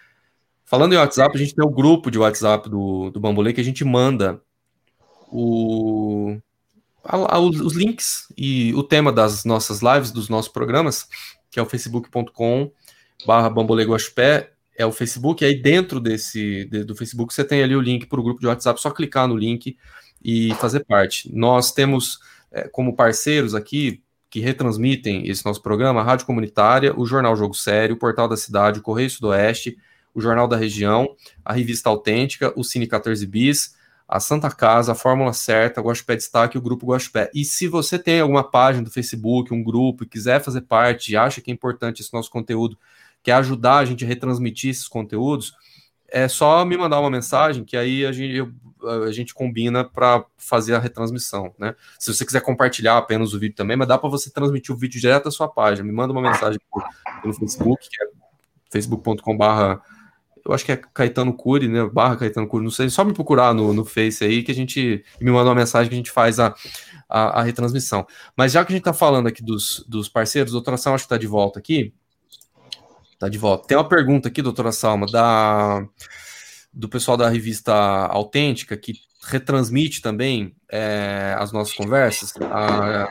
Falando 0.64 0.94
em 0.94 0.98
WhatsApp, 0.98 1.34
a 1.34 1.38
gente 1.38 1.54
tem 1.54 1.64
o 1.64 1.70
grupo 1.70 2.10
de 2.10 2.18
WhatsApp 2.18 2.68
do, 2.68 3.10
do 3.10 3.20
Bambolê 3.20 3.52
que 3.52 3.60
a 3.60 3.64
gente 3.64 3.84
manda 3.84 4.40
o, 5.30 6.38
os 7.04 7.74
links 7.74 8.32
e 8.36 8.74
o 8.74 8.82
tema 8.82 9.12
das 9.12 9.44
nossas 9.44 9.80
lives, 9.80 10.10
dos 10.10 10.28
nossos 10.28 10.50
programas, 10.50 11.06
que 11.50 11.58
é 11.58 11.62
o 11.62 11.66
facebook.com 11.66 12.70
barra 13.26 13.50
bamboleguaspé, 13.50 14.52
é 14.76 14.86
o 14.86 14.92
Facebook, 14.92 15.42
e 15.42 15.46
aí 15.46 15.60
dentro 15.60 15.98
desse 15.98 16.64
de, 16.66 16.84
do 16.84 16.94
Facebook 16.94 17.34
você 17.34 17.44
tem 17.44 17.62
ali 17.62 17.74
o 17.74 17.80
link 17.80 18.06
para 18.06 18.20
o 18.20 18.22
grupo 18.22 18.40
de 18.40 18.46
WhatsApp, 18.46 18.80
só 18.80 18.90
clicar 18.90 19.26
no 19.26 19.36
link 19.36 19.76
e 20.22 20.54
fazer 20.54 20.84
parte. 20.84 21.28
Nós 21.34 21.72
temos 21.72 22.20
é, 22.52 22.68
como 22.68 22.94
parceiros 22.94 23.54
aqui 23.54 24.02
que 24.30 24.40
retransmitem 24.40 25.26
esse 25.26 25.44
nosso 25.44 25.62
programa, 25.62 26.00
a 26.00 26.04
Rádio 26.04 26.26
Comunitária, 26.26 26.94
o 26.96 27.06
Jornal 27.06 27.34
Jogo 27.34 27.54
Sério, 27.54 27.96
o 27.96 27.98
Portal 27.98 28.28
da 28.28 28.36
Cidade, 28.36 28.78
o 28.78 28.82
Correio 28.82 29.10
Sudoeste, 29.10 29.76
o 30.14 30.20
Jornal 30.20 30.46
da 30.46 30.56
Região, 30.56 31.08
a 31.44 31.52
Revista 31.52 31.88
Autêntica, 31.88 32.52
o 32.54 32.62
Cine 32.62 32.86
14 32.86 33.26
Bis, 33.26 33.74
a 34.08 34.18
Santa 34.20 34.50
Casa, 34.50 34.92
a 34.92 34.94
Fórmula 34.94 35.34
Certa, 35.34 35.82
Guaxupé 35.82 36.16
Destaque 36.16 36.56
e 36.56 36.58
o 36.58 36.62
Grupo 36.62 36.86
Guaxupé. 36.86 37.30
E 37.34 37.44
se 37.44 37.68
você 37.68 37.98
tem 37.98 38.20
alguma 38.20 38.42
página 38.42 38.84
do 38.84 38.90
Facebook, 38.90 39.52
um 39.52 39.62
grupo, 39.62 40.02
e 40.02 40.08
quiser 40.08 40.42
fazer 40.42 40.62
parte, 40.62 41.12
e 41.12 41.16
acha 41.16 41.42
que 41.42 41.50
é 41.50 41.54
importante 41.54 42.00
esse 42.00 42.12
nosso 42.14 42.30
conteúdo, 42.30 42.78
quer 43.22 43.32
ajudar 43.32 43.76
a 43.76 43.84
gente 43.84 44.06
a 44.06 44.08
retransmitir 44.08 44.70
esses 44.70 44.88
conteúdos, 44.88 45.52
é 46.08 46.26
só 46.26 46.64
me 46.64 46.74
mandar 46.78 47.00
uma 47.00 47.10
mensagem 47.10 47.64
que 47.64 47.76
aí 47.76 48.06
a 48.06 48.12
gente, 48.12 48.50
a 49.06 49.12
gente 49.12 49.34
combina 49.34 49.84
para 49.84 50.24
fazer 50.38 50.74
a 50.74 50.78
retransmissão, 50.78 51.54
né? 51.58 51.74
Se 51.98 52.14
você 52.14 52.24
quiser 52.24 52.40
compartilhar 52.40 52.96
apenas 52.96 53.34
o 53.34 53.38
vídeo 53.38 53.56
também, 53.56 53.76
mas 53.76 53.86
dá 53.86 53.98
para 53.98 54.08
você 54.08 54.30
transmitir 54.30 54.74
o 54.74 54.78
vídeo 54.78 54.98
direto 54.98 55.24
da 55.24 55.30
sua 55.30 55.48
página. 55.48 55.86
Me 55.86 55.92
manda 55.92 56.14
uma 56.14 56.22
mensagem 56.22 56.58
pelo 57.20 57.34
Facebook, 57.34 57.86
que 57.90 58.02
é 58.02 58.06
facebook.com.br 58.70 59.97
eu 60.44 60.52
acho 60.52 60.64
que 60.64 60.72
é 60.72 60.76
Caetano 60.76 61.32
Cury, 61.32 61.68
né? 61.68 61.88
Barra 61.92 62.16
Caetano 62.16 62.46
Cury, 62.46 62.64
não 62.64 62.70
sei, 62.70 62.88
só 62.90 63.04
me 63.04 63.12
procurar 63.12 63.54
no, 63.54 63.72
no 63.72 63.84
Face 63.84 64.24
aí 64.24 64.42
que 64.42 64.52
a 64.52 64.54
gente 64.54 65.04
me 65.20 65.30
manda 65.30 65.48
uma 65.48 65.54
mensagem 65.54 65.88
que 65.88 65.94
a 65.94 65.98
gente 65.98 66.10
faz 66.10 66.38
a, 66.38 66.54
a, 67.08 67.40
a 67.40 67.42
retransmissão. 67.42 68.06
Mas 68.36 68.52
já 68.52 68.64
que 68.64 68.72
a 68.72 68.74
gente 68.74 68.82
está 68.82 68.92
falando 68.92 69.26
aqui 69.26 69.42
dos, 69.42 69.84
dos 69.88 70.08
parceiros, 70.08 70.52
doutora 70.52 70.76
Salma 70.76 70.96
acho 70.96 71.04
que 71.04 71.06
está 71.06 71.18
de 71.18 71.26
volta 71.26 71.58
aqui. 71.58 71.92
Está 73.12 73.28
de 73.28 73.38
volta. 73.38 73.66
Tem 73.66 73.76
uma 73.76 73.88
pergunta 73.88 74.28
aqui, 74.28 74.40
doutora 74.40 74.70
Salma, 74.70 75.06
da, 75.06 75.84
do 76.72 76.88
pessoal 76.88 77.16
da 77.16 77.28
revista 77.28 77.74
Autêntica, 77.74 78.76
que 78.76 78.94
retransmite 79.22 80.00
também 80.00 80.54
é, 80.70 81.34
as 81.38 81.52
nossas 81.52 81.74
conversas. 81.74 82.32
A, 82.40 83.08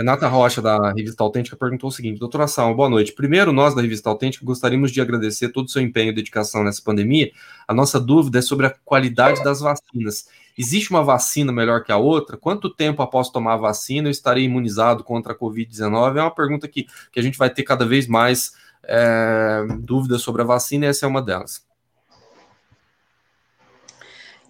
Renata 0.00 0.26
Rocha, 0.28 0.62
da 0.62 0.92
Revista 0.92 1.22
Autêntica, 1.22 1.54
perguntou 1.54 1.90
o 1.90 1.92
seguinte: 1.92 2.18
Doutora 2.18 2.46
Salma, 2.46 2.74
boa 2.74 2.88
noite. 2.88 3.12
Primeiro, 3.12 3.52
nós 3.52 3.74
da 3.74 3.82
Revista 3.82 4.08
Autêntica 4.08 4.46
gostaríamos 4.46 4.92
de 4.92 4.98
agradecer 4.98 5.50
todo 5.50 5.66
o 5.66 5.68
seu 5.68 5.82
empenho 5.82 6.08
e 6.08 6.14
dedicação 6.14 6.64
nessa 6.64 6.80
pandemia. 6.82 7.30
A 7.68 7.74
nossa 7.74 8.00
dúvida 8.00 8.38
é 8.38 8.42
sobre 8.42 8.66
a 8.66 8.70
qualidade 8.82 9.44
das 9.44 9.60
vacinas. 9.60 10.26
Existe 10.56 10.90
uma 10.90 11.04
vacina 11.04 11.52
melhor 11.52 11.84
que 11.84 11.92
a 11.92 11.98
outra? 11.98 12.38
Quanto 12.38 12.70
tempo 12.70 13.02
após 13.02 13.28
tomar 13.28 13.54
a 13.54 13.58
vacina 13.58 14.08
eu 14.08 14.10
estarei 14.10 14.44
imunizado 14.44 15.04
contra 15.04 15.34
a 15.34 15.36
Covid-19? 15.36 16.16
É 16.16 16.22
uma 16.22 16.34
pergunta 16.34 16.66
que, 16.66 16.86
que 17.12 17.20
a 17.20 17.22
gente 17.22 17.36
vai 17.36 17.50
ter 17.50 17.62
cada 17.62 17.84
vez 17.84 18.06
mais 18.06 18.54
é, 18.84 19.66
dúvidas 19.80 20.22
sobre 20.22 20.40
a 20.40 20.46
vacina 20.46 20.86
e 20.86 20.88
essa 20.88 21.04
é 21.04 21.08
uma 21.10 21.20
delas. 21.20 21.62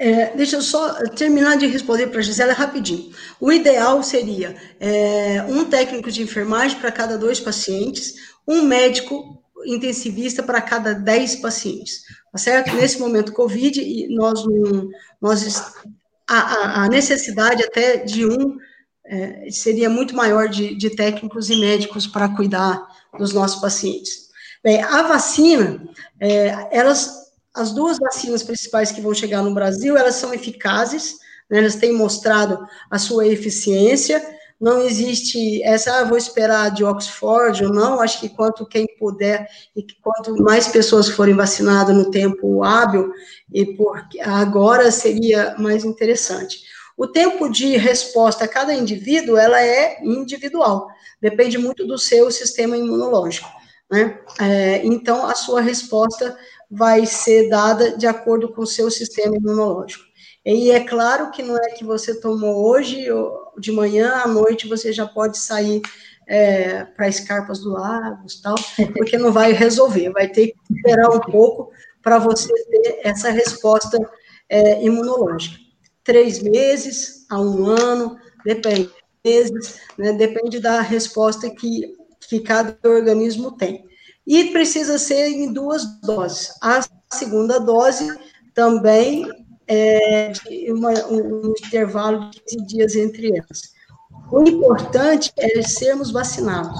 É, 0.02 0.34
deixa 0.34 0.56
eu 0.56 0.62
só 0.62 0.94
terminar 1.10 1.58
de 1.58 1.66
responder 1.66 2.06
para 2.06 2.20
a 2.20 2.22
Gisela 2.22 2.54
rapidinho. 2.54 3.12
O 3.38 3.52
ideal 3.52 4.02
seria 4.02 4.56
é, 4.80 5.42
um 5.46 5.66
técnico 5.66 6.10
de 6.10 6.22
enfermagem 6.22 6.80
para 6.80 6.90
cada 6.90 7.18
dois 7.18 7.38
pacientes, 7.38 8.14
um 8.48 8.62
médico 8.62 9.44
intensivista 9.66 10.42
para 10.42 10.62
cada 10.62 10.94
dez 10.94 11.36
pacientes, 11.36 12.00
tá 12.32 12.38
certo? 12.38 12.74
Nesse 12.74 12.98
momento 12.98 13.34
Covid, 13.34 14.08
nós, 14.14 14.42
nós 15.20 15.74
a, 16.26 16.84
a 16.84 16.88
necessidade 16.88 17.62
até 17.62 17.98
de 17.98 18.24
um 18.24 18.56
é, 19.04 19.50
seria 19.50 19.90
muito 19.90 20.16
maior 20.16 20.48
de, 20.48 20.74
de 20.76 20.88
técnicos 20.96 21.50
e 21.50 21.56
médicos 21.56 22.06
para 22.06 22.34
cuidar 22.34 22.88
dos 23.18 23.34
nossos 23.34 23.60
pacientes. 23.60 24.30
Bem, 24.64 24.82
a 24.82 25.02
vacina, 25.02 25.86
é, 26.18 26.68
elas 26.70 27.19
as 27.54 27.72
duas 27.72 27.98
vacinas 27.98 28.42
principais 28.42 28.92
que 28.92 29.00
vão 29.00 29.14
chegar 29.14 29.42
no 29.42 29.54
Brasil, 29.54 29.96
elas 29.96 30.14
são 30.14 30.32
eficazes, 30.32 31.18
né, 31.50 31.58
elas 31.58 31.76
têm 31.76 31.92
mostrado 31.92 32.58
a 32.90 32.98
sua 32.98 33.26
eficiência, 33.26 34.24
não 34.60 34.82
existe 34.82 35.62
essa, 35.62 36.00
ah, 36.00 36.04
vou 36.04 36.18
esperar 36.18 36.70
de 36.70 36.84
Oxford 36.84 37.64
ou 37.64 37.72
não, 37.72 38.00
acho 38.00 38.20
que 38.20 38.28
quanto 38.28 38.66
quem 38.66 38.86
puder 38.98 39.48
e 39.74 39.82
que 39.82 39.94
quanto 40.02 40.36
mais 40.42 40.68
pessoas 40.68 41.08
forem 41.08 41.34
vacinadas 41.34 41.96
no 41.96 42.10
tempo 42.10 42.62
hábil, 42.62 43.10
e 43.50 43.64
por 43.74 44.06
agora 44.22 44.90
seria 44.90 45.54
mais 45.58 45.82
interessante. 45.82 46.60
O 46.94 47.06
tempo 47.06 47.48
de 47.48 47.78
resposta 47.78 48.44
a 48.44 48.48
cada 48.48 48.74
indivíduo, 48.74 49.38
ela 49.38 49.62
é 49.62 50.04
individual, 50.04 50.88
depende 51.22 51.56
muito 51.56 51.86
do 51.86 51.96
seu 51.96 52.30
sistema 52.30 52.76
imunológico, 52.76 53.48
né? 53.90 54.20
É, 54.38 54.84
então, 54.84 55.26
a 55.26 55.34
sua 55.34 55.62
resposta 55.62 56.36
vai 56.70 57.04
ser 57.04 57.48
dada 57.48 57.96
de 57.96 58.06
acordo 58.06 58.52
com 58.52 58.62
o 58.62 58.66
seu 58.66 58.90
sistema 58.90 59.36
imunológico. 59.36 60.04
E 60.44 60.70
é 60.70 60.80
claro 60.80 61.30
que 61.30 61.42
não 61.42 61.56
é 61.56 61.70
que 61.70 61.84
você 61.84 62.18
tomou 62.18 62.66
hoje, 62.70 63.06
de 63.58 63.72
manhã 63.72 64.22
à 64.24 64.28
noite, 64.28 64.68
você 64.68 64.92
já 64.92 65.06
pode 65.06 65.36
sair 65.36 65.82
é, 66.26 66.84
para 66.84 67.08
escarpas 67.08 67.58
do 67.58 67.70
Lagos, 67.70 68.40
tal, 68.40 68.54
porque 68.96 69.18
não 69.18 69.32
vai 69.32 69.52
resolver, 69.52 70.10
vai 70.10 70.28
ter 70.28 70.48
que 70.48 70.56
esperar 70.70 71.10
um 71.10 71.20
pouco 71.20 71.72
para 72.02 72.18
você 72.18 72.52
ter 72.70 73.00
essa 73.02 73.30
resposta 73.30 73.98
é, 74.48 74.82
imunológica. 74.82 75.58
Três 76.04 76.40
meses 76.40 77.26
a 77.28 77.38
um 77.38 77.66
ano, 77.66 78.16
depende, 78.44 78.90
meses, 79.22 79.80
né, 79.98 80.12
depende 80.12 80.58
da 80.58 80.80
resposta 80.80 81.50
que, 81.50 81.94
que 82.20 82.40
cada 82.40 82.78
organismo 82.88 83.52
tem 83.52 83.89
e 84.26 84.46
precisa 84.52 84.98
ser 84.98 85.28
em 85.28 85.52
duas 85.52 85.84
doses. 86.00 86.52
A 86.62 86.80
segunda 87.12 87.58
dose 87.58 88.16
também 88.54 89.28
é 89.66 90.32
uma, 90.68 90.90
um 91.06 91.52
intervalo 91.66 92.30
de 92.30 92.40
15 92.40 92.66
dias 92.66 92.94
entre 92.96 93.36
elas. 93.36 93.72
O 94.32 94.42
importante 94.48 95.32
é 95.38 95.62
sermos 95.62 96.10
vacinados. 96.10 96.78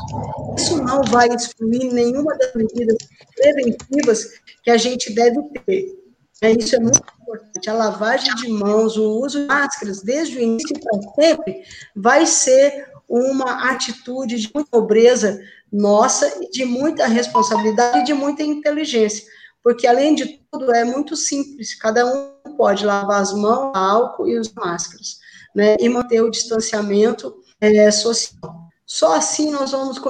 Isso 0.57 0.83
não 0.83 1.03
vai 1.03 1.29
excluir 1.29 1.93
nenhuma 1.93 2.37
das 2.37 2.55
medidas 2.55 2.97
preventivas 3.35 4.29
que 4.63 4.71
a 4.71 4.77
gente 4.77 5.13
deve 5.13 5.41
ter. 5.67 6.01
É, 6.43 6.53
isso 6.53 6.75
é 6.77 6.81
muito 6.81 7.03
importante. 7.21 7.69
A 7.69 7.75
lavagem 7.75 8.35
de 8.37 8.49
mãos, 8.49 8.97
o 8.97 9.21
uso 9.21 9.41
de 9.41 9.47
máscaras, 9.47 10.03
desde 10.03 10.39
o 10.39 10.41
início 10.41 10.75
para 10.81 11.01
sempre, 11.15 11.63
vai 11.95 12.25
ser 12.25 12.89
uma 13.09 13.71
atitude 13.71 14.39
de 14.39 14.49
pobreza 14.49 15.41
nossa, 15.73 16.29
de 16.51 16.65
muita 16.65 17.07
responsabilidade 17.07 18.01
e 18.01 18.05
de 18.05 18.15
muita 18.15 18.43
inteligência, 18.43 19.25
porque 19.63 19.87
além 19.87 20.15
de 20.15 20.41
tudo 20.51 20.75
é 20.75 20.85
muito 20.85 21.17
simples, 21.17 21.75
cada 21.75 22.07
um 22.07 22.57
pode 22.57 22.85
lavar 22.85 23.21
as 23.21 23.33
mãos, 23.33 23.73
álcool 23.75 24.29
e 24.29 24.37
as 24.37 24.53
máscaras, 24.53 25.19
né, 25.55 25.77
e 25.79 25.89
manter 25.89 26.21
o 26.23 26.31
distanciamento 26.31 27.35
é, 27.61 27.91
social. 27.91 28.69
Só 28.87 29.15
assim 29.15 29.51
nós 29.53 29.71
vamos 29.71 30.01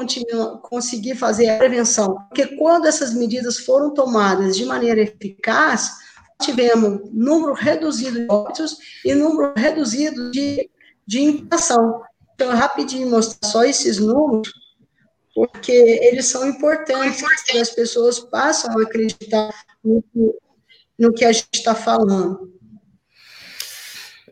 conseguir 0.63 1.15
fazer 1.15 1.51
a 1.51 1.59
prevenção, 1.59 2.15
porque 2.29 2.57
quando 2.57 2.87
essas 2.87 3.13
medidas 3.13 3.59
foram 3.59 3.93
tomadas 3.93 4.57
de 4.57 4.65
maneira 4.65 5.03
eficaz, 5.03 5.91
tivemos 6.41 7.03
número 7.13 7.53
reduzido 7.53 8.21
de 8.21 8.27
óbitos 8.31 8.79
e 9.05 9.15
número 9.15 9.53
reduzido 9.55 10.31
de, 10.31 10.71
de 11.07 11.21
infecção. 11.21 12.03
Então, 12.35 12.57
rapidinho 12.57 13.11
mostrar 13.11 13.47
só 13.47 13.65
esses 13.65 13.99
números, 13.99 14.51
porque 15.49 15.73
eles 15.73 16.27
são 16.27 16.49
importantes, 16.49 17.23
e 17.53 17.59
as 17.59 17.71
pessoas 17.71 18.19
passam 18.19 18.79
a 18.79 18.83
acreditar 18.83 19.53
no 19.85 20.03
que, 20.03 20.33
no 20.99 21.13
que 21.13 21.25
a 21.25 21.33
gente 21.33 21.49
está 21.55 21.75
falando. 21.75 22.53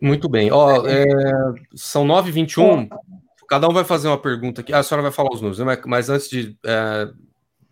Muito 0.00 0.28
bem. 0.28 0.50
Ó, 0.50 0.86
é, 0.86 1.04
são 1.74 2.06
9h21. 2.06 2.88
Cada 3.48 3.68
um 3.68 3.72
vai 3.72 3.84
fazer 3.84 4.08
uma 4.08 4.20
pergunta 4.20 4.60
aqui. 4.60 4.72
Ah, 4.72 4.78
a 4.78 4.82
senhora 4.82 5.02
vai 5.02 5.12
falar 5.12 5.30
os 5.32 5.40
números, 5.40 5.58
né? 5.58 5.80
mas 5.86 6.08
antes 6.08 6.28
de, 6.28 6.56
é, 6.64 7.08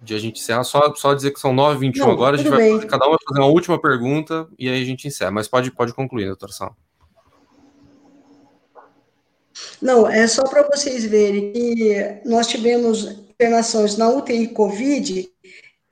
de 0.03 0.15
a 0.15 0.19
gente 0.19 0.41
encerrar, 0.41 0.65
só, 0.65 0.95
só 0.95 1.15
dizer 1.15 1.31
que 1.33 1.41
são 1.41 1.55
9h21 1.55 2.11
agora. 2.11 2.37
A 2.37 2.39
gente 2.39 2.51
vai, 2.51 2.87
cada 2.87 3.07
um 3.07 3.11
vai 3.11 3.19
fazer 3.29 3.41
uma 3.41 3.49
última 3.49 3.81
pergunta 3.81 4.49
e 4.59 4.69
aí 4.69 4.83
a 4.83 4.85
gente 4.85 5.07
encerra. 5.07 5.31
Mas 5.31 5.47
pode, 5.47 5.71
pode 5.71 5.93
concluir, 5.93 6.27
doutor 6.27 6.51
Sal. 6.51 6.75
Não, 9.81 10.09
é 10.09 10.27
só 10.27 10.45
para 10.45 10.63
vocês 10.69 11.05
verem 11.05 11.53
que 11.53 12.21
nós 12.25 12.47
tivemos 12.47 13.26
internações 13.37 13.97
na 13.97 14.09
UTI 14.09 14.49
Covid 14.49 15.31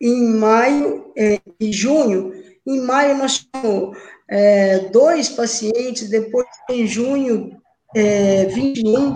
em 0.00 0.34
maio 0.34 1.12
é, 1.16 1.40
e 1.60 1.72
junho. 1.72 2.32
Em 2.66 2.80
maio 2.80 3.16
nós 3.16 3.38
tivemos 3.38 3.96
é, 4.28 4.78
dois 4.88 5.28
pacientes, 5.28 6.08
depois 6.08 6.46
em 6.70 6.86
junho 6.86 7.56
é, 7.94 8.46
21, 8.46 9.14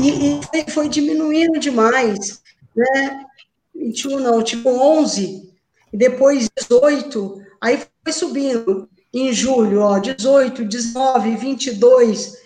e, 0.00 0.38
e 0.38 0.40
foi, 0.42 0.64
foi 0.68 0.88
diminuindo 0.88 1.58
demais, 1.58 2.42
né? 2.76 3.24
21 3.74 4.20
não, 4.20 4.42
tipo 4.42 4.68
11, 4.68 5.50
e 5.92 5.96
depois 5.96 6.48
18, 6.58 7.40
aí 7.60 7.80
foi 8.02 8.12
subindo 8.12 8.88
em 9.12 9.32
julho, 9.32 9.80
ó, 9.80 9.98
18, 9.98 10.64
19, 10.64 11.36
22, 11.36 12.43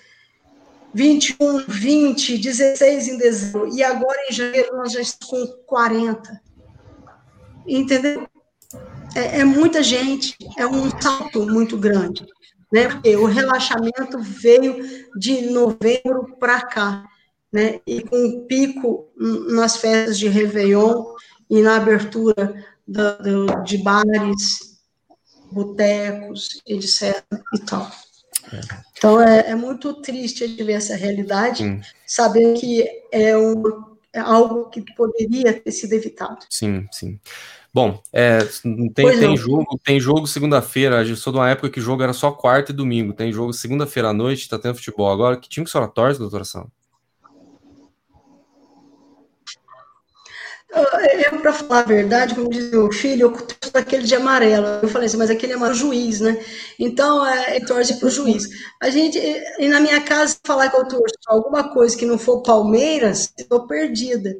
21, 0.94 1.64
20, 1.68 2.38
16 2.38 3.08
em 3.08 3.18
dezembro, 3.18 3.68
e 3.74 3.82
agora 3.82 4.18
em 4.28 4.32
janeiro 4.32 4.76
nós 4.76 4.92
já 4.92 5.00
estamos 5.00 5.28
com 5.28 5.46
40. 5.66 6.40
Entendeu? 7.66 8.26
É, 9.14 9.40
é 9.40 9.44
muita 9.44 9.82
gente, 9.82 10.36
é 10.56 10.66
um 10.66 10.90
salto 11.00 11.46
muito 11.46 11.76
grande, 11.76 12.26
né? 12.72 12.88
Porque 12.88 13.16
o 13.16 13.26
relaxamento 13.26 14.18
veio 14.20 15.08
de 15.16 15.50
novembro 15.50 16.36
para 16.38 16.60
cá, 16.62 17.04
né? 17.52 17.80
E 17.86 18.02
com 18.02 18.16
um 18.16 18.46
pico 18.46 19.08
nas 19.16 19.76
festas 19.76 20.18
de 20.18 20.28
Réveillon 20.28 21.04
e 21.50 21.62
na 21.62 21.76
abertura 21.76 22.64
do, 22.86 23.46
do, 23.46 23.62
de 23.64 23.78
bares, 23.78 24.78
botecos, 25.50 26.62
etc. 26.66 27.24
e 27.54 27.58
tal. 27.60 27.90
Então 28.96 29.20
é, 29.20 29.50
é, 29.50 29.54
muito 29.54 29.94
triste 30.00 30.46
ver 30.62 30.72
essa 30.72 30.96
realidade, 30.96 31.58
sim. 31.58 31.80
saber 32.06 32.54
que 32.54 32.84
é, 33.12 33.36
um, 33.36 33.62
é 34.12 34.20
algo 34.20 34.68
que 34.70 34.82
poderia 34.94 35.52
ter 35.52 35.72
sido 35.72 35.92
evitado. 35.92 36.38
Sim, 36.50 36.86
sim. 36.90 37.18
Bom, 37.72 38.02
é, 38.12 38.38
tem, 38.94 39.20
tem 39.20 39.36
jogo, 39.36 39.78
tem 39.84 40.00
jogo 40.00 40.26
segunda-feira. 40.26 41.06
Eu 41.06 41.16
sou 41.16 41.32
de 41.32 41.38
uma 41.38 41.50
época 41.50 41.70
que 41.70 41.78
o 41.78 41.82
jogo 41.82 42.02
era 42.02 42.12
só 42.12 42.30
quarta 42.30 42.72
e 42.72 42.74
domingo. 42.74 43.12
Tem 43.12 43.32
jogo 43.32 43.52
segunda-feira 43.52 44.08
à 44.08 44.12
noite, 44.12 44.48
tá 44.48 44.58
tendo 44.58 44.74
futebol 44.74 45.12
agora. 45.12 45.36
Que 45.36 45.48
time 45.48 45.64
que 45.64 45.70
a 45.70 45.72
senhora 45.72 45.90
torce, 45.90 46.18
doutora 46.18 46.44
São? 46.44 46.68
Eu, 50.70 51.40
para 51.40 51.52
falar 51.52 51.80
a 51.80 51.84
verdade, 51.84 52.34
como 52.34 52.50
diz 52.50 52.70
meu 52.70 52.92
filho, 52.92 53.22
eu 53.22 53.32
torço 53.32 53.76
aquele 53.76 54.02
de 54.04 54.14
amarelo. 54.14 54.66
Eu 54.82 54.88
falei 54.88 55.06
assim, 55.06 55.16
mas 55.16 55.30
aquele 55.30 55.54
é 55.54 55.56
o 55.56 55.72
juiz, 55.72 56.20
né? 56.20 56.38
Então, 56.78 57.26
é, 57.26 57.56
ele 57.56 57.64
torce 57.64 57.98
para 57.98 58.06
o 58.06 58.10
juiz. 58.10 58.44
A 58.80 58.90
gente, 58.90 59.18
e 59.18 59.68
na 59.68 59.80
minha 59.80 60.00
casa, 60.02 60.36
falar 60.44 60.68
que 60.68 60.76
eu 60.76 60.86
torço 60.86 61.16
alguma 61.26 61.72
coisa 61.72 61.96
que 61.96 62.04
não 62.04 62.18
for 62.18 62.42
Palmeiras, 62.42 63.32
estou 63.38 63.66
perdida. 63.66 64.36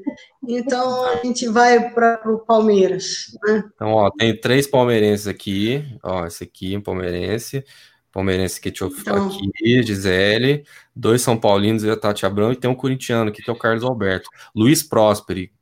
Então, 0.47 1.05
a 1.07 1.17
gente 1.17 1.49
vai 1.49 1.91
para 1.91 2.21
o 2.27 2.39
Palmeiras. 2.41 3.35
Né? 3.47 3.65
Então, 3.75 3.93
ó, 3.93 4.11
tem 4.11 4.39
três 4.39 4.67
palmeirenses 4.67 5.27
aqui. 5.27 5.83
Ó, 6.03 6.27
esse 6.27 6.45
aqui, 6.45 6.77
um 6.77 6.83
palmeirense. 6.83 7.65
Palmeirense 8.13 8.61
que 8.61 8.69
eu 8.83 8.89
então, 8.89 9.29
aqui, 9.29 9.83
Gisele, 9.83 10.65
dois 10.97 11.23
São 11.23 11.37
Paulinos 11.39 11.85
e 11.85 11.91
a 11.91 11.97
Tati 11.97 12.25
Abrão, 12.25 12.51
e 12.51 12.57
tem 12.57 12.71
um 12.71 12.75
corintiano 12.75 13.31
aqui, 13.31 13.43
que 13.43 13.51
é 13.51 13.53
o 13.53 13.59
Carlos 13.59 13.85
Alberto. 13.85 14.29
Luiz 14.57 14.83
Prósperi, 14.83 15.53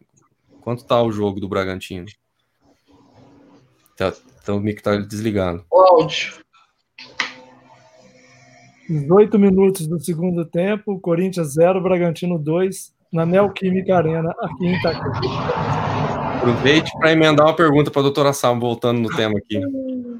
Quanto 0.67 0.85
tá 0.85 1.01
o 1.01 1.13
jogo 1.13 1.39
do 1.39 1.49
Bragantino? 1.49 2.07
Tá, 3.97 4.13
então 4.43 4.57
o 4.57 4.61
mic 4.61 4.83
tá 4.83 4.97
desligado. 4.97 5.65
O 5.71 5.79
áudio. 5.79 6.41
18 8.91 9.39
minutos 9.39 9.87
do 9.87 10.01
segundo 10.01 10.45
tempo, 10.45 10.99
Corinthians 10.99 11.53
0, 11.53 11.81
Bragantino 11.81 12.37
2, 12.37 12.93
na 13.13 13.25
Neoquímica 13.25 13.97
Arena, 13.97 14.35
aqui 14.41 14.67
em 14.67 14.77
Itaquera. 14.77 16.39
Aproveite 16.39 16.91
para 16.99 17.13
emendar 17.13 17.47
uma 17.47 17.55
pergunta 17.55 17.89
para 17.93 18.01
a 18.01 18.03
doutora 18.03 18.33
Salma, 18.33 18.61
voltando 18.61 18.99
no 18.99 19.09
tema 19.15 19.39
aqui. 19.39 19.61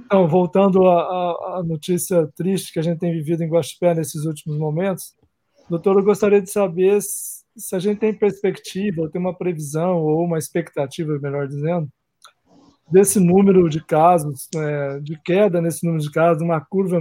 Então, 0.07 0.29
voltando 0.29 0.87
à, 0.87 1.59
à, 1.59 1.63
notícia 1.67 2.25
triste 2.37 2.73
que 2.73 2.79
a 2.79 2.83
gente 2.83 3.01
tem 3.01 3.11
vivido 3.11 3.43
em 3.43 3.49
Guaxupé 3.49 3.97
nesses 3.97 4.25
últimos 4.25 4.57
momentos, 4.57 5.13
doutor, 5.69 5.97
eu 5.97 6.05
gostaria 6.05 6.41
de 6.41 6.53
saber 6.53 7.03
se, 7.03 7.36
se 7.57 7.75
a 7.75 7.79
gente 7.79 7.99
tem 7.99 8.13
perspectiva, 8.13 9.09
tem 9.11 9.21
uma 9.21 9.37
previsão, 9.37 9.99
ou 9.99 10.25
uma 10.25 10.39
expectativa, 10.39 11.19
melhor 11.19 11.49
dizendo, 11.49 11.89
desse 12.91 13.19
número 13.19 13.69
de 13.69 13.85
casos, 13.85 14.49
é, 14.55 15.01
de 15.01 15.21
queda 15.23 15.61
nesse 15.61 15.85
número 15.85 16.03
de 16.03 16.11
casos, 16.11 16.43
uma 16.43 16.61
curva 16.61 17.01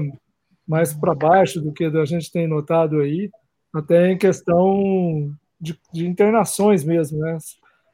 mais 0.67 0.93
para 0.93 1.13
baixo 1.13 1.61
do 1.61 1.71
que 1.71 1.85
a 1.85 2.05
gente 2.05 2.31
tem 2.31 2.47
notado 2.47 2.99
aí, 2.99 3.29
até 3.73 4.11
em 4.11 4.17
questão 4.17 5.31
de, 5.59 5.79
de 5.93 6.07
internações 6.07 6.83
mesmo, 6.83 7.19
né? 7.19 7.37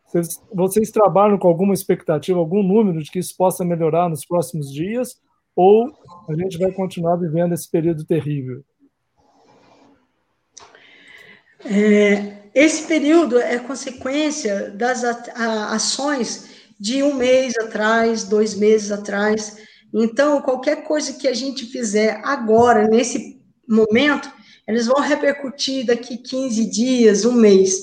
Vocês, 0.05 0.27
vocês, 0.53 0.91
trabalham 0.91 1.37
com 1.37 1.47
alguma 1.47 1.73
expectativa, 1.73 2.37
algum 2.37 2.61
número 2.61 3.01
de 3.01 3.09
que 3.09 3.19
isso 3.19 3.35
possa 3.35 3.63
melhorar 3.63 4.09
nos 4.09 4.25
próximos 4.25 4.71
dias, 4.71 5.21
ou 5.55 5.85
a 6.29 6.35
gente 6.35 6.57
vai 6.57 6.71
continuar 6.71 7.15
vivendo 7.15 7.53
esse 7.53 7.69
período 7.69 8.05
terrível? 8.05 8.63
É, 11.65 12.40
esse 12.53 12.83
período 12.83 13.39
é 13.39 13.57
consequência 13.59 14.71
das 14.71 15.03
ações 15.03 16.49
de 16.79 17.01
um 17.03 17.13
mês 17.13 17.53
atrás, 17.57 18.23
dois 18.23 18.55
meses 18.55 18.91
atrás. 18.91 19.57
Então, 19.93 20.41
qualquer 20.41 20.83
coisa 20.83 21.13
que 21.13 21.27
a 21.27 21.33
gente 21.33 21.65
fizer 21.65 22.19
agora, 22.23 22.87
nesse 22.87 23.41
momento, 23.67 24.31
eles 24.67 24.87
vão 24.87 24.99
repercutir 25.01 25.85
daqui 25.85 26.17
15 26.17 26.65
dias, 26.69 27.25
um 27.25 27.33
mês. 27.33 27.73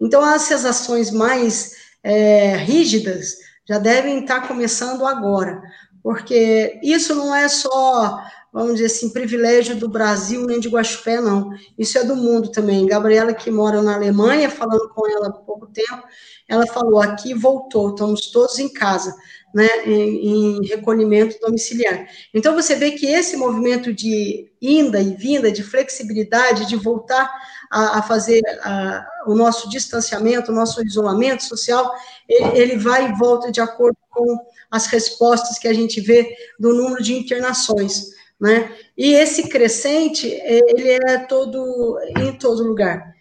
Então, 0.00 0.26
essas 0.26 0.64
ações 0.64 1.10
mais 1.10 1.72
é, 2.02 2.56
rígidas 2.56 3.36
já 3.68 3.78
devem 3.78 4.20
estar 4.20 4.46
começando 4.46 5.06
agora, 5.06 5.62
porque 6.02 6.78
isso 6.82 7.14
não 7.14 7.34
é 7.34 7.48
só, 7.48 8.22
vamos 8.54 8.74
dizer 8.74 8.86
assim, 8.86 9.10
privilégio 9.10 9.74
do 9.74 9.88
Brasil 9.88 10.46
nem 10.46 10.60
de 10.60 10.68
Guaxupé, 10.68 11.20
não. 11.20 11.50
Isso 11.76 11.98
é 11.98 12.04
do 12.04 12.14
mundo 12.14 12.52
também. 12.52 12.86
Gabriela, 12.86 13.34
que 13.34 13.50
mora 13.50 13.82
na 13.82 13.96
Alemanha, 13.96 14.48
falando 14.48 14.88
com 14.90 15.10
ela 15.10 15.26
há 15.26 15.32
pouco 15.32 15.66
tempo, 15.66 16.04
ela 16.48 16.64
falou: 16.68 17.00
aqui 17.00 17.34
voltou, 17.34 17.90
estamos 17.90 18.30
todos 18.30 18.60
em 18.60 18.72
casa, 18.72 19.12
né, 19.52 19.66
em, 19.84 20.60
em, 20.60 20.66
recolhimento 20.66 21.36
domiciliar. 21.40 22.06
Então, 22.32 22.54
você 22.54 22.76
vê 22.76 22.92
que 22.92 23.06
esse 23.06 23.36
movimento 23.36 23.92
de 23.92 24.48
inda 24.62 25.00
e 25.00 25.14
vinda, 25.14 25.50
de 25.50 25.64
flexibilidade, 25.64 26.66
de 26.66 26.76
voltar 26.76 27.28
a, 27.72 27.98
a 27.98 28.02
fazer 28.02 28.40
a, 28.62 29.04
o 29.26 29.34
nosso 29.34 29.68
distanciamento, 29.68 30.52
o 30.52 30.54
nosso 30.54 30.80
isolamento 30.86 31.42
social, 31.42 31.92
ele, 32.28 32.58
ele 32.58 32.76
vai 32.76 33.08
e 33.10 33.18
volta 33.18 33.50
de 33.50 33.60
acordo 33.60 33.98
com 34.10 34.38
as 34.70 34.86
respostas 34.86 35.58
que 35.58 35.66
a 35.66 35.74
gente 35.74 36.00
vê 36.00 36.36
do 36.60 36.72
número 36.72 37.02
de 37.02 37.14
internações. 37.14 38.14
Né? 38.44 38.70
E 38.94 39.14
esse 39.14 39.48
crescente, 39.48 40.26
ele 40.26 40.90
é 40.90 41.16
todo 41.20 41.98
em 42.18 42.30
todo 42.32 42.62
lugar. 42.62 43.14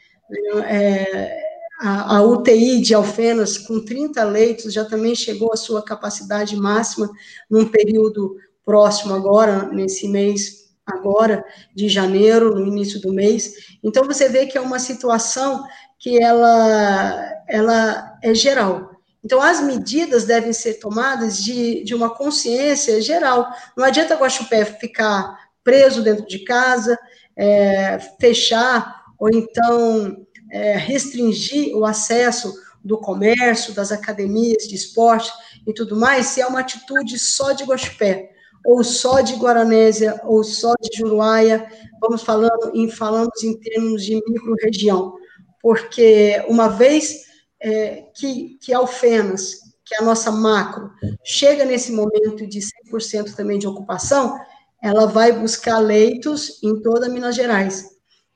É, 0.66 1.40
a, 1.80 2.18
a, 2.18 2.24
UTI 2.24 2.82
de 2.82 2.94
Alfenas, 2.94 3.58
com 3.58 3.80
30 3.80 4.22
leitos, 4.26 4.74
já 4.74 4.84
também 4.84 5.16
chegou 5.16 5.54
à 5.54 5.56
sua 5.56 5.82
capacidade 5.82 6.58
máxima 6.58 7.10
num 7.50 7.66
período 7.66 8.36
próximo 8.66 9.14
agora, 9.14 9.70
nesse 9.72 10.10
mês 10.10 10.74
agora 10.86 11.46
de 11.74 11.88
janeiro, 11.88 12.54
no 12.54 12.68
início 12.68 13.00
do 13.00 13.14
mês. 13.14 13.78
Então 13.82 14.04
você 14.04 14.28
vê 14.28 14.46
que 14.46 14.58
é 14.58 14.62
uma 14.62 14.78
situação 14.78 15.64
que 16.00 16.22
ela, 16.22 17.44
ela 17.48 18.20
é 18.22 18.34
geral. 18.34 18.93
Então 19.24 19.42
as 19.42 19.62
medidas 19.62 20.26
devem 20.26 20.52
ser 20.52 20.76
tomadas 20.76 21.42
de, 21.42 21.84
de 21.84 21.96
uma 21.96 22.10
consciência 22.10 23.02
geral. 23.02 23.48
Não 23.78 23.86
adianta 23.86 24.16
Guaxupé 24.16 24.66
ficar 24.66 25.38
preso 25.64 26.04
dentro 26.04 26.26
de 26.28 26.40
casa, 26.40 26.98
é, 27.36 28.00
fechar 28.20 29.04
ou 29.18 29.30
então 29.30 30.26
é, 30.52 30.76
restringir 30.76 31.76
o 31.76 31.86
acesso 31.86 32.54
do 32.84 32.98
comércio, 32.98 33.74
das 33.74 33.92
academias 33.92 34.68
de 34.68 34.76
esporte 34.76 35.32
e 35.66 35.74
tudo 35.74 35.96
mais, 35.96 36.28
se 36.28 36.42
é 36.42 36.46
uma 36.46 36.60
atitude 36.60 37.18
só 37.18 37.54
de 37.54 37.64
Gospé, 37.64 38.32
ou 38.66 38.84
só 38.84 39.22
de 39.22 39.36
Guaranésia, 39.36 40.20
ou 40.26 40.44
só 40.44 40.74
de 40.82 40.98
Juruáia, 40.98 41.66
vamos 42.02 42.22
falando 42.22 42.72
em, 42.74 42.90
falamos 42.90 43.42
em 43.44 43.58
termos 43.58 44.04
de 44.04 44.16
micro-região, 44.28 45.14
porque 45.62 46.44
uma 46.48 46.68
vez 46.68 47.23
é, 47.64 48.06
que, 48.14 48.58
que 48.62 48.74
Alfenas, 48.74 49.62
que 49.86 49.96
é 49.96 50.00
a 50.00 50.04
nossa 50.04 50.32
macro, 50.32 50.92
chega 51.24 51.66
nesse 51.66 51.92
momento 51.92 52.46
de 52.48 52.60
100% 52.92 53.36
também 53.36 53.58
de 53.58 53.68
ocupação, 53.68 54.38
ela 54.82 55.08
vai 55.08 55.32
buscar 55.32 55.80
leitos 55.80 56.62
em 56.62 56.82
toda 56.82 57.10
Minas 57.10 57.36
Gerais. 57.36 57.86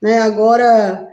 Né? 0.01 0.19
Agora, 0.19 1.07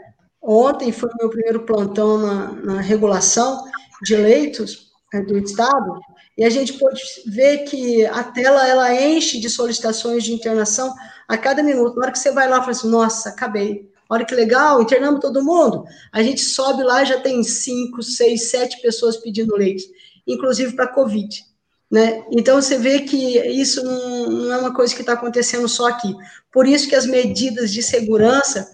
Ontem 0.47 0.91
foi 0.91 1.09
o 1.09 1.17
meu 1.19 1.29
primeiro 1.29 1.65
plantão 1.65 2.19
na, 2.19 2.51
na 2.51 2.81
regulação 2.81 3.65
de 4.03 4.15
leitos 4.15 4.91
é, 5.11 5.19
do 5.21 5.39
Estado, 5.39 5.99
e 6.37 6.45
a 6.45 6.49
gente 6.51 6.73
pode 6.73 7.01
ver 7.25 7.59
que 7.63 8.05
a 8.05 8.23
tela 8.23 8.67
ela 8.67 8.93
enche 8.93 9.39
de 9.39 9.49
solicitações 9.49 10.23
de 10.23 10.33
internação 10.33 10.93
a 11.27 11.35
cada 11.35 11.63
minuto. 11.63 11.95
Na 11.95 12.03
hora 12.03 12.11
que 12.11 12.19
você 12.19 12.31
vai 12.31 12.47
lá, 12.47 12.59
fala 12.59 12.71
assim, 12.71 12.89
nossa, 12.89 13.29
acabei. 13.29 13.89
Olha 14.09 14.25
que 14.25 14.35
legal, 14.35 14.81
internamos 14.81 15.19
todo 15.19 15.43
mundo. 15.43 15.85
A 16.11 16.21
gente 16.21 16.41
sobe 16.41 16.83
lá 16.83 17.03
já 17.03 17.19
tem 17.19 17.43
cinco, 17.43 18.03
seis, 18.03 18.49
sete 18.49 18.81
pessoas 18.81 19.17
pedindo 19.17 19.55
leitos, 19.55 19.85
inclusive 20.27 20.75
para 20.75 20.87
Covid. 20.87 21.43
Né? 21.91 22.23
Então 22.31 22.61
você 22.61 22.77
vê 22.77 23.01
que 23.01 23.37
isso 23.39 23.83
não, 23.83 24.29
não 24.29 24.53
é 24.53 24.57
uma 24.57 24.73
coisa 24.73 24.93
que 24.93 25.01
está 25.01 25.13
acontecendo 25.13 25.67
só 25.67 25.87
aqui. 25.87 26.15
Por 26.51 26.67
isso 26.67 26.87
que 26.87 26.95
as 26.95 27.05
medidas 27.05 27.71
de 27.71 27.81
segurança 27.81 28.69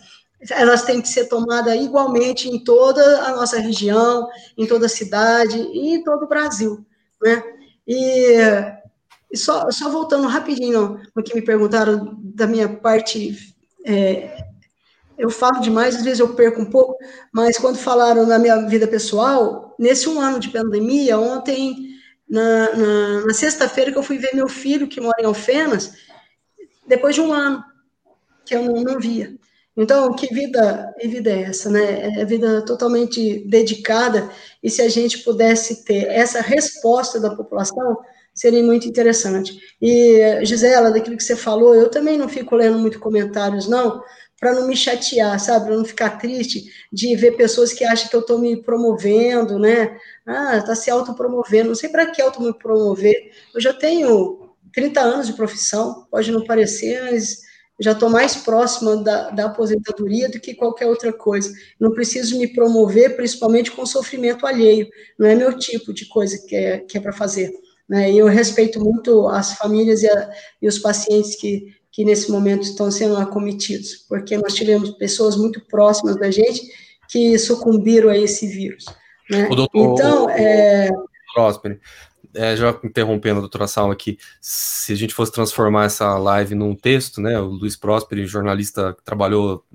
elas 0.49 0.83
têm 0.83 1.01
que 1.01 1.07
ser 1.07 1.25
tomadas 1.25 1.75
igualmente 1.75 2.49
em 2.49 2.63
toda 2.63 3.21
a 3.25 3.35
nossa 3.35 3.59
região, 3.59 4.27
em 4.57 4.65
toda 4.65 4.87
a 4.87 4.89
cidade 4.89 5.57
e 5.57 5.95
em 5.95 6.03
todo 6.03 6.23
o 6.23 6.27
Brasil, 6.27 6.83
né? 7.21 7.43
E, 7.87 8.37
e 9.31 9.37
só, 9.37 9.69
só 9.69 9.89
voltando 9.89 10.27
rapidinho 10.27 10.99
no 11.15 11.23
que 11.23 11.35
me 11.35 11.41
perguntaram 11.43 12.17
da 12.19 12.47
minha 12.47 12.67
parte, 12.67 13.37
é, 13.85 14.50
eu 15.21 15.29
falo 15.29 15.61
demais, 15.61 15.95
às 15.95 16.03
vezes 16.03 16.19
eu 16.19 16.33
perco 16.33 16.59
um 16.59 16.65
pouco, 16.65 16.97
mas 17.31 17.55
quando 17.55 17.77
falaram 17.77 18.25
na 18.25 18.39
minha 18.39 18.67
vida 18.67 18.87
pessoal, 18.87 19.75
nesse 19.77 20.09
um 20.09 20.19
ano 20.19 20.39
de 20.39 20.49
pandemia, 20.49 21.19
ontem, 21.19 21.75
na, 22.27 22.75
na, 22.75 23.25
na 23.27 23.33
sexta-feira 23.33 23.91
que 23.91 23.97
eu 23.99 24.03
fui 24.03 24.17
ver 24.17 24.33
meu 24.33 24.47
filho, 24.47 24.87
que 24.87 24.99
mora 24.99 25.21
em 25.21 25.25
Alfenas, 25.25 25.93
depois 26.87 27.13
de 27.13 27.21
um 27.21 27.31
ano 27.31 27.63
que 28.43 28.55
eu 28.55 28.63
não, 28.63 28.81
não 28.83 28.99
via. 28.99 29.35
Então, 29.77 30.11
que 30.15 30.33
vida, 30.33 30.91
que 30.99 31.07
vida 31.07 31.29
é 31.29 31.43
essa, 31.43 31.69
né? 31.69 32.19
É 32.19 32.25
vida 32.25 32.65
totalmente 32.65 33.47
dedicada, 33.47 34.27
e 34.63 34.71
se 34.71 34.81
a 34.81 34.89
gente 34.89 35.19
pudesse 35.19 35.85
ter 35.85 36.07
essa 36.07 36.41
resposta 36.41 37.19
da 37.19 37.35
população, 37.35 37.97
seria 38.33 38.63
muito 38.63 38.87
interessante. 38.87 39.55
E, 39.79 40.43
Gisela, 40.43 40.89
daquilo 40.89 41.15
que 41.15 41.23
você 41.23 41.35
falou, 41.35 41.75
eu 41.75 41.89
também 41.89 42.17
não 42.17 42.27
fico 42.27 42.55
lendo 42.55 42.79
muito 42.79 42.99
comentários, 42.99 43.67
não, 43.67 44.01
para 44.41 44.55
não 44.55 44.67
me 44.67 44.75
chatear, 44.75 45.39
sabe? 45.39 45.67
Para 45.67 45.77
não 45.77 45.85
ficar 45.85 46.17
triste 46.17 46.65
de 46.91 47.15
ver 47.15 47.37
pessoas 47.37 47.71
que 47.71 47.85
acham 47.85 48.09
que 48.09 48.15
eu 48.15 48.21
estou 48.21 48.39
me 48.39 48.57
promovendo, 48.57 49.59
né? 49.59 49.95
Ah, 50.25 50.57
está 50.57 50.73
se 50.75 50.89
autopromovendo. 50.89 51.69
Não 51.69 51.75
sei 51.75 51.89
para 51.89 52.07
que 52.07 52.19
auto 52.19 52.41
me 52.41 52.51
promover. 52.51 53.31
Eu 53.53 53.61
já 53.61 53.71
tenho 53.71 54.49
30 54.73 54.99
anos 54.99 55.27
de 55.27 55.33
profissão, 55.33 56.07
pode 56.09 56.31
não 56.31 56.43
parecer, 56.43 57.03
mas 57.03 57.41
já 57.79 57.91
estou 57.91 58.09
mais 58.09 58.35
próxima 58.35 58.97
da, 58.97 59.29
da, 59.29 59.45
aposentadoria 59.45 60.27
do 60.27 60.39
que 60.39 60.55
qualquer 60.55 60.87
outra 60.87 61.13
coisa. 61.13 61.53
Não 61.79 61.91
preciso 61.91 62.39
me 62.39 62.47
promover, 62.47 63.15
principalmente 63.15 63.69
com 63.69 63.85
sofrimento 63.85 64.47
alheio. 64.47 64.87
Não 65.19 65.27
é 65.27 65.35
meu 65.35 65.55
tipo 65.55 65.93
de 65.93 66.07
coisa 66.07 66.43
que 66.47 66.55
é, 66.55 66.79
que 66.79 66.97
é 66.97 67.01
para 67.01 67.13
fazer. 67.13 67.51
Né? 67.87 68.11
E 68.11 68.17
eu 68.17 68.25
respeito 68.25 68.79
muito 68.79 69.27
as 69.27 69.53
famílias 69.53 70.01
e, 70.01 70.09
a, 70.09 70.31
e 70.61 70.67
os 70.67 70.79
pacientes 70.79 71.35
que, 71.35 71.75
que 71.91 72.05
nesse 72.05 72.31
momento 72.31 72.63
estão 72.63 72.89
sendo 72.89 73.17
acometidos, 73.17 74.05
porque 74.07 74.37
nós 74.37 74.53
tivemos 74.53 74.91
pessoas 74.91 75.35
muito 75.35 75.59
próximas 75.61 76.15
da 76.15 76.31
gente 76.31 76.61
que 77.09 77.37
sucumbiram 77.37 78.09
a 78.09 78.17
esse 78.17 78.47
vírus. 78.47 78.85
Né? 79.29 79.47
Doutor, 79.49 79.69
então, 79.73 80.29
é... 80.29 80.89
Próspero, 81.33 81.79
é, 82.33 82.55
já 82.55 82.77
interrompendo 82.83 83.37
a 83.37 83.41
doutora 83.41 83.67
Salma 83.67 83.93
aqui, 83.93 84.17
se 84.39 84.93
a 84.93 84.95
gente 84.95 85.13
fosse 85.13 85.31
transformar 85.31 85.85
essa 85.85 86.17
live 86.17 86.55
num 86.55 86.75
texto, 86.75 87.19
né, 87.19 87.39
o 87.39 87.45
Luiz 87.45 87.75
Próspero, 87.75 88.25
jornalista 88.25 88.93
que 88.93 89.03
trabalhou 89.03 89.65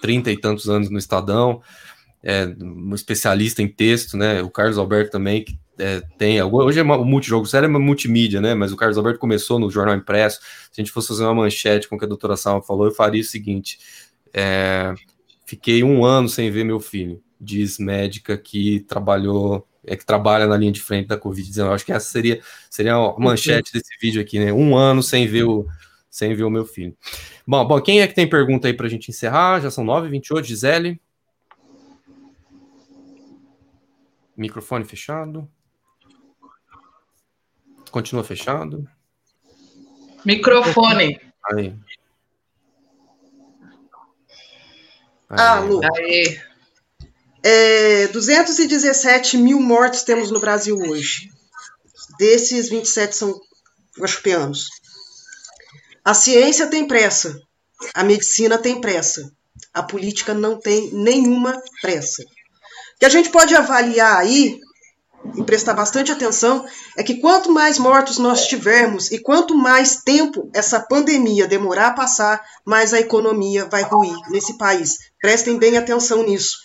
trinta 0.00 0.30
e 0.30 0.38
tantos 0.38 0.68
anos 0.68 0.90
no 0.90 0.98
Estadão, 0.98 1.62
é, 2.24 2.46
um 2.58 2.94
especialista 2.94 3.62
em 3.62 3.68
texto, 3.68 4.16
né, 4.16 4.42
o 4.42 4.50
Carlos 4.50 4.78
Alberto 4.78 5.12
também, 5.12 5.44
que 5.44 5.58
é, 5.78 6.00
tem, 6.16 6.42
hoje 6.42 6.80
é 6.80 6.82
o 6.82 7.04
multijogo 7.04 7.44
sério, 7.46 7.66
é 7.66 7.68
uma 7.68 7.78
multimídia, 7.78 8.40
né, 8.40 8.54
mas 8.54 8.72
o 8.72 8.76
Carlos 8.76 8.96
Alberto 8.96 9.20
começou 9.20 9.58
no 9.58 9.70
jornal 9.70 9.94
impresso, 9.94 10.40
se 10.40 10.80
a 10.80 10.82
gente 10.82 10.90
fosse 10.90 11.08
fazer 11.08 11.24
uma 11.24 11.34
manchete 11.34 11.86
com 11.86 11.96
o 11.96 11.98
que 11.98 12.06
a 12.06 12.08
doutora 12.08 12.36
Salma 12.36 12.62
falou, 12.62 12.86
eu 12.86 12.92
faria 12.92 13.20
o 13.20 13.24
seguinte, 13.24 13.78
é, 14.32 14.94
fiquei 15.46 15.84
um 15.84 16.02
ano 16.02 16.28
sem 16.28 16.50
ver 16.50 16.64
meu 16.64 16.80
filho, 16.80 17.22
diz 17.38 17.78
médica 17.78 18.38
que 18.38 18.80
trabalhou 18.88 19.68
é 19.86 19.96
que 19.96 20.06
trabalha 20.06 20.46
na 20.46 20.56
linha 20.56 20.72
de 20.72 20.80
frente 20.80 21.08
da 21.08 21.18
Covid-19. 21.18 21.74
Acho 21.74 21.84
que 21.84 21.92
essa 21.92 22.10
seria, 22.10 22.40
seria 22.70 22.94
a 22.94 23.18
manchete 23.18 23.70
desse 23.70 23.94
vídeo 24.00 24.18
aqui, 24.18 24.38
né? 24.38 24.50
Um 24.50 24.74
ano 24.74 25.02
sem 25.02 25.26
ver 25.26 25.44
o, 25.44 25.66
sem 26.10 26.34
ver 26.34 26.44
o 26.44 26.50
meu 26.50 26.64
filho. 26.64 26.96
Bom, 27.46 27.66
bom, 27.66 27.80
quem 27.80 28.00
é 28.00 28.06
que 28.06 28.14
tem 28.14 28.26
pergunta 28.26 28.66
aí 28.66 28.72
para 28.72 28.86
a 28.86 28.88
gente 28.88 29.10
encerrar? 29.10 29.60
Já 29.60 29.70
são 29.70 29.84
9h28, 29.84 30.44
Gisele. 30.44 31.00
Microfone 34.36 34.84
fechado. 34.84 35.48
Continua 37.90 38.24
fechado. 38.24 38.88
Microfone. 40.24 41.20
Aí. 41.52 41.76
Alô. 45.28 45.80
Aí. 45.96 46.40
É, 47.42 48.08
217 48.08 49.36
mil 49.36 49.60
mortos 49.60 50.02
temos 50.02 50.30
no 50.30 50.40
Brasil 50.40 50.76
hoje. 50.76 51.30
Desses, 52.18 52.68
27 52.68 53.14
são 53.14 53.40
guaxupianos. 53.98 54.68
A 56.04 56.14
ciência 56.14 56.66
tem 56.68 56.86
pressa. 56.86 57.38
A 57.94 58.02
medicina 58.02 58.58
tem 58.58 58.80
pressa. 58.80 59.30
A 59.72 59.82
política 59.82 60.34
não 60.34 60.58
tem 60.58 60.92
nenhuma 60.92 61.60
pressa. 61.80 62.24
Que 63.04 63.08
a 63.08 63.10
gente 63.10 63.28
pode 63.28 63.54
avaliar 63.54 64.16
aí 64.16 64.58
e 65.34 65.44
prestar 65.44 65.74
bastante 65.74 66.10
atenção 66.10 66.64
é 66.96 67.02
que 67.02 67.20
quanto 67.20 67.52
mais 67.52 67.78
mortos 67.78 68.16
nós 68.16 68.46
tivermos 68.46 69.12
e 69.12 69.18
quanto 69.18 69.54
mais 69.54 69.96
tempo 69.96 70.48
essa 70.54 70.80
pandemia 70.80 71.46
demorar 71.46 71.88
a 71.88 71.92
passar, 71.92 72.42
mais 72.64 72.94
a 72.94 73.00
economia 73.00 73.66
vai 73.66 73.82
ruir 73.82 74.16
nesse 74.30 74.56
país. 74.56 74.96
Prestem 75.20 75.58
bem 75.58 75.76
atenção 75.76 76.22
nisso. 76.22 76.56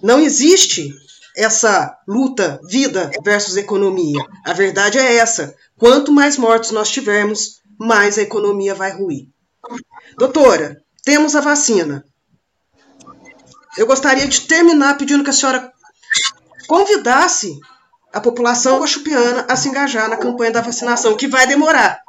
Não 0.00 0.20
existe 0.20 0.94
essa 1.36 1.98
luta 2.06 2.60
vida 2.70 3.10
versus 3.24 3.56
economia. 3.56 4.24
A 4.44 4.52
verdade 4.52 5.00
é 5.00 5.16
essa. 5.16 5.52
Quanto 5.76 6.12
mais 6.12 6.36
mortos 6.38 6.70
nós 6.70 6.90
tivermos, 6.90 7.60
mais 7.76 8.18
a 8.18 8.22
economia 8.22 8.72
vai 8.72 8.92
ruir. 8.92 9.30
Doutora, 10.16 10.80
temos 11.02 11.34
a 11.34 11.40
vacina. 11.40 12.04
Eu 13.76 13.86
gostaria 13.86 14.26
de 14.26 14.42
terminar 14.42 14.96
pedindo 14.96 15.22
que 15.22 15.30
a 15.30 15.32
senhora 15.32 15.72
convidasse 16.66 17.58
a 18.12 18.20
população 18.20 18.80
guaxupiana 18.80 19.44
a 19.48 19.56
se 19.56 19.68
engajar 19.68 20.08
na 20.08 20.16
campanha 20.16 20.52
da 20.52 20.62
vacinação, 20.62 21.16
que 21.16 21.28
vai 21.28 21.46
demorar. 21.46 22.00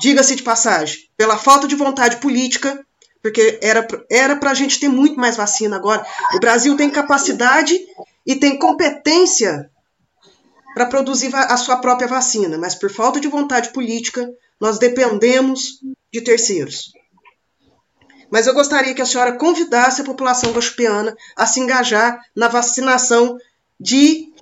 Diga-se 0.00 0.34
de 0.34 0.42
passagem, 0.42 1.08
pela 1.16 1.36
falta 1.36 1.68
de 1.68 1.76
vontade 1.76 2.16
política, 2.16 2.84
porque 3.22 3.58
era 3.62 3.86
era 4.10 4.36
para 4.36 4.50
a 4.50 4.54
gente 4.54 4.80
ter 4.80 4.88
muito 4.88 5.16
mais 5.16 5.36
vacina 5.36 5.76
agora. 5.76 6.04
O 6.34 6.40
Brasil 6.40 6.76
tem 6.76 6.90
capacidade 6.90 7.78
e 8.26 8.34
tem 8.34 8.58
competência 8.58 9.70
para 10.74 10.86
produzir 10.86 11.34
a 11.34 11.56
sua 11.56 11.76
própria 11.76 12.08
vacina, 12.08 12.56
mas 12.56 12.74
por 12.74 12.90
falta 12.90 13.20
de 13.20 13.28
vontade 13.28 13.68
política, 13.70 14.28
nós 14.58 14.78
dependemos 14.78 15.80
de 16.10 16.22
terceiros. 16.22 16.92
Mas 18.32 18.46
eu 18.46 18.54
gostaria 18.54 18.94
que 18.94 19.02
a 19.02 19.06
senhora 19.06 19.36
convidasse 19.36 20.00
a 20.00 20.04
população 20.04 20.52
guaxupiana 20.52 21.14
a 21.36 21.46
se 21.46 21.60
engajar 21.60 22.18
na 22.34 22.48
vacinação 22.48 23.36
de 23.78 24.32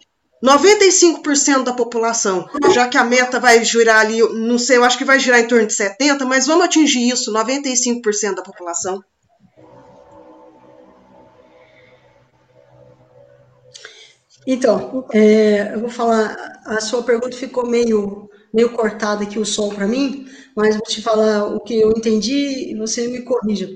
95% 0.43 1.65
da 1.65 1.73
população, 1.73 2.49
já 2.73 2.87
que 2.87 2.97
a 2.97 3.03
meta 3.03 3.41
vai 3.41 3.65
girar 3.65 3.99
ali, 3.99 4.21
não 4.33 4.59
sei, 4.59 4.77
eu 4.77 4.85
acho 4.85 4.97
que 4.97 5.05
vai 5.05 5.19
girar 5.19 5.41
em 5.41 5.49
torno 5.49 5.67
de 5.67 5.75
70%, 5.75 6.25
mas 6.25 6.47
vamos 6.47 6.67
atingir 6.67 7.09
isso, 7.11 7.33
95% 7.33 8.37
da 8.37 8.43
população. 8.43 9.03
Então, 14.47 15.05
é, 15.13 15.75
eu 15.75 15.81
vou 15.81 15.91
falar, 15.91 16.61
a 16.65 16.81
sua 16.81 17.03
pergunta 17.03 17.37
ficou 17.37 17.67
meio, 17.67 18.31
meio 18.53 18.71
cortada 18.73 19.25
aqui 19.25 19.39
o 19.39 19.45
som 19.45 19.69
para 19.69 19.87
mim, 19.87 20.27
mas 20.57 20.77
vou 20.77 20.85
te 20.85 21.03
falar 21.03 21.47
o 21.47 21.61
que 21.61 21.75
eu 21.75 21.91
entendi 21.91 22.71
e 22.71 22.75
você 22.77 23.07
me 23.09 23.23
corrija. 23.23 23.69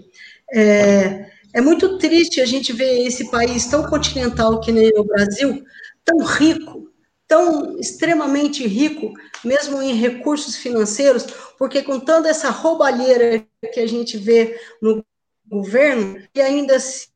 É, 0.53 1.31
é 1.53 1.61
muito 1.61 1.99
triste 1.99 2.41
a 2.41 2.47
gente 2.47 2.73
ver 2.73 3.07
esse 3.07 3.31
país 3.31 3.67
tão 3.67 3.89
continental 3.89 4.61
que 4.61 4.73
nem 4.73 4.91
o 4.97 5.05
Brasil, 5.05 5.65
tão 6.05 6.19
rico, 6.19 6.93
tão 7.27 7.79
extremamente 7.79 8.67
rico, 8.67 9.13
mesmo 9.45 9.81
em 9.81 9.95
recursos 9.95 10.57
financeiros, 10.57 11.25
porque 11.59 11.83
com 11.83 12.01
toda 12.01 12.29
essa 12.29 12.51
roubalheira 12.51 13.47
que 13.73 13.81
a 13.81 13.87
gente 13.87 14.19
vê 14.19 14.61
no 14.83 15.05
governo, 15.47 16.21
e 16.35 16.41
ainda 16.41 16.79
se 16.79 17.09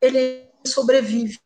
ele 0.00 0.48
sobrevive, 0.64 1.38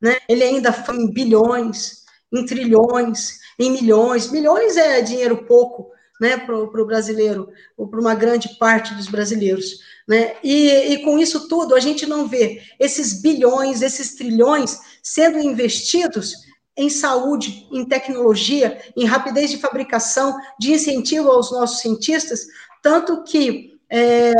né? 0.00 0.18
Ele 0.28 0.44
ainda 0.44 0.74
em 0.94 1.10
bilhões, 1.12 2.05
em 2.32 2.44
trilhões, 2.44 3.38
em 3.58 3.70
milhões. 3.70 4.30
Milhões 4.30 4.76
é 4.76 5.00
dinheiro 5.00 5.44
pouco, 5.44 5.90
né, 6.20 6.36
para 6.36 6.56
o 6.56 6.86
brasileiro, 6.86 7.48
ou 7.76 7.88
para 7.88 8.00
uma 8.00 8.14
grande 8.14 8.56
parte 8.58 8.94
dos 8.94 9.06
brasileiros. 9.06 9.80
Né? 10.08 10.36
E, 10.42 10.92
e 10.92 11.04
com 11.04 11.18
isso 11.18 11.48
tudo, 11.48 11.74
a 11.74 11.80
gente 11.80 12.06
não 12.06 12.26
vê 12.26 12.62
esses 12.78 13.20
bilhões, 13.20 13.82
esses 13.82 14.14
trilhões 14.14 14.78
sendo 15.02 15.38
investidos 15.38 16.34
em 16.76 16.90
saúde, 16.90 17.66
em 17.72 17.84
tecnologia, 17.84 18.80
em 18.96 19.04
rapidez 19.04 19.50
de 19.50 19.58
fabricação, 19.58 20.36
de 20.58 20.72
incentivo 20.72 21.30
aos 21.30 21.50
nossos 21.50 21.80
cientistas, 21.80 22.46
tanto 22.82 23.24
que 23.24 23.75
é, 23.88 24.32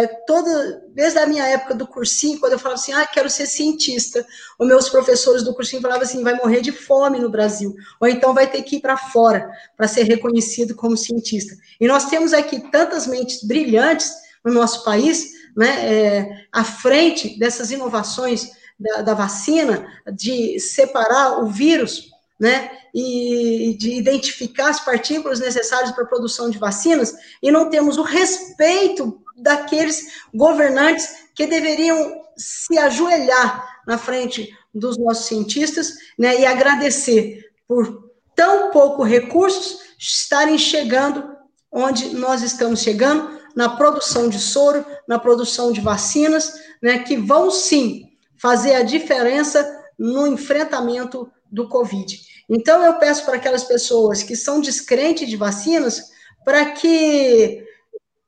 desde 0.93 1.19
a 1.19 1.27
minha 1.27 1.47
época 1.47 1.75
do 1.75 1.87
cursinho, 1.87 2.41
quando 2.41 2.55
eu 2.55 2.59
falava 2.59 2.81
assim, 2.81 2.93
ah, 2.93 3.07
quero 3.07 3.31
ser 3.31 3.47
cientista, 3.47 4.27
os 4.59 4.67
meus 4.67 4.89
professores 4.89 5.43
do 5.43 5.55
cursinho 5.55 5.81
falavam 5.81 6.03
assim, 6.03 6.23
vai 6.23 6.35
morrer 6.35 6.61
de 6.61 6.73
fome 6.73 7.19
no 7.19 7.31
Brasil, 7.31 7.75
ou 8.01 8.09
então 8.09 8.35
vai 8.35 8.51
ter 8.51 8.63
que 8.63 8.77
ir 8.77 8.81
para 8.81 8.97
fora 8.97 9.49
para 9.77 9.87
ser 9.87 10.03
reconhecido 10.03 10.75
como 10.75 10.97
cientista. 10.97 11.55
E 11.81 11.87
nós 11.87 12.07
temos 12.07 12.33
aqui 12.33 12.71
tantas 12.71 13.07
mentes 13.07 13.45
brilhantes 13.45 14.13
no 14.45 14.53
nosso 14.53 14.85
país, 14.85 15.33
né, 15.57 15.95
é, 15.95 16.47
à 16.53 16.65
frente 16.65 17.39
dessas 17.39 17.71
inovações 17.71 18.51
da, 18.79 19.03
da 19.03 19.15
vacina, 19.15 19.87
de 20.13 20.59
separar 20.59 21.43
o 21.43 21.47
vírus 21.47 22.11
né, 22.39 22.71
e 22.95 23.77
de 23.79 23.95
identificar 23.95 24.71
as 24.71 24.81
partículas 24.81 25.41
necessárias 25.41 25.93
para 25.93 26.05
a 26.05 26.09
produção 26.09 26.51
de 26.51 26.59
vacinas, 26.59 27.15
e 27.43 27.51
não 27.51 27.71
temos 27.71 27.97
o 27.97 28.03
respeito 28.03 29.23
daqueles 29.37 30.01
governantes 30.35 31.27
que 31.35 31.47
deveriam 31.47 32.23
se 32.37 32.79
ajoelhar 32.79 33.83
na 33.87 33.99
frente 33.99 34.57
dos 34.75 34.99
nossos 34.99 35.27
cientistas 35.27 35.95
né, 36.19 36.41
e 36.41 36.47
agradecer 36.47 37.45
por 37.67 38.11
tão 38.35 38.71
pouco 38.71 39.03
recursos 39.03 39.79
estarem 39.99 40.59
chegando 40.59 41.37
onde 41.77 42.15
nós 42.15 42.43
estamos 42.43 42.81
chegando, 42.81 43.37
na 43.55 43.69
produção 43.69 44.29
de 44.29 44.39
soro, 44.39 44.85
na 45.07 45.19
produção 45.19 45.73
de 45.73 45.81
vacinas, 45.81 46.55
né, 46.83 47.01
que 47.01 47.17
vão 47.17 47.51
sim 47.51 48.11
fazer 48.39 48.75
a 48.75 48.83
diferença 48.83 49.85
no 49.99 50.27
enfrentamento 50.27 51.31
do 51.51 51.69
Covid. 51.69 52.19
Então, 52.49 52.83
eu 52.83 52.95
peço 52.95 53.25
para 53.25 53.37
aquelas 53.37 53.65
pessoas 53.65 54.23
que 54.23 54.37
são 54.37 54.61
descrentes 54.61 55.29
de 55.29 55.37
vacinas, 55.37 56.11
para 56.45 56.67
que 56.73 57.63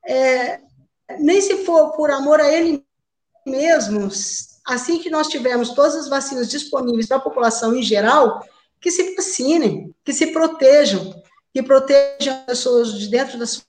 é, 0.07 0.59
nem 1.17 1.41
se 1.41 1.65
for 1.65 1.91
por 1.93 2.11
amor 2.11 2.39
a 2.39 2.51
ele 2.51 2.85
mesmo, 3.45 4.09
assim 4.65 4.99
que 4.99 5.09
nós 5.09 5.27
tivermos 5.27 5.69
todas 5.69 5.95
as 5.95 6.07
vacinas 6.07 6.47
disponíveis 6.47 7.07
para 7.07 7.17
a 7.17 7.21
população 7.21 7.75
em 7.75 7.81
geral, 7.81 8.45
que 8.79 8.91
se 8.91 9.15
vacinem, 9.15 9.93
que 10.03 10.13
se 10.13 10.27
protejam, 10.27 11.21
que 11.53 11.63
protejam 11.63 12.35
as 12.35 12.45
pessoas 12.45 12.93
de 12.93 13.07
dentro 13.07 13.37
da 13.39 13.45
sua 13.45 13.63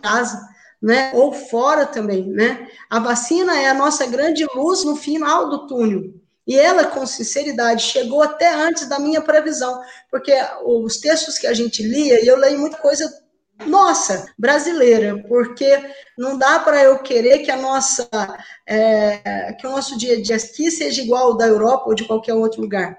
casa, 0.00 0.48
né, 0.80 1.12
ou 1.14 1.32
fora 1.32 1.84
também, 1.84 2.26
né? 2.26 2.66
A 2.88 2.98
vacina 2.98 3.60
é 3.60 3.68
a 3.68 3.74
nossa 3.74 4.06
grande 4.06 4.46
luz 4.54 4.82
no 4.82 4.96
final 4.96 5.50
do 5.50 5.66
túnel. 5.66 6.14
E 6.46 6.58
ela, 6.58 6.86
com 6.86 7.06
sinceridade, 7.06 7.82
chegou 7.82 8.22
até 8.22 8.52
antes 8.52 8.88
da 8.88 8.98
minha 8.98 9.20
previsão, 9.20 9.80
porque 10.10 10.32
os 10.64 10.96
textos 10.96 11.38
que 11.38 11.46
a 11.46 11.52
gente 11.52 11.82
lia, 11.82 12.24
e 12.24 12.26
eu 12.26 12.36
leio 12.36 12.58
muita 12.58 12.78
coisa 12.78 13.06
nossa, 13.66 14.26
brasileira, 14.38 15.22
porque 15.28 15.78
não 16.16 16.38
dá 16.38 16.58
para 16.58 16.82
eu 16.82 16.98
querer 16.98 17.40
que 17.40 17.50
a 17.50 17.56
nossa 17.56 18.08
é, 18.66 19.52
que 19.54 19.66
o 19.66 19.70
nosso 19.70 19.98
dia 19.98 20.16
a 20.16 20.22
dia 20.22 20.36
aqui 20.36 20.70
seja 20.70 21.02
igual 21.02 21.28
ao 21.28 21.36
da 21.36 21.46
Europa 21.46 21.84
ou 21.86 21.94
de 21.94 22.06
qualquer 22.06 22.34
outro 22.34 22.60
lugar. 22.60 22.96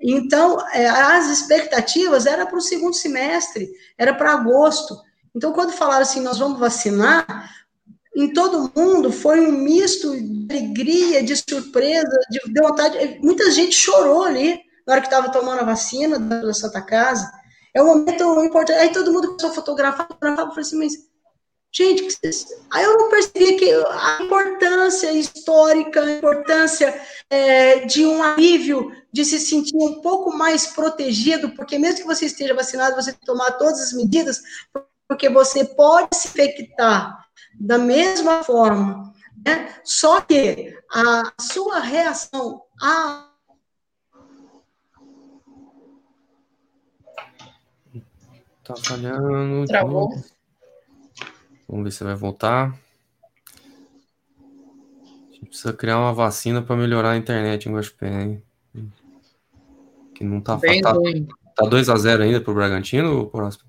Então, 0.00 0.58
é, 0.72 0.88
as 0.88 1.28
expectativas 1.30 2.26
era 2.26 2.46
para 2.46 2.56
o 2.56 2.62
segundo 2.62 2.94
semestre, 2.94 3.70
era 3.98 4.14
para 4.14 4.32
agosto. 4.32 4.96
Então, 5.34 5.52
quando 5.52 5.72
falaram 5.72 6.02
assim, 6.02 6.20
nós 6.20 6.38
vamos 6.38 6.58
vacinar, 6.58 7.50
em 8.16 8.32
todo 8.32 8.72
mundo 8.74 9.12
foi 9.12 9.40
um 9.40 9.52
misto 9.52 10.16
de 10.16 10.46
alegria, 10.50 11.22
de 11.22 11.36
surpresa, 11.36 12.18
de, 12.30 12.52
de 12.52 12.60
vontade. 12.60 13.18
Muita 13.22 13.50
gente 13.50 13.74
chorou 13.74 14.24
ali 14.24 14.58
na 14.86 14.94
hora 14.94 15.00
que 15.00 15.06
estava 15.06 15.30
tomando 15.30 15.60
a 15.60 15.64
vacina 15.64 16.18
da 16.18 16.52
Santa 16.52 16.80
Casa. 16.80 17.30
É 17.74 17.82
um 17.82 17.86
momento 17.86 18.44
importante. 18.44 18.78
Aí 18.78 18.92
todo 18.92 19.12
mundo 19.12 19.28
começou 19.28 19.50
a 19.50 19.54
fotografar, 19.54 20.08
fotografar, 20.08 20.46
eu 20.46 20.50
falei 20.50 20.62
assim, 20.62 20.78
mas, 20.78 20.92
gente, 21.72 22.18
aí 22.70 22.84
eu 22.84 23.08
percebi 23.08 23.54
que 23.54 23.70
a 23.72 24.22
importância 24.22 25.12
histórica, 25.12 26.02
a 26.02 26.10
importância 26.12 27.00
é, 27.28 27.80
de 27.80 28.04
um 28.04 28.22
alívio 28.22 28.92
de 29.12 29.24
se 29.24 29.38
sentir 29.38 29.76
um 29.76 30.00
pouco 30.00 30.36
mais 30.36 30.66
protegido, 30.68 31.50
porque 31.50 31.78
mesmo 31.78 32.00
que 32.00 32.06
você 32.06 32.26
esteja 32.26 32.54
vacinado, 32.54 32.96
você 32.96 33.12
tomar 33.12 33.52
todas 33.52 33.80
as 33.80 33.92
medidas, 33.92 34.40
porque 35.08 35.28
você 35.28 35.64
pode 35.64 36.16
se 36.16 36.28
infectar 36.28 37.26
da 37.58 37.78
mesma 37.78 38.44
forma, 38.44 39.12
né? 39.44 39.74
Só 39.84 40.20
que 40.20 40.76
a 40.92 41.32
sua 41.40 41.80
reação 41.80 42.62
a 42.80 43.29
Tá 48.74 48.82
falhando. 48.84 49.66
Travou. 49.66 50.08
Vamos 51.68 51.84
ver 51.84 51.90
se 51.90 52.04
vai 52.04 52.14
voltar. 52.14 52.74
A 55.28 55.32
gente 55.32 55.46
precisa 55.46 55.72
criar 55.72 55.98
uma 55.98 56.12
vacina 56.12 56.62
para 56.62 56.76
melhorar 56.76 57.12
a 57.12 57.16
internet 57.16 57.68
em 57.68 57.74
Guaxupé, 57.74 58.22
hein? 58.22 58.42
Que 60.14 60.24
não 60.24 60.40
tá 60.40 60.56
Bem 60.56 60.80
tá, 60.80 60.92
ruim. 60.92 61.26
tá 61.56 61.64
2x0 61.64 62.22
ainda 62.22 62.40
pro 62.40 62.54
Bragantino, 62.54 63.26
próximo? 63.26 63.64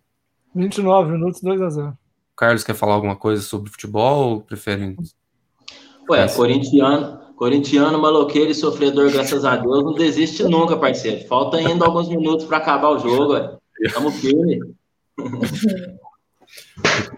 29 0.54 1.14
minutos, 1.14 1.42
2 1.42 1.62
a 1.62 1.70
0 1.70 1.98
Carlos 2.36 2.64
quer 2.64 2.74
falar 2.76 2.96
alguma 2.96 3.16
coisa 3.16 3.42
sobre 3.42 3.72
futebol 3.72 4.32
ou 4.32 4.42
prefere. 4.42 4.98
Ué, 6.10 6.28
corintiano, 6.28 7.20
corintiano, 7.36 8.02
maloqueiro 8.02 8.52
e 8.52 8.56
sofredor, 8.56 9.12
graças 9.12 9.46
a 9.46 9.56
Deus, 9.56 9.84
não 9.84 9.94
desiste 9.94 10.44
nunca, 10.44 10.76
parceiro. 10.76 11.26
Falta 11.28 11.58
ainda 11.58 11.86
alguns 11.86 12.10
minutos 12.10 12.46
para 12.46 12.58
acabar 12.58 12.90
o 12.90 13.00
jogo, 13.00 13.34
ué. 13.34 13.58
Tamo 13.94 14.12
firme. 14.12 14.76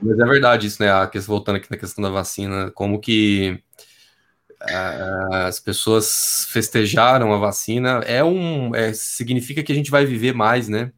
Mas 0.01 0.19
é 0.19 0.25
verdade 0.25 0.67
isso, 0.67 0.81
né? 0.81 0.91
A 0.91 1.07
questão, 1.07 1.35
voltando 1.35 1.55
aqui 1.55 1.69
na 1.71 1.77
questão 1.77 2.03
da 2.03 2.09
vacina, 2.09 2.69
como 2.71 2.99
que 2.99 3.61
ah, 4.61 5.47
as 5.47 5.59
pessoas 5.59 6.45
festejaram 6.49 7.33
a 7.33 7.37
vacina 7.37 7.99
é 8.05 8.23
um 8.23 8.73
é, 8.73 8.93
significa 8.93 9.61
que 9.63 9.71
a 9.71 9.75
gente 9.75 9.91
vai 9.91 10.05
viver 10.05 10.33
mais, 10.33 10.69
né? 10.69 10.91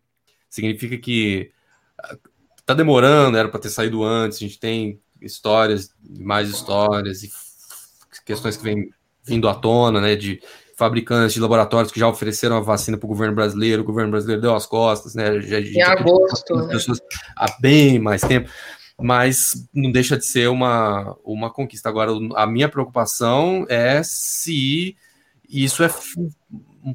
Significa 0.49 0.97
que 0.97 1.51
ah, 1.97 2.17
tá 2.65 2.73
demorando, 2.73 3.37
era 3.37 3.49
para 3.49 3.59
ter 3.59 3.69
saído 3.69 4.03
antes. 4.03 4.37
A 4.37 4.41
gente 4.41 4.59
tem 4.59 4.99
histórias, 5.21 5.93
mais 6.19 6.49
histórias 6.49 7.23
e 7.23 7.31
questões 8.25 8.57
que 8.57 8.63
vêm 8.63 8.89
vindo 9.23 9.47
à 9.47 9.55
tona, 9.55 10.01
né? 10.01 10.15
De 10.15 10.41
fabricantes 10.75 11.33
de 11.33 11.39
laboratórios 11.39 11.91
que 11.91 11.99
já 11.99 12.07
ofereceram 12.07 12.57
a 12.57 12.61
vacina 12.61 12.97
para 12.97 13.05
o 13.05 13.09
governo 13.09 13.33
brasileiro, 13.33 13.81
o 13.81 13.85
governo 13.85 14.11
brasileiro 14.11 14.41
deu 14.41 14.53
as 14.53 14.65
costas, 14.65 15.15
né? 15.15 15.39
Já, 15.41 15.59
Em 15.59 15.81
agosto, 15.81 16.55
né? 16.55 16.67
pessoas 16.67 16.99
há 17.35 17.47
bem 17.59 17.97
mais 17.97 18.21
tempo, 18.21 18.49
mas 18.99 19.67
não 19.73 19.91
deixa 19.91 20.17
de 20.17 20.25
ser 20.25 20.49
uma, 20.49 21.15
uma 21.23 21.49
conquista. 21.49 21.87
Agora, 21.87 22.11
a 22.35 22.45
minha 22.45 22.67
preocupação 22.67 23.65
é 23.69 24.01
se 24.03 24.95
isso 25.49 25.83
é 25.83 25.89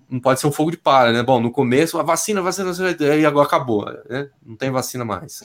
não 0.09 0.21
pode 0.21 0.39
ser 0.39 0.47
um 0.47 0.53
fogo 0.53 0.71
de 0.71 0.77
palha, 0.77 1.13
né? 1.13 1.23
Bom, 1.23 1.41
no 1.41 1.51
começo, 1.51 1.99
a 1.99 2.03
vacina, 2.03 2.41
a 2.41 2.45
vacina, 2.45 2.73
vacina, 2.73 3.17
e 3.17 3.27
agora 3.27 3.47
acabou, 3.47 3.85
né? 4.09 4.29
Não 4.45 4.57
tem 4.57 4.71
vacina 4.71 5.05
mais. 5.05 5.43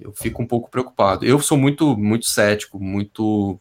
Eu 0.00 0.12
fico 0.12 0.42
um 0.42 0.46
pouco 0.46 0.70
preocupado. 0.70 1.24
Eu 1.24 1.38
sou 1.40 1.58
muito, 1.58 1.96
muito 1.96 2.26
cético, 2.26 2.78
muito 2.78 3.60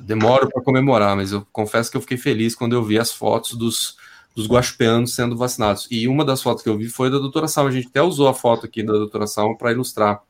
demoro 0.00 0.48
para 0.48 0.62
comemorar, 0.62 1.16
mas 1.16 1.32
eu 1.32 1.46
confesso 1.52 1.90
que 1.90 1.96
eu 1.96 2.00
fiquei 2.00 2.16
feliz 2.16 2.54
quando 2.54 2.74
eu 2.74 2.82
vi 2.82 2.98
as 2.98 3.12
fotos 3.12 3.54
dos, 3.54 3.96
dos 4.34 4.46
guaxupeanos 4.46 5.14
sendo 5.14 5.36
vacinados. 5.36 5.86
E 5.90 6.08
uma 6.08 6.24
das 6.24 6.42
fotos 6.42 6.62
que 6.62 6.68
eu 6.68 6.76
vi 6.76 6.88
foi 6.88 7.10
da 7.10 7.18
doutora 7.18 7.48
Salma. 7.48 7.70
A 7.70 7.72
gente 7.72 7.88
até 7.88 8.02
usou 8.02 8.28
a 8.28 8.34
foto 8.34 8.66
aqui 8.66 8.82
da 8.82 8.92
doutora 8.92 9.26
Salma 9.26 9.56
para 9.56 9.72
ilustrar 9.72 10.22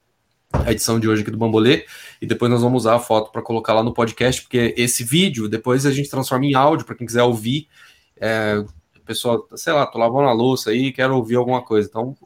a 0.52 0.70
edição 0.70 1.00
de 1.00 1.08
hoje 1.08 1.22
aqui 1.22 1.30
do 1.30 1.38
Bambolê. 1.38 1.86
E 2.20 2.26
depois 2.26 2.50
nós 2.50 2.62
vamos 2.62 2.82
usar 2.82 2.96
a 2.96 3.00
foto 3.00 3.30
para 3.30 3.42
colocar 3.42 3.72
lá 3.72 3.82
no 3.82 3.94
podcast, 3.94 4.42
porque 4.42 4.74
esse 4.76 5.04
vídeo 5.04 5.48
depois 5.48 5.86
a 5.86 5.90
gente 5.90 6.10
transforma 6.10 6.44
em 6.44 6.54
áudio 6.54 6.84
para 6.84 6.94
quem 6.94 7.06
quiser 7.06 7.22
ouvir. 7.22 7.68
É, 8.16 8.62
pessoal, 9.04 9.46
sei 9.56 9.72
lá, 9.72 9.86
tô 9.86 9.98
lavando 9.98 10.28
a 10.28 10.32
louça 10.32 10.70
aí, 10.70 10.92
quero 10.92 11.16
ouvir 11.16 11.36
alguma 11.36 11.62
coisa. 11.62 11.88
Então, 11.88 12.16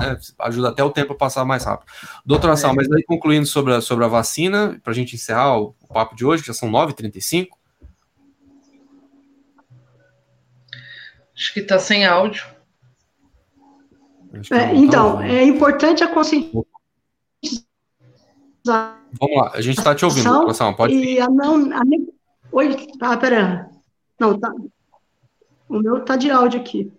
é, 0.00 0.16
ajuda 0.40 0.68
até 0.68 0.82
o 0.82 0.90
tempo 0.90 1.12
a 1.12 1.16
passar 1.16 1.44
mais 1.44 1.64
rápido. 1.64 1.90
Doutora 2.24 2.56
Sal, 2.56 2.74
mas 2.74 2.90
aí 2.90 3.02
concluindo 3.02 3.46
sobre 3.46 3.74
a, 3.74 3.80
sobre 3.80 4.04
a 4.04 4.08
vacina, 4.08 4.80
para 4.82 4.92
a 4.92 4.94
gente 4.94 5.14
encerrar 5.14 5.58
o, 5.58 5.74
o, 5.82 5.88
papo 5.88 6.14
de 6.14 6.24
hoje, 6.24 6.42
que 6.42 6.48
já 6.48 6.54
são 6.54 6.70
9h35. 6.70 7.48
Acho 11.34 11.52
que 11.52 11.60
está 11.60 11.78
sem 11.78 12.04
áudio. 12.04 12.44
É, 14.50 14.74
então, 14.74 15.20
é 15.20 15.42
importante 15.44 16.02
a 16.02 16.08
conscientização. 16.08 16.64
Vamos 18.64 19.36
lá, 19.36 19.50
a 19.52 19.60
gente 19.60 19.78
está 19.78 19.94
te 19.94 20.04
ouvindo, 20.04 20.24
doutora 20.24 20.54
Sal, 20.54 20.74
pode 20.74 20.94
e 20.94 21.20
a 21.20 21.28
não, 21.28 21.70
a 21.72 21.82
Oi, 22.52 22.86
tá, 22.98 23.16
pera. 23.16 23.70
Não, 24.20 24.38
tá. 24.38 24.52
O 25.68 25.78
meu 25.78 26.04
tá 26.04 26.16
de 26.16 26.30
áudio 26.30 26.60
aqui. 26.60 26.92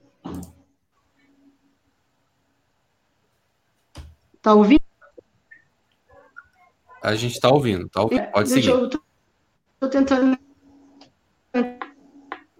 Tá 4.43 4.53
ouvindo? 4.53 4.83
A 7.01 7.15
gente 7.15 7.39
tá 7.39 7.47
ouvindo, 7.49 7.87
tá 7.87 8.01
ouvindo. 8.01 8.29
Pode 8.29 8.49
Deixa 8.49 8.69
seguir. 8.69 8.83
Eu 8.83 8.89
tô, 8.89 9.01
tô 9.79 9.89
tentando 9.89 10.37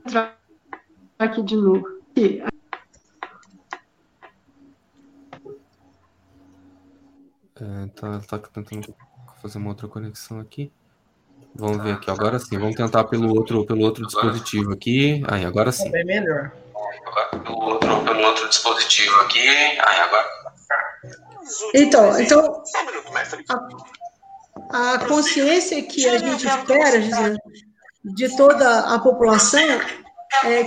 entrar 0.06 0.40
aqui 1.20 1.44
de 1.44 1.58
novo. 1.58 2.02
Aqui. 2.12 2.42
É, 7.56 7.88
tá, 7.96 8.20
tá 8.20 8.40
tentando 8.40 8.96
fazer 9.42 9.58
uma 9.58 9.70
outra 9.70 9.90
conexão 9.90 10.40
aqui. 10.40 10.72
Vamos 11.54 11.84
ver 11.84 11.96
aqui, 11.96 12.10
agora 12.10 12.40
sim. 12.40 12.58
Vamos 12.58 12.76
tentar 12.76 13.04
pelo 13.04 13.36
outro, 13.36 13.66
pelo 13.66 13.82
outro 13.82 14.06
dispositivo 14.06 14.72
aqui. 14.72 15.22
Aí, 15.28 15.44
agora 15.44 15.70
sim. 15.74 15.90
É 15.90 15.92
bem 15.92 16.06
melhor. 16.06 16.54
Agora, 17.06 17.44
pelo 17.44 17.62
outro, 17.62 18.04
pelo 18.06 18.22
outro 18.22 18.48
dispositivo 18.48 19.20
aqui. 19.20 19.46
Aí, 19.46 20.00
agora. 20.00 20.43
Então, 21.74 22.20
então 22.20 22.64
a, 24.70 24.94
a 24.94 25.00
consciência 25.08 25.82
que 25.84 26.08
a 26.08 26.18
gente 26.18 26.48
espera, 26.48 27.02
Gisele, 27.02 27.38
de 28.04 28.36
toda 28.36 28.80
a 28.94 29.00
população 29.00 29.62
é, 30.44 30.64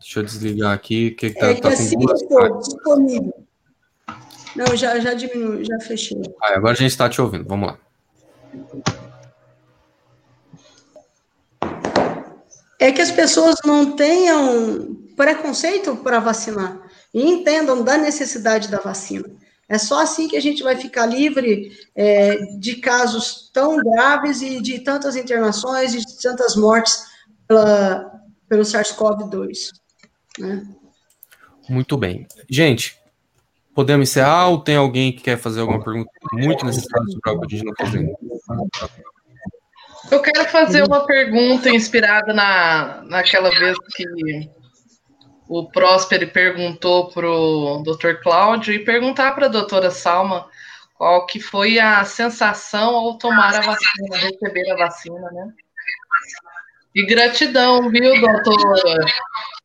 Deixa 0.00 0.18
eu 0.18 0.22
desligar 0.24 0.72
aqui, 0.72 1.12
que 1.12 1.30
tá, 1.30 1.46
é 1.46 1.54
que 1.54 1.60
tá 1.60 1.68
com 1.68 1.74
assim 1.74 1.96
for 2.28 2.58
disponível. 2.58 3.46
Não, 4.56 4.76
já, 4.76 4.98
já 4.98 5.14
diminuiu, 5.14 5.64
já 5.64 5.78
fechei. 5.80 6.20
Aí, 6.42 6.54
agora 6.54 6.72
a 6.72 6.76
gente 6.76 6.90
está 6.90 7.08
te 7.08 7.20
ouvindo, 7.20 7.46
vamos 7.48 7.68
lá. 7.68 7.78
É 12.78 12.90
que 12.90 13.00
as 13.00 13.12
pessoas 13.12 13.56
não 13.64 13.92
tenham 13.92 14.96
preconceito 15.16 15.96
para 15.96 16.18
vacinar 16.18 16.81
e 17.12 17.22
entendam 17.22 17.82
da 17.84 17.96
necessidade 17.96 18.68
da 18.68 18.78
vacina. 18.78 19.28
É 19.68 19.78
só 19.78 20.02
assim 20.02 20.28
que 20.28 20.36
a 20.36 20.40
gente 20.40 20.62
vai 20.62 20.76
ficar 20.76 21.06
livre 21.06 21.72
é, 21.94 22.36
de 22.58 22.76
casos 22.76 23.50
tão 23.52 23.78
graves 23.78 24.42
e 24.42 24.60
de 24.60 24.80
tantas 24.80 25.16
internações 25.16 25.94
e 25.94 25.98
de 25.98 26.20
tantas 26.20 26.56
mortes 26.56 27.04
pela, 27.46 28.12
pelo 28.48 28.62
SARS-CoV-2. 28.62 29.70
Né? 30.38 30.66
Muito 31.68 31.96
bem. 31.96 32.26
Gente, 32.50 32.98
podemos 33.74 34.10
encerrar 34.10 34.48
ou 34.48 34.58
tem 34.58 34.76
alguém 34.76 35.12
que 35.12 35.22
quer 35.22 35.38
fazer 35.38 35.60
alguma 35.60 35.82
pergunta 35.82 36.10
muito 36.32 36.66
necessária 36.66 37.06
sobre 37.06 37.30
algo 37.30 37.46
que 37.46 37.54
a 37.54 37.58
gente 37.58 37.66
não 37.66 37.74
fazendo? 37.78 38.12
Eu 40.10 40.20
quero 40.20 40.44
fazer 40.50 40.82
uma 40.82 41.06
pergunta 41.06 41.70
inspirada 41.70 42.34
na, 42.34 43.02
naquela 43.04 43.48
vez 43.48 43.78
que 43.96 44.50
o 45.48 45.70
Próspero 45.70 46.28
perguntou 46.28 47.08
para 47.10 47.28
o 47.28 47.82
Dr. 47.82 48.22
Cláudio 48.22 48.72
e 48.72 48.84
perguntar 48.84 49.32
para 49.32 49.46
a 49.46 49.50
doutora 49.50 49.90
Salma 49.90 50.48
qual 50.94 51.26
que 51.26 51.40
foi 51.40 51.78
a 51.78 52.04
sensação 52.04 52.94
ao 52.94 53.18
tomar 53.18 53.54
a 53.54 53.60
vacina, 53.60 54.16
receber 54.16 54.70
a 54.70 54.76
vacina, 54.76 55.30
né? 55.32 55.52
E 56.94 57.06
gratidão, 57.06 57.90
viu, 57.90 58.20
doutora, 58.20 59.04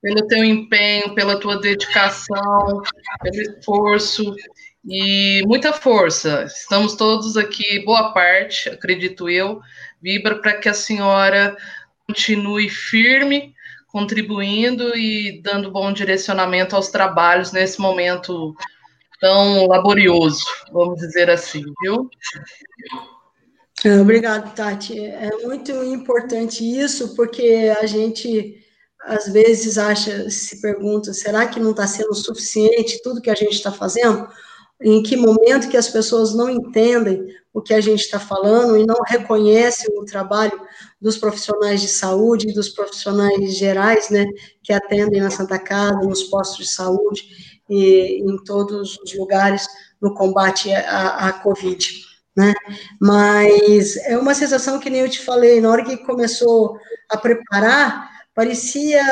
pelo 0.01 0.27
teu 0.27 0.43
empenho, 0.43 1.13
pela 1.13 1.39
tua 1.39 1.59
dedicação, 1.59 2.81
pelo 3.21 3.41
esforço 3.41 4.35
e 4.83 5.43
muita 5.45 5.73
força. 5.73 6.45
Estamos 6.45 6.95
todos 6.95 7.35
aqui, 7.35 7.83
boa 7.83 8.13
parte, 8.13 8.69
acredito 8.69 9.29
eu, 9.29 9.59
vibra 10.01 10.35
para 10.41 10.57
que 10.57 10.69
a 10.69 10.73
senhora 10.73 11.55
continue 12.07 12.69
firme, 12.69 13.53
contribuindo 13.87 14.95
e 14.95 15.41
dando 15.41 15.71
bom 15.71 15.91
direcionamento 15.91 16.75
aos 16.75 16.89
trabalhos 16.89 17.51
nesse 17.51 17.79
momento 17.79 18.55
tão 19.19 19.67
laborioso, 19.67 20.45
vamos 20.71 20.99
dizer 20.99 21.29
assim, 21.29 21.63
viu? 21.81 22.09
Obrigado, 24.01 24.53
Tati. 24.55 24.99
É 24.99 25.29
muito 25.43 25.71
importante 25.83 26.63
isso, 26.63 27.15
porque 27.15 27.73
a 27.79 27.85
gente 27.85 28.63
às 29.07 29.31
vezes 29.31 29.77
acha, 29.77 30.29
se 30.29 30.61
pergunta, 30.61 31.13
será 31.13 31.47
que 31.47 31.59
não 31.59 31.71
está 31.71 31.87
sendo 31.87 32.13
suficiente 32.13 33.01
tudo 33.01 33.21
que 33.21 33.29
a 33.29 33.35
gente 33.35 33.53
está 33.53 33.71
fazendo? 33.71 34.27
Em 34.81 35.01
que 35.01 35.15
momento 35.15 35.69
que 35.69 35.77
as 35.77 35.89
pessoas 35.89 36.35
não 36.35 36.49
entendem 36.49 37.25
o 37.53 37.61
que 37.61 37.73
a 37.73 37.81
gente 37.81 38.01
está 38.01 38.19
falando 38.19 38.77
e 38.77 38.85
não 38.85 38.97
reconhecem 39.07 39.87
o 39.97 40.05
trabalho 40.05 40.59
dos 41.01 41.17
profissionais 41.17 41.81
de 41.81 41.87
saúde 41.87 42.49
e 42.49 42.53
dos 42.53 42.69
profissionais 42.69 43.57
gerais, 43.57 44.09
né, 44.09 44.27
que 44.61 44.71
atendem 44.71 45.21
na 45.21 45.31
Santa 45.31 45.57
Casa, 45.57 45.99
nos 46.01 46.23
postos 46.23 46.67
de 46.67 46.71
saúde 46.71 47.23
e 47.67 48.21
em 48.21 48.43
todos 48.43 48.97
os 48.99 49.17
lugares 49.17 49.67
no 49.99 50.13
combate 50.13 50.71
à, 50.71 51.27
à 51.27 51.33
Covid, 51.33 51.85
né? 52.35 52.53
Mas 53.01 53.97
é 53.97 54.17
uma 54.17 54.35
sensação 54.35 54.79
que 54.79 54.89
nem 54.89 55.01
eu 55.01 55.09
te 55.09 55.19
falei, 55.19 55.59
na 55.59 55.71
hora 55.71 55.83
que 55.83 55.97
começou 55.97 56.77
a 57.09 57.17
preparar, 57.17 58.07
parecia 58.35 59.03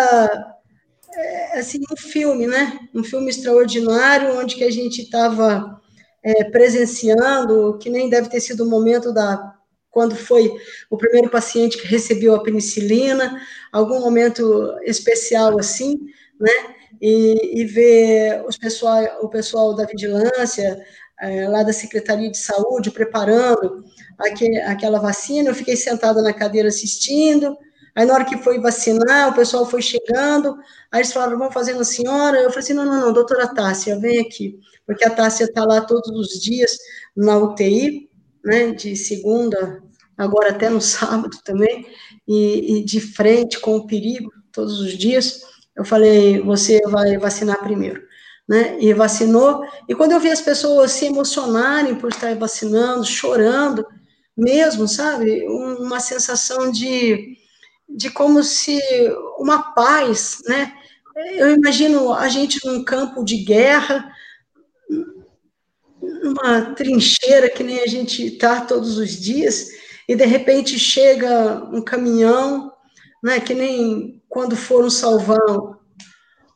é, 1.16 1.60
assim 1.60 1.80
um 1.92 1.96
filme, 1.98 2.48
né? 2.48 2.80
Um 2.94 3.04
filme 3.04 3.30
extraordinário 3.30 4.38
onde 4.38 4.56
que 4.56 4.64
a 4.64 4.72
gente 4.72 5.02
estava 5.04 5.82
é, 6.24 6.44
presenciando, 6.46 7.78
que 7.80 7.90
nem 7.90 8.10
deve 8.10 8.30
ter 8.30 8.40
sido 8.40 8.64
o 8.64 8.70
momento 8.70 9.14
da 9.14 9.54
quando 9.90 10.14
foi 10.14 10.52
o 10.90 10.98
primeiro 10.98 11.30
paciente 11.30 11.78
que 11.78 11.88
recebeu 11.88 12.36
a 12.36 12.44
penicilina, 12.44 13.42
algum 13.72 14.02
momento 14.02 14.78
especial 14.84 15.58
assim, 15.58 15.98
né? 16.38 16.52
E, 17.02 17.62
e 17.62 17.66
ver 17.66 18.44
os 18.46 18.58
pessoal, 18.58 19.04
o 19.22 19.30
pessoal 19.30 19.74
da 19.74 19.86
vigilância, 19.86 20.78
é, 21.22 21.48
lá 21.48 21.64
da 21.64 21.72
Secretaria 21.72 22.30
de 22.30 22.38
Saúde, 22.38 22.92
preparando 22.92 23.86
aquele, 24.20 24.60
aquela 24.62 25.00
vacina, 25.00 25.50
eu 25.50 25.56
fiquei 25.56 25.78
sentada 25.78 26.22
na 26.22 26.34
cadeira 26.34 26.68
assistindo, 26.68 27.58
Aí, 27.96 28.06
na 28.06 28.14
hora 28.14 28.26
que 28.26 28.38
foi 28.38 28.60
vacinar, 28.60 29.30
o 29.30 29.34
pessoal 29.34 29.66
foi 29.66 29.82
chegando, 29.82 30.58
aí 30.92 31.00
eles 31.00 31.14
falaram, 31.14 31.38
vamos 31.38 31.54
fazer 31.54 31.74
na 31.76 31.86
senhora? 31.86 32.40
Eu 32.40 32.50
falei 32.50 32.60
assim, 32.60 32.74
não, 32.74 32.86
não, 32.86 33.00
não, 33.00 33.14
doutora 33.14 33.48
Tássia, 33.48 33.98
vem 33.98 34.20
aqui, 34.20 34.60
porque 34.86 35.06
a 35.06 35.10
Tássia 35.10 35.46
está 35.46 35.64
lá 35.64 35.80
todos 35.80 36.10
os 36.10 36.42
dias 36.42 36.78
na 37.16 37.38
UTI, 37.38 38.10
né, 38.44 38.72
de 38.74 38.98
segunda, 38.98 39.82
agora 40.18 40.50
até 40.50 40.70
no 40.70 40.82
sábado 40.82 41.38
também, 41.46 41.88
e, 42.28 42.80
e 42.80 42.84
de 42.84 43.00
frente 43.00 43.60
com 43.62 43.78
o 43.78 43.88
perigo, 43.88 44.30
todos 44.52 44.82
os 44.82 44.98
dias, 44.98 45.42
eu 45.74 45.86
falei, 45.86 46.42
você 46.42 46.82
vai 46.88 47.18
vacinar 47.18 47.64
primeiro. 47.64 48.04
Né, 48.48 48.78
e 48.80 48.94
vacinou, 48.94 49.64
e 49.90 49.96
quando 49.96 50.12
eu 50.12 50.20
vi 50.20 50.30
as 50.30 50.42
pessoas 50.42 50.92
se 50.92 51.08
emocionarem 51.08 51.96
por 51.96 52.12
estar 52.12 52.36
vacinando, 52.36 53.04
chorando, 53.04 53.84
mesmo, 54.38 54.88
sabe, 54.88 55.48
uma 55.48 56.00
sensação 56.00 56.70
de, 56.70 57.38
de 57.88 58.10
como 58.10 58.44
se 58.44 58.80
uma 59.38 59.74
paz, 59.74 60.42
né? 60.48 60.74
Eu 61.36 61.52
imagino 61.52 62.14
a 62.14 62.28
gente 62.28 62.60
num 62.66 62.84
campo 62.84 63.24
de 63.24 63.38
guerra, 63.38 64.12
numa 66.24 66.74
trincheira 66.76 67.50
que 67.50 67.64
nem 67.64 67.80
a 67.80 67.88
gente 67.88 68.26
está 68.26 68.62
todos 68.62 68.98
os 68.98 69.12
dias, 69.12 69.68
e 70.08 70.16
de 70.16 70.26
repente 70.26 70.78
chega 70.78 71.64
um 71.72 71.82
caminhão, 71.82 72.72
né? 73.24 73.40
Que 73.40 73.54
nem 73.54 74.22
quando 74.28 74.56
foram 74.56 74.90
salvar 74.90 75.40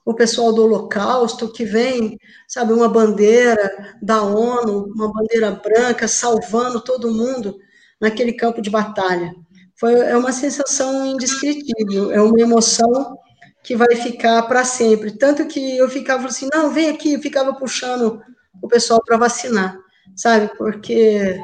o 0.05 0.13
pessoal 0.13 0.51
do 0.51 0.63
Holocausto, 0.63 1.53
que 1.53 1.63
vem, 1.63 2.17
sabe, 2.47 2.73
uma 2.73 2.89
bandeira 2.89 3.95
da 4.01 4.23
ONU, 4.23 4.91
uma 4.95 5.11
bandeira 5.13 5.51
branca, 5.51 6.07
salvando 6.07 6.81
todo 6.81 7.13
mundo 7.13 7.57
naquele 8.01 8.33
campo 8.33 8.61
de 8.61 8.69
batalha 8.69 9.33
foi, 9.79 9.93
é 9.93 10.17
uma 10.17 10.31
sensação 10.31 11.05
indescritível, 11.05 12.11
é 12.11 12.21
uma 12.21 12.39
emoção 12.39 13.17
que 13.63 13.75
vai 13.75 13.95
ficar 13.95 14.43
para 14.43 14.63
sempre. 14.65 15.17
Tanto 15.17 15.45
que 15.47 15.77
eu 15.77 15.89
ficava 15.89 16.27
assim, 16.27 16.47
não, 16.53 16.71
vem 16.71 16.89
aqui, 16.89 17.13
eu 17.13 17.21
ficava 17.21 17.53
puxando 17.53 18.21
o 18.61 18.67
pessoal 18.67 19.01
para 19.03 19.17
vacinar, 19.17 19.77
sabe? 20.15 20.51
Porque 20.57 21.39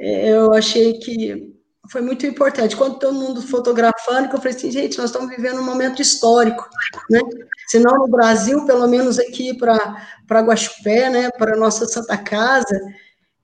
é, 0.00 0.28
eu 0.30 0.52
achei 0.54 0.94
que 1.00 1.52
foi 1.90 2.00
muito 2.00 2.26
importante. 2.26 2.76
Quando 2.76 2.98
todo 2.98 3.14
mundo 3.14 3.42
fotografando, 3.42 4.28
eu 4.28 4.38
falei 4.38 4.54
assim, 4.54 4.70
gente, 4.70 4.98
nós 4.98 5.10
estamos 5.10 5.28
vivendo 5.34 5.60
um 5.60 5.64
momento 5.64 6.02
histórico, 6.02 6.68
né? 7.10 7.20
Se 7.68 7.78
não 7.78 7.96
no 7.98 8.08
Brasil, 8.08 8.64
pelo 8.66 8.86
menos 8.86 9.18
aqui 9.18 9.54
para 9.54 10.40
Guaxupé, 10.40 11.10
né? 11.10 11.30
Para 11.30 11.56
nossa 11.56 11.86
Santa 11.86 12.16
Casa, 12.16 12.78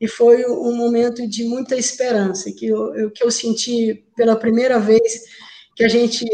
e 0.05 0.07
foi 0.07 0.45
um 0.45 0.77
momento 0.77 1.27
de 1.27 1.45
muita 1.45 1.75
esperança, 1.77 2.53
que 2.53 2.67
eu, 2.67 3.11
que 3.11 3.25
eu 3.25 3.31
senti 3.31 4.05
pela 4.15 4.37
primeira 4.37 4.79
vez 4.79 5.23
que 5.75 5.83
a 5.83 5.89
gente 5.89 6.27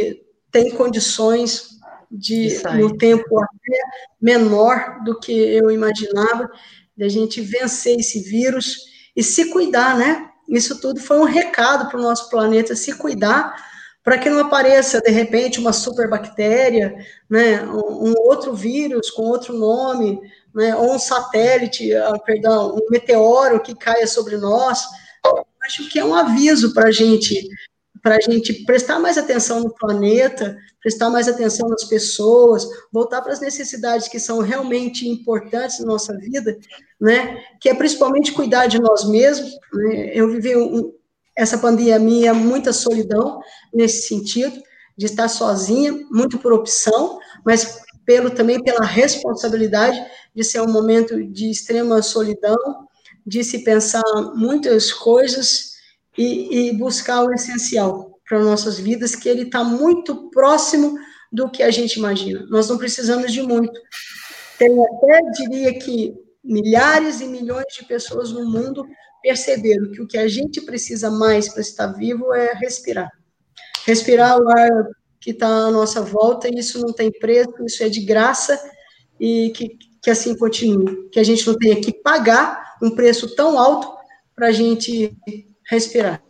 tem 0.51 0.72
condições 0.72 1.68
de, 2.10 2.60
no 2.74 2.98
tempo 2.98 3.40
até 3.40 3.78
menor 4.20 5.05
do 5.05 5.20
que 5.20 5.30
eu 5.30 5.70
imaginava, 5.70 6.51
de 6.97 7.05
a 7.05 7.09
gente 7.09 7.40
vencer 7.40 8.01
esse 8.01 8.18
vírus 8.18 8.76
e 9.14 9.22
se 9.22 9.52
cuidar, 9.52 9.97
né? 9.97 10.28
Isso 10.48 10.80
tudo 10.80 10.98
foi 10.98 11.20
um 11.20 11.24
recado 11.24 11.88
para 11.88 12.01
o 12.01 12.02
nosso 12.02 12.28
planeta, 12.28 12.74
se 12.74 12.94
cuidar, 12.94 13.55
para 14.02 14.18
que 14.18 14.28
não 14.28 14.40
apareça, 14.40 15.01
de 15.01 15.12
repente, 15.12 15.60
uma 15.60 15.72
superbactéria, 15.72 16.92
né, 17.28 17.62
um, 17.62 18.09
um 18.09 18.14
outro 18.26 18.52
vírus 18.52 19.10
com 19.10 19.22
outro 19.22 19.56
nome, 19.56 20.20
né, 20.55 20.74
ou 20.77 20.94
um 20.94 20.98
satélite, 20.98 21.94
uh, 21.94 22.22
perdão, 22.24 22.74
um 22.74 22.90
meteoro 22.90 23.60
que 23.60 23.74
caia 23.74 24.06
sobre 24.06 24.36
nós, 24.36 24.85
acho 25.62 25.89
que 25.89 25.98
é 25.98 26.05
um 26.05 26.14
aviso 26.14 26.74
para 26.74 26.89
a 26.89 26.93
gente, 26.93 27.48
para 28.02 28.16
a 28.16 28.20
gente 28.20 28.64
prestar 28.64 28.98
mais 28.98 29.16
atenção 29.16 29.60
no 29.60 29.74
planeta, 29.74 30.56
prestar 30.81 31.10
mais 31.10 31.28
atenção 31.28 31.68
nas 31.68 31.85
pessoas, 31.85 32.66
voltar 32.93 33.20
para 33.20 33.32
as 33.32 33.40
necessidades 33.40 34.09
que 34.09 34.18
são 34.18 34.40
realmente 34.40 35.09
importantes 35.09 35.78
na 35.81 35.86
nossa 35.86 36.16
vida, 36.16 36.59
né, 37.01 37.43
que 37.60 37.68
é 37.68 37.74
principalmente 37.74 38.32
cuidar 38.32 38.66
de 38.66 38.81
nós 38.81 39.05
mesmos. 39.05 39.52
Né, 39.72 40.10
eu 40.14 40.28
vivi 40.31 40.56
um, 40.56 40.93
essa 41.36 41.59
pandemia 41.59 42.35
muita 42.35 42.72
solidão 42.72 43.40
nesse 43.72 44.09
sentido, 44.09 44.60
de 44.97 45.06
estar 45.06 45.28
sozinha, 45.28 45.93
muito 46.10 46.39
por 46.39 46.52
opção, 46.52 47.18
mas 47.44 47.81
pelo 48.05 48.31
também 48.31 48.62
pela 48.62 48.85
responsabilidade 48.85 49.98
de 50.35 50.44
ser 50.44 50.61
um 50.61 50.70
momento 50.70 51.23
de 51.24 51.51
extrema 51.51 52.02
solidão, 52.02 52.57
de 53.27 53.43
se 53.44 53.65
pensar 53.65 54.02
muitas 54.35 54.93
coisas 54.93 55.73
e, 56.16 56.69
e 56.69 56.73
buscar 56.77 57.23
o 57.24 57.32
essencial 57.32 58.19
para 58.28 58.43
nossas 58.43 58.78
vidas, 58.78 59.15
que 59.15 59.28
ele 59.28 59.43
está 59.43 59.65
muito 59.65 60.31
próximo 60.31 60.97
do 61.32 61.51
que 61.51 61.62
a 61.62 61.70
gente 61.70 61.94
imagina. 61.94 62.47
Nós 62.48 62.69
não 62.69 62.78
precisamos 62.78 63.32
de 63.32 63.43
muito. 63.43 63.78
Tem 64.59 64.70
até, 64.85 65.20
diria 65.36 65.78
que, 65.78 66.15
milhares 66.43 67.20
e 67.20 67.27
milhões 67.27 67.66
de 67.74 67.85
pessoas 67.85 68.32
no 68.32 68.48
mundo 68.51 68.86
perceberam 69.23 69.90
que 69.93 70.01
o 70.01 70.07
que 70.07 70.16
a 70.16 70.27
gente 70.27 70.61
precisa 70.62 71.11
mais 71.11 71.48
para 71.48 71.61
estar 71.61 71.89
vivo 71.89 72.32
é 72.32 72.55
respirar. 72.55 73.11
Respirar 73.85 74.39
o 74.39 74.48
ar 74.48 74.89
que 75.20 75.32
está 75.32 75.48
à 75.48 75.70
nossa 75.70 76.01
volta, 76.01 76.48
isso 76.48 76.81
não 76.81 76.93
tem 76.93 77.11
preço, 77.12 77.52
isso 77.66 77.82
é 77.82 77.89
de 77.89 78.01
graça, 78.01 78.59
e 79.19 79.51
que, 79.55 79.77
que 80.02 80.10
assim 80.10 80.36
continue. 80.36 81.09
Que 81.10 81.20
a 81.20 81.24
gente 81.24 81.47
não 81.47 81.56
tenha 81.56 81.81
que 81.81 81.93
pagar 81.93 82.77
um 82.82 82.90
preço 82.90 83.35
tão 83.35 83.59
alto 83.59 83.93
para 84.35 84.48
a 84.48 84.52
gente 84.52 85.16
respirar. 85.68 86.22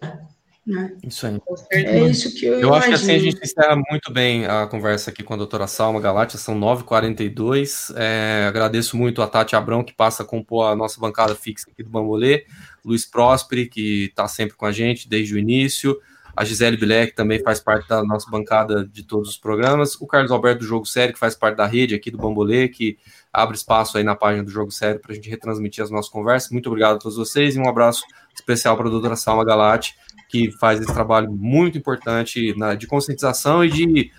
Né? 0.66 0.92
Isso 1.02 1.26
aí. 1.26 1.40
É 1.72 2.00
isso 2.00 2.34
que 2.34 2.46
eu, 2.46 2.60
eu 2.60 2.74
acho 2.74 2.88
que 2.88 2.94
assim 2.94 3.12
a 3.12 3.18
gente 3.18 3.42
encerra 3.42 3.74
muito 3.90 4.12
bem 4.12 4.46
a 4.46 4.66
conversa 4.66 5.10
aqui 5.10 5.22
com 5.22 5.34
a 5.34 5.36
doutora 5.36 5.66
Salma 5.66 6.00
Galati, 6.00 6.38
são 6.38 6.58
9h42. 6.58 7.92
É, 7.96 8.46
agradeço 8.46 8.96
muito 8.96 9.22
a 9.22 9.26
Tati 9.26 9.56
Abrão, 9.56 9.82
que 9.82 9.92
passa 9.92 10.22
a 10.22 10.26
compor 10.26 10.66
a 10.66 10.76
nossa 10.76 11.00
bancada 11.00 11.34
fixa 11.34 11.68
aqui 11.70 11.82
do 11.82 11.90
Bambolê, 11.90 12.44
Luiz 12.84 13.04
Prosperi, 13.04 13.68
que 13.68 14.06
está 14.06 14.28
sempre 14.28 14.54
com 14.54 14.66
a 14.66 14.72
gente 14.72 15.08
desde 15.08 15.34
o 15.34 15.38
início, 15.38 15.98
a 16.36 16.44
Gisele 16.44 16.76
Bilek, 16.76 17.10
que 17.10 17.16
também 17.16 17.42
faz 17.42 17.58
parte 17.58 17.88
da 17.88 18.04
nossa 18.04 18.30
bancada 18.30 18.86
de 18.86 19.02
todos 19.02 19.30
os 19.30 19.36
programas, 19.36 19.94
o 19.96 20.06
Carlos 20.06 20.30
Alberto 20.30 20.60
do 20.60 20.66
Jogo 20.66 20.86
Sério, 20.86 21.14
que 21.14 21.18
faz 21.18 21.34
parte 21.34 21.56
da 21.56 21.66
rede 21.66 21.94
aqui 21.94 22.10
do 22.10 22.18
Bambolê, 22.18 22.68
que 22.68 22.96
abre 23.32 23.56
espaço 23.56 23.96
aí 23.96 24.04
na 24.04 24.16
página 24.16 24.44
do 24.44 24.50
Jogo 24.50 24.70
Sério 24.70 25.00
para 25.00 25.12
a 25.12 25.14
gente 25.14 25.30
retransmitir 25.30 25.82
as 25.82 25.90
nossas 25.90 26.10
conversas. 26.10 26.50
Muito 26.50 26.68
obrigado 26.68 26.96
a 26.96 26.98
todos 26.98 27.16
vocês 27.16 27.54
e 27.56 27.60
um 27.60 27.68
abraço 27.68 28.02
especial 28.34 28.76
para 28.76 28.88
a 28.88 28.90
doutora 28.90 29.16
Salma 29.16 29.44
Galati, 29.44 29.94
que 30.28 30.50
faz 30.52 30.80
esse 30.80 30.92
trabalho 30.92 31.30
muito 31.30 31.78
importante 31.78 32.54
na, 32.56 32.74
de 32.74 32.86
conscientização 32.86 33.64
e 33.64 33.70
de, 33.70 34.12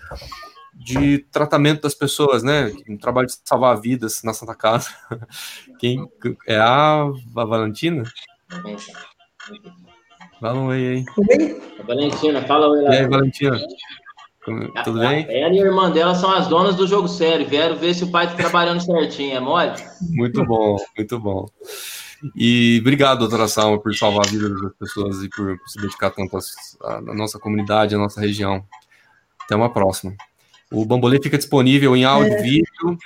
de 0.74 1.18
tratamento 1.30 1.82
das 1.82 1.94
pessoas, 1.94 2.42
né? 2.42 2.72
Um 2.88 2.96
trabalho 2.96 3.26
de 3.26 3.34
salvar 3.44 3.80
vidas 3.80 4.22
na 4.22 4.32
Santa 4.32 4.54
Casa. 4.54 4.88
Quem 5.78 6.08
é 6.46 6.56
a, 6.56 7.02
a 7.04 7.44
Valentina? 7.44 8.04
Fala 10.40 10.58
um 10.58 10.66
oi 10.66 10.88
aí. 10.88 11.04
Valentina, 11.86 12.42
fala 12.42 12.68
oi 12.68 12.82
lá. 12.82 12.94
E 12.94 12.98
aí, 12.98 13.08
Valentina? 13.08 13.60
Tudo 14.44 14.98
bem? 14.98 15.24
Ela 15.28 15.54
e 15.54 15.62
a 15.62 15.66
irmã 15.66 15.90
dela 15.90 16.14
são 16.14 16.30
as 16.30 16.48
donas 16.48 16.74
do 16.74 16.86
jogo 16.86 17.06
sério. 17.06 17.46
Vieram 17.46 17.76
ver 17.76 17.94
se 17.94 18.04
o 18.04 18.10
pai 18.10 18.26
está 18.26 18.36
trabalhando 18.36 18.80
certinho. 18.80 19.36
É 19.36 19.40
mole? 19.40 19.72
Muito 20.10 20.44
bom, 20.44 20.76
muito 20.96 21.18
bom. 21.18 21.46
E 22.36 22.78
obrigado, 22.80 23.20
doutora 23.20 23.48
Salma, 23.48 23.78
por 23.80 23.94
salvar 23.94 24.26
a 24.26 24.30
vida 24.30 24.48
das 24.48 24.72
pessoas 24.74 25.22
e 25.22 25.28
por 25.28 25.58
se 25.66 25.80
dedicar 25.80 26.10
tanto 26.10 26.36
à 26.82 27.00
nossa 27.14 27.38
comunidade, 27.38 27.94
à 27.94 27.98
nossa 27.98 28.20
região. 28.20 28.64
Até 29.44 29.56
uma 29.56 29.72
próxima. 29.72 30.14
O 30.72 30.84
Bambolê 30.84 31.20
fica 31.22 31.36
disponível 31.36 31.96
em 31.96 32.04
áudio, 32.04 32.32
é. 32.32 32.42
vídeo 32.42 32.98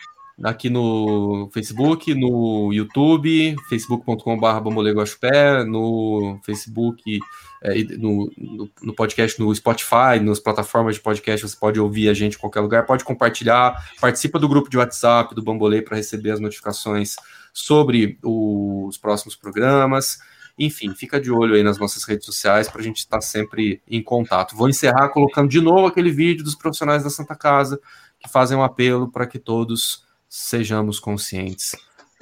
aqui 0.43 0.69
no 0.69 1.49
Facebook, 1.53 2.15
no 2.15 2.73
YouTube, 2.73 3.57
facebook.com.br 3.69 4.61
bambolegospé, 4.61 5.65
no 5.65 6.39
Facebook, 6.45 7.19
é, 7.63 7.83
no, 7.97 8.31
no, 8.37 8.71
no, 8.83 8.95
podcast, 8.95 9.41
no 9.41 9.55
Spotify, 9.55 10.21
nas 10.21 10.39
plataformas 10.39 10.97
de 10.97 11.01
podcast, 11.01 11.49
você 11.49 11.57
pode 11.57 11.81
ouvir 11.81 12.09
a 12.09 12.15
gente 12.15 12.37
em 12.37 12.39
qualquer 12.39 12.61
lugar, 12.61 12.85
pode 12.85 13.05
compartilhar, 13.05 13.91
participa 14.01 14.39
do 14.39 14.49
grupo 14.49 14.69
de 14.69 14.77
WhatsApp 14.77 15.35
do 15.35 15.43
Bambolê 15.43 15.81
para 15.81 15.97
receber 15.97 16.33
as 16.33 16.41
notificações 16.41 17.17
sobre 17.53 18.19
os 18.23 18.99
próximos 18.99 19.35
programas. 19.35 20.19
Enfim, 20.59 20.95
fica 20.95 21.21
de 21.21 21.31
olho 21.31 21.55
aí 21.55 21.63
nas 21.63 21.79
nossas 21.79 22.05
redes 22.05 22.25
sociais 22.25 22.69
para 22.69 22.81
a 22.81 22.85
gente 22.85 22.99
estar 22.99 23.19
tá 23.19 23.21
sempre 23.21 23.83
em 23.87 24.03
contato. 24.03 24.57
Vou 24.57 24.69
encerrar 24.69 25.11
colocando 25.11 25.49
de 25.49 25.61
novo 25.61 25.87
aquele 25.87 26.11
vídeo 26.11 26.45
dos 26.45 26.55
profissionais 26.55 27.05
da 27.05 27.11
Santa 27.11 27.35
Casa 27.35 27.79
que 28.19 28.29
fazem 28.29 28.57
um 28.57 28.63
apelo 28.63 29.11
para 29.11 29.27
que 29.27 29.39
todos 29.39 30.06
sejamos 30.37 31.01
conscientes. 31.01 31.75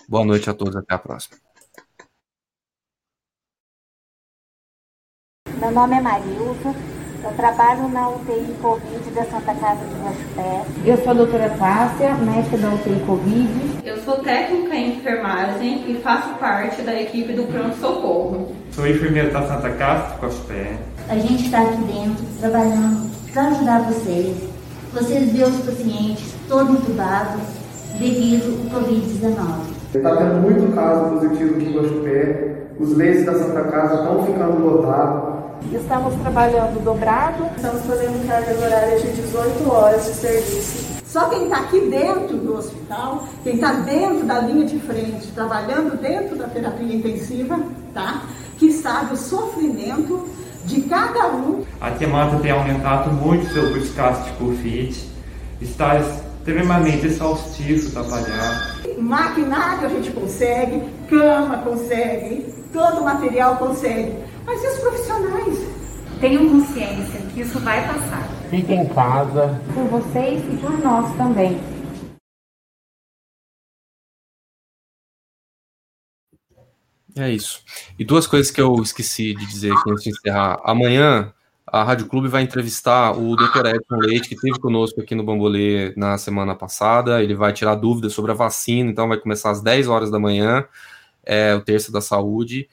Boa 0.08 0.24
noite 0.24 0.48
a 0.48 0.54
todos, 0.54 0.76
até 0.76 0.94
a 0.94 0.98
próxima. 0.98 1.36
Meu 5.58 5.70
nome 5.72 5.96
é 5.96 6.00
Marilza, 6.00 6.74
eu 7.24 7.32
trabalho 7.36 7.88
na 7.88 8.10
UTI 8.10 8.54
Covid 8.60 9.10
da 9.10 9.24
Santa 9.24 9.54
Casa 9.54 9.84
de 9.86 9.94
Guaxupé. 9.94 10.64
Eu 10.84 10.96
sou 10.98 11.10
a 11.10 11.14
doutora 11.14 11.50
Tássia, 11.58 12.14
médica 12.14 12.58
da 12.58 12.74
UTI 12.74 13.04
Covid. 13.04 13.80
Eu 13.84 14.00
sou 14.04 14.18
técnica 14.18 14.74
em 14.76 14.98
enfermagem 14.98 15.90
e 15.90 16.00
faço 16.00 16.34
parte 16.34 16.82
da 16.82 17.00
equipe 17.00 17.32
do 17.32 17.44
pronto-socorro. 17.44 18.54
Sou 18.70 18.86
enfermeira 18.86 19.30
da 19.30 19.46
Santa 19.48 19.74
Casa 19.76 20.14
de 20.14 20.20
Guaxupé. 20.20 20.78
A 21.08 21.18
gente 21.18 21.46
está 21.46 21.62
aqui 21.62 21.82
dentro 21.82 22.24
trabalhando 22.38 23.10
para 23.32 23.48
ajudar 23.48 23.82
vocês. 23.90 24.36
Vocês 24.92 25.32
viram 25.32 25.48
os 25.48 25.64
pacientes 25.64 26.32
todos 26.48 26.78
entubados 26.78 27.63
devido 27.98 28.70
ao 28.72 28.80
Covid-19. 28.80 29.74
Está 29.94 30.16
tendo 30.16 30.40
muito 30.42 30.74
caso 30.74 31.10
positivo 31.10 31.54
aqui 31.54 31.64
em 31.66 31.76
Guaxupé. 31.76 32.54
Os 32.78 32.96
leitos 32.96 33.24
da 33.24 33.34
Santa 33.34 33.62
Casa 33.64 33.94
estão 33.94 34.26
ficando 34.26 34.58
lotados. 34.58 35.34
Estamos 35.72 36.14
trabalhando 36.16 36.82
dobrado. 36.82 37.44
Estamos 37.56 37.82
fazendo 37.82 38.26
cargas 38.26 38.60
horárias 38.60 39.02
de 39.02 39.12
18 39.12 39.70
horas 39.70 40.04
de 40.04 40.12
serviço. 40.14 40.94
Só 41.04 41.28
quem 41.28 41.44
está 41.44 41.58
aqui 41.58 41.80
dentro 41.82 42.36
do 42.38 42.56
hospital, 42.56 43.24
quem 43.44 43.54
está 43.54 43.72
dentro 43.72 44.26
da 44.26 44.40
linha 44.40 44.66
de 44.66 44.80
frente, 44.80 45.28
trabalhando 45.32 45.96
dentro 46.00 46.36
da 46.36 46.48
terapia 46.48 46.96
intensiva, 46.96 47.60
tá? 47.94 48.22
Que 48.58 48.72
sabe 48.72 49.14
o 49.14 49.16
sofrimento 49.16 50.28
de 50.64 50.80
cada 50.82 51.28
um. 51.28 51.62
A 51.80 51.92
Quemata 51.92 52.38
tem 52.38 52.50
aumentado 52.50 53.12
muito 53.12 53.46
sobre 53.54 53.78
os 53.78 53.90
casos 53.94 54.24
de 54.24 54.32
Covid. 54.32 55.08
Está 55.60 56.00
extremamente 56.44 57.06
exaustivo 57.06 57.90
trabalhar. 57.90 58.76
Maquinário 58.98 59.86
a 59.86 59.88
gente 59.88 60.10
consegue, 60.12 60.82
cama 61.08 61.58
consegue, 61.62 62.52
todo 62.70 63.00
o 63.00 63.04
material 63.04 63.56
consegue. 63.56 64.12
Mas 64.44 64.62
e 64.62 64.66
os 64.66 64.78
profissionais? 64.78 65.58
Tenham 66.20 66.46
consciência 66.50 67.20
que 67.32 67.40
isso 67.40 67.58
vai 67.60 67.86
passar. 67.86 68.28
Fiquem 68.50 68.82
em 68.82 68.88
casa. 68.88 69.58
Por 69.72 69.84
vocês 69.84 70.42
e 70.52 70.56
por 70.58 70.78
nós 70.80 71.16
também. 71.16 71.58
É 77.16 77.30
isso. 77.30 77.62
E 77.98 78.04
duas 78.04 78.26
coisas 78.26 78.50
que 78.50 78.60
eu 78.60 78.74
esqueci 78.82 79.34
de 79.34 79.46
dizer 79.46 79.72
antes 79.88 80.04
de 80.04 80.10
encerrar. 80.10 80.60
Amanhã, 80.62 81.32
a 81.66 81.82
Rádio 81.82 82.06
Clube 82.06 82.28
vai 82.28 82.42
entrevistar 82.42 83.12
o 83.12 83.36
Dr. 83.36 83.66
Edson 83.66 83.96
Leite, 83.96 84.28
que 84.28 84.34
esteve 84.34 84.58
conosco 84.58 85.00
aqui 85.00 85.14
no 85.14 85.24
Bambolê 85.24 85.94
na 85.96 86.18
semana 86.18 86.54
passada. 86.54 87.22
Ele 87.22 87.34
vai 87.34 87.52
tirar 87.52 87.74
dúvidas 87.74 88.12
sobre 88.12 88.32
a 88.32 88.34
vacina, 88.34 88.90
então 88.90 89.08
vai 89.08 89.18
começar 89.18 89.50
às 89.50 89.62
10 89.62 89.88
horas 89.88 90.10
da 90.10 90.18
manhã, 90.18 90.64
é, 91.24 91.54
o 91.54 91.60
Terça 91.60 91.90
da 91.90 92.00
Saúde 92.00 92.68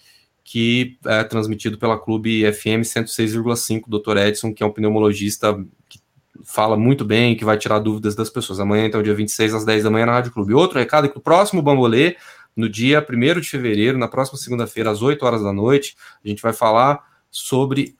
que 0.51 0.97
é 1.05 1.23
transmitido 1.23 1.77
pela 1.77 1.97
Clube 1.97 2.51
FM 2.51 2.84
106,5, 2.84 3.84
Dr. 3.88 4.18
Edson, 4.18 4.53
que 4.53 4.61
é 4.61 4.65
um 4.65 4.72
pneumologista 4.72 5.57
que 5.88 5.99
fala 6.43 6.76
muito 6.76 7.05
bem, 7.05 7.35
que 7.38 7.45
vai 7.45 7.57
tirar 7.57 7.80
dúvidas 7.80 8.15
das 8.15 8.30
pessoas. 8.30 8.59
Amanhã, 8.59 8.85
então, 8.85 9.01
dia 9.01 9.13
26, 9.13 9.53
às 9.53 9.65
10 9.65 9.84
da 9.84 9.89
manhã, 9.89 10.05
na 10.05 10.13
Rádio 10.13 10.34
Clube. 10.34 10.53
Outro 10.53 10.80
recado 10.80 11.05
é 11.05 11.07
que 11.07 11.18
o 11.18 11.22
próximo 11.22 11.61
Bambolê, 11.61 12.18
no 12.53 12.68
dia 12.68 13.05
1 13.07 13.39
de 13.39 13.49
fevereiro, 13.49 13.97
na 13.97 14.07
próxima 14.07 14.38
segunda-feira, 14.38 14.91
às 14.91 15.01
8 15.01 15.26
horas 15.26 15.43
da 15.43 15.53
noite, 15.53 15.95
a 16.23 16.27
gente 16.27 16.41
vai 16.41 16.51
falar 16.53 16.99
sobre 17.30 17.95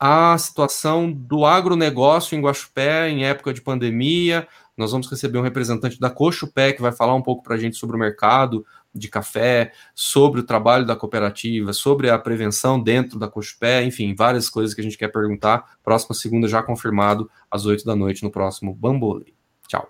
a 0.00 0.38
situação 0.38 1.12
do 1.12 1.44
agronegócio 1.44 2.34
em 2.34 2.40
Guaxupé 2.40 3.10
em 3.10 3.26
época 3.26 3.52
de 3.52 3.60
pandemia. 3.60 4.48
Nós 4.74 4.92
vamos 4.92 5.10
receber 5.10 5.38
um 5.38 5.42
representante 5.42 6.00
da 6.00 6.08
Cochupé 6.08 6.72
que 6.72 6.80
vai 6.80 6.90
falar 6.90 7.14
um 7.14 7.20
pouco 7.20 7.42
para 7.42 7.54
a 7.54 7.58
gente 7.58 7.76
sobre 7.76 7.96
o 7.96 7.98
mercado, 7.98 8.64
de 8.94 9.08
café, 9.08 9.72
sobre 9.94 10.40
o 10.40 10.42
trabalho 10.42 10.86
da 10.86 10.96
cooperativa, 10.96 11.74
sobre 11.74 12.08
a 12.08 12.18
prevenção 12.18 12.82
dentro 12.82 13.18
da 13.18 13.28
Cochupé, 13.28 13.84
enfim, 13.84 14.14
várias 14.14 14.48
coisas 14.48 14.74
que 14.74 14.80
a 14.80 14.84
gente 14.84 14.96
quer 14.96 15.08
perguntar. 15.08 15.76
Próxima 15.84 16.14
segunda 16.14 16.48
já 16.48 16.62
confirmado, 16.62 17.30
às 17.50 17.66
8 17.66 17.84
da 17.84 17.94
noite, 17.94 18.22
no 18.22 18.30
próximo 18.30 18.74
Bambolê. 18.74 19.34
Tchau. 19.68 19.86